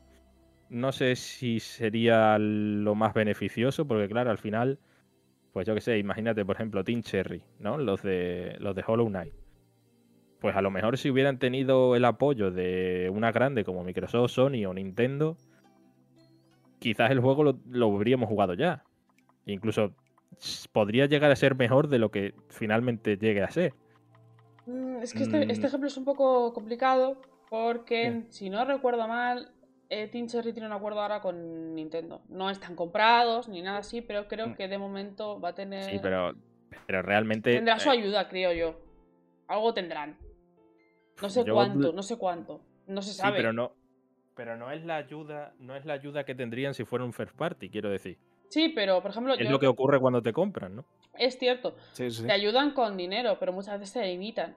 no 0.72 0.94
sé 0.94 1.18
si 1.18 1.60
sería 1.60 2.38
lo 2.40 2.96
más 2.96 3.14
beneficioso, 3.14 3.86
porque 3.86 4.08
claro, 4.08 4.32
al 4.32 4.38
final, 4.38 4.80
pues 5.52 5.68
yo 5.68 5.76
qué 5.76 5.82
sé, 5.82 5.98
imagínate, 5.98 6.46
por 6.46 6.56
ejemplo, 6.56 6.82
Team 6.86 7.02
Cherry, 7.02 7.44
¿no? 7.60 7.78
Los 7.78 8.02
de, 8.04 8.56
los 8.60 8.74
de 8.74 8.84
Hollow 8.88 9.10
Knight. 9.10 9.34
Pues 10.40 10.56
a 10.56 10.62
lo 10.62 10.72
mejor 10.72 10.98
si 10.98 11.10
hubieran 11.10 11.40
tenido 11.40 11.98
el 11.98 12.06
apoyo 12.06 12.52
de 12.52 13.12
una 13.14 13.34
grande 13.34 13.66
como 13.66 13.84
Microsoft, 13.84 14.32
Sony 14.32 14.66
o 14.66 14.74
Nintendo, 14.74 15.36
quizás 16.80 17.12
el 17.12 17.20
juego 17.20 17.44
lo, 17.44 17.96
habríamos 17.96 18.30
jugado 18.30 18.54
ya. 18.54 18.86
Incluso 19.46 19.94
podría 20.72 21.06
llegar 21.06 21.32
a 21.32 21.36
ser 21.36 21.56
mejor 21.56 21.90
de 21.90 22.00
lo 22.00 22.12
que 22.12 22.34
finalmente 22.48 23.18
llegue 23.18 23.44
a 23.44 23.52
ser. 23.52 23.74
Mm, 24.68 25.02
es 25.02 25.14
que 25.14 25.24
este, 25.24 25.52
este, 25.52 25.64
mm. 25.64 25.66
ejemplo 25.66 25.88
es 25.90 25.98
un 25.98 26.06
poco 26.06 26.54
complicado 26.54 27.22
porque, 27.50 28.24
si 28.30 28.50
no 28.50 28.64
recuerdo 28.64 29.06
mal, 29.10 29.52
eh, 29.92 30.08
Team 30.08 30.28
Cherry 30.28 30.54
tiene 30.54 30.68
un 30.68 30.74
acuerdo 30.74 31.02
ahora 31.02 31.20
con 31.20 31.76
Nintendo. 31.76 32.22
No 32.30 32.50
están 32.50 32.76
comprados 32.78 33.50
ni 33.50 33.62
nada 33.62 33.80
así, 33.80 34.02
pero 34.02 34.26
creo 34.30 34.48
mm. 34.48 34.56
que 34.56 34.70
de 34.70 34.78
momento 34.78 35.40
va 35.42 35.50
a 35.50 35.54
tener. 35.54 35.84
Sí, 35.84 36.00
pero, 36.02 36.34
pero 36.88 37.02
realmente. 37.02 37.54
Tendrá 37.54 37.78
su 37.78 37.90
eh, 37.90 38.00
ayuda, 38.00 38.30
creo 38.30 38.54
yo. 38.54 38.80
Algo 39.50 39.74
tendrán. 39.74 40.18
No 41.22 41.30
sé 41.30 41.44
cuánto, 41.44 41.92
no 41.92 42.04
sé 42.04 42.18
cuánto. 42.18 42.62
No 42.88 43.02
se 43.02 43.14
sabe. 43.14 43.34
Sí, 43.34 43.38
pero 43.38 43.52
no. 43.52 43.74
Pero 44.34 44.56
no 44.56 44.72
es 44.72 44.86
la 44.86 44.96
ayuda, 44.96 45.54
no 45.60 45.76
es 45.76 45.86
la 45.86 45.94
ayuda 45.94 46.24
que 46.24 46.36
tendrían 46.36 46.74
si 46.74 46.86
fuera 46.86 47.04
un 47.04 47.12
first 47.12 47.36
party, 47.36 47.70
quiero 47.70 47.90
decir. 47.90 48.18
Sí, 48.48 48.70
pero 48.70 49.02
por 49.02 49.12
ejemplo. 49.12 49.34
Es 49.34 49.50
lo 49.50 49.60
que 49.60 49.68
ocurre 49.68 50.00
cuando 50.00 50.22
te 50.22 50.32
compran, 50.32 50.74
¿no? 50.74 50.86
Es 51.18 51.38
cierto. 51.38 51.76
Te 51.98 52.32
ayudan 52.32 52.72
con 52.72 52.96
dinero, 52.96 53.36
pero 53.38 53.52
muchas 53.52 53.78
veces 53.78 54.02
te 54.02 54.08
limitan. 54.08 54.56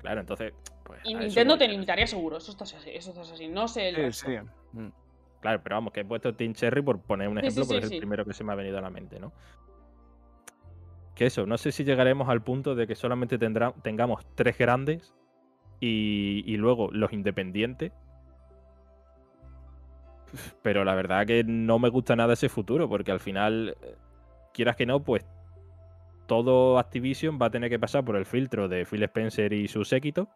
Claro, 0.00 0.20
entonces. 0.20 0.52
Pues, 0.84 1.00
y 1.04 1.14
Nintendo 1.14 1.56
te 1.56 1.68
limitaría 1.68 2.06
seguro, 2.06 2.38
eso 2.38 2.50
está 2.50 2.64
así, 2.64 2.76
eso 2.86 3.10
está 3.10 3.22
así. 3.22 3.48
No 3.48 3.68
sé. 3.68 3.90
El 3.90 4.12
sí, 4.12 4.28
mm. 4.72 4.88
Claro, 5.40 5.62
pero 5.62 5.76
vamos, 5.76 5.92
que 5.92 6.00
he 6.00 6.04
puesto 6.04 6.34
Team 6.34 6.54
Cherry 6.54 6.82
por 6.82 7.00
poner 7.00 7.28
un 7.28 7.38
ejemplo, 7.38 7.64
porque 7.66 7.86
es 7.86 7.90
el 7.90 7.98
primero 7.98 8.24
que 8.24 8.34
se 8.34 8.44
me 8.44 8.52
ha 8.52 8.56
venido 8.56 8.78
a 8.78 8.82
la 8.82 8.90
mente, 8.90 9.18
¿no? 9.18 9.32
Que 11.14 11.26
eso, 11.26 11.46
no 11.46 11.56
sé 11.58 11.72
si 11.72 11.84
llegaremos 11.84 12.28
al 12.28 12.42
punto 12.42 12.74
de 12.74 12.86
que 12.86 12.94
solamente 12.94 13.38
tendrá, 13.38 13.72
tengamos 13.82 14.26
tres 14.34 14.58
grandes 14.58 15.14
y, 15.80 16.42
y 16.46 16.56
luego 16.56 16.90
los 16.92 17.12
independientes. 17.12 17.92
Pero 20.62 20.84
la 20.84 20.94
verdad 20.94 21.26
que 21.26 21.42
no 21.44 21.78
me 21.78 21.88
gusta 21.88 22.16
nada 22.16 22.34
ese 22.34 22.48
futuro, 22.48 22.88
porque 22.88 23.10
al 23.10 23.20
final, 23.20 23.76
eh, 23.82 23.96
quieras 24.52 24.76
que 24.76 24.86
no, 24.86 25.00
pues 25.02 25.24
todo 26.30 26.78
Activision 26.78 27.40
va 27.42 27.46
a 27.46 27.50
tener 27.50 27.70
que 27.70 27.80
pasar 27.80 28.04
por 28.04 28.14
el 28.14 28.24
filtro 28.24 28.68
de 28.68 28.86
Phil 28.86 29.02
Spencer 29.02 29.52
y 29.52 29.66
su 29.66 29.84
séquito. 29.84 30.28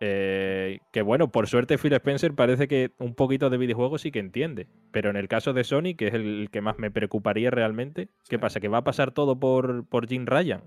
Eh, 0.00 0.80
que 0.90 1.02
bueno, 1.02 1.30
por 1.30 1.46
suerte 1.46 1.78
Phil 1.78 1.92
Spencer 1.92 2.34
parece 2.34 2.66
que 2.66 2.90
un 2.98 3.14
poquito 3.14 3.48
de 3.48 3.58
videojuegos 3.58 4.00
sí 4.00 4.10
que 4.10 4.18
entiende. 4.18 4.66
Pero 4.90 5.08
en 5.08 5.14
el 5.14 5.28
caso 5.28 5.52
de 5.52 5.62
Sony, 5.62 5.94
que 5.96 6.08
es 6.08 6.14
el 6.14 6.48
que 6.50 6.60
más 6.62 6.80
me 6.80 6.90
preocuparía 6.90 7.52
realmente, 7.52 8.08
¿qué 8.28 8.40
pasa? 8.40 8.58
¿Que 8.58 8.66
va 8.66 8.78
a 8.78 8.84
pasar 8.84 9.12
todo 9.12 9.38
por, 9.38 9.86
por 9.86 10.08
Jim 10.08 10.26
Ryan? 10.26 10.64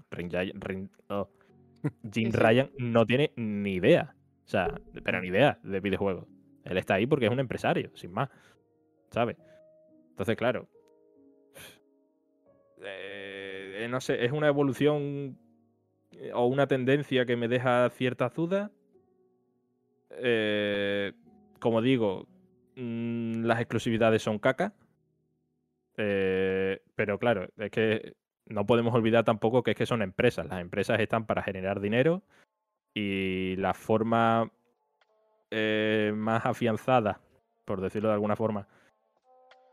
Oh. 1.10 1.28
Jim 2.14 2.32
Ryan 2.32 2.72
no 2.78 3.06
tiene 3.06 3.34
ni 3.36 3.74
idea. 3.74 4.16
O 4.46 4.48
sea, 4.48 4.80
pero 5.04 5.20
ni 5.20 5.28
idea 5.28 5.60
de 5.62 5.82
videojuegos. 5.82 6.26
Él 6.64 6.78
está 6.78 6.94
ahí 6.94 7.06
porque 7.06 7.26
es 7.26 7.34
un 7.34 7.42
empresario, 7.42 7.92
sin 7.96 8.14
más. 8.14 8.30
¿Sabes? 9.12 9.36
Entonces, 10.12 10.38
claro. 10.38 10.70
Eh, 12.82 13.25
eh, 13.86 13.88
no 13.88 14.02
sé, 14.02 14.26
es 14.26 14.32
una 14.32 14.48
evolución 14.48 15.38
eh, 16.12 16.32
o 16.34 16.48
una 16.48 16.68
tendencia 16.68 17.26
que 17.26 17.36
me 17.36 17.48
deja 17.48 17.90
ciertas 17.92 18.34
dudas. 18.34 18.72
Eh, 20.10 21.14
como 21.60 21.82
digo, 21.82 22.28
mm, 22.76 23.44
las 23.46 23.60
exclusividades 23.60 24.24
son 24.24 24.40
caca. 24.40 24.74
pero 25.96 27.20
claro, 27.20 27.48
es 27.58 27.72
que 27.72 28.16
no 28.48 28.66
podemos 28.66 28.94
olvidar 28.94 29.24
tampoco 29.24 29.64
que 29.64 29.72
es 29.72 29.78
que 29.78 29.86
son 29.86 30.02
empresas. 30.02 30.48
Las 30.48 30.62
empresas 30.62 31.00
están 31.00 31.26
para 31.26 31.44
generar 31.44 31.80
dinero 31.80 32.24
y 32.94 33.56
la 33.58 33.74
forma 33.74 34.52
más 36.14 36.46
afianzada, 36.46 37.22
por 37.66 37.80
decirlo 37.82 38.10
de 38.10 38.16
alguna 38.16 38.36
forma, 38.36 38.68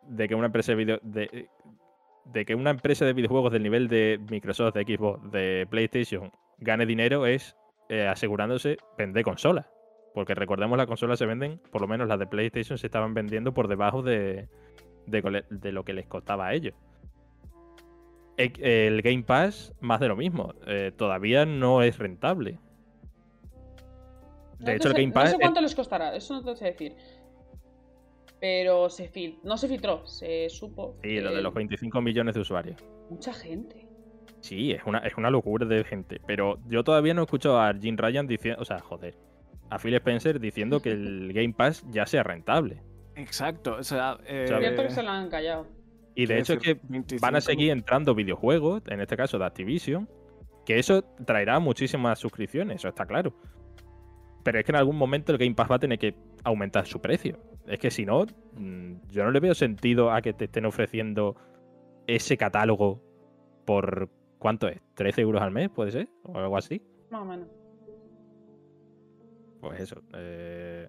de 0.03 0.29
que 0.29 0.35
una 0.37 0.47
empresa 0.47 0.75
de, 0.75 1.01
de, 1.03 1.49
de 2.25 2.45
que 2.45 2.55
una 2.55 2.71
empresa 2.71 3.05
de 3.05 3.13
videojuegos 3.13 3.53
del 3.53 3.63
nivel 3.63 3.89
de 3.89 4.21
Microsoft, 4.31 4.75
de 4.75 4.85
Xbox, 4.85 5.31
de 5.31 5.67
PlayStation 5.69 6.33
gane 6.59 6.87
dinero 6.87 7.27
es 7.27 7.57
eh, 7.89 8.07
asegurándose 8.07 8.79
vender 8.97 9.25
consolas. 9.25 9.67
Porque 10.15 10.35
recordemos 10.35 10.77
las 10.77 10.87
consolas 10.87 11.19
se 11.19 11.27
venden, 11.27 11.61
por 11.71 11.81
lo 11.81 11.89
menos 11.89 12.07
las 12.07 12.19
de 12.19 12.27
PlayStation 12.27 12.79
se 12.79 12.87
estaban 12.87 13.15
vendiendo 13.15 13.55
por 13.55 13.67
debajo 13.69 14.03
de, 14.03 14.49
de, 15.07 15.73
lo 15.73 15.85
que 15.85 15.93
les 15.95 16.07
costaba 16.07 16.49
a 16.49 16.55
ellos. 16.55 16.75
El 18.37 19.03
Game 19.03 19.23
Pass, 19.23 19.73
más 19.81 20.01
de 20.01 20.09
lo 20.09 20.17
mismo. 20.17 20.55
Eh, 20.67 20.93
todavía 20.97 21.47
no 21.47 21.83
es 21.83 21.99
rentable. 21.99 22.59
De 24.59 24.77
hecho, 24.77 24.89
el 24.89 24.95
Game 24.95 25.13
Pass. 25.13 25.25
No 25.25 25.31
sé 25.31 25.39
cuánto 25.39 25.61
les 25.61 25.75
costará, 25.75 26.15
eso 26.15 26.35
no 26.35 26.53
te 26.53 26.57
sé 26.57 26.65
decir 26.67 26.97
pero 28.43 28.91
se 28.91 29.07
fil 29.07 29.39
no 29.45 29.57
se 29.57 29.69
filtró, 29.69 30.05
se 30.05 30.49
supo. 30.51 30.97
Sí, 31.01 31.21
lo 31.21 31.33
de 31.33 31.41
los 31.41 31.55
25 31.55 32.03
millones 32.03 32.35
de 32.35 32.41
usuarios. 32.41 32.85
Mucha 33.09 33.33
gente. 33.33 33.87
Sí, 34.41 34.73
es 34.73 34.83
una, 34.85 34.99
es 34.99 35.17
una 35.17 35.31
locura 35.31 35.65
de 35.65 35.85
gente. 35.85 36.21
Pero 36.27 36.59
yo 36.67 36.83
todavía 36.83 37.15
no 37.15 37.21
he 37.21 37.25
escuchado 37.25 37.61
a 37.61 37.73
Jim 37.73 37.97
Ryan 37.97 38.27
diciendo, 38.27 38.61
o 38.61 38.65
sea, 38.65 38.81
joder, 38.81 39.15
a 39.71 39.79
Phil 39.79 39.95
Spencer 39.95 40.41
diciendo 40.41 40.83
que 40.83 40.91
el 40.91 41.33
Game 41.33 41.55
Pass 41.57 41.87
ya 41.89 42.05
sea 42.05 42.25
rentable. 42.25 42.83
Exacto, 43.15 43.77
o 43.77 43.85
sea, 43.85 44.19
eh... 44.27 44.43
es 44.43 44.59
cierto 44.59 44.83
que 44.83 44.91
se 44.91 45.05
lo 45.05 45.11
han 45.11 45.31
callado. 45.31 45.69
Y 46.17 46.27
de 46.27 46.41
hecho 46.41 46.55
es 46.55 46.59
que 46.59 46.81
van 47.21 47.37
a 47.37 47.41
seguir 47.41 47.71
entrando 47.71 48.13
videojuegos, 48.13 48.83
en 48.89 49.01
este 49.01 49.17
caso 49.17 49.39
de 49.39 49.45
Activision, 49.45 50.09
que 50.67 50.81
eso 50.81 51.03
traerá 51.25 51.61
muchísimas 51.61 52.19
suscripciones, 52.19 52.79
eso 52.79 52.89
está 52.89 53.07
claro. 53.07 53.33
Pero 54.43 54.59
es 54.59 54.65
que 54.65 54.73
en 54.73 54.77
algún 54.77 54.97
momento 54.97 55.31
el 55.31 55.39
Game 55.39 55.55
Pass 55.55 55.71
va 55.71 55.77
a 55.77 55.79
tener 55.79 56.01
que 56.01 56.17
aumentar 56.43 56.87
su 56.87 57.01
precio. 57.01 57.39
Es 57.67 57.79
que 57.79 57.91
si 57.91 58.05
no, 58.05 58.25
mm, 58.55 58.93
yo 59.09 59.25
no 59.25 59.31
le 59.31 59.41
veo 59.41 59.55
sentido 59.55 60.11
a 60.13 60.21
que 60.23 60.33
te 60.33 60.47
estén 60.47 60.65
ofreciendo 60.67 61.37
ese 62.07 62.37
catálogo 62.37 63.01
por. 63.65 64.09
¿Cuánto 64.39 64.67
es? 64.69 64.81
¿13 64.97 65.21
euros 65.21 65.41
al 65.43 65.53
mes? 65.53 65.71
¿Puede 65.71 65.93
ser? 65.93 66.09
¿O 66.25 66.37
algo 66.37 66.57
así? 66.57 66.83
Más 67.11 67.23
o 67.23 67.25
menos. 67.25 67.49
Pues 69.61 69.81
eso. 69.81 70.03
eh, 70.15 70.89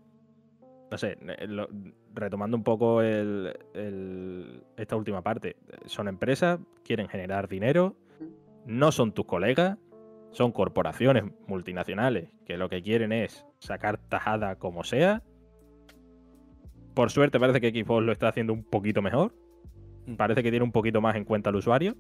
no 0.90 0.98
sé, 0.98 1.18
lo- 1.48 1.68
retomando 2.14 2.56
un 2.58 2.64
poco 2.64 3.02
el- 3.02 3.54
el- 3.74 4.64
esta 4.78 4.96
última 4.96 5.22
parte. 5.22 5.56
Son 5.86 6.08
empresas, 6.08 6.60
quieren 6.84 7.08
generar 7.08 7.48
dinero, 7.48 7.96
no 8.66 8.92
son 8.92 9.12
tus 9.12 9.26
colegas, 9.26 9.78
son 10.32 10.52
corporaciones 10.52 11.24
multinacionales 11.48 12.30
que 12.46 12.58
lo 12.58 12.70
que 12.70 12.82
quieren 12.84 13.12
es 13.12 13.46
sacar 13.60 13.98
tajada 13.98 14.56
como 14.58 14.84
sea. 14.84 15.22
Por 16.94 17.12
suerte 17.12 17.40
parece 17.40 17.60
que 17.60 17.72
Xbox 17.72 18.04
lo 18.04 18.12
está 18.12 18.30
haciendo 18.30 18.54
un 18.54 18.64
poquito 18.64 19.02
mejor. 19.02 19.34
Mm. 20.06 20.16
Parece 20.16 20.44
que 20.44 20.52
tiene 20.52 20.64
un 20.64 20.72
poquito 20.72 21.02
más 21.02 21.16
en 21.16 21.26
cuenta 21.26 21.50
al 21.50 21.56
usuario. 21.56 21.96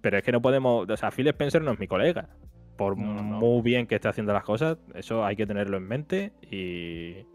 Pero 0.00 0.18
es 0.18 0.24
que 0.24 0.32
no 0.32 0.42
podemos. 0.42 0.88
O 0.88 0.96
sea, 0.96 1.10
Phil 1.10 1.28
Spencer 1.28 1.62
no 1.62 1.72
es 1.72 1.78
mi 1.78 1.86
colega. 1.86 2.28
Por 2.76 2.98
No, 2.98 3.14
no, 3.14 3.22
no. 3.22 3.38
muy 3.38 3.62
bien 3.62 3.86
que 3.86 3.96
esté 3.96 4.08
haciendo 4.08 4.32
las 4.32 4.44
cosas, 4.44 4.78
eso 4.94 5.24
hay 5.24 5.36
que 5.36 5.46
tenerlo 5.46 5.76
en 5.76 5.86
mente 5.86 6.32
y. 6.50 7.26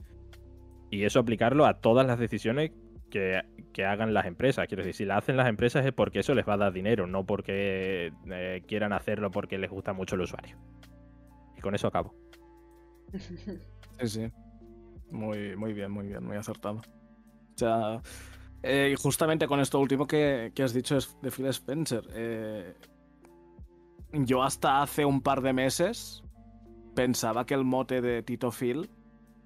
Y 0.89 1.03
eso 1.03 1.19
aplicarlo 1.19 1.65
a 1.65 1.81
todas 1.81 2.07
las 2.07 2.17
decisiones 2.17 2.71
que, 3.09 3.41
que 3.73 3.85
hagan 3.85 4.13
las 4.13 4.25
empresas. 4.25 4.67
Quiero 4.67 4.83
decir, 4.83 4.95
si 4.95 5.05
la 5.05 5.17
hacen 5.17 5.35
las 5.35 5.49
empresas 5.49 5.85
es 5.85 5.91
porque 5.91 6.19
eso 6.19 6.33
les 6.33 6.47
va 6.47 6.53
a 6.53 6.57
dar 6.57 6.71
dinero, 6.73 7.07
no 7.07 7.25
porque 7.25 8.13
eh, 8.31 8.63
quieran 8.67 8.93
hacerlo 8.93 9.29
porque 9.29 9.57
les 9.57 9.69
gusta 9.69 9.91
mucho 9.91 10.15
el 10.15 10.21
usuario. 10.21 10.57
Y 11.57 11.61
con 11.61 11.75
eso 11.75 11.87
acabo. 11.87 12.13
Sí, 13.99 14.07
sí. 14.07 14.31
Muy, 15.09 15.55
muy 15.55 15.73
bien, 15.73 15.91
muy 15.91 16.07
bien, 16.07 16.23
muy 16.25 16.37
acertado. 16.37 16.77
O 16.79 17.57
sea, 17.57 18.01
eh, 18.63 18.91
y 18.93 18.95
justamente 18.95 19.47
con 19.47 19.59
esto 19.59 19.79
último 19.79 20.07
que, 20.07 20.51
que 20.55 20.63
has 20.63 20.73
dicho 20.73 20.97
es 20.97 21.17
de 21.21 21.31
Phil 21.31 21.47
Spencer. 21.47 22.03
eh, 22.13 22.75
yo 24.13 24.43
hasta 24.43 24.81
hace 24.81 25.05
un 25.05 25.21
par 25.21 25.41
de 25.41 25.53
meses 25.53 26.23
pensaba 26.95 27.45
que 27.45 27.53
el 27.53 27.63
mote 27.65 28.01
de 28.01 28.23
Tito 28.23 28.51
Phil 28.51 28.89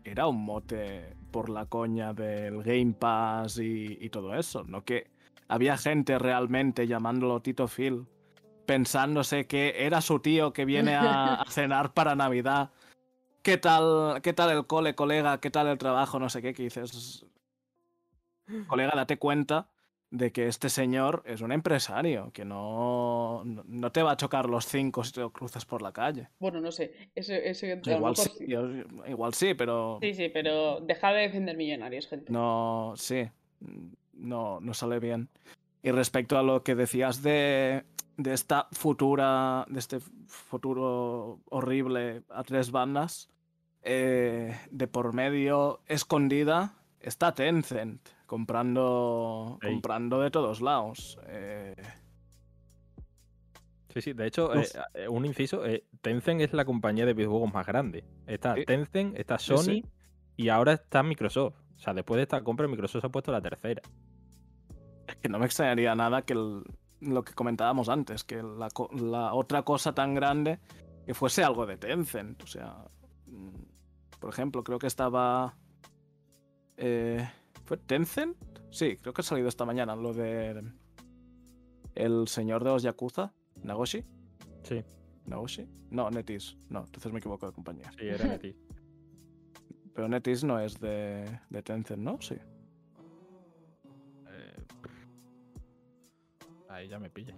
era 0.04 0.28
un 0.28 0.44
mote 0.44 1.16
por 1.32 1.50
la 1.50 1.66
coña 1.66 2.14
del 2.14 2.64
Game 2.64 2.94
Pass 2.94 3.58
y, 3.60 3.98
y 4.00 4.10
todo 4.10 4.36
eso, 4.36 4.64
no 4.64 4.84
que 4.84 5.12
había 5.48 5.78
gente 5.78 6.18
realmente 6.20 6.88
llamándolo 6.88 7.42
Tito 7.42 7.68
Phil, 7.68 8.08
pensándose 8.66 9.48
que 9.48 9.86
era 9.86 10.02
su 10.02 10.20
tío 10.20 10.54
que 10.54 10.66
viene 10.66 10.96
a, 10.96 11.36
a 11.36 11.46
cenar 11.50 11.94
para 11.94 12.16
Navidad. 12.16 12.72
¿Qué 13.42 13.58
tal, 13.58 14.22
¿Qué 14.22 14.34
tal 14.34 14.52
el 14.52 14.68
cole, 14.68 14.94
colega? 14.94 15.40
¿Qué 15.40 15.50
tal 15.50 15.68
el 15.68 15.78
trabajo? 15.78 16.20
No 16.20 16.30
sé 16.30 16.42
qué, 16.42 16.54
que 16.54 16.64
dices. 16.64 17.26
Colega, 18.68 18.92
date 18.96 19.18
cuenta 19.18 19.70
de 20.12 20.32
que 20.32 20.48
este 20.48 20.70
señor 20.70 21.24
es 21.26 21.42
un 21.42 21.52
empresario, 21.52 22.32
que 22.34 22.44
no, 22.46 23.44
no, 23.46 23.92
te 23.92 24.04
va 24.04 24.12
a 24.12 24.18
chocar 24.18 24.48
los 24.50 24.66
cinco 24.66 25.04
si 25.04 25.14
te 25.14 25.22
lo 25.22 25.32
cruzas 25.32 25.66
por 25.66 25.82
la 25.82 25.92
calle. 25.94 26.28
Bueno, 26.40 26.60
no 26.60 26.72
sé. 26.72 26.94
Eso, 27.16 27.34
eso 27.34 27.66
Igual 27.66 28.12
mejor 28.12 28.16
sí, 28.28 28.46
yo- 28.48 28.68
igual 29.08 29.34
sí, 29.34 29.54
pero 29.54 29.98
Sí, 30.02 30.14
sí, 30.14 30.30
pero 30.30 30.82
deja 30.82 31.12
de 31.14 31.22
defender 31.22 31.56
millonarios, 31.58 32.08
gente. 32.08 32.32
no, 32.32 32.94
sí, 32.98 33.28
no, 34.14 34.60
no 34.60 34.74
sale 34.74 35.00
bien. 35.00 35.30
Y 35.84 35.92
respecto 35.92 36.38
a 36.38 36.44
lo 36.44 36.64
que 36.64 36.76
decías 36.76 37.24
de, 37.24 37.86
de 38.18 38.34
esta 38.34 38.68
futura, 38.72 39.66
de 39.70 39.80
este 39.80 40.00
futuro 40.28 41.40
horrible 41.50 42.24
a 42.30 42.44
tres 42.44 42.72
bandas, 42.72 43.30
eh, 43.82 44.56
de 44.70 44.88
por 44.88 45.14
medio, 45.14 45.82
escondida, 45.88 46.76
está 47.00 47.34
Tencent, 47.34 48.08
comprando, 48.28 49.58
Ey. 49.64 49.74
comprando 49.74 50.20
de 50.22 50.32
todos 50.32 50.62
lados. 50.62 51.18
Eh, 51.28 51.76
Sí, 53.94 54.00
sí, 54.02 54.14
de 54.14 54.26
hecho, 54.26 54.54
eh, 54.56 55.10
un 55.10 55.26
inciso, 55.26 55.64
Tencent 56.02 56.40
es 56.40 56.54
la 56.54 56.64
compañía 56.64 57.06
de 57.06 57.14
videojuegos 57.14 57.54
más 57.54 57.68
grande. 57.68 58.06
Está 58.26 58.56
Sí. 58.56 58.64
Tencent, 58.64 59.18
está 59.20 59.38
Sí, 59.38 59.48
Sony 59.48 59.64
sí. 59.64 59.86
y 60.38 60.48
ahora 60.48 60.72
está 60.74 61.04
Microsoft. 61.04 61.56
O 61.76 61.80
sea, 61.80 61.94
después 61.94 62.16
de 62.16 62.24
esta 62.24 62.42
compra, 62.42 62.70
Microsoft 62.70 63.02
se 63.02 63.08
ha 63.08 63.10
puesto 63.10 63.34
la 63.34 63.42
tercera. 63.42 63.82
Que 65.22 65.30
no 65.30 65.40
me 65.40 65.46
extrañaría 65.46 65.96
nada 65.96 66.22
que 66.24 66.34
el- 66.34 66.64
lo 67.02 67.24
que 67.24 67.34
comentábamos 67.34 67.90
antes, 67.90 68.24
que 68.24 68.44
la 68.44 69.34
otra 69.34 69.64
cosa 69.64 69.94
tan 69.94 70.14
grande 70.14 70.60
que 71.06 71.14
fuese 71.16 71.44
algo 71.44 71.66
de 71.66 71.78
Tencent. 71.78 72.42
O 72.44 72.48
sea, 72.48 72.86
mm, 73.26 73.50
por 74.20 74.30
ejemplo, 74.32 74.64
creo 74.64 74.78
que 74.80 74.88
estaba... 74.88 75.58
eh, 76.78 77.28
¿Fue 77.66 77.78
Tencent? 77.78 78.38
Sí, 78.70 78.98
creo 78.98 79.14
que 79.14 79.22
ha 79.22 79.24
salido 79.24 79.48
esta 79.48 79.66
mañana 79.66 79.96
lo 79.96 80.14
de... 80.14 80.64
El 81.96 82.28
señor 82.28 82.64
de 82.64 82.70
los 82.70 82.84
Yakuza, 82.84 83.34
Nagoshi. 83.64 84.06
Sí, 84.64 84.84
¿Nagoshi? 85.26 85.68
No, 85.90 86.10
Netis. 86.10 86.56
No, 86.70 86.86
entonces 86.86 87.12
me 87.12 87.20
equivoco 87.20 87.48
de 87.48 87.52
compañía. 87.54 87.92
sí, 87.98 88.08
era 88.08 88.26
Netis. 88.28 88.56
Pero 89.94 90.08
Netis 90.08 90.44
no 90.46 90.60
es 90.60 90.80
de, 90.80 91.40
de 91.50 91.64
Tencent, 91.64 92.02
¿no? 92.02 92.22
Sí. 92.22 92.36
Ahí 96.82 96.88
ya 96.88 96.98
me 96.98 97.12
pilla. 97.12 97.36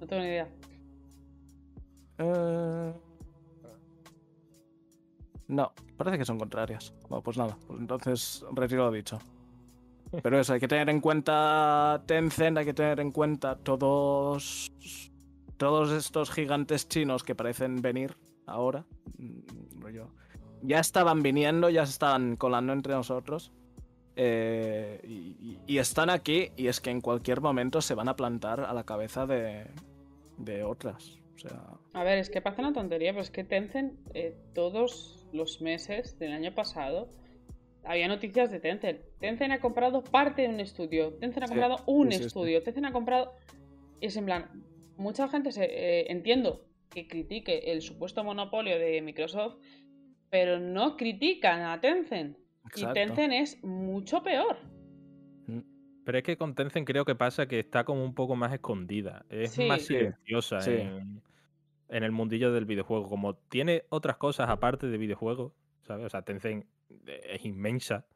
No 0.00 0.06
tengo 0.06 0.22
ni 0.22 0.28
idea. 0.28 0.48
Eh, 2.16 2.92
No, 5.46 5.72
parece 5.98 6.16
que 6.16 6.24
son 6.24 6.38
contrarias. 6.38 6.94
Bueno, 7.08 7.22
pues 7.22 7.36
nada, 7.36 7.58
pues 7.66 7.78
entonces 7.80 8.46
retiro 8.52 8.86
lo 8.86 8.92
dicho. 8.92 9.18
Pero 10.22 10.40
eso, 10.40 10.54
hay 10.54 10.60
que 10.60 10.68
tener 10.68 10.88
en 10.88 11.00
cuenta 11.02 12.02
Tencent, 12.06 12.56
hay 12.56 12.64
que 12.64 12.72
tener 12.72 12.98
en 13.00 13.12
cuenta 13.12 13.56
todos, 13.56 14.72
todos 15.58 15.90
estos 15.90 16.30
gigantes 16.30 16.88
chinos 16.88 17.24
que 17.24 17.34
parecen 17.34 17.82
venir 17.82 18.16
ahora. 18.46 18.86
Mm. 19.18 19.40
Ya 20.62 20.78
estaban 20.78 21.22
viniendo, 21.22 21.68
ya 21.68 21.84
se 21.84 21.92
estaban 21.92 22.36
colando 22.36 22.72
entre 22.72 22.94
nosotros. 22.94 23.52
Eh, 24.22 25.00
y, 25.66 25.78
están 25.78 26.10
aquí, 26.10 26.50
y 26.54 26.66
es 26.66 26.78
que 26.80 26.90
en 26.90 27.00
cualquier 27.00 27.40
momento 27.40 27.80
se 27.80 27.94
van 27.94 28.06
a 28.06 28.16
plantar 28.16 28.60
a 28.60 28.74
la 28.74 28.84
cabeza 28.84 29.24
de, 29.24 29.66
de 30.36 30.62
otras. 30.62 31.18
O 31.36 31.38
sea, 31.38 31.62
A 31.94 32.04
ver, 32.04 32.18
es 32.18 32.28
que 32.28 32.42
parece 32.42 32.60
una 32.60 32.74
tontería, 32.74 33.12
pero 33.12 33.22
es 33.22 33.30
que 33.30 33.44
Tencent 33.44 33.94
eh, 34.12 34.36
todos 34.54 35.26
los 35.32 35.62
meses 35.62 36.18
del 36.18 36.32
año 36.32 36.54
pasado 36.54 37.08
había 37.82 38.08
noticias 38.08 38.50
de 38.50 38.60
Tencent. 38.60 39.00
Tencent 39.20 39.52
ha 39.54 39.60
comprado 39.60 40.04
parte 40.04 40.42
de 40.42 40.48
un 40.48 40.60
estudio. 40.60 41.14
Tencent 41.14 41.44
ha 41.44 41.46
Sí, 41.46 41.54
comprado 41.54 41.82
un 41.86 42.08
sí, 42.08 42.12
sí, 42.12 42.18
sí. 42.18 42.26
estudio. 42.26 42.62
Tencent 42.62 42.86
ha 42.86 42.92
comprado... 42.92 43.32
Y 44.02 44.06
es 44.06 44.16
en 44.18 44.26
plan, 44.26 44.50
mucha 44.98 45.28
gente 45.28 45.50
se, 45.50 45.64
eh, 45.64 46.12
entiendo 46.12 46.66
que 46.90 47.08
critique 47.08 47.72
el 47.72 47.80
supuesto 47.80 48.22
monopolio 48.22 48.78
de 48.78 49.00
Microsoft, 49.00 49.56
pero 50.28 50.60
no 50.60 50.98
critican 50.98 51.62
a 51.62 51.80
Tencent. 51.80 52.36
Exacto. 52.66 52.90
Y 52.90 52.92
Tencent 53.06 53.32
es 53.32 53.62
mucho 53.64 54.22
peor. 54.22 54.56
Pero 56.04 56.18
es 56.18 56.24
que 56.24 56.36
con 56.36 56.54
Tencent 56.54 56.86
creo 56.86 57.04
que 57.04 57.14
pasa 57.14 57.46
que 57.46 57.58
está 57.60 57.84
como 57.84 58.02
un 58.04 58.14
poco 58.14 58.34
más 58.34 58.52
escondida. 58.52 59.24
Es 59.28 59.52
Sí. 59.52 59.66
más 59.66 59.82
silenciosa 59.82 60.60
sí. 60.60 60.72
En, 60.72 61.22
en 61.88 62.02
el 62.04 62.10
mundillo 62.10 62.52
del 62.52 62.64
videojuego. 62.64 63.08
Como 63.08 63.34
tiene 63.34 63.84
otras 63.90 64.16
cosas 64.16 64.48
aparte 64.48 64.86
de 64.88 64.96
videojuegos, 64.98 65.52
¿sabes? 65.82 66.06
O 66.06 66.08
sea, 66.08 66.22
Tencent 66.22 66.64
eh, 67.06 67.20
es 67.34 67.44
inmensa. 67.44 68.06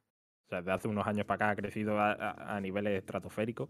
O 0.46 0.48
sea, 0.48 0.62
de 0.62 0.72
hace 0.72 0.88
unos 0.88 1.06
años 1.06 1.26
para 1.26 1.46
acá 1.46 1.50
ha 1.50 1.56
crecido 1.56 1.98
a, 1.98 2.12
a- 2.12 2.56
a 2.56 2.60
niveles 2.60 2.98
estratosféricos. 2.98 3.68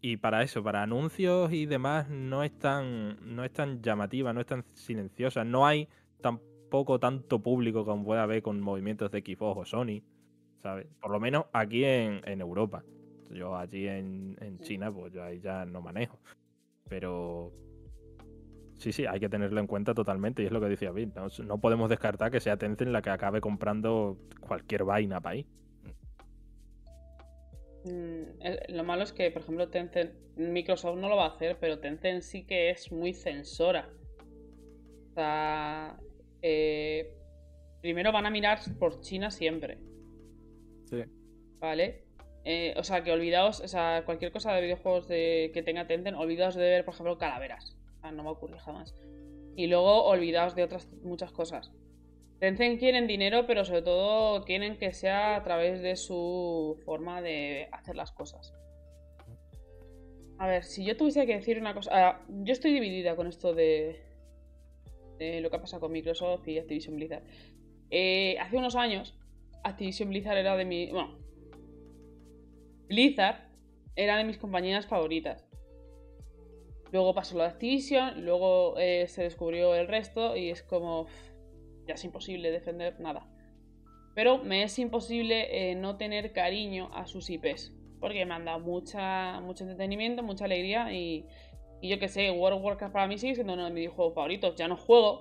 Y 0.00 0.18
para 0.18 0.42
eso, 0.42 0.62
para 0.62 0.82
anuncios 0.82 1.50
y 1.52 1.64
demás, 1.64 2.10
no 2.10 2.44
es 2.44 2.56
tan, 2.58 3.16
no 3.34 3.42
es 3.44 3.52
tan 3.52 3.80
llamativa, 3.82 4.32
no 4.34 4.40
es 4.40 4.46
tan 4.46 4.64
silenciosa. 4.74 5.44
No 5.44 5.66
hay 5.66 5.88
tampoco 6.20 6.53
tanto 7.00 7.40
público 7.40 7.84
como 7.84 8.04
puede 8.04 8.20
haber 8.20 8.42
con 8.42 8.60
movimientos 8.60 9.10
de 9.12 9.20
Xbox 9.20 9.60
o 9.60 9.64
Sony. 9.64 10.02
¿Sabes? 10.62 10.86
Por 11.00 11.10
lo 11.10 11.20
menos 11.20 11.44
aquí 11.52 11.84
en, 11.84 12.20
en 12.24 12.40
Europa. 12.40 12.84
Yo 13.30 13.56
allí 13.56 13.86
en, 13.86 14.36
en 14.40 14.58
China, 14.60 14.92
pues 14.92 15.12
yo 15.12 15.22
ahí 15.22 15.40
ya 15.40 15.64
no 15.66 15.80
manejo. 15.80 16.18
Pero 16.88 17.52
sí, 18.78 18.92
sí, 18.92 19.06
hay 19.06 19.20
que 19.20 19.28
tenerlo 19.28 19.60
en 19.60 19.66
cuenta 19.66 19.94
totalmente. 19.94 20.42
Y 20.42 20.46
es 20.46 20.52
lo 20.52 20.60
que 20.60 20.68
decía 20.68 20.90
Bill. 20.90 21.12
No, 21.14 21.28
no 21.44 21.58
podemos 21.58 21.90
descartar 21.90 22.30
que 22.30 22.40
sea 22.40 22.56
Tencent 22.56 22.90
la 22.90 23.02
que 23.02 23.10
acabe 23.10 23.40
comprando 23.40 24.18
cualquier 24.40 24.84
vaina 24.84 25.20
para 25.20 25.34
ahí. 25.34 25.46
Mm, 27.84 28.74
Lo 28.74 28.84
malo 28.84 29.02
es 29.02 29.12
que, 29.12 29.30
por 29.30 29.42
ejemplo, 29.42 29.68
Tencent, 29.68 30.12
Microsoft 30.36 30.98
no 30.98 31.08
lo 31.08 31.16
va 31.16 31.26
a 31.26 31.34
hacer, 31.34 31.58
pero 31.60 31.78
Tencent 31.78 32.22
sí 32.22 32.44
que 32.44 32.70
es 32.70 32.90
muy 32.90 33.12
censora. 33.12 33.90
O 35.10 35.14
sea, 35.14 35.98
eh, 36.46 37.16
primero 37.80 38.12
van 38.12 38.26
a 38.26 38.30
mirar 38.30 38.58
por 38.78 39.00
China 39.00 39.30
siempre, 39.30 39.78
Sí. 40.84 41.02
¿vale? 41.58 42.04
Eh, 42.44 42.74
o 42.76 42.84
sea, 42.84 43.02
que 43.02 43.10
olvidaos, 43.10 43.60
o 43.60 43.68
sea, 43.68 44.02
cualquier 44.04 44.30
cosa 44.30 44.52
de 44.52 44.60
videojuegos 44.60 45.08
de, 45.08 45.50
que 45.54 45.62
tenga 45.62 45.86
Tencent, 45.86 46.18
olvidaos 46.18 46.54
de 46.54 46.62
ver, 46.62 46.84
por 46.84 46.92
ejemplo, 46.92 47.16
calaveras. 47.16 47.74
O 47.96 48.00
sea, 48.02 48.12
no 48.12 48.22
va 48.24 48.28
a 48.30 48.32
ocurrir 48.34 48.58
jamás. 48.58 48.94
Y 49.56 49.68
luego 49.68 50.04
olvidaos 50.04 50.54
de 50.54 50.64
otras 50.64 50.86
muchas 51.02 51.32
cosas. 51.32 51.72
Tencent 52.40 52.78
quieren 52.78 53.06
dinero, 53.06 53.46
pero 53.46 53.64
sobre 53.64 53.80
todo 53.80 54.44
quieren 54.44 54.76
que 54.76 54.92
sea 54.92 55.36
a 55.36 55.42
través 55.42 55.80
de 55.80 55.96
su 55.96 56.78
forma 56.84 57.22
de 57.22 57.68
hacer 57.72 57.96
las 57.96 58.12
cosas. 58.12 58.52
A 60.36 60.46
ver, 60.46 60.64
si 60.64 60.84
yo 60.84 60.94
tuviese 60.98 61.24
que 61.24 61.36
decir 61.36 61.58
una 61.58 61.72
cosa. 61.72 61.90
ah, 61.94 62.26
yo 62.28 62.52
estoy 62.52 62.74
dividida 62.74 63.16
con 63.16 63.26
esto 63.26 63.54
de, 63.54 64.02
lo 65.18 65.50
que 65.50 65.56
ha 65.56 65.60
pasado 65.60 65.80
con 65.80 65.92
Microsoft 65.92 66.46
y 66.48 66.58
Activision 66.58 66.96
Blizzard. 66.96 67.22
Eh, 67.90 68.36
hace 68.40 68.56
unos 68.56 68.76
años, 68.76 69.14
Activision 69.62 70.08
Blizzard 70.08 70.38
era 70.38 70.56
de 70.56 70.64
mi. 70.64 70.90
Bueno. 70.90 71.18
Blizzard 72.88 73.48
era 73.96 74.16
de 74.16 74.24
mis 74.24 74.38
compañías 74.38 74.86
favoritas. 74.86 75.46
Luego 76.92 77.14
pasó 77.14 77.36
lo 77.36 77.42
de 77.42 77.50
Activision, 77.50 78.24
luego 78.24 78.78
eh, 78.78 79.08
se 79.08 79.22
descubrió 79.22 79.74
el 79.74 79.88
resto 79.88 80.36
y 80.36 80.50
es 80.50 80.62
como. 80.62 81.06
Ya 81.86 81.94
es 81.94 82.04
imposible 82.04 82.50
defender 82.50 82.98
nada. 83.00 83.28
Pero 84.14 84.42
me 84.42 84.62
es 84.62 84.78
imposible 84.78 85.70
eh, 85.70 85.74
no 85.74 85.96
tener 85.96 86.32
cariño 86.32 86.90
a 86.94 87.06
sus 87.06 87.28
IPs. 87.30 87.72
Porque 88.00 88.24
me 88.26 88.34
han 88.34 88.44
dado 88.44 88.60
mucha, 88.60 89.40
mucho 89.40 89.64
entretenimiento, 89.64 90.22
mucha 90.22 90.44
alegría 90.44 90.92
y, 90.92 91.26
y 91.84 91.88
yo 91.88 91.98
que 91.98 92.08
sé, 92.08 92.30
World 92.30 92.60
of 92.60 92.64
Warcraft 92.64 92.94
para 92.94 93.06
mí 93.06 93.18
sigue 93.18 93.34
siendo 93.34 93.52
uno 93.52 93.64
de 93.64 93.70
mis 93.70 93.80
videojuegos 93.80 94.14
favoritos. 94.14 94.56
Ya 94.56 94.68
no 94.68 94.76
juego, 94.78 95.20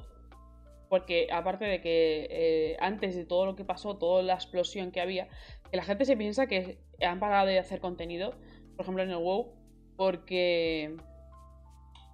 porque 0.88 1.27
aparte 1.30 1.65
de 1.65 1.81
que 1.81 2.26
eh, 2.31 2.77
antes 2.80 3.18
de 3.18 3.26
todo 3.26 3.45
lo 3.45 3.57
que 3.57 3.65
pasó, 3.65 3.98
toda 3.98 4.23
la 4.23 4.35
explosión 4.35 4.94
que 4.94 5.02
había, 5.02 5.27
que 5.69 5.76
la 5.76 5.84
gente 5.84 6.06
se 6.06 6.15
piensa 6.15 6.48
que 6.48 6.77
han 7.06 7.19
parado 7.19 7.48
de 7.48 7.60
hacer 7.60 7.81
contenido, 7.81 8.35
por 8.77 8.85
ejemplo 8.85 9.03
en 9.03 9.10
el 9.10 9.18
WoW, 9.18 9.52
porque 9.98 10.95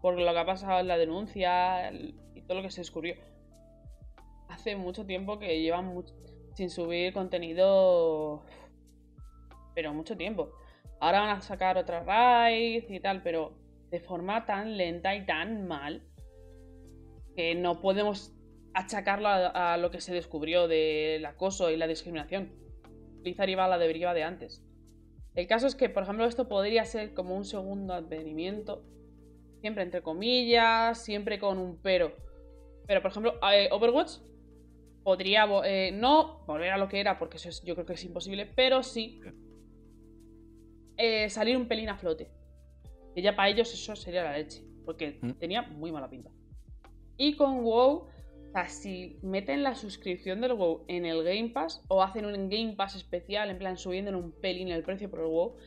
por 0.02 0.20
lo 0.20 0.34
que 0.34 0.40
ha 0.40 0.46
pasado 0.48 0.80
en 0.80 0.88
la 0.88 0.98
denuncia 0.98 1.92
y 1.94 2.42
todo 2.42 2.58
lo 2.58 2.64
que 2.64 2.72
se 2.72 2.82
descubrió. 2.82 3.18
Hace 4.48 4.76
mucho 4.76 5.06
tiempo 5.06 5.38
que 5.38 5.62
llevan 5.62 5.94
sin 6.56 6.72
subir 6.72 7.14
contenido, 7.14 8.42
pero 9.76 9.94
mucho 9.94 10.18
tiempo. 10.18 10.50
Ahora 11.00 11.20
van 11.22 11.38
a 11.38 11.42
sacar 11.42 11.78
otra 11.78 12.00
raid 12.00 12.90
y 12.90 13.00
tal, 13.00 13.22
pero 13.22 13.69
de 13.90 14.00
forma 14.00 14.46
tan 14.46 14.78
lenta 14.78 15.16
y 15.16 15.26
tan 15.26 15.68
mal 15.68 16.04
que 17.36 17.56
no 17.56 17.82
podemos 17.82 18.34
achacarlo 18.74 19.28
a, 19.30 19.74
a 19.74 19.78
lo 19.78 19.92
que 19.92 20.02
se 20.02 20.14
descubrió 20.14 20.68
del 20.68 21.26
acoso 21.26 21.72
y 21.72 21.78
la 21.78 21.88
discriminación. 21.88 22.52
Blizzard 23.22 23.50
iba 23.50 23.66
a 23.66 23.68
la 23.68 23.78
deriva 23.78 24.14
de 24.14 24.24
antes. 24.24 24.64
El 25.36 25.48
caso 25.48 25.68
es 25.68 25.76
que, 25.76 25.90
por 25.90 26.04
ejemplo, 26.04 26.26
esto 26.26 26.48
podría 26.48 26.86
ser 26.86 27.14
como 27.14 27.36
un 27.36 27.46
segundo 27.46 27.94
advenimiento, 27.94 28.84
siempre 29.62 29.84
entre 29.84 30.02
comillas, 30.02 31.04
siempre 31.04 31.40
con 31.40 31.58
un 31.58 31.82
pero. 31.82 32.14
Pero, 32.88 33.02
por 33.02 33.12
ejemplo, 33.12 33.36
eh, 33.54 33.70
Overwatch 33.72 34.18
podría 35.04 35.46
eh, 35.66 35.92
no 35.94 36.44
volver 36.46 36.72
a 36.72 36.78
lo 36.78 36.88
que 36.90 37.00
era, 37.00 37.18
porque 37.20 37.38
eso 37.38 37.50
es- 37.50 37.64
yo 37.64 37.74
creo 37.76 37.86
que 37.86 37.94
es 37.94 38.04
imposible, 38.04 38.46
pero 38.46 38.84
sí 38.84 39.22
eh, 40.98 41.30
salir 41.30 41.56
un 41.58 41.68
pelín 41.68 41.90
a 41.90 41.98
flote. 41.98 42.30
Que 43.16 43.22
ya 43.22 43.36
para 43.36 43.50
ellos 43.50 43.74
eso 43.74 43.96
sería 43.96 44.24
la 44.24 44.38
leche, 44.38 44.64
porque 44.86 45.20
Mm. 45.22 45.32
tenía 45.34 45.62
muy 45.64 45.92
mala 45.92 46.10
pinta. 46.10 46.30
Y 47.18 47.36
con 47.36 47.64
WoW, 47.64 48.08
o 48.08 48.52
sea, 48.54 48.68
si 48.70 49.20
meten 49.22 49.64
la 49.64 49.76
suscripción 49.76 50.42
del 50.42 50.54
WoW 50.54 50.86
en 50.88 51.06
el 51.06 51.24
Game 51.24 51.50
Pass 51.50 51.84
o 51.88 52.02
hacen 52.02 52.26
un 52.26 52.50
Game 52.50 52.74
Pass 52.76 52.96
especial, 52.96 53.50
en 53.50 53.58
plan 53.58 53.78
subiendo 53.78 54.18
un 54.18 54.32
pelín 54.32 54.70
el 54.70 54.84
precio 54.84 55.10
por 55.10 55.20
el 55.20 55.26
WoW, 55.28 55.58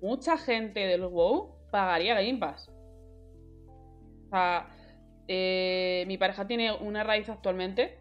mucha 0.00 0.36
gente 0.38 0.80
del 0.80 1.02
WoW 1.06 1.56
pagaría 1.70 2.14
Game 2.14 2.38
Pass. 2.38 2.68
O 4.26 4.28
sea, 4.30 4.68
eh, 5.28 6.04
mi 6.06 6.16
pareja 6.18 6.46
tiene 6.46 6.72
una 6.72 7.04
raíz 7.04 7.28
actualmente 7.28 7.98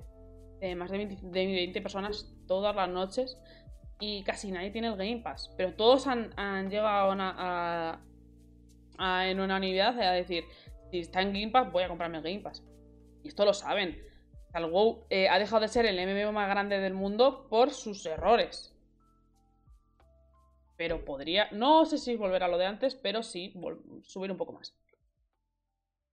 de 0.59 0.75
más 0.75 0.91
de 0.91 0.97
20, 0.97 1.15
de 1.23 1.45
20 1.45 1.81
personas 1.81 2.33
todas 2.47 2.75
las 2.75 2.87
noches 2.89 3.37
y 3.99 4.23
casi 4.23 4.51
nadie 4.51 4.71
tiene 4.71 4.87
el 4.87 4.95
Game 4.95 5.21
Pass. 5.23 5.53
Pero 5.57 5.73
todos 5.73 6.07
han, 6.07 6.31
han 6.37 6.69
llegado 6.69 7.09
a, 7.09 7.13
una- 7.13 7.35
a- 7.37 8.01
a- 9.01 9.27
en 9.27 9.39
unanimidad 9.39 9.99
a 9.99 10.11
decir, 10.11 10.45
si 10.91 10.99
está 10.99 11.21
en 11.21 11.33
Game 11.33 11.69
voy 11.71 11.83
a 11.83 11.87
comprarme 11.87 12.17
el 12.17 12.23
Game 12.23 12.39
Pass. 12.39 12.63
Y 13.23 13.27
esto 13.29 13.45
lo 13.45 13.53
saben. 13.53 14.01
El 14.53 14.65
WoW 14.65 15.05
eh, 15.09 15.29
ha 15.29 15.39
dejado 15.39 15.61
de 15.61 15.67
ser 15.69 15.85
el 15.85 15.97
MMO 15.97 16.31
más 16.33 16.49
grande 16.49 16.79
del 16.79 16.93
mundo 16.93 17.47
por 17.49 17.71
sus 17.71 18.05
errores. 18.05 18.75
Pero 20.77 21.05
podría, 21.05 21.47
no 21.51 21.85
sé 21.85 21.97
si 21.97 22.15
volver 22.17 22.43
a 22.43 22.47
lo 22.47 22.57
de 22.57 22.65
antes, 22.65 22.95
pero 22.95 23.23
sí 23.23 23.53
subir 24.03 24.31
un 24.31 24.37
poco 24.37 24.53
más. 24.53 24.75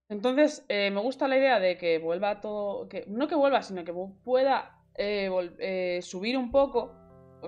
Entonces, 0.09 0.65
eh, 0.69 0.89
me 0.91 1.01
gusta 1.01 1.27
la 1.27 1.37
idea 1.37 1.59
de 1.59 1.77
que 1.77 1.99
vuelva 1.99 2.39
todo, 2.41 2.87
que 2.87 3.05
no 3.07 3.27
que 3.27 3.35
vuelva, 3.35 3.61
sino 3.61 3.83
que 3.83 3.93
pu- 3.93 4.15
pueda 4.23 4.75
eh, 4.95 5.99
subir 6.01 6.37
un 6.37 6.51
poco, 6.51 6.95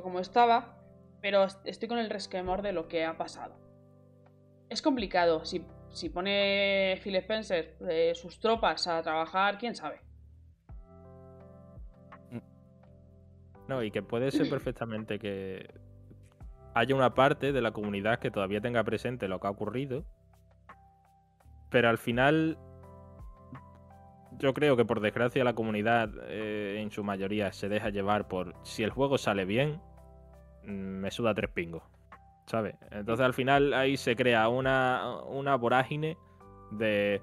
como 0.03 0.19
estaba, 0.19 0.77
pero 1.22 1.43
est- 1.43 1.65
estoy 1.65 1.88
con 1.88 1.97
el 1.99 2.09
resquemor 2.09 2.61
de 2.61 2.72
lo 2.72 2.88
que 2.88 3.03
ha 3.05 3.18
pasado. 3.18 3.61
Es 4.72 4.81
complicado, 4.81 5.43
si, 5.43 5.65
si 5.89 6.07
pone 6.07 6.98
Phil 7.03 7.18
Spencer 7.18 7.76
eh, 7.89 8.14
sus 8.15 8.39
tropas 8.39 8.88
a 8.88 9.02
trabajar, 9.02 9.57
quién 9.57 9.76
sabe. 9.76 9.99
No, 13.68 13.84
y 13.84 13.91
que 13.91 14.02
puede 14.02 14.31
ser 14.31 14.49
perfectamente 14.49 15.19
que 15.19 15.69
haya 16.73 16.95
una 16.95 17.14
parte 17.14 17.52
de 17.52 17.61
la 17.61 17.72
comunidad 17.72 18.19
que 18.19 18.31
todavía 18.31 18.61
tenga 18.61 18.81
presente 18.85 19.27
lo 19.27 19.41
que 19.41 19.48
ha 19.48 19.49
ocurrido. 19.49 20.06
Pero 21.69 21.89
al 21.89 21.98
final, 21.98 22.57
yo 24.39 24.53
creo 24.53 24.77
que 24.77 24.85
por 24.85 25.02
desgracia 25.02 25.43
la 25.43 25.53
comunidad 25.53 26.11
eh, 26.30 26.80
en 26.80 26.91
su 26.91 27.03
mayoría 27.03 27.52
se 27.52 27.68
deja 27.68 27.89
llevar 27.89 28.30
por 28.30 28.56
si 28.64 28.84
el 28.84 28.89
juego 28.89 29.18
sale 29.18 29.43
bien, 29.43 29.81
mm, 30.64 31.02
me 31.02 31.11
suda 31.11 31.34
tres 31.34 31.52
pingos. 31.52 31.84
¿Sabes? 32.45 32.76
Entonces 32.91 33.26
al 33.26 33.34
final 33.34 33.73
ahí 33.73 33.97
se 33.97 34.15
crea 34.15 34.49
una, 34.49 35.19
una 35.27 35.55
vorágine 35.55 36.18
de 36.72 37.22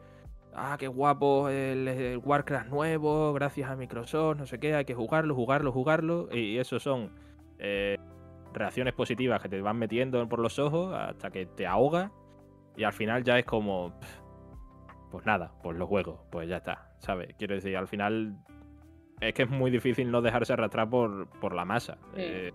ah, 0.55 0.77
qué 0.79 0.89
guapo 0.89 1.49
el, 1.49 1.89
el 1.89 2.19
Warcraft 2.19 2.69
nuevo, 2.69 3.33
gracias 3.33 3.71
a 3.71 3.77
Microsoft, 3.77 4.39
no 4.39 4.47
sé 4.47 4.59
qué, 4.59 4.75
hay 4.75 4.85
que 4.85 4.95
jugarlo, 4.95 5.35
jugarlo, 5.35 5.73
jugarlo. 5.73 6.29
Y 6.33 6.59
eso 6.59 6.79
son 6.79 7.11
eh, 7.59 7.97
reacciones 8.53 8.95
positivas 8.95 9.43
que 9.43 9.49
te 9.49 9.61
van 9.61 9.79
metiendo 9.79 10.27
por 10.29 10.41
los 10.41 10.59
ojos 10.59 10.95
hasta 10.95 11.31
que 11.31 11.47
te 11.47 11.67
ahoga. 11.67 12.11
Y 12.77 12.85
al 12.85 12.93
final 12.93 13.25
ya 13.25 13.39
es 13.39 13.45
como, 13.45 13.93
pues 15.11 15.27
nada, 15.27 15.53
pues 15.63 15.77
lo 15.77 15.87
juego, 15.87 16.25
pues 16.31 16.49
ya 16.49 16.59
está, 16.59 16.93
¿sabes? 16.99 17.35
Quiero 17.37 17.55
decir, 17.55 17.77
al 17.77 17.89
final 17.89 18.39
es 19.21 19.35
que 19.35 19.43
es 19.43 19.51
muy 19.51 19.71
difícil 19.71 20.11
no 20.11 20.23
dejarse 20.23 20.53
arrastrar 20.53 20.89
por, 20.89 21.29
por 21.41 21.55
la 21.55 21.65
masa. 21.65 21.99
Sí. 22.15 22.21
Eh, 22.23 22.53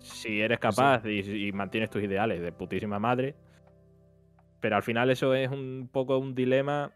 si 0.00 0.40
eres 0.40 0.58
capaz 0.58 1.04
y, 1.06 1.48
y 1.48 1.52
mantienes 1.52 1.90
tus 1.90 2.02
ideales 2.02 2.40
de 2.40 2.52
putísima 2.52 2.98
madre. 2.98 3.34
Pero 4.60 4.76
al 4.76 4.82
final 4.82 5.10
eso 5.10 5.34
es 5.34 5.50
un 5.50 5.88
poco 5.92 6.18
un 6.18 6.34
dilema 6.34 6.92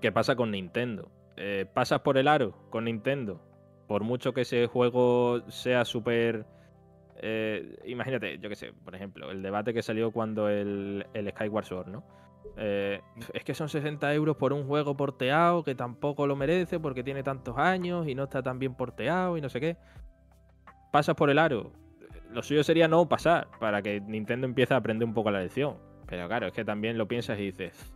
que 0.00 0.12
pasa 0.12 0.36
con 0.36 0.50
Nintendo. 0.52 1.10
Eh, 1.36 1.66
pasas 1.72 2.00
por 2.00 2.18
el 2.18 2.28
aro 2.28 2.52
con 2.70 2.84
Nintendo. 2.84 3.40
Por 3.88 4.04
mucho 4.04 4.32
que 4.32 4.42
ese 4.42 4.66
juego 4.66 5.42
sea 5.50 5.84
súper... 5.84 6.46
eh, 7.16 7.78
imagínate, 7.86 8.38
yo 8.38 8.48
qué 8.48 8.56
sé, 8.56 8.72
por 8.72 8.94
ejemplo, 8.94 9.30
el 9.30 9.42
debate 9.42 9.74
que 9.74 9.82
salió 9.82 10.12
cuando 10.12 10.48
el, 10.48 11.06
el 11.14 11.30
Skyward 11.30 11.64
Sword, 11.64 11.88
¿no? 11.88 12.04
Eh, 12.56 13.00
es 13.32 13.44
que 13.44 13.54
son 13.54 13.68
60 13.68 14.12
euros 14.14 14.36
por 14.36 14.52
un 14.52 14.66
juego 14.66 14.96
porteado 14.96 15.64
que 15.64 15.74
tampoco 15.74 16.26
lo 16.26 16.36
merece 16.36 16.78
porque 16.80 17.02
tiene 17.02 17.22
tantos 17.22 17.56
años 17.58 18.06
y 18.08 18.14
no 18.14 18.24
está 18.24 18.42
tan 18.42 18.58
bien 18.58 18.74
porteado 18.74 19.36
y 19.36 19.40
no 19.40 19.48
sé 19.48 19.60
qué. 19.60 19.76
Pasas 20.92 21.16
por 21.16 21.30
el 21.30 21.38
aro. 21.40 21.72
Lo 22.30 22.42
suyo 22.42 22.62
sería 22.62 22.86
no 22.86 23.08
pasar 23.08 23.48
para 23.58 23.82
que 23.82 24.00
Nintendo 24.00 24.46
empiece 24.46 24.74
a 24.74 24.76
aprender 24.76 25.08
un 25.08 25.14
poco 25.14 25.30
la 25.30 25.40
lección. 25.40 25.76
Pero 26.06 26.28
claro, 26.28 26.46
es 26.46 26.52
que 26.52 26.64
también 26.64 26.98
lo 26.98 27.08
piensas 27.08 27.38
y 27.38 27.46
dices, 27.46 27.92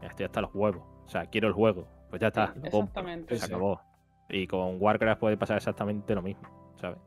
ya 0.00 0.08
estoy 0.08 0.26
hasta 0.26 0.40
los 0.40 0.50
huevos. 0.54 0.82
O 1.04 1.08
sea, 1.08 1.26
quiero 1.26 1.48
el 1.48 1.54
juego. 1.54 1.86
Pues 2.08 2.20
ya 2.20 2.28
está, 2.28 2.52
Sí, 2.54 2.60
exactamente. 2.64 3.36
Se 3.36 3.44
acabó. 3.44 3.80
Y 4.28 4.46
con 4.46 4.80
Warcraft 4.80 5.20
puede 5.20 5.36
pasar 5.36 5.58
exactamente 5.58 6.14
lo 6.14 6.22
mismo, 6.22 6.48
¿sabes? 6.80 6.98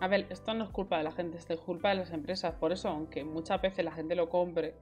A 0.00 0.08
ver, 0.08 0.26
esto 0.30 0.54
no 0.54 0.64
es 0.64 0.70
culpa 0.70 0.98
de 0.98 1.04
la 1.04 1.12
gente, 1.12 1.38
esto 1.38 1.54
es 1.54 1.60
culpa 1.60 1.90
de 1.90 1.96
las 1.96 2.10
empresas. 2.10 2.54
Por 2.54 2.72
eso, 2.72 2.88
aunque 2.88 3.24
muchas 3.24 3.60
veces 3.60 3.84
la 3.84 3.92
gente 3.92 4.14
lo 4.14 4.28
compre, 4.28 4.74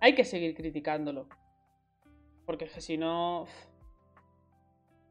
hay 0.00 0.14
que 0.14 0.24
seguir 0.24 0.54
criticándolo. 0.54 1.28
Porque 2.46 2.64
es 2.64 2.72
que 2.72 2.80
si 2.80 2.98
no. 2.98 3.46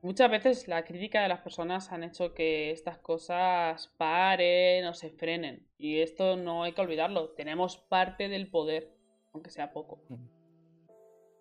Muchas 0.01 0.31
veces 0.31 0.67
la 0.69 0.85
crítica 0.85 1.21
de 1.21 1.27
las 1.27 1.41
personas 1.41 1.91
han 1.91 2.03
hecho 2.03 2.33
que 2.33 2.71
estas 2.71 2.97
cosas 2.99 3.93
paren 3.97 4.85
o 4.85 4.93
se 4.93 5.09
frenen. 5.09 5.67
Y 5.77 5.99
esto 5.99 6.37
no 6.37 6.63
hay 6.63 6.71
que 6.71 6.81
olvidarlo. 6.81 7.29
Tenemos 7.31 7.77
parte 7.77 8.29
del 8.29 8.47
poder, 8.47 8.93
aunque 9.33 9.49
sea 9.49 9.73
poco. 9.73 10.01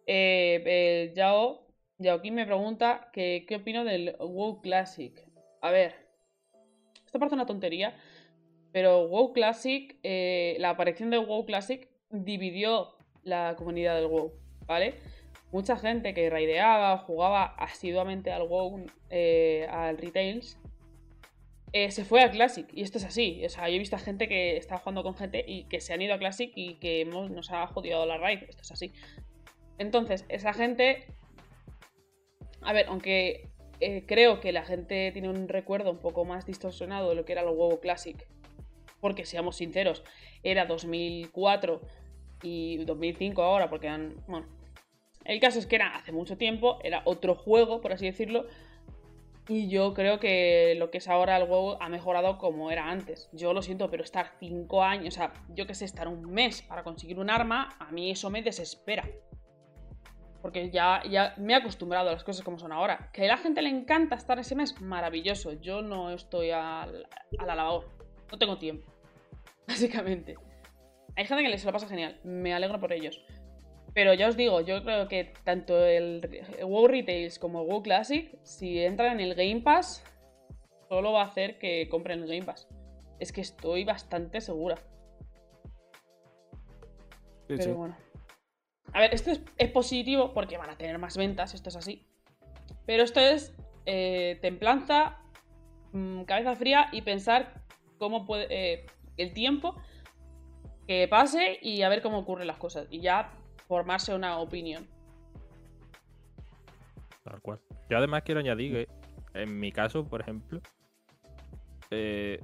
Eh, 0.07 0.63
eh, 0.67 1.13
Yao, 1.15 1.69
Yaoquín 1.99 2.35
me 2.35 2.47
pregunta 2.47 3.11
que, 3.13 3.45
qué 3.47 3.57
opino 3.57 3.85
del 3.85 4.17
WoW 4.19 4.61
Classic. 4.61 5.25
A 5.61 5.71
ver, 5.71 5.95
esto 7.07 7.19
parece 7.21 7.37
una 7.37 7.47
tontería, 7.47 7.95
pero 8.73 9.07
WoW 9.07 9.33
Classic, 9.33 9.97
eh, 10.03 10.57
la 10.59 10.71
aparición 10.71 11.11
del 11.11 11.27
WoW 11.27 11.47
Classic 11.47 11.89
dividió 12.11 12.97
la 13.23 13.55
comunidad 13.57 13.95
del 13.95 14.07
WoW, 14.07 14.33
¿vale? 14.67 14.95
Mucha 15.53 15.77
gente 15.77 16.15
que 16.15 16.29
raideaba 16.31 16.99
jugaba 16.99 17.45
asiduamente 17.45 18.31
al 18.33 18.43
WoW, 18.43 18.87
eh, 19.11 19.67
al 19.71 19.97
Retails, 19.99 20.59
eh, 21.73 21.91
se 21.91 22.05
fue 22.05 22.23
a 22.23 22.31
Classic. 22.31 22.67
Y 22.73 22.83
esto 22.83 22.99
es 22.99 23.05
así. 23.05 23.45
O 23.45 23.49
sea, 23.49 23.69
yo 23.69 23.77
he 23.77 23.79
visto 23.79 23.99
gente 23.99 24.29
que 24.29 24.57
está 24.57 24.79
jugando 24.79 25.03
con 25.03 25.15
gente 25.15 25.45
y 25.47 25.65
que 25.65 25.81
se 25.81 25.93
han 25.93 26.03
ido 26.03 26.15
a 26.15 26.19
Classic 26.19 26.51
y 26.55 26.75
que 26.75 27.05
nos 27.05 27.51
ha 27.51 27.67
jodido 27.67 28.05
la 28.07 28.19
raid. 28.19 28.45
Esto 28.49 28.63
es 28.63 28.73
así. 28.73 28.93
Entonces, 29.79 30.25
esa 30.29 30.53
gente. 30.53 31.07
A 32.63 32.73
ver, 32.73 32.87
aunque 32.89 33.49
eh, 33.81 34.05
creo 34.07 34.41
que 34.41 34.53
la 34.53 34.65
gente 34.65 35.13
tiene 35.13 35.29
un 35.29 35.49
recuerdo 35.49 35.91
un 35.91 35.99
poco 35.99 36.25
más 36.25 36.47
distorsionado 36.47 37.11
de 37.11 37.15
lo 37.15 37.25
que 37.25 37.33
era 37.33 37.43
el 37.43 37.49
WoW 37.49 37.81
Classic. 37.81 38.27
Porque 39.01 39.25
seamos 39.25 39.57
sinceros, 39.57 40.03
era 40.43 40.67
2004 40.67 41.81
y 42.43 42.79
2005 42.85 43.43
ahora, 43.43 43.71
porque 43.71 43.89
han. 43.89 44.17
Bueno. 44.27 44.58
El 45.29 45.39
caso 45.39 45.61
es 45.61 45.67
que 45.67 45.77
era 45.77 45.95
hace 45.95 46.11
mucho 46.11 46.37
tiempo, 46.37 46.81
era 46.83 47.03
otro 47.05 47.37
juego, 47.37 47.81
por 47.81 47.93
así 47.93 48.07
decirlo 48.07 48.47
y 49.49 49.69
yo 49.69 49.95
creo 49.95 50.21
que 50.21 50.75
lo 50.77 50.91
que 50.91 50.99
es 50.99 51.09
ahora 51.09 51.39
el 51.39 51.49
WoW 51.49 51.79
ha 51.81 51.89
mejorado 51.89 52.37
como 52.37 52.71
era 52.71 52.91
antes. 52.91 53.31
Yo 53.33 53.55
lo 53.55 53.63
siento, 53.63 53.91
pero 53.91 54.05
estar 54.05 54.33
cinco 54.39 54.83
años, 54.83 55.15
o 55.15 55.17
sea, 55.17 55.33
yo 55.55 55.67
que 55.67 55.75
sé, 55.75 55.87
estar 55.87 56.07
un 56.07 56.31
mes 56.31 56.61
para 56.61 56.85
conseguir 56.85 57.19
un 57.19 57.31
arma, 57.31 57.75
a 57.79 57.91
mí 57.91 58.11
eso 58.11 58.29
me 58.29 58.43
desespera. 58.43 59.09
Porque 60.43 60.71
ya, 60.71 61.03
ya 61.11 61.35
me 61.39 61.55
he 61.55 61.57
acostumbrado 61.57 62.11
a 62.11 62.13
las 62.13 62.25
cosas 62.25 62.45
como 62.45 62.59
son 62.59 62.73
ahora. 62.73 63.11
Que 63.13 63.25
a 63.25 63.29
la 63.29 63.39
gente 63.39 63.63
le 63.63 63.71
encanta 63.71 64.17
estar 64.17 64.39
ese 64.39 64.55
mes, 64.55 64.81
maravilloso. 64.83 65.55
Yo 65.55 65.81
no 65.81 66.11
estoy 66.11 66.51
a 66.51 66.87
la 67.45 67.55
labor. 67.57 67.89
No 68.31 68.39
tengo 68.39 68.59
tiempo. 68.59 68.93
Básicamente. 69.67 70.37
Hay 71.17 71.25
gente 71.25 71.43
que 71.43 71.49
les 71.49 71.65
lo 71.65 71.73
pasa 71.73 71.89
genial. 71.89 72.21
Me 72.23 72.55
alegro 72.55 72.79
por 72.79 72.93
ellos. 72.93 73.25
Pero 73.95 74.15
ya 74.15 74.29
os 74.29 74.37
digo, 74.37 74.61
yo 74.61 74.83
creo 74.85 75.09
que 75.09 75.33
tanto 75.45 75.85
el 75.85 76.21
WoW 76.63 76.89
Retails 76.89 77.39
como 77.39 77.63
el 77.63 77.69
WoW 77.69 77.83
Classic, 77.83 78.39
si 78.43 78.79
entran 78.79 79.21
en 79.21 79.21
el 79.21 79.35
Game 79.35 79.63
Pass, 79.63 80.05
solo 80.89 81.13
va 81.13 81.23
a 81.23 81.27
hacer 81.27 81.59
que 81.59 81.89
compren 81.89 82.23
el 82.23 82.29
Game 82.29 82.45
Pass. 82.45 82.69
Es 83.19 83.33
que 83.33 83.41
estoy 83.41 83.85
bastante 83.85 84.41
segura. 84.41 84.77
Pero 87.47 87.75
bueno. 87.75 87.97
A 88.93 89.01
ver, 89.01 89.15
esto 89.15 89.31
es, 89.31 89.71
positivo 89.71 90.33
porque 90.33 90.57
van 90.57 90.71
a 90.71 90.77
tener 90.77 90.99
más 90.99 91.17
ventas, 91.17 91.55
esto 91.55 91.69
es 91.69 91.77
así. 91.77 92.07
Pero 92.87 93.03
esto 93.03 93.21
es 93.21 93.55
eh, 93.87 94.39
templanza, 94.41 95.19
mm, 95.93 96.23
cabeza 96.23 96.55
fría 96.57 96.89
y 96.93 97.03
pensar 97.03 97.65
cómo 97.99 98.27
puede. 98.27 98.47
Eh, 98.51 98.87
el 99.17 99.33
tiempo 99.33 99.75
que 100.87 101.07
pase 101.09 101.59
y 101.61 101.83
a 101.83 101.89
ver 101.89 102.03
cómo 102.03 102.19
ocurren 102.19 102.47
las 102.47 102.57
cosas. 102.57 102.87
Y 102.91 103.01
ya 103.01 103.38
formarse 103.69 104.15
una 104.15 104.39
opinión. 104.39 104.87
Tal 107.23 107.41
cual. 107.43 107.61
Yo 107.89 107.99
además 107.99 108.23
quiero 108.25 108.41
añadir 108.41 108.73
que, 108.73 109.41
en 109.43 109.61
mi 109.61 109.71
caso, 109.71 110.05
por 110.05 110.23
ejemplo, 110.23 110.61
eh, 111.91 112.41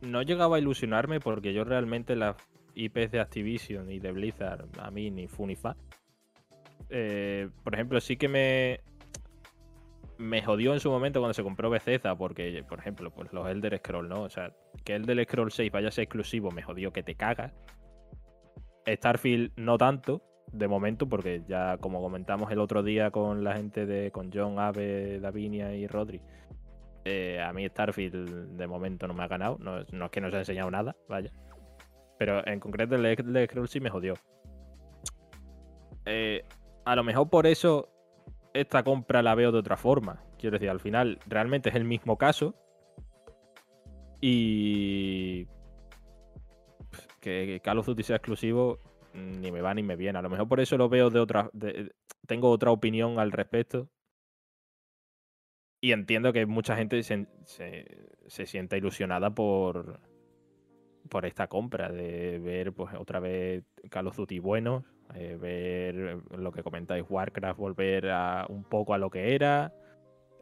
no 0.00 0.22
llegaba 0.22 0.56
a 0.56 0.58
ilusionarme 0.58 1.20
porque 1.20 1.52
yo 1.52 1.64
realmente 1.64 2.16
las 2.16 2.36
IPs 2.74 3.12
de 3.12 3.20
Activision 3.20 3.90
y 3.90 4.00
de 4.00 4.12
Blizzard, 4.12 4.66
a 4.78 4.90
mí 4.90 5.10
ni 5.10 5.28
Funifa. 5.28 5.76
Eh, 6.90 7.48
por 7.62 7.74
ejemplo, 7.74 8.00
sí 8.00 8.16
que 8.16 8.28
me, 8.28 8.80
me 10.18 10.42
jodió 10.42 10.74
en 10.74 10.80
su 10.80 10.90
momento 10.90 11.20
cuando 11.20 11.34
se 11.34 11.42
compró 11.42 11.70
Bethesda, 11.70 12.16
porque, 12.16 12.64
por 12.68 12.78
ejemplo, 12.78 13.10
pues 13.10 13.32
los 13.32 13.48
Elder 13.48 13.78
Scrolls, 13.78 14.08
¿no? 14.08 14.22
O 14.22 14.30
sea, 14.30 14.52
que 14.84 14.94
el 14.94 15.06
del 15.06 15.24
Scroll 15.24 15.52
6 15.52 15.70
vaya 15.72 15.88
a 15.88 15.92
ser 15.92 16.04
exclusivo 16.04 16.50
me 16.50 16.62
jodió 16.62 16.92
que 16.92 17.02
te 17.02 17.14
cagas. 17.14 17.52
Starfield 18.86 19.52
no 19.56 19.78
tanto, 19.78 20.22
de 20.52 20.68
momento, 20.68 21.08
porque 21.08 21.42
ya 21.48 21.78
como 21.78 22.00
comentamos 22.00 22.50
el 22.50 22.58
otro 22.58 22.82
día 22.82 23.10
con 23.10 23.44
la 23.44 23.54
gente 23.56 23.86
de 23.86 24.10
con 24.10 24.30
John, 24.32 24.58
Ave, 24.58 25.20
Davinia 25.20 25.74
y 25.74 25.86
Rodri, 25.86 26.20
eh, 27.04 27.40
a 27.40 27.52
mí 27.52 27.66
Starfield 27.66 28.56
de 28.56 28.66
momento 28.66 29.06
no 29.06 29.14
me 29.14 29.24
ha 29.24 29.28
ganado, 29.28 29.58
no, 29.58 29.78
es 29.78 30.10
que 30.10 30.20
no 30.20 30.30
se 30.30 30.36
ha 30.36 30.40
enseñado 30.40 30.70
nada, 30.70 30.96
vaya. 31.08 31.30
Pero 32.18 32.46
en 32.46 32.60
concreto 32.60 32.94
el 32.94 33.02
de 33.02 33.46
Scroll 33.46 33.68
sí 33.68 33.80
me 33.80 33.90
jodió. 33.90 34.14
Eh, 36.06 36.44
a 36.84 36.96
lo 36.96 37.02
mejor 37.02 37.28
por 37.28 37.46
eso 37.46 37.88
esta 38.52 38.84
compra 38.84 39.22
la 39.22 39.34
veo 39.34 39.52
de 39.52 39.58
otra 39.58 39.76
forma. 39.76 40.22
Quiero 40.38 40.54
decir, 40.54 40.70
al 40.70 40.80
final 40.80 41.18
realmente 41.26 41.70
es 41.70 41.74
el 41.74 41.84
mismo 41.84 42.16
caso. 42.16 42.54
Y 44.20 45.48
que 47.24 47.60
Call 47.64 47.78
of 47.78 47.86
Duty 47.86 48.02
sea 48.02 48.16
exclusivo 48.16 48.78
mm, 49.14 49.40
ni 49.40 49.50
me 49.50 49.62
va 49.62 49.72
ni 49.74 49.82
me 49.82 49.96
viene. 49.96 50.18
A 50.18 50.22
lo 50.22 50.28
mejor 50.28 50.46
por 50.46 50.60
eso 50.60 50.76
lo 50.76 50.88
veo 50.88 51.10
de 51.10 51.20
otra. 51.20 51.50
tengo 52.26 52.50
otra 52.50 52.70
opinión 52.70 53.18
al 53.18 53.32
respecto. 53.32 53.88
Y 55.80 55.92
entiendo 55.92 56.32
que 56.32 56.46
mucha 56.46 56.76
gente 56.76 57.02
se, 57.02 57.26
se, 57.44 58.46
sienta 58.46 58.76
ilusionada 58.76 59.34
por, 59.34 60.00
por 61.10 61.26
esta 61.26 61.46
compra, 61.46 61.90
de 61.90 62.38
ver 62.38 62.72
pues 62.72 62.94
otra 62.94 63.20
vez 63.20 63.64
Call 63.90 64.06
of 64.06 64.16
Duty 64.16 64.38
buenos, 64.38 64.84
eh, 65.14 65.36
ver 65.38 66.22
lo 66.38 66.52
que 66.52 66.62
comentáis, 66.62 67.04
Warcraft 67.06 67.58
volver 67.58 68.10
a, 68.10 68.46
un 68.48 68.64
poco 68.64 68.94
a 68.94 68.98
lo 68.98 69.10
que 69.10 69.34
era, 69.34 69.74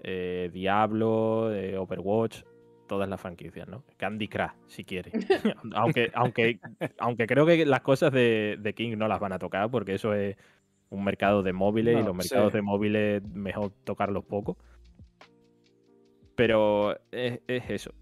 eh, 0.04 0.48
Diablo, 0.52 1.52
eh, 1.52 1.76
Overwatch, 1.76 2.42
todas 2.86 3.09
las 3.09 3.20
franquicias, 3.20 3.68
¿no? 3.68 3.84
Candy 3.96 4.28
Crush, 4.28 4.50
si 4.66 4.84
quiere. 4.84 5.12
aunque, 5.74 6.10
aunque, 6.14 6.60
aunque 6.98 7.26
creo 7.26 7.46
que 7.46 7.64
las 7.66 7.80
cosas 7.80 8.12
de, 8.12 8.74
King 8.76 8.96
no 8.96 9.09
las 9.09 9.20
van 9.20 9.32
a 9.32 9.38
tocar, 9.38 9.70
porque 9.70 9.94
eso 9.94 10.14
es 10.14 10.36
un 10.90 11.04
mercado 11.04 11.42
de 11.42 11.52
móviles 11.52 11.98
y 11.98 12.02
los 12.02 12.14
mercados 12.14 12.52
de 12.52 12.62
móviles 12.62 13.22
mejor 13.24 13.72
tocarlos 13.84 14.24
poco. 14.24 14.59
Pero 16.34 16.96
es, 17.10 17.40
eso. 17.46 17.92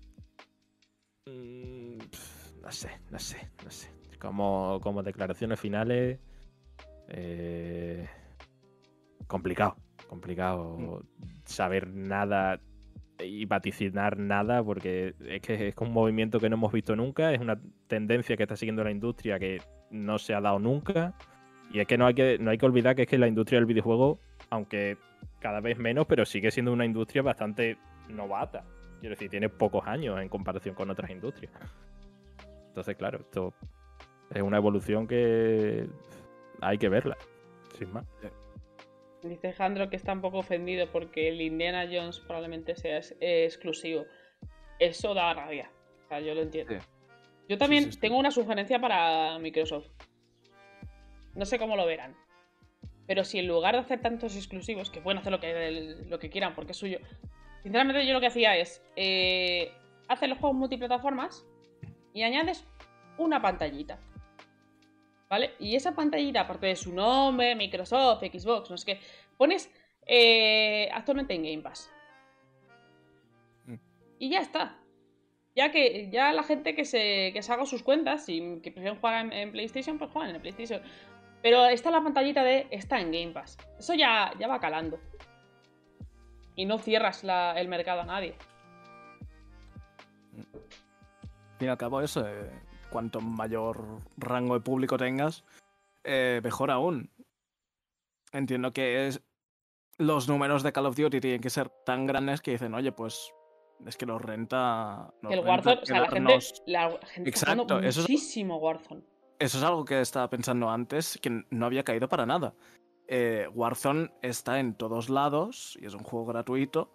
Mm, 1.27 1.99
no 2.63 2.73
sé, 2.73 2.91
no 3.11 3.19
sé, 3.19 3.51
no 3.65 3.71
sé. 3.71 3.91
Como, 4.19 4.81
como 4.83 5.03
declaraciones 5.03 5.59
finales. 5.59 6.19
Eh, 7.09 8.09
complicado, 9.27 9.77
complicado 10.09 10.77
mm. 10.79 11.27
saber 11.45 11.89
nada 11.89 12.61
y 13.25 13.45
vaticinar 13.47 14.19
nada 14.19 14.63
porque 14.63 15.15
es 15.27 15.41
que 15.41 15.69
es 15.69 15.75
un 15.79 15.93
movimiento 15.93 16.41
que 16.41 16.49
no 16.49 16.57
hemos 16.57 16.73
visto 16.73 16.97
nunca, 16.97 17.33
es 17.33 17.41
una 17.41 17.61
tendencia 17.87 18.37
que 18.37 18.45
está 18.45 18.57
siguiendo 18.57 18.85
la 18.85 18.91
industria 18.91 19.39
que 19.39 19.61
no 19.91 20.19
se 20.19 20.35
ha 20.35 20.41
dado 20.41 20.59
nunca 20.59 21.15
y 21.73 21.81
es 21.81 21.87
que 21.87 21.97
no 21.97 22.07
hay 22.07 22.15
que, 22.15 22.39
no 22.39 22.51
hay 22.51 22.59
que 22.59 22.67
olvidar 22.67 22.97
que 22.97 23.03
es 23.03 23.09
que 23.09 23.19
la 23.19 23.29
industria 23.29 23.59
del 23.59 23.67
videojuego, 23.67 24.19
aunque 24.51 24.99
cada 25.39 25.61
vez 25.61 25.79
menos, 25.79 26.07
pero 26.07 26.25
sigue 26.25 26.51
siendo 26.51 26.73
una 26.73 26.85
industria 26.85 27.23
bastante 27.23 27.79
novata. 28.09 28.65
Quiero 29.01 29.15
decir, 29.15 29.31
tiene 29.31 29.49
pocos 29.49 29.87
años 29.87 30.21
en 30.21 30.29
comparación 30.29 30.75
con 30.75 30.91
otras 30.91 31.11
industrias. 31.11 31.53
Entonces, 32.69 32.97
claro, 32.97 33.21
esto 33.21 33.55
es 34.35 34.43
una 34.43 34.59
evolución 34.59 35.07
que 35.07 35.87
hay 36.61 36.79
que 36.79 36.89
verla, 36.89 37.17
sin 37.79 37.93
más. 37.93 38.05
Dice 39.23 39.53
Jandro 39.53 39.91
que 39.91 39.97
está 39.97 40.13
un 40.13 40.23
poco 40.23 40.39
ofendido 40.39 40.91
porque 40.91 41.29
el 41.29 41.41
Indiana 41.41 41.87
Jones 41.91 42.21
probablemente 42.21 42.75
sea 42.75 43.01
eh, 43.21 43.45
exclusivo. 43.45 44.05
Eso 44.79 45.13
da 45.13 45.35
rabia. 45.35 45.71
O 46.05 46.09
sea, 46.09 46.21
yo 46.21 46.35
lo 46.35 46.43
entiendo. 46.43 46.75
Yo 47.49 47.59
también 47.59 47.91
tengo 48.01 48.17
una 48.19 48.31
sugerencia 48.31 48.81
para 48.81 49.39
Microsoft. 49.39 49.89
No 51.35 51.45
sé 51.45 51.59
cómo 51.59 51.77
lo 51.77 51.85
verán. 51.85 52.17
Pero 53.07 53.25
si 53.25 53.41
en 53.41 53.49
lugar 53.49 53.75
de 53.75 53.81
hacer 53.81 54.01
tantos 54.01 54.37
exclusivos, 54.37 54.91
que 54.91 55.01
pueden 55.01 55.19
hacer 55.19 55.33
lo 55.33 55.41
que, 55.41 55.97
lo 56.09 56.19
que 56.19 56.31
quieran 56.31 56.55
porque 56.55 56.73
es 56.73 56.79
suyo. 56.79 57.01
Sinceramente, 57.63 58.07
yo 58.07 58.13
lo 58.13 58.21
que 58.21 58.29
hacía 58.29 58.57
es 58.57 58.83
eh, 58.97 59.73
hacer 60.09 60.29
los 60.29 60.39
juegos 60.39 60.57
multiplataformas 60.57 61.45
y 62.15 62.23
añades 62.23 62.65
una 63.19 63.43
pantallita. 63.43 63.99
¿Vale? 65.31 65.55
Y 65.61 65.77
esa 65.77 65.95
pantallita, 65.95 66.41
aparte 66.41 66.67
de 66.67 66.77
su 66.77 66.93
nombre, 66.93 67.55
Microsoft, 67.55 68.23
Xbox, 68.25 68.69
no 68.69 68.77
sé 68.77 68.85
qué, 68.85 69.01
pones 69.39 69.73
eh, 70.05 70.91
actualmente 70.93 71.35
en 71.35 71.45
Game 71.45 71.63
Pass. 71.63 71.91
Mm. 73.67 73.75
Y 74.19 74.29
ya 74.29 74.41
está. 74.41 74.77
Ya 75.55 75.71
que 75.71 76.11
ya 76.11 76.33
la 76.33 76.43
gente 76.43 76.75
que 76.75 76.85
se, 76.85 77.31
que 77.33 77.43
se 77.43 77.53
haga 77.53 77.65
sus 77.65 77.83
cuentas 77.83 78.29
y 78.29 78.61
que 78.61 78.73
prefieren 78.73 78.99
jugar 78.99 79.33
en, 79.33 79.53
PlayStation, 79.53 79.99
pues 79.99 80.11
juegan 80.11 80.35
en 80.35 80.41
PlayStation. 80.41 80.83
Pero 81.43 81.65
está 81.67 81.91
la 81.91 82.03
pantallita 82.03 82.43
de 82.45 82.67
está 82.71 83.01
en 83.01 83.13
Game 83.13 83.33
Pass. 83.33 83.57
Eso 83.79 83.95
ya, 83.95 84.33
ya 84.39 84.49
va 84.49 84.61
calando. 84.61 84.99
Y 86.57 86.67
no 86.67 86.79
cierras 86.79 87.25
el 87.25 87.69
mercado 87.69 88.03
a 88.03 88.05
nadie. 88.05 88.35
Al 90.37 91.59
fin 91.59 91.69
y 91.69 91.71
al 91.71 91.79
cabo, 91.79 92.01
eso, 92.01 92.27
eh, 92.27 92.51
cuanto 92.91 93.21
mayor 93.21 94.01
rango 94.17 94.55
de 94.55 94.61
público 94.61 94.99
tengas, 94.99 95.45
eh, 96.05 96.41
mejor 96.43 96.71
aún. 96.71 97.11
Entiendo 98.33 98.73
que 98.73 99.07
es, 99.07 99.23
los 99.99 100.29
números 100.29 100.63
de 100.63 100.73
Call 100.73 100.87
of 100.87 100.97
Duty 100.97 101.21
tienen 101.21 101.41
que 101.41 101.51
ser 101.51 101.69
tan 101.85 102.07
grandes 102.07 102.41
que 102.41 102.53
dicen, 102.53 102.75
oye, 102.75 102.93
pues 102.93 103.33
es 103.87 103.97
que 103.97 104.07
los 104.07 104.21
renta. 104.21 105.13
el 105.29 105.41
Warzone, 105.41 105.81
o 105.83 105.87
sea, 105.87 106.01
la 106.01 106.09
gente, 106.11 106.39
la 106.67 106.99
gente 107.07 107.31
Exacto, 107.31 107.81
muchísimo 107.81 108.57
Warzone. 108.59 109.03
Eso 109.39 109.59
es 109.59 109.65
algo 109.65 109.85
que 109.85 110.01
estaba 110.01 110.29
pensando 110.29 110.69
antes, 110.69 111.19
que 111.23 111.45
no 111.51 111.67
había 111.67 111.83
caído 111.83 112.09
para 112.09 112.27
nada. 112.27 112.55
eh, 113.09 113.49
Warzone 113.55 114.11
está 114.23 114.61
en 114.61 114.75
todos 114.75 115.09
lados 115.09 115.79
y 115.81 115.87
es 115.87 115.95
un 115.95 116.05
juego 116.05 116.27
gratuito. 116.27 116.91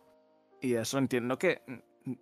Y 0.62 0.76
eso 0.76 0.98
entiendo 0.98 1.38
que 1.38 1.62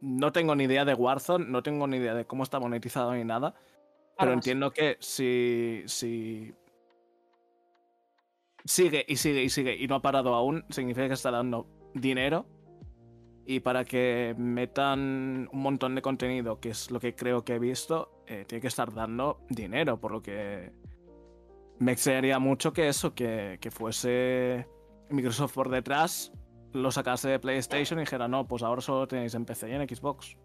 no 0.02 0.32
tengo 0.32 0.56
ni 0.56 0.66
idea 0.66 0.86
de 0.86 0.94
Warzone, 0.94 1.46
no 1.46 1.64
tengo 1.64 1.88
ni 1.88 1.98
idea 1.98 2.14
de 2.14 2.26
cómo 2.26 2.44
está 2.44 2.60
monetizado 2.60 3.14
ni 3.14 3.24
nada. 3.24 3.54
Pero 4.18 4.34
entiendo 4.34 4.72
que 4.72 4.98
si, 5.00 5.84
si 5.88 6.54
sigue 8.64 9.06
y 9.08 9.16
sigue 9.16 9.44
y 9.44 9.50
sigue 9.50 9.76
y 9.76 9.88
no 9.88 9.96
ha 9.96 10.02
parado 10.02 10.36
aún, 10.36 10.64
significa 10.70 11.08
que 11.08 11.14
está 11.14 11.32
dando 11.32 11.68
dinero. 11.94 12.46
Y 13.46 13.60
para 13.60 13.84
que 13.84 14.36
metan 14.38 15.50
un 15.52 15.60
montón 15.60 15.96
de 15.96 16.02
contenido, 16.02 16.60
que 16.60 16.70
es 16.70 16.92
lo 16.92 17.00
que 17.00 17.14
creo 17.14 17.44
que 17.44 17.56
he 17.56 17.60
visto, 17.60 18.24
eh, 18.26 18.46
tiene 18.48 18.62
que 18.62 18.68
estar 18.68 18.94
dando 18.94 19.42
dinero. 19.50 20.00
Por 20.00 20.12
lo 20.12 20.22
que 20.22 20.72
me 21.80 21.92
extrañaría 21.92 22.40
mucho 22.40 22.72
que 22.72 22.88
eso, 22.88 23.14
que, 23.14 23.58
que 23.60 23.70
fuese 23.70 24.66
Microsoft 25.10 25.54
por 25.54 25.70
detrás, 25.70 26.32
lo 26.74 26.92
sacase 26.92 27.30
de 27.30 27.40
PlayStation 27.40 28.00
y 28.00 28.04
dijera, 28.04 28.28
no, 28.28 28.48
pues 28.48 28.64
ahora 28.64 28.82
solo 28.82 29.08
tenéis 29.08 29.34
en 29.36 29.46
PC 29.46 29.70
y 29.70 29.74
en 29.74 29.88
Xbox. 29.88 30.38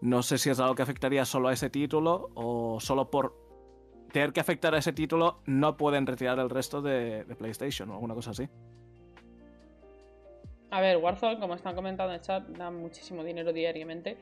No 0.00 0.22
sé 0.22 0.38
si 0.38 0.50
es 0.50 0.58
algo 0.60 0.74
que 0.74 0.82
afectaría 0.82 1.24
solo 1.24 1.48
a 1.48 1.52
ese 1.52 1.68
título 1.70 2.30
o 2.34 2.80
solo 2.80 3.10
por 3.10 3.36
tener 4.12 4.32
que 4.32 4.40
afectar 4.40 4.74
a 4.74 4.78
ese 4.78 4.92
título 4.92 5.40
no 5.46 5.76
pueden 5.76 6.06
retirar 6.06 6.38
el 6.38 6.50
resto 6.50 6.82
de, 6.82 7.24
de 7.24 7.36
PlayStation 7.36 7.90
o 7.90 7.94
alguna 7.94 8.14
cosa 8.14 8.30
así. 8.30 8.48
A 10.70 10.80
ver, 10.80 10.98
Warzone, 10.98 11.40
como 11.40 11.54
están 11.54 11.74
comentando 11.74 12.12
en 12.12 12.20
el 12.20 12.24
chat, 12.24 12.46
da 12.48 12.70
muchísimo 12.70 13.24
dinero 13.24 13.52
diariamente. 13.52 14.16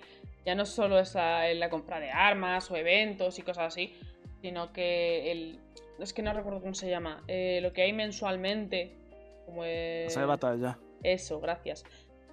Ya 0.46 0.54
no 0.54 0.64
solo 0.64 0.98
es 0.98 1.14
la, 1.14 1.68
compra 1.70 2.00
de 2.00 2.10
armas 2.10 2.70
o 2.70 2.76
eventos 2.76 3.38
y 3.38 3.42
cosas 3.42 3.66
así, 3.66 3.94
sino 4.40 4.72
que 4.72 5.30
el. 5.30 5.60
Es 5.98 6.12
que 6.14 6.22
no 6.22 6.32
recuerdo 6.32 6.60
cómo 6.60 6.74
se 6.74 6.88
llama. 6.88 7.22
eh, 7.28 7.60
lo 7.62 7.72
que 7.72 7.82
hay 7.82 7.92
mensualmente. 7.92 8.96
Como 9.44 9.64
el- 9.64 10.06
Pasa 10.06 10.20
de 10.20 10.26
batalla. 10.26 10.78
Eso, 11.02 11.40
gracias. 11.40 11.84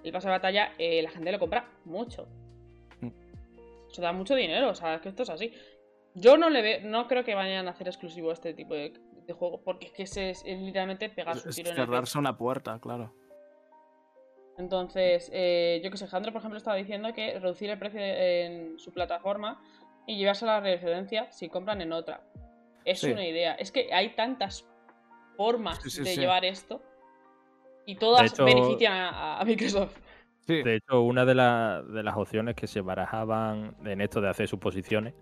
El 0.02 0.12
pase 0.12 0.28
de 0.28 0.32
batalla, 0.32 0.72
eh, 0.78 1.02
la 1.02 1.10
gente 1.10 1.32
lo 1.32 1.38
compra 1.38 1.68
mucho. 1.84 2.28
Mm. 3.00 3.10
Eso 3.90 4.02
da 4.02 4.12
mucho 4.12 4.34
dinero, 4.34 4.70
o 4.70 4.74
sea, 4.74 4.94
es 4.96 5.00
que 5.00 5.08
esto 5.08 5.22
es 5.24 5.30
así. 5.30 5.52
Yo 6.14 6.36
no 6.36 6.48
le 6.50 6.62
veo, 6.62 6.80
no 6.82 7.08
creo 7.08 7.24
que 7.24 7.34
vayan 7.34 7.68
a 7.68 7.72
hacer 7.72 7.88
exclusivo 7.88 8.32
este 8.32 8.54
tipo 8.54 8.74
de, 8.74 8.92
de 9.26 9.32
juego, 9.32 9.60
porque 9.62 9.86
es 9.86 9.92
que 9.92 10.02
es, 10.04 10.16
es 10.16 10.58
literalmente 10.60 11.08
pegar 11.10 11.36
su 11.36 11.48
Es 11.50 11.56
tiro 11.56 11.68
en 11.70 11.74
el 11.76 11.82
pecho. 11.82 11.92
cerrarse 11.92 12.18
una 12.18 12.36
puerta, 12.38 12.78
claro. 12.80 13.12
Entonces, 14.58 15.30
eh, 15.34 15.80
yo 15.84 15.90
que 15.90 15.98
sé, 15.98 16.06
Jandro, 16.06 16.32
por 16.32 16.40
ejemplo, 16.40 16.56
estaba 16.56 16.76
diciendo 16.76 17.12
que 17.12 17.38
reducir 17.38 17.68
el 17.70 17.78
precio 17.78 18.00
en 18.00 18.78
su 18.78 18.92
plataforma 18.92 19.62
y 20.06 20.16
llevarse 20.16 20.44
a 20.46 20.48
la 20.48 20.60
residencia 20.60 21.30
si 21.30 21.48
compran 21.50 21.82
en 21.82 21.92
otra. 21.92 22.22
Es 22.84 23.00
Sí. 23.00 23.10
una 23.12 23.26
idea. 23.26 23.54
Es 23.54 23.70
que 23.70 23.92
hay 23.92 24.14
tantas 24.14 24.66
formas 25.36 25.82
Sí, 25.82 25.90
sí, 25.90 26.02
de 26.04 26.16
llevar 26.16 26.44
esto 26.46 26.82
y 27.86 27.96
todas 27.96 28.32
hecho- 28.32 28.44
benefician 28.44 28.92
a, 28.92 29.40
a 29.40 29.44
Microsoft. 29.44 29.96
Sí, 30.46 30.62
De 30.62 30.76
hecho, 30.76 31.00
una 31.00 31.24
de, 31.24 31.34
la- 31.34 31.82
de 31.82 32.02
las 32.04 32.16
opciones 32.16 32.54
que 32.54 32.66
se 32.66 32.80
barajaban 32.80 33.74
en 33.84 34.00
esto 34.00 34.20
de 34.20 34.28
hacer 34.28 34.46
suposiciones 34.46 35.14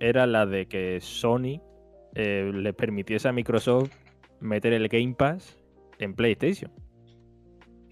era 0.00 0.26
la 0.26 0.44
de 0.46 0.66
que 0.66 0.98
Sony 1.00 1.60
eh, 2.14 2.50
le 2.52 2.72
permitiese 2.74 3.28
a 3.28 3.32
Microsoft 3.32 3.90
meter 4.40 4.72
el 4.72 4.88
Game 4.88 5.14
Pass 5.14 5.56
en 5.98 6.14
PlayStation. 6.14 6.72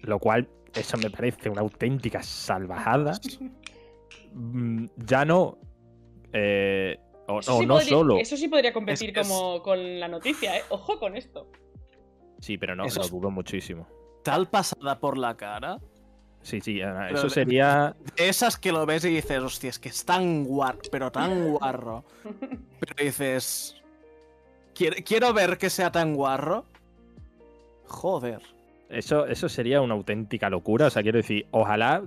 Lo 0.01 0.19
cual, 0.19 0.47
eso 0.75 0.97
me 0.97 1.09
parece 1.09 1.49
una 1.49 1.61
auténtica 1.61 2.21
salvajada. 2.21 3.13
Mm, 4.33 4.85
Ya 4.97 5.25
no. 5.25 5.57
eh, 6.33 6.97
o 7.27 7.39
Eso 7.39 7.55
o 7.57 7.59
sí 7.61 7.65
no 7.65 7.73
podría- 7.75 7.89
solo. 7.89 8.17
Eso 8.17 8.37
sí 8.37 8.47
podría 8.47 8.73
competir 8.73 9.09
Es- 9.11 9.17
es- 9.17 9.27
como 9.27 9.61
con 9.63 9.99
la 9.99 10.07
noticia, 10.07 10.55
¿eh? 10.57 10.61
Ojo 10.69 10.99
con 10.99 11.15
esto. 11.15 11.49
Sí, 12.39 12.57
pero 12.57 12.75
no, 12.75 12.85
Eso 12.85 13.01
lo 13.01 13.07
dudo 13.07 13.31
muchísimo. 13.31 13.87
Tal 14.23 14.47
pasada 14.47 14.99
por 14.99 15.17
la 15.17 15.35
cara. 15.35 15.79
Sí, 16.41 16.61
sí, 16.61 16.81
Ana, 16.81 17.09
eso 17.09 17.23
de- 17.23 17.29
sería. 17.29 17.95
Esas 18.15 18.57
que 18.57 18.71
lo 18.71 18.85
ves 18.85 19.03
y 19.05 19.09
dices, 19.09 19.39
hostia, 19.39 19.69
es 19.69 19.77
que 19.79 19.89
es 19.89 20.05
tan 20.05 20.45
guarro, 20.45 20.79
pero 20.91 21.11
tan 21.11 21.51
guarro. 21.51 22.03
Pero 22.79 22.95
dices, 23.03 23.75
quiero, 24.73 24.95
quiero 25.05 25.33
ver 25.33 25.57
que 25.57 25.69
sea 25.69 25.91
tan 25.91 26.13
guarro. 26.15 26.63
Joder. 27.87 28.41
Eso, 28.89 29.25
eso 29.27 29.49
sería 29.49 29.81
una 29.81 29.93
auténtica 29.95 30.49
locura. 30.49 30.87
O 30.87 30.89
sea, 30.89 31.03
quiero 31.03 31.17
decir, 31.17 31.45
ojalá. 31.51 32.03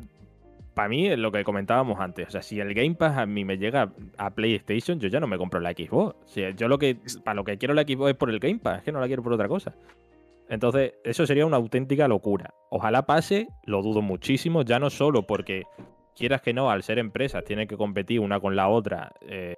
Para 0.75 0.89
mí 0.89 1.07
es 1.07 1.19
lo 1.19 1.31
que 1.31 1.45
comentábamos 1.45 2.01
antes. 2.01 2.29
O 2.29 2.31
sea, 2.31 2.41
si 2.41 2.59
el 2.59 2.73
Game 2.73 2.95
Pass 2.95 3.19
a 3.19 3.27
mí 3.27 3.45
me 3.45 3.59
llega 3.59 3.93
a 4.17 4.31
PlayStation, 4.31 4.99
yo 4.99 5.09
ya 5.09 5.21
no 5.21 5.27
me 5.27 5.37
compro 5.37 5.61
la 5.61 5.73
Xbox. 5.73 6.17
O 6.25 6.29
sea, 6.29 6.49
yo 6.51 6.67
lo 6.67 6.79
que. 6.79 6.97
Para 7.23 7.35
lo 7.35 7.45
que 7.45 7.59
quiero 7.59 7.75
la 7.75 7.83
Xbox 7.83 8.13
es 8.13 8.17
por 8.17 8.31
el 8.31 8.39
Game 8.39 8.59
Pass, 8.59 8.79
es 8.79 8.85
que 8.85 8.93
no 8.93 8.99
la 8.99 9.07
quiero 9.07 9.23
por 9.23 9.35
otra 9.35 9.49
cosa. 9.49 9.75
Entonces, 10.53 10.93
eso 11.03 11.27
sería 11.27 11.47
una 11.47 11.57
auténtica 11.57 12.07
locura. 12.07 12.53
Ojalá 12.69 13.07
pase, 13.07 13.49
lo 13.65 13.81
dudo 13.81 14.03
muchísimo, 14.03 14.61
ya 14.61 14.79
no 14.79 14.91
solo 14.91 15.27
porque 15.27 15.63
quieras 16.15 16.43
que 16.43 16.53
no, 16.53 16.71
al 16.71 16.83
ser 16.83 16.99
empresas, 16.99 17.43
tienen 17.43 17.67
que 17.67 17.79
competir 17.79 18.21
una 18.21 18.39
con 18.39 18.55
la 18.55 18.69
otra. 18.69 19.13
eh, 19.23 19.57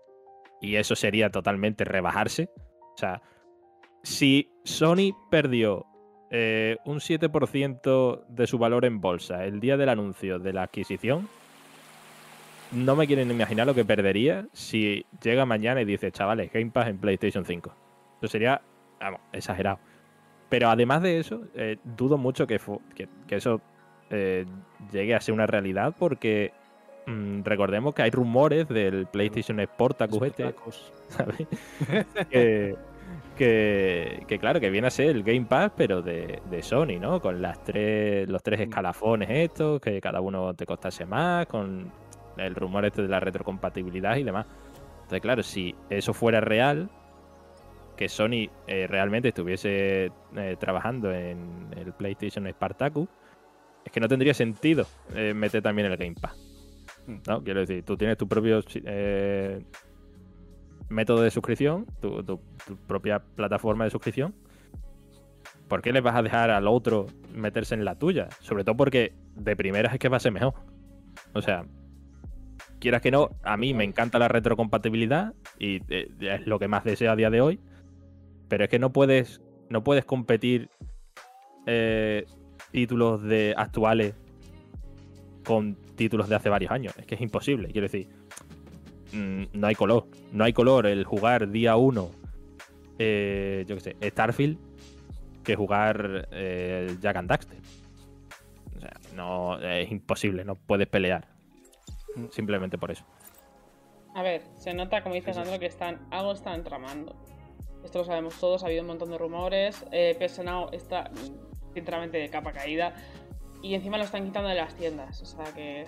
y 0.60 0.76
eso 0.76 0.94
sería 0.94 1.30
totalmente 1.30 1.84
rebajarse. 1.84 2.48
O 2.94 2.96
sea, 2.96 3.20
si 4.04 4.52
Sony 4.62 5.16
perdió 5.32 5.84
eh, 6.30 6.76
un 6.84 7.00
7% 7.00 8.26
de 8.28 8.46
su 8.46 8.58
valor 8.58 8.84
en 8.84 9.00
bolsa 9.00 9.44
el 9.44 9.58
día 9.58 9.76
del 9.76 9.88
anuncio 9.88 10.38
de 10.38 10.52
la 10.52 10.62
adquisición, 10.62 11.28
no 12.70 12.94
me 12.94 13.08
quieren 13.08 13.32
imaginar 13.32 13.66
lo 13.66 13.74
que 13.74 13.84
perdería 13.84 14.46
si 14.52 15.04
llega 15.20 15.44
mañana 15.44 15.82
y 15.82 15.86
dice, 15.86 16.12
chavales, 16.12 16.52
Game 16.52 16.70
Pass 16.70 16.86
en 16.86 16.98
PlayStation 16.98 17.44
5. 17.44 17.74
Eso 18.22 18.28
sería, 18.28 18.62
vamos, 19.00 19.20
exagerado. 19.32 19.80
Pero 20.54 20.68
además 20.70 21.02
de 21.02 21.18
eso, 21.18 21.42
eh, 21.56 21.78
dudo 21.96 22.16
mucho 22.16 22.46
que, 22.46 22.60
fu- 22.60 22.80
que, 22.94 23.08
que 23.26 23.34
eso 23.36 23.60
eh, 24.10 24.46
llegue 24.92 25.12
a 25.16 25.20
ser 25.20 25.34
una 25.34 25.48
realidad 25.48 25.92
porque 25.98 26.52
mm, 27.06 27.42
recordemos 27.42 27.92
que 27.92 28.02
hay 28.02 28.10
rumores 28.10 28.68
del 28.68 29.08
PlayStation 29.08 29.58
Sportacus 29.64 30.22
este. 30.22 30.54
¿sabes? 31.08 31.48
que, 32.30 32.76
que, 33.36 34.22
que 34.28 34.38
claro, 34.38 34.60
que 34.60 34.70
viene 34.70 34.86
a 34.86 34.90
ser 34.90 35.08
el 35.08 35.24
Game 35.24 35.46
Pass, 35.46 35.72
pero 35.76 36.02
de, 36.02 36.40
de 36.48 36.62
Sony, 36.62 37.00
¿no? 37.00 37.20
Con 37.20 37.42
las 37.42 37.62
tres, 37.64 38.28
los 38.28 38.40
tres 38.40 38.60
escalafones 38.60 39.28
estos, 39.30 39.80
que 39.80 40.00
cada 40.00 40.20
uno 40.20 40.54
te 40.54 40.66
costase 40.66 41.04
más, 41.04 41.46
con 41.46 41.90
el 42.36 42.54
rumor 42.54 42.84
este 42.84 43.02
de 43.02 43.08
la 43.08 43.18
retrocompatibilidad 43.18 44.16
y 44.18 44.22
demás. 44.22 44.46
Entonces, 45.02 45.20
claro, 45.20 45.42
si 45.42 45.74
eso 45.90 46.14
fuera 46.14 46.40
real, 46.40 46.88
que 47.96 48.08
Sony 48.08 48.50
eh, 48.66 48.86
realmente 48.88 49.28
estuviese 49.28 50.10
eh, 50.36 50.56
trabajando 50.58 51.12
en 51.12 51.68
el 51.76 51.92
PlayStation 51.92 52.46
Spartacus, 52.48 53.08
es 53.84 53.92
que 53.92 54.00
no 54.00 54.08
tendría 54.08 54.34
sentido 54.34 54.86
eh, 55.14 55.34
meter 55.34 55.62
también 55.62 55.90
el 55.90 55.96
Game 55.96 56.14
Pass. 56.20 56.36
¿no? 57.28 57.42
Quiero 57.42 57.60
decir, 57.60 57.84
tú 57.84 57.96
tienes 57.96 58.16
tu 58.16 58.26
propio 58.26 58.60
método 60.88 61.22
de 61.22 61.30
suscripción, 61.30 61.86
tu, 62.00 62.22
tu- 62.22 62.40
tu 62.66 62.76
propia 62.86 63.20
plataforma 63.20 63.84
de 63.84 63.90
suscripción. 63.90 64.34
¿Por 65.68 65.82
qué 65.82 65.92
le 65.92 66.00
vas 66.00 66.14
a 66.14 66.22
dejar 66.22 66.50
al 66.50 66.66
otro 66.68 67.06
meterse 67.32 67.74
en 67.74 67.84
la 67.84 67.98
tuya? 67.98 68.28
Sobre 68.40 68.64
todo 68.64 68.76
porque 68.76 69.14
de 69.34 69.56
primeras 69.56 69.92
es 69.94 69.98
que 69.98 70.08
va 70.08 70.18
a 70.18 70.20
ser 70.20 70.32
mejor. 70.32 70.54
O 71.32 71.42
sea, 71.42 71.64
quieras 72.80 73.00
que 73.00 73.10
no, 73.10 73.30
a 73.42 73.56
mí 73.56 73.72
me 73.74 73.84
encanta 73.84 74.18
la 74.18 74.28
retrocompatibilidad 74.28 75.32
y 75.58 75.80
es 75.90 76.46
lo 76.46 76.58
que 76.58 76.68
más 76.68 76.84
deseo 76.84 77.12
a 77.12 77.16
día 77.16 77.30
de 77.30 77.40
hoy. 77.40 77.60
Pero 78.54 78.66
es 78.66 78.70
que 78.70 78.78
no 78.78 78.92
puedes, 78.92 79.40
no 79.68 79.82
puedes 79.82 80.04
competir 80.04 80.70
eh, 81.66 82.24
títulos 82.70 83.20
de 83.20 83.52
actuales 83.56 84.14
con 85.44 85.74
títulos 85.96 86.28
de 86.28 86.36
hace 86.36 86.50
varios 86.50 86.70
años. 86.70 86.94
Es 86.96 87.04
que 87.04 87.16
es 87.16 87.20
imposible. 87.20 87.66
Quiero 87.72 87.88
decir, 87.88 88.08
mm, 89.12 89.46
no 89.54 89.66
hay 89.66 89.74
color. 89.74 90.06
No 90.30 90.44
hay 90.44 90.52
color 90.52 90.86
el 90.86 91.02
jugar 91.02 91.50
día 91.50 91.74
1, 91.74 92.10
eh, 93.00 93.64
yo 93.66 93.74
qué 93.74 93.80
sé, 93.80 93.96
Starfield, 94.00 94.56
que 95.42 95.56
jugar 95.56 96.28
eh, 96.30 96.96
Jack 97.00 97.16
and 97.16 97.28
Daxter. 97.28 97.58
O 98.76 98.80
sea, 98.80 98.92
no, 99.16 99.58
es 99.58 99.90
imposible, 99.90 100.44
no 100.44 100.54
puedes 100.54 100.86
pelear. 100.86 101.26
Simplemente 102.30 102.78
por 102.78 102.92
eso. 102.92 103.04
A 104.14 104.22
ver, 104.22 104.42
se 104.54 104.72
nota, 104.74 105.02
como 105.02 105.16
dice 105.16 105.32
Sí, 105.32 105.40
sí. 105.40 105.44
Sandro, 105.44 105.58
que 105.58 105.66
están, 105.66 106.06
algo 106.12 106.30
están 106.30 106.62
tramando. 106.62 107.16
Esto 107.84 107.98
lo 107.98 108.04
sabemos 108.04 108.38
todos, 108.40 108.62
ha 108.62 108.66
habido 108.66 108.82
un 108.82 108.88
montón 108.88 109.10
de 109.10 109.18
rumores. 109.18 109.84
Eh, 109.92 110.16
está, 110.72 111.10
sinceramente, 111.74 112.16
de 112.18 112.30
capa 112.30 112.52
caída. 112.52 112.94
Y 113.62 113.74
encima 113.74 113.98
lo 113.98 114.04
están 114.04 114.24
quitando 114.24 114.48
de 114.48 114.54
las 114.56 114.74
tiendas. 114.74 115.20
O 115.22 115.26
sea 115.26 115.44
que. 115.54 115.86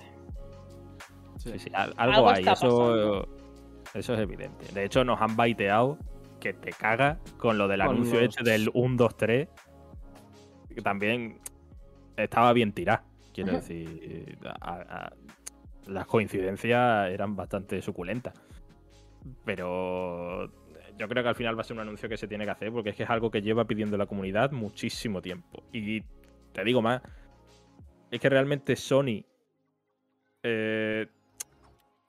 Sí, 1.39 1.59
sí, 1.59 1.71
al- 1.73 1.95
algo, 1.97 2.15
Algo 2.15 2.31
hay, 2.31 2.45
eso, 2.47 3.29
eso 3.95 4.15
es 4.15 4.21
evidente. 4.21 4.67
De 4.73 4.85
hecho, 4.85 5.05
nos 5.05 5.21
han 5.21 5.37
baiteado 5.37 5.99
que 6.41 6.53
te 6.53 6.71
caga 6.73 7.19
con 7.39 7.57
lo 7.59 7.67
del 7.69 7.81
Con 7.81 7.91
anuncio 7.97 8.21
los- 8.21 8.29
este 8.37 8.51
del 8.51 8.71
1, 8.75 8.97
2, 8.97 9.17
3. 9.17 9.49
Que 10.75 10.83
también 10.83 11.39
estaba 12.17 12.53
bien 12.53 12.73
tirado. 12.73 13.03
Quiero 13.33 13.53
decir, 13.53 14.39
a- 14.61 14.75
a- 15.07 15.13
las 15.87 16.07
coincidencias 16.07 17.11
eran 17.11 17.37
bastante 17.37 17.81
suculentas. 17.83 18.35
Pero 19.45 20.51
yo 20.99 21.09
creo 21.09 21.23
que 21.23 21.29
al 21.29 21.35
final 21.35 21.57
va 21.57 21.61
a 21.61 21.65
ser 21.65 21.77
un 21.77 21.83
anuncio 21.83 22.09
que 22.09 22.17
se 22.17 22.29
tiene 22.29 22.45
que 22.45 22.51
hacer 22.51 22.73
porque 22.73 22.91
es 22.91 22.97
que 22.97 23.03
es 23.03 23.11
algo 23.11 23.31
que 23.31 23.43
lleva 23.43 23.67
pidiendo 23.67 23.97
la 23.97 24.07
comunidad 24.07 24.53
muchísimo 24.53 25.21
tiempo. 25.23 25.63
Y 25.73 26.03
te 26.53 26.65
digo 26.65 26.83
más, 26.83 27.03
es 28.11 28.21
que 28.21 28.29
realmente 28.29 28.77
Sony 28.77 29.25
eh, 30.43 31.07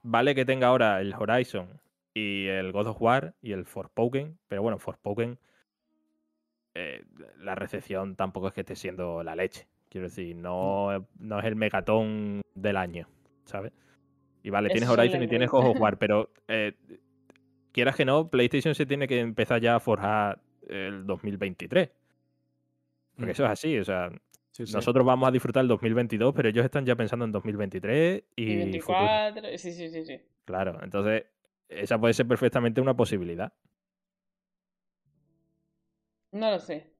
vale 0.03 0.35
que 0.35 0.45
tenga 0.45 0.67
ahora 0.67 1.01
el 1.01 1.13
Horizon 1.13 1.81
y 2.13 2.47
el 2.47 2.71
God 2.71 2.87
of 2.87 3.01
War 3.01 3.35
y 3.41 3.51
el 3.51 3.65
Forspoken, 3.65 4.37
pero 4.47 4.61
bueno, 4.61 4.79
Forspoken 4.79 5.37
eh, 6.75 7.03
la 7.39 7.55
recepción 7.55 8.15
tampoco 8.15 8.47
es 8.47 8.53
que 8.53 8.61
esté 8.61 8.75
siendo 8.75 9.23
la 9.23 9.35
leche. 9.35 9.67
Quiero 9.89 10.07
decir, 10.07 10.35
no, 10.35 11.07
no 11.17 11.39
es 11.39 11.45
el 11.45 11.55
megatón 11.55 12.41
del 12.53 12.77
año, 12.77 13.07
¿sabes? 13.45 13.73
Y 14.43 14.49
vale, 14.49 14.69
tienes 14.69 14.89
Horizon 14.89 15.23
y 15.23 15.27
tienes 15.27 15.49
God 15.49 15.71
of 15.71 15.79
War, 15.79 15.97
pero 15.97 16.29
eh, 16.47 16.73
quieras 17.77 17.95
que 17.95 18.05
no, 18.05 18.27
PlayStation 18.27 18.73
se 18.73 18.87
tiene 18.87 19.07
que 19.07 19.19
empezar 19.19 19.61
ya 19.61 19.75
a 19.75 19.79
forjar 19.79 20.39
el 20.67 21.05
2023. 21.05 21.91
Porque 23.15 23.29
mm. 23.29 23.29
eso 23.29 23.45
es 23.45 23.51
así, 23.51 23.77
o 23.77 23.83
sea, 23.83 24.09
nosotros 24.73 25.05
vamos 25.05 25.29
a 25.29 25.31
disfrutar 25.31 25.61
el 25.61 25.67
2022, 25.67 26.33
pero 26.33 26.49
ellos 26.49 26.65
están 26.65 26.87
ya 26.87 26.95
pensando 26.95 27.25
en 27.25 27.31
2023 27.31 28.23
y. 28.35 28.55
24, 28.55 29.57
sí, 29.59 29.73
sí, 29.73 29.89
sí, 29.89 30.05
sí. 30.05 30.19
Claro, 30.43 30.79
entonces 30.81 31.25
esa 31.69 31.99
puede 31.99 32.15
ser 32.15 32.27
perfectamente 32.27 32.81
una 32.81 32.97
posibilidad. 32.97 33.53
No 36.31 36.49
lo 36.49 36.59
sé. 36.59 36.95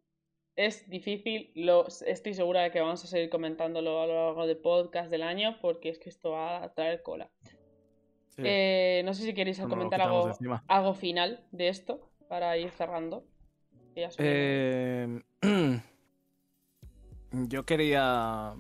Es 0.56 0.88
difícil, 0.88 1.52
lo, 1.56 1.88
estoy 1.88 2.36
segura 2.36 2.62
de 2.62 2.70
que 2.72 2.82
vamos 2.82 3.04
a 3.04 3.08
seguir 3.08 3.32
comentándolo 3.32 4.00
a 4.00 4.06
lo 4.06 4.14
largo 4.14 4.46
del 4.46 4.58
podcast 4.58 5.10
del 5.10 5.24
año 5.24 5.58
porque 5.60 5.90
es 5.90 5.98
que 5.98 6.10
esto 6.10 6.32
va 6.32 6.64
a 6.64 6.72
traer 6.76 7.02
cola. 7.02 7.32
Eh, 8.38 9.02
no 9.04 9.14
sé 9.14 9.24
si 9.24 9.34
queréis 9.34 9.60
comentar 9.60 10.02
algo, 10.02 10.32
algo, 10.68 10.94
final 10.94 11.44
de 11.52 11.70
esto 11.70 12.12
para 12.30 12.58
ir 12.58 12.70
cerrando. 12.72 13.26
Eh... 13.96 15.22
Yo 17.32 17.66
quería 17.66 18.54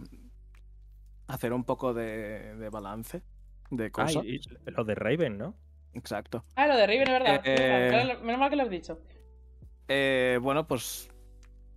hacer 1.27 1.53
un 1.53 1.63
poco 1.63 1.93
de, 1.93 2.69
balance 2.71 3.21
de 3.69 3.91
cosas. 3.91 4.23
lo 4.65 4.83
de 4.83 4.95
Raven, 4.95 5.37
¿no? 5.37 5.55
Exacto. 5.93 6.43
Ah, 6.55 6.67
lo 6.67 6.75
de 6.75 6.85
Raven, 6.85 7.01
es 7.01 7.09
verdad. 7.09 7.41
Eh, 7.43 8.17
menos 8.21 8.39
mal 8.39 8.49
que 8.49 8.55
lo 8.55 8.63
has 8.63 8.69
dicho. 8.69 8.99
Eh, 9.87 10.37
bueno, 10.41 10.67
pues 10.67 11.09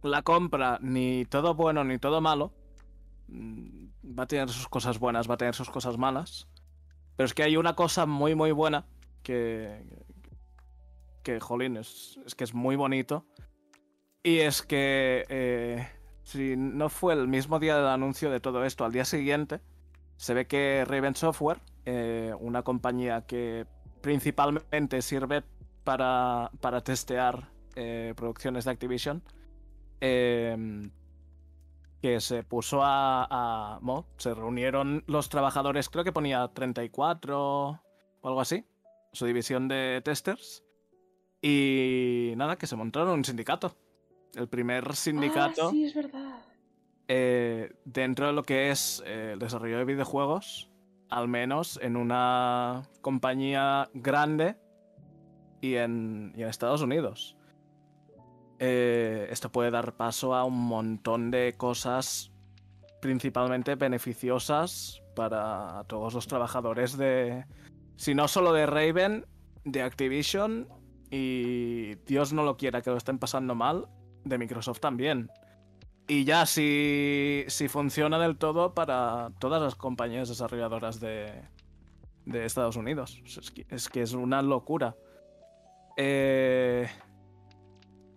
la 0.02 0.22
compra, 0.22 0.78
ni 0.82 1.24
todo 1.26 1.54
bueno 1.54 1.84
ni 1.84 1.98
todo 1.98 2.20
malo, 2.20 2.52
mm, 3.28 4.18
va 4.18 4.24
a 4.24 4.26
tener 4.26 4.48
sus 4.48 4.68
cosas 4.68 4.98
buenas, 4.98 5.28
va 5.30 5.34
a 5.34 5.38
tener 5.38 5.54
sus 5.54 5.70
cosas 5.70 5.96
malas. 5.96 6.48
Pero 7.20 7.26
es 7.26 7.34
que 7.34 7.42
hay 7.42 7.58
una 7.58 7.76
cosa 7.76 8.06
muy, 8.06 8.34
muy 8.34 8.50
buena 8.50 8.86
que. 9.22 9.84
que, 11.22 11.38
jolín, 11.38 11.76
es, 11.76 12.18
que 12.34 12.44
es 12.44 12.54
muy 12.54 12.76
bonito. 12.76 13.26
Y 14.22 14.38
es 14.38 14.62
que. 14.62 15.26
Eh, 15.28 15.86
si 16.22 16.56
no 16.56 16.88
fue 16.88 17.12
el 17.12 17.28
mismo 17.28 17.58
día 17.58 17.76
del 17.76 17.88
anuncio 17.88 18.30
de 18.30 18.40
todo 18.40 18.64
esto, 18.64 18.86
al 18.86 18.92
día 18.92 19.04
siguiente, 19.04 19.60
se 20.16 20.32
ve 20.32 20.46
que 20.46 20.86
Raven 20.88 21.14
Software, 21.14 21.60
eh, 21.84 22.32
una 22.40 22.62
compañía 22.62 23.26
que 23.26 23.66
principalmente 24.00 25.02
sirve 25.02 25.42
para, 25.84 26.50
para 26.62 26.80
testear 26.80 27.50
eh, 27.76 28.14
producciones 28.16 28.64
de 28.64 28.70
Activision, 28.70 29.22
em, 30.00 30.90
que 32.00 32.20
se 32.20 32.42
puso 32.42 32.82
a, 32.82 33.26
a 33.30 33.80
se 34.16 34.34
reunieron 34.34 35.04
los 35.06 35.28
trabajadores, 35.28 35.88
creo 35.88 36.04
que 36.04 36.12
ponía 36.12 36.48
34 36.48 37.38
o 37.40 37.78
algo 38.22 38.40
así, 38.40 38.64
su 39.12 39.26
división 39.26 39.68
de 39.68 40.00
testers, 40.04 40.64
y 41.42 42.32
nada, 42.36 42.56
que 42.56 42.66
se 42.66 42.76
montaron 42.76 43.10
un 43.10 43.24
sindicato 43.24 43.76
el 44.34 44.48
primer 44.48 44.94
sindicato. 44.94 45.68
Ah, 45.68 45.70
sí, 45.70 45.84
es 45.84 45.94
verdad. 45.94 46.40
Eh, 47.08 47.72
dentro 47.84 48.28
de 48.28 48.32
lo 48.32 48.44
que 48.44 48.70
es 48.70 49.02
eh, 49.06 49.32
el 49.32 49.38
desarrollo 49.38 49.78
de 49.78 49.84
videojuegos, 49.84 50.70
al 51.08 51.26
menos 51.26 51.78
en 51.82 51.96
una 51.96 52.88
compañía 53.00 53.90
grande 53.94 54.56
y 55.60 55.74
en, 55.74 56.32
Estados 56.36 56.82
Unidos. 56.82 57.36
Eh, 58.62 59.26
esto 59.30 59.50
puede 59.50 59.70
dar 59.70 59.96
paso 59.96 60.34
a 60.34 60.44
un 60.44 60.58
montón 60.58 61.30
de 61.30 61.54
cosas 61.56 62.30
principalmente 63.00 63.74
beneficiosas 63.74 65.02
para 65.16 65.82
todos 65.88 66.12
los 66.12 66.26
trabajadores 66.26 66.98
de, 66.98 67.46
si 67.96 68.14
no 68.14 68.28
solo 68.28 68.52
de 68.52 68.66
Raven, 68.66 69.24
de 69.64 69.80
Activision 69.82 70.68
y 71.10 71.94
Dios 72.06 72.34
no 72.34 72.44
lo 72.44 72.58
quiera 72.58 72.82
que 72.82 72.90
lo 72.90 72.98
estén 72.98 73.18
pasando 73.18 73.54
mal, 73.54 73.88
de 74.24 74.36
Microsoft 74.36 74.80
también. 74.80 75.30
Y 76.06 76.24
ya 76.24 76.44
si, 76.44 77.44
si 77.48 77.68
funciona 77.68 78.18
del 78.18 78.36
todo 78.36 78.74
para 78.74 79.30
todas 79.38 79.62
las 79.62 79.74
compañías 79.74 80.28
desarrolladoras 80.28 81.00
de, 81.00 81.32
de 82.26 82.44
Estados 82.44 82.76
Unidos. 82.76 83.22
Es 83.70 83.88
que, 83.88 84.02
es 84.02 84.12
una 84.12 84.42
locura. 84.42 84.96
Eh, 85.96 86.88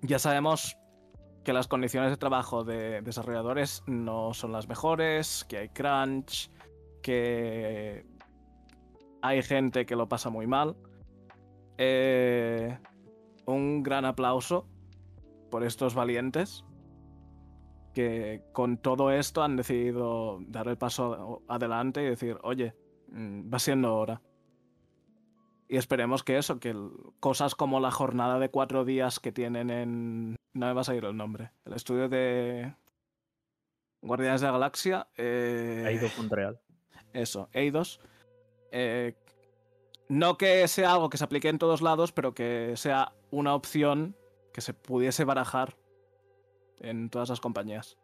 ya 0.04 0.20
sabemos 0.20 0.78
que 1.44 1.54
las 1.54 1.68
condiciones 1.68 2.12
de 2.12 2.18
trabajo 2.18 2.64
de 2.64 3.02
desarrolladores 3.02 3.84
no 3.88 4.34
son 4.34 4.52
las 4.52 4.68
mejores, 4.68 5.46
que 5.46 5.58
hay 5.58 5.70
crunch, 5.70 6.52
que 7.02 8.06
hay 9.22 9.42
gente 9.42 9.86
que 9.86 9.96
lo 9.96 10.08
pasa 10.08 10.30
muy 10.30 10.46
mal. 10.46 10.76
Eh, 11.78 12.78
un 13.46 13.82
gran 13.82 14.06
aplauso 14.06 14.68
por 15.50 15.64
estos 15.64 15.96
valientes 15.96 16.64
que 17.94 18.44
con 18.52 18.78
todo 18.78 19.12
esto 19.12 19.44
han 19.44 19.56
decidido 19.56 20.40
dar 20.48 20.68
el 20.68 20.78
paso 20.78 21.44
adelante 21.48 22.04
y 22.04 22.08
decir, 22.08 22.38
oye, 22.44 22.76
mm, 23.10 23.54
va 23.54 23.60
siendo 23.60 23.96
hora. 23.96 24.22
Y 25.68 25.78
esperemos 25.78 26.24
que 26.24 26.38
eso, 26.38 26.60
que 26.60 26.76
cosas 27.20 27.56
como 27.56 27.80
la 27.80 27.92
jornada 27.92 28.40
de 28.40 28.50
cuatro 28.50 28.86
días 28.86 29.20
que 29.20 29.32
tienen 29.32 29.70
en... 29.70 30.36
No 30.54 30.68
me 30.68 30.74
va 30.74 30.82
a 30.82 30.84
salir 30.84 31.06
el 31.06 31.18
nombre. 31.18 31.52
El 31.66 31.74
estudio 31.74 32.10
de 32.10 32.76
Guardianes 34.02 34.42
de 34.42 34.48
la 34.48 34.54
Galaxia. 34.54 35.08
Eh... 35.18 35.86
Eidos.real. 35.88 36.60
Eso, 37.14 37.50
Eidos. 37.54 38.00
Eh, 38.72 39.16
no 40.10 40.38
que 40.38 40.68
sea 40.68 40.94
algo 40.94 41.10
que 41.10 41.18
se 41.18 41.24
aplique 41.24 41.50
en 41.50 41.60
todos 41.60 41.82
lados, 41.82 42.12
pero 42.12 42.34
que 42.34 42.74
sea 42.76 43.14
una 43.32 43.56
opción 43.56 44.16
que 44.54 44.62
se 44.62 44.74
pudiese 44.74 45.24
barajar 45.24 45.76
en 46.80 47.10
todas 47.10 47.30
las 47.30 47.40
compañías. 47.40 47.98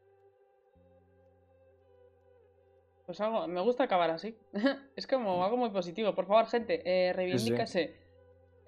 Pues 3.10 3.20
algo, 3.22 3.48
me 3.48 3.60
gusta 3.62 3.86
acabar 3.86 4.12
así. 4.12 4.38
es 4.96 5.08
como 5.08 5.44
algo 5.44 5.58
muy 5.58 5.72
positivo. 5.72 6.14
Por 6.14 6.28
favor, 6.28 6.46
gente, 6.46 6.84
eh, 6.86 7.12
reivindícase. 7.12 7.96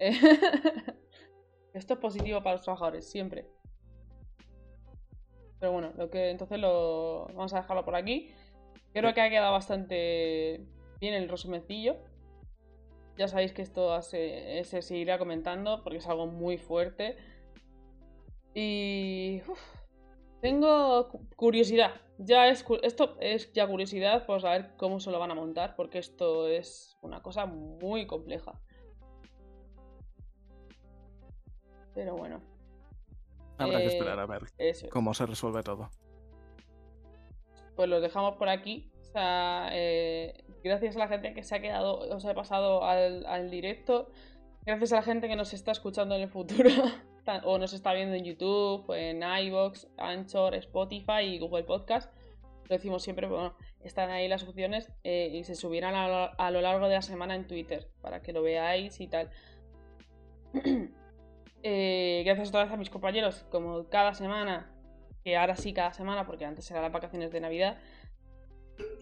Esto 1.72 1.94
es 1.94 2.00
positivo 2.00 2.42
para 2.42 2.56
los 2.56 2.62
trabajadores, 2.62 3.08
siempre. 3.08 3.46
Pero 5.60 5.70
bueno, 5.70 5.92
lo 5.96 6.10
que 6.10 6.30
entonces 6.30 6.58
lo 6.58 7.26
vamos 7.26 7.54
a 7.54 7.60
dejarlo 7.60 7.84
por 7.84 7.94
aquí. 7.94 8.34
Creo 8.92 9.14
que 9.14 9.20
ha 9.20 9.30
quedado 9.30 9.52
bastante 9.52 10.66
bien 10.98 11.14
el 11.14 11.28
resumencillo. 11.28 11.98
Ya 13.16 13.28
sabéis 13.28 13.52
que 13.52 13.62
esto 13.62 14.02
se, 14.02 14.64
se 14.64 14.82
seguirá 14.82 15.18
comentando 15.18 15.84
porque 15.84 15.98
es 15.98 16.08
algo 16.08 16.26
muy 16.26 16.58
fuerte. 16.58 17.16
Y. 18.56 19.40
tengo 20.40 21.10
curiosidad. 21.36 21.92
Ya 22.24 22.48
es, 22.48 22.64
esto 22.82 23.16
es 23.20 23.52
ya 23.52 23.66
curiosidad 23.66 24.26
por 24.26 24.40
saber 24.40 24.76
cómo 24.76 25.00
se 25.00 25.10
lo 25.10 25.18
van 25.18 25.32
a 25.32 25.34
montar, 25.34 25.74
porque 25.74 25.98
esto 25.98 26.46
es 26.46 26.96
una 27.00 27.20
cosa 27.20 27.46
muy 27.46 28.06
compleja. 28.06 28.60
Pero 31.94 32.16
bueno. 32.16 32.40
Habrá 33.58 33.78
que 33.78 33.86
esperar 33.86 34.18
a 34.18 34.26
ver 34.26 34.42
eh, 34.58 34.72
cómo 34.90 35.14
se 35.14 35.26
resuelve 35.26 35.62
todo. 35.62 35.90
Pues 37.74 37.88
lo 37.88 38.00
dejamos 38.00 38.36
por 38.36 38.48
aquí. 38.48 38.90
O 39.00 39.04
sea, 39.12 39.68
eh, 39.72 40.44
gracias 40.62 40.96
a 40.96 41.00
la 41.00 41.08
gente 41.08 41.34
que 41.34 41.42
se 41.42 41.56
ha 41.56 41.60
quedado, 41.60 41.98
o 41.98 42.20
se 42.20 42.30
ha 42.30 42.34
pasado 42.34 42.84
al, 42.84 43.26
al 43.26 43.50
directo. 43.50 44.10
Gracias 44.64 44.92
a 44.92 44.96
la 44.96 45.02
gente 45.02 45.28
que 45.28 45.36
nos 45.36 45.52
está 45.54 45.72
escuchando 45.72 46.14
en 46.14 46.22
el 46.22 46.28
futuro. 46.28 46.70
o 47.44 47.58
nos 47.58 47.72
está 47.72 47.92
viendo 47.92 48.14
en 48.14 48.24
YouTube, 48.24 48.92
en 48.94 49.22
iVoox, 49.22 49.86
Anchor, 49.96 50.54
Spotify 50.56 51.22
y 51.22 51.38
Google 51.38 51.64
Podcast. 51.64 52.12
Lo 52.68 52.76
decimos 52.76 53.02
siempre, 53.02 53.26
bueno, 53.26 53.54
están 53.80 54.10
ahí 54.10 54.28
las 54.28 54.42
opciones 54.42 54.90
eh, 55.04 55.30
y 55.32 55.44
se 55.44 55.54
subirán 55.54 55.94
a 55.94 56.50
lo, 56.50 56.60
largo 56.60 56.88
de 56.88 56.94
la 56.94 57.02
semana 57.02 57.34
en 57.34 57.46
Twitter 57.46 57.88
para 58.00 58.22
que 58.22 58.32
lo 58.32 58.42
veáis 58.42 59.00
y 59.00 59.06
tal. 59.08 59.30
Eh, 61.64 62.22
gracias 62.24 62.48
otra 62.48 62.64
vez 62.64 62.72
a 62.72 62.76
mis 62.76 62.90
compañeros, 62.90 63.46
como 63.48 63.88
cada 63.88 64.14
semana, 64.14 64.68
que 65.22 65.36
ahora 65.36 65.54
sí 65.54 65.72
cada 65.72 65.92
semana, 65.92 66.26
porque 66.26 66.44
antes 66.44 66.68
eran 66.72 66.82
las 66.82 66.90
vacaciones 66.90 67.30
de 67.30 67.40
Navidad. 67.40 67.78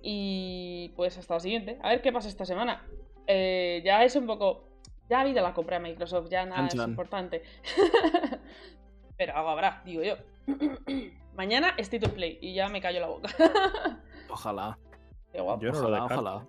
Y 0.02 0.92
pues 0.94 1.16
hasta 1.16 1.32
la 1.32 1.40
siguiente. 1.40 1.78
A 1.80 1.88
ver 1.88 2.02
qué 2.02 2.12
pasa 2.12 2.28
esta 2.28 2.44
semana. 2.44 2.84
Eh, 3.26 3.80
ya 3.82 4.04
es 4.04 4.14
un 4.14 4.26
poco 4.26 4.69
Ya 5.10 5.24
vida 5.24 5.42
la 5.42 5.52
compré 5.52 5.76
a 5.76 5.80
Microsoft, 5.80 6.28
ya 6.30 6.46
nada 6.46 6.68
es 6.68 6.74
importante. 6.74 7.42
Pero 9.18 9.36
algo 9.36 9.50
habrá, 9.50 9.82
digo 9.84 10.02
yo. 10.02 10.14
Mañana 11.34 11.74
State 11.78 12.06
of 12.06 12.12
Play 12.12 12.38
y 12.40 12.54
ya 12.54 12.68
me 12.68 12.80
callo 12.80 13.00
la 13.00 13.08
boca. 13.08 13.28
Ojalá. 14.30 14.78
Qué 15.32 15.40
guapo. 15.40 15.60
Yo 15.62 15.72
no 15.72 15.80
lo 15.82 15.88
ojalá, 15.88 16.04
ojalá. 16.04 16.46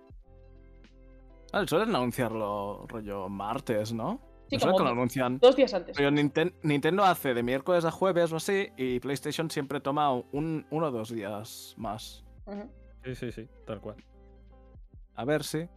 Ah, 1.52 1.64
suelen 1.66 1.94
anunciarlo 1.94 2.86
rollo 2.86 3.28
martes, 3.28 3.92
¿no? 3.92 4.20
Sí, 4.48 4.58
como 4.58 4.76
que 4.76 4.84
lo 4.84 4.90
anuncian. 4.90 5.38
Dos 5.38 5.56
días 5.56 5.72
antes. 5.74 5.96
Ninten- 5.98 6.54
Nintendo 6.62 7.04
hace 7.04 7.34
de 7.34 7.42
miércoles 7.42 7.84
a 7.84 7.90
jueves 7.90 8.32
o 8.32 8.36
así, 8.36 8.68
y 8.76 9.00
PlayStation 9.00 9.50
siempre 9.50 9.80
toma 9.80 10.12
un, 10.12 10.66
uno 10.70 10.86
o 10.86 10.90
dos 10.90 11.10
días 11.10 11.74
más. 11.78 12.24
Sí, 13.04 13.14
sí, 13.14 13.32
sí, 13.32 13.48
tal 13.66 13.80
cual. 13.80 13.96
A 15.14 15.24
ver 15.24 15.42
si. 15.42 15.68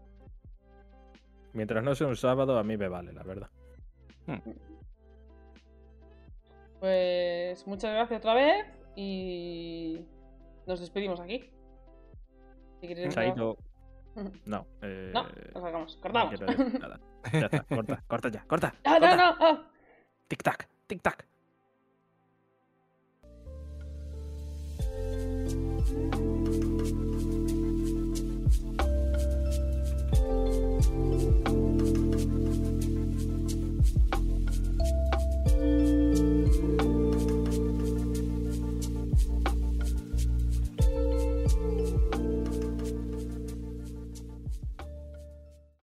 Mientras 1.56 1.82
no 1.82 1.95
sea 1.95 2.07
un 2.07 2.18
sábado, 2.18 2.60
a 2.60 2.64
mí 2.64 2.76
me 2.76 2.90
vale, 2.90 3.14
la 3.14 3.23
verdad. 3.23 3.49
Hmm. 4.27 4.40
Pues 6.82 7.65
muchas 7.65 7.94
gracias 7.94 8.19
otra 8.19 8.34
vez 8.34 8.65
y 8.95 10.02
nos 10.68 10.82
despedimos 10.82 11.22
aquí. 11.22 11.49
Si 12.82 12.88
quieres 12.88 13.15
Chaito. 13.15 13.57
No, 14.45 14.65
eh... 14.82 15.11
no, 15.14 15.27
nos 15.53 15.61
sacamos, 15.61 15.98
cortamos. 15.98 16.40
No. 16.40 16.48
Ya 17.34 17.48
está, 17.48 17.64
corta, 17.76 18.03
corta 18.07 18.30
ya, 18.30 18.45
corta. 18.48 18.73
Corta. 18.82 19.18
no, 19.18 19.38
no. 19.38 19.64
Tic 20.30 20.41
tac, 20.41 20.69
tic 20.88 21.02
tac. 21.02 21.27
thank 25.86 26.15
you 26.15 26.56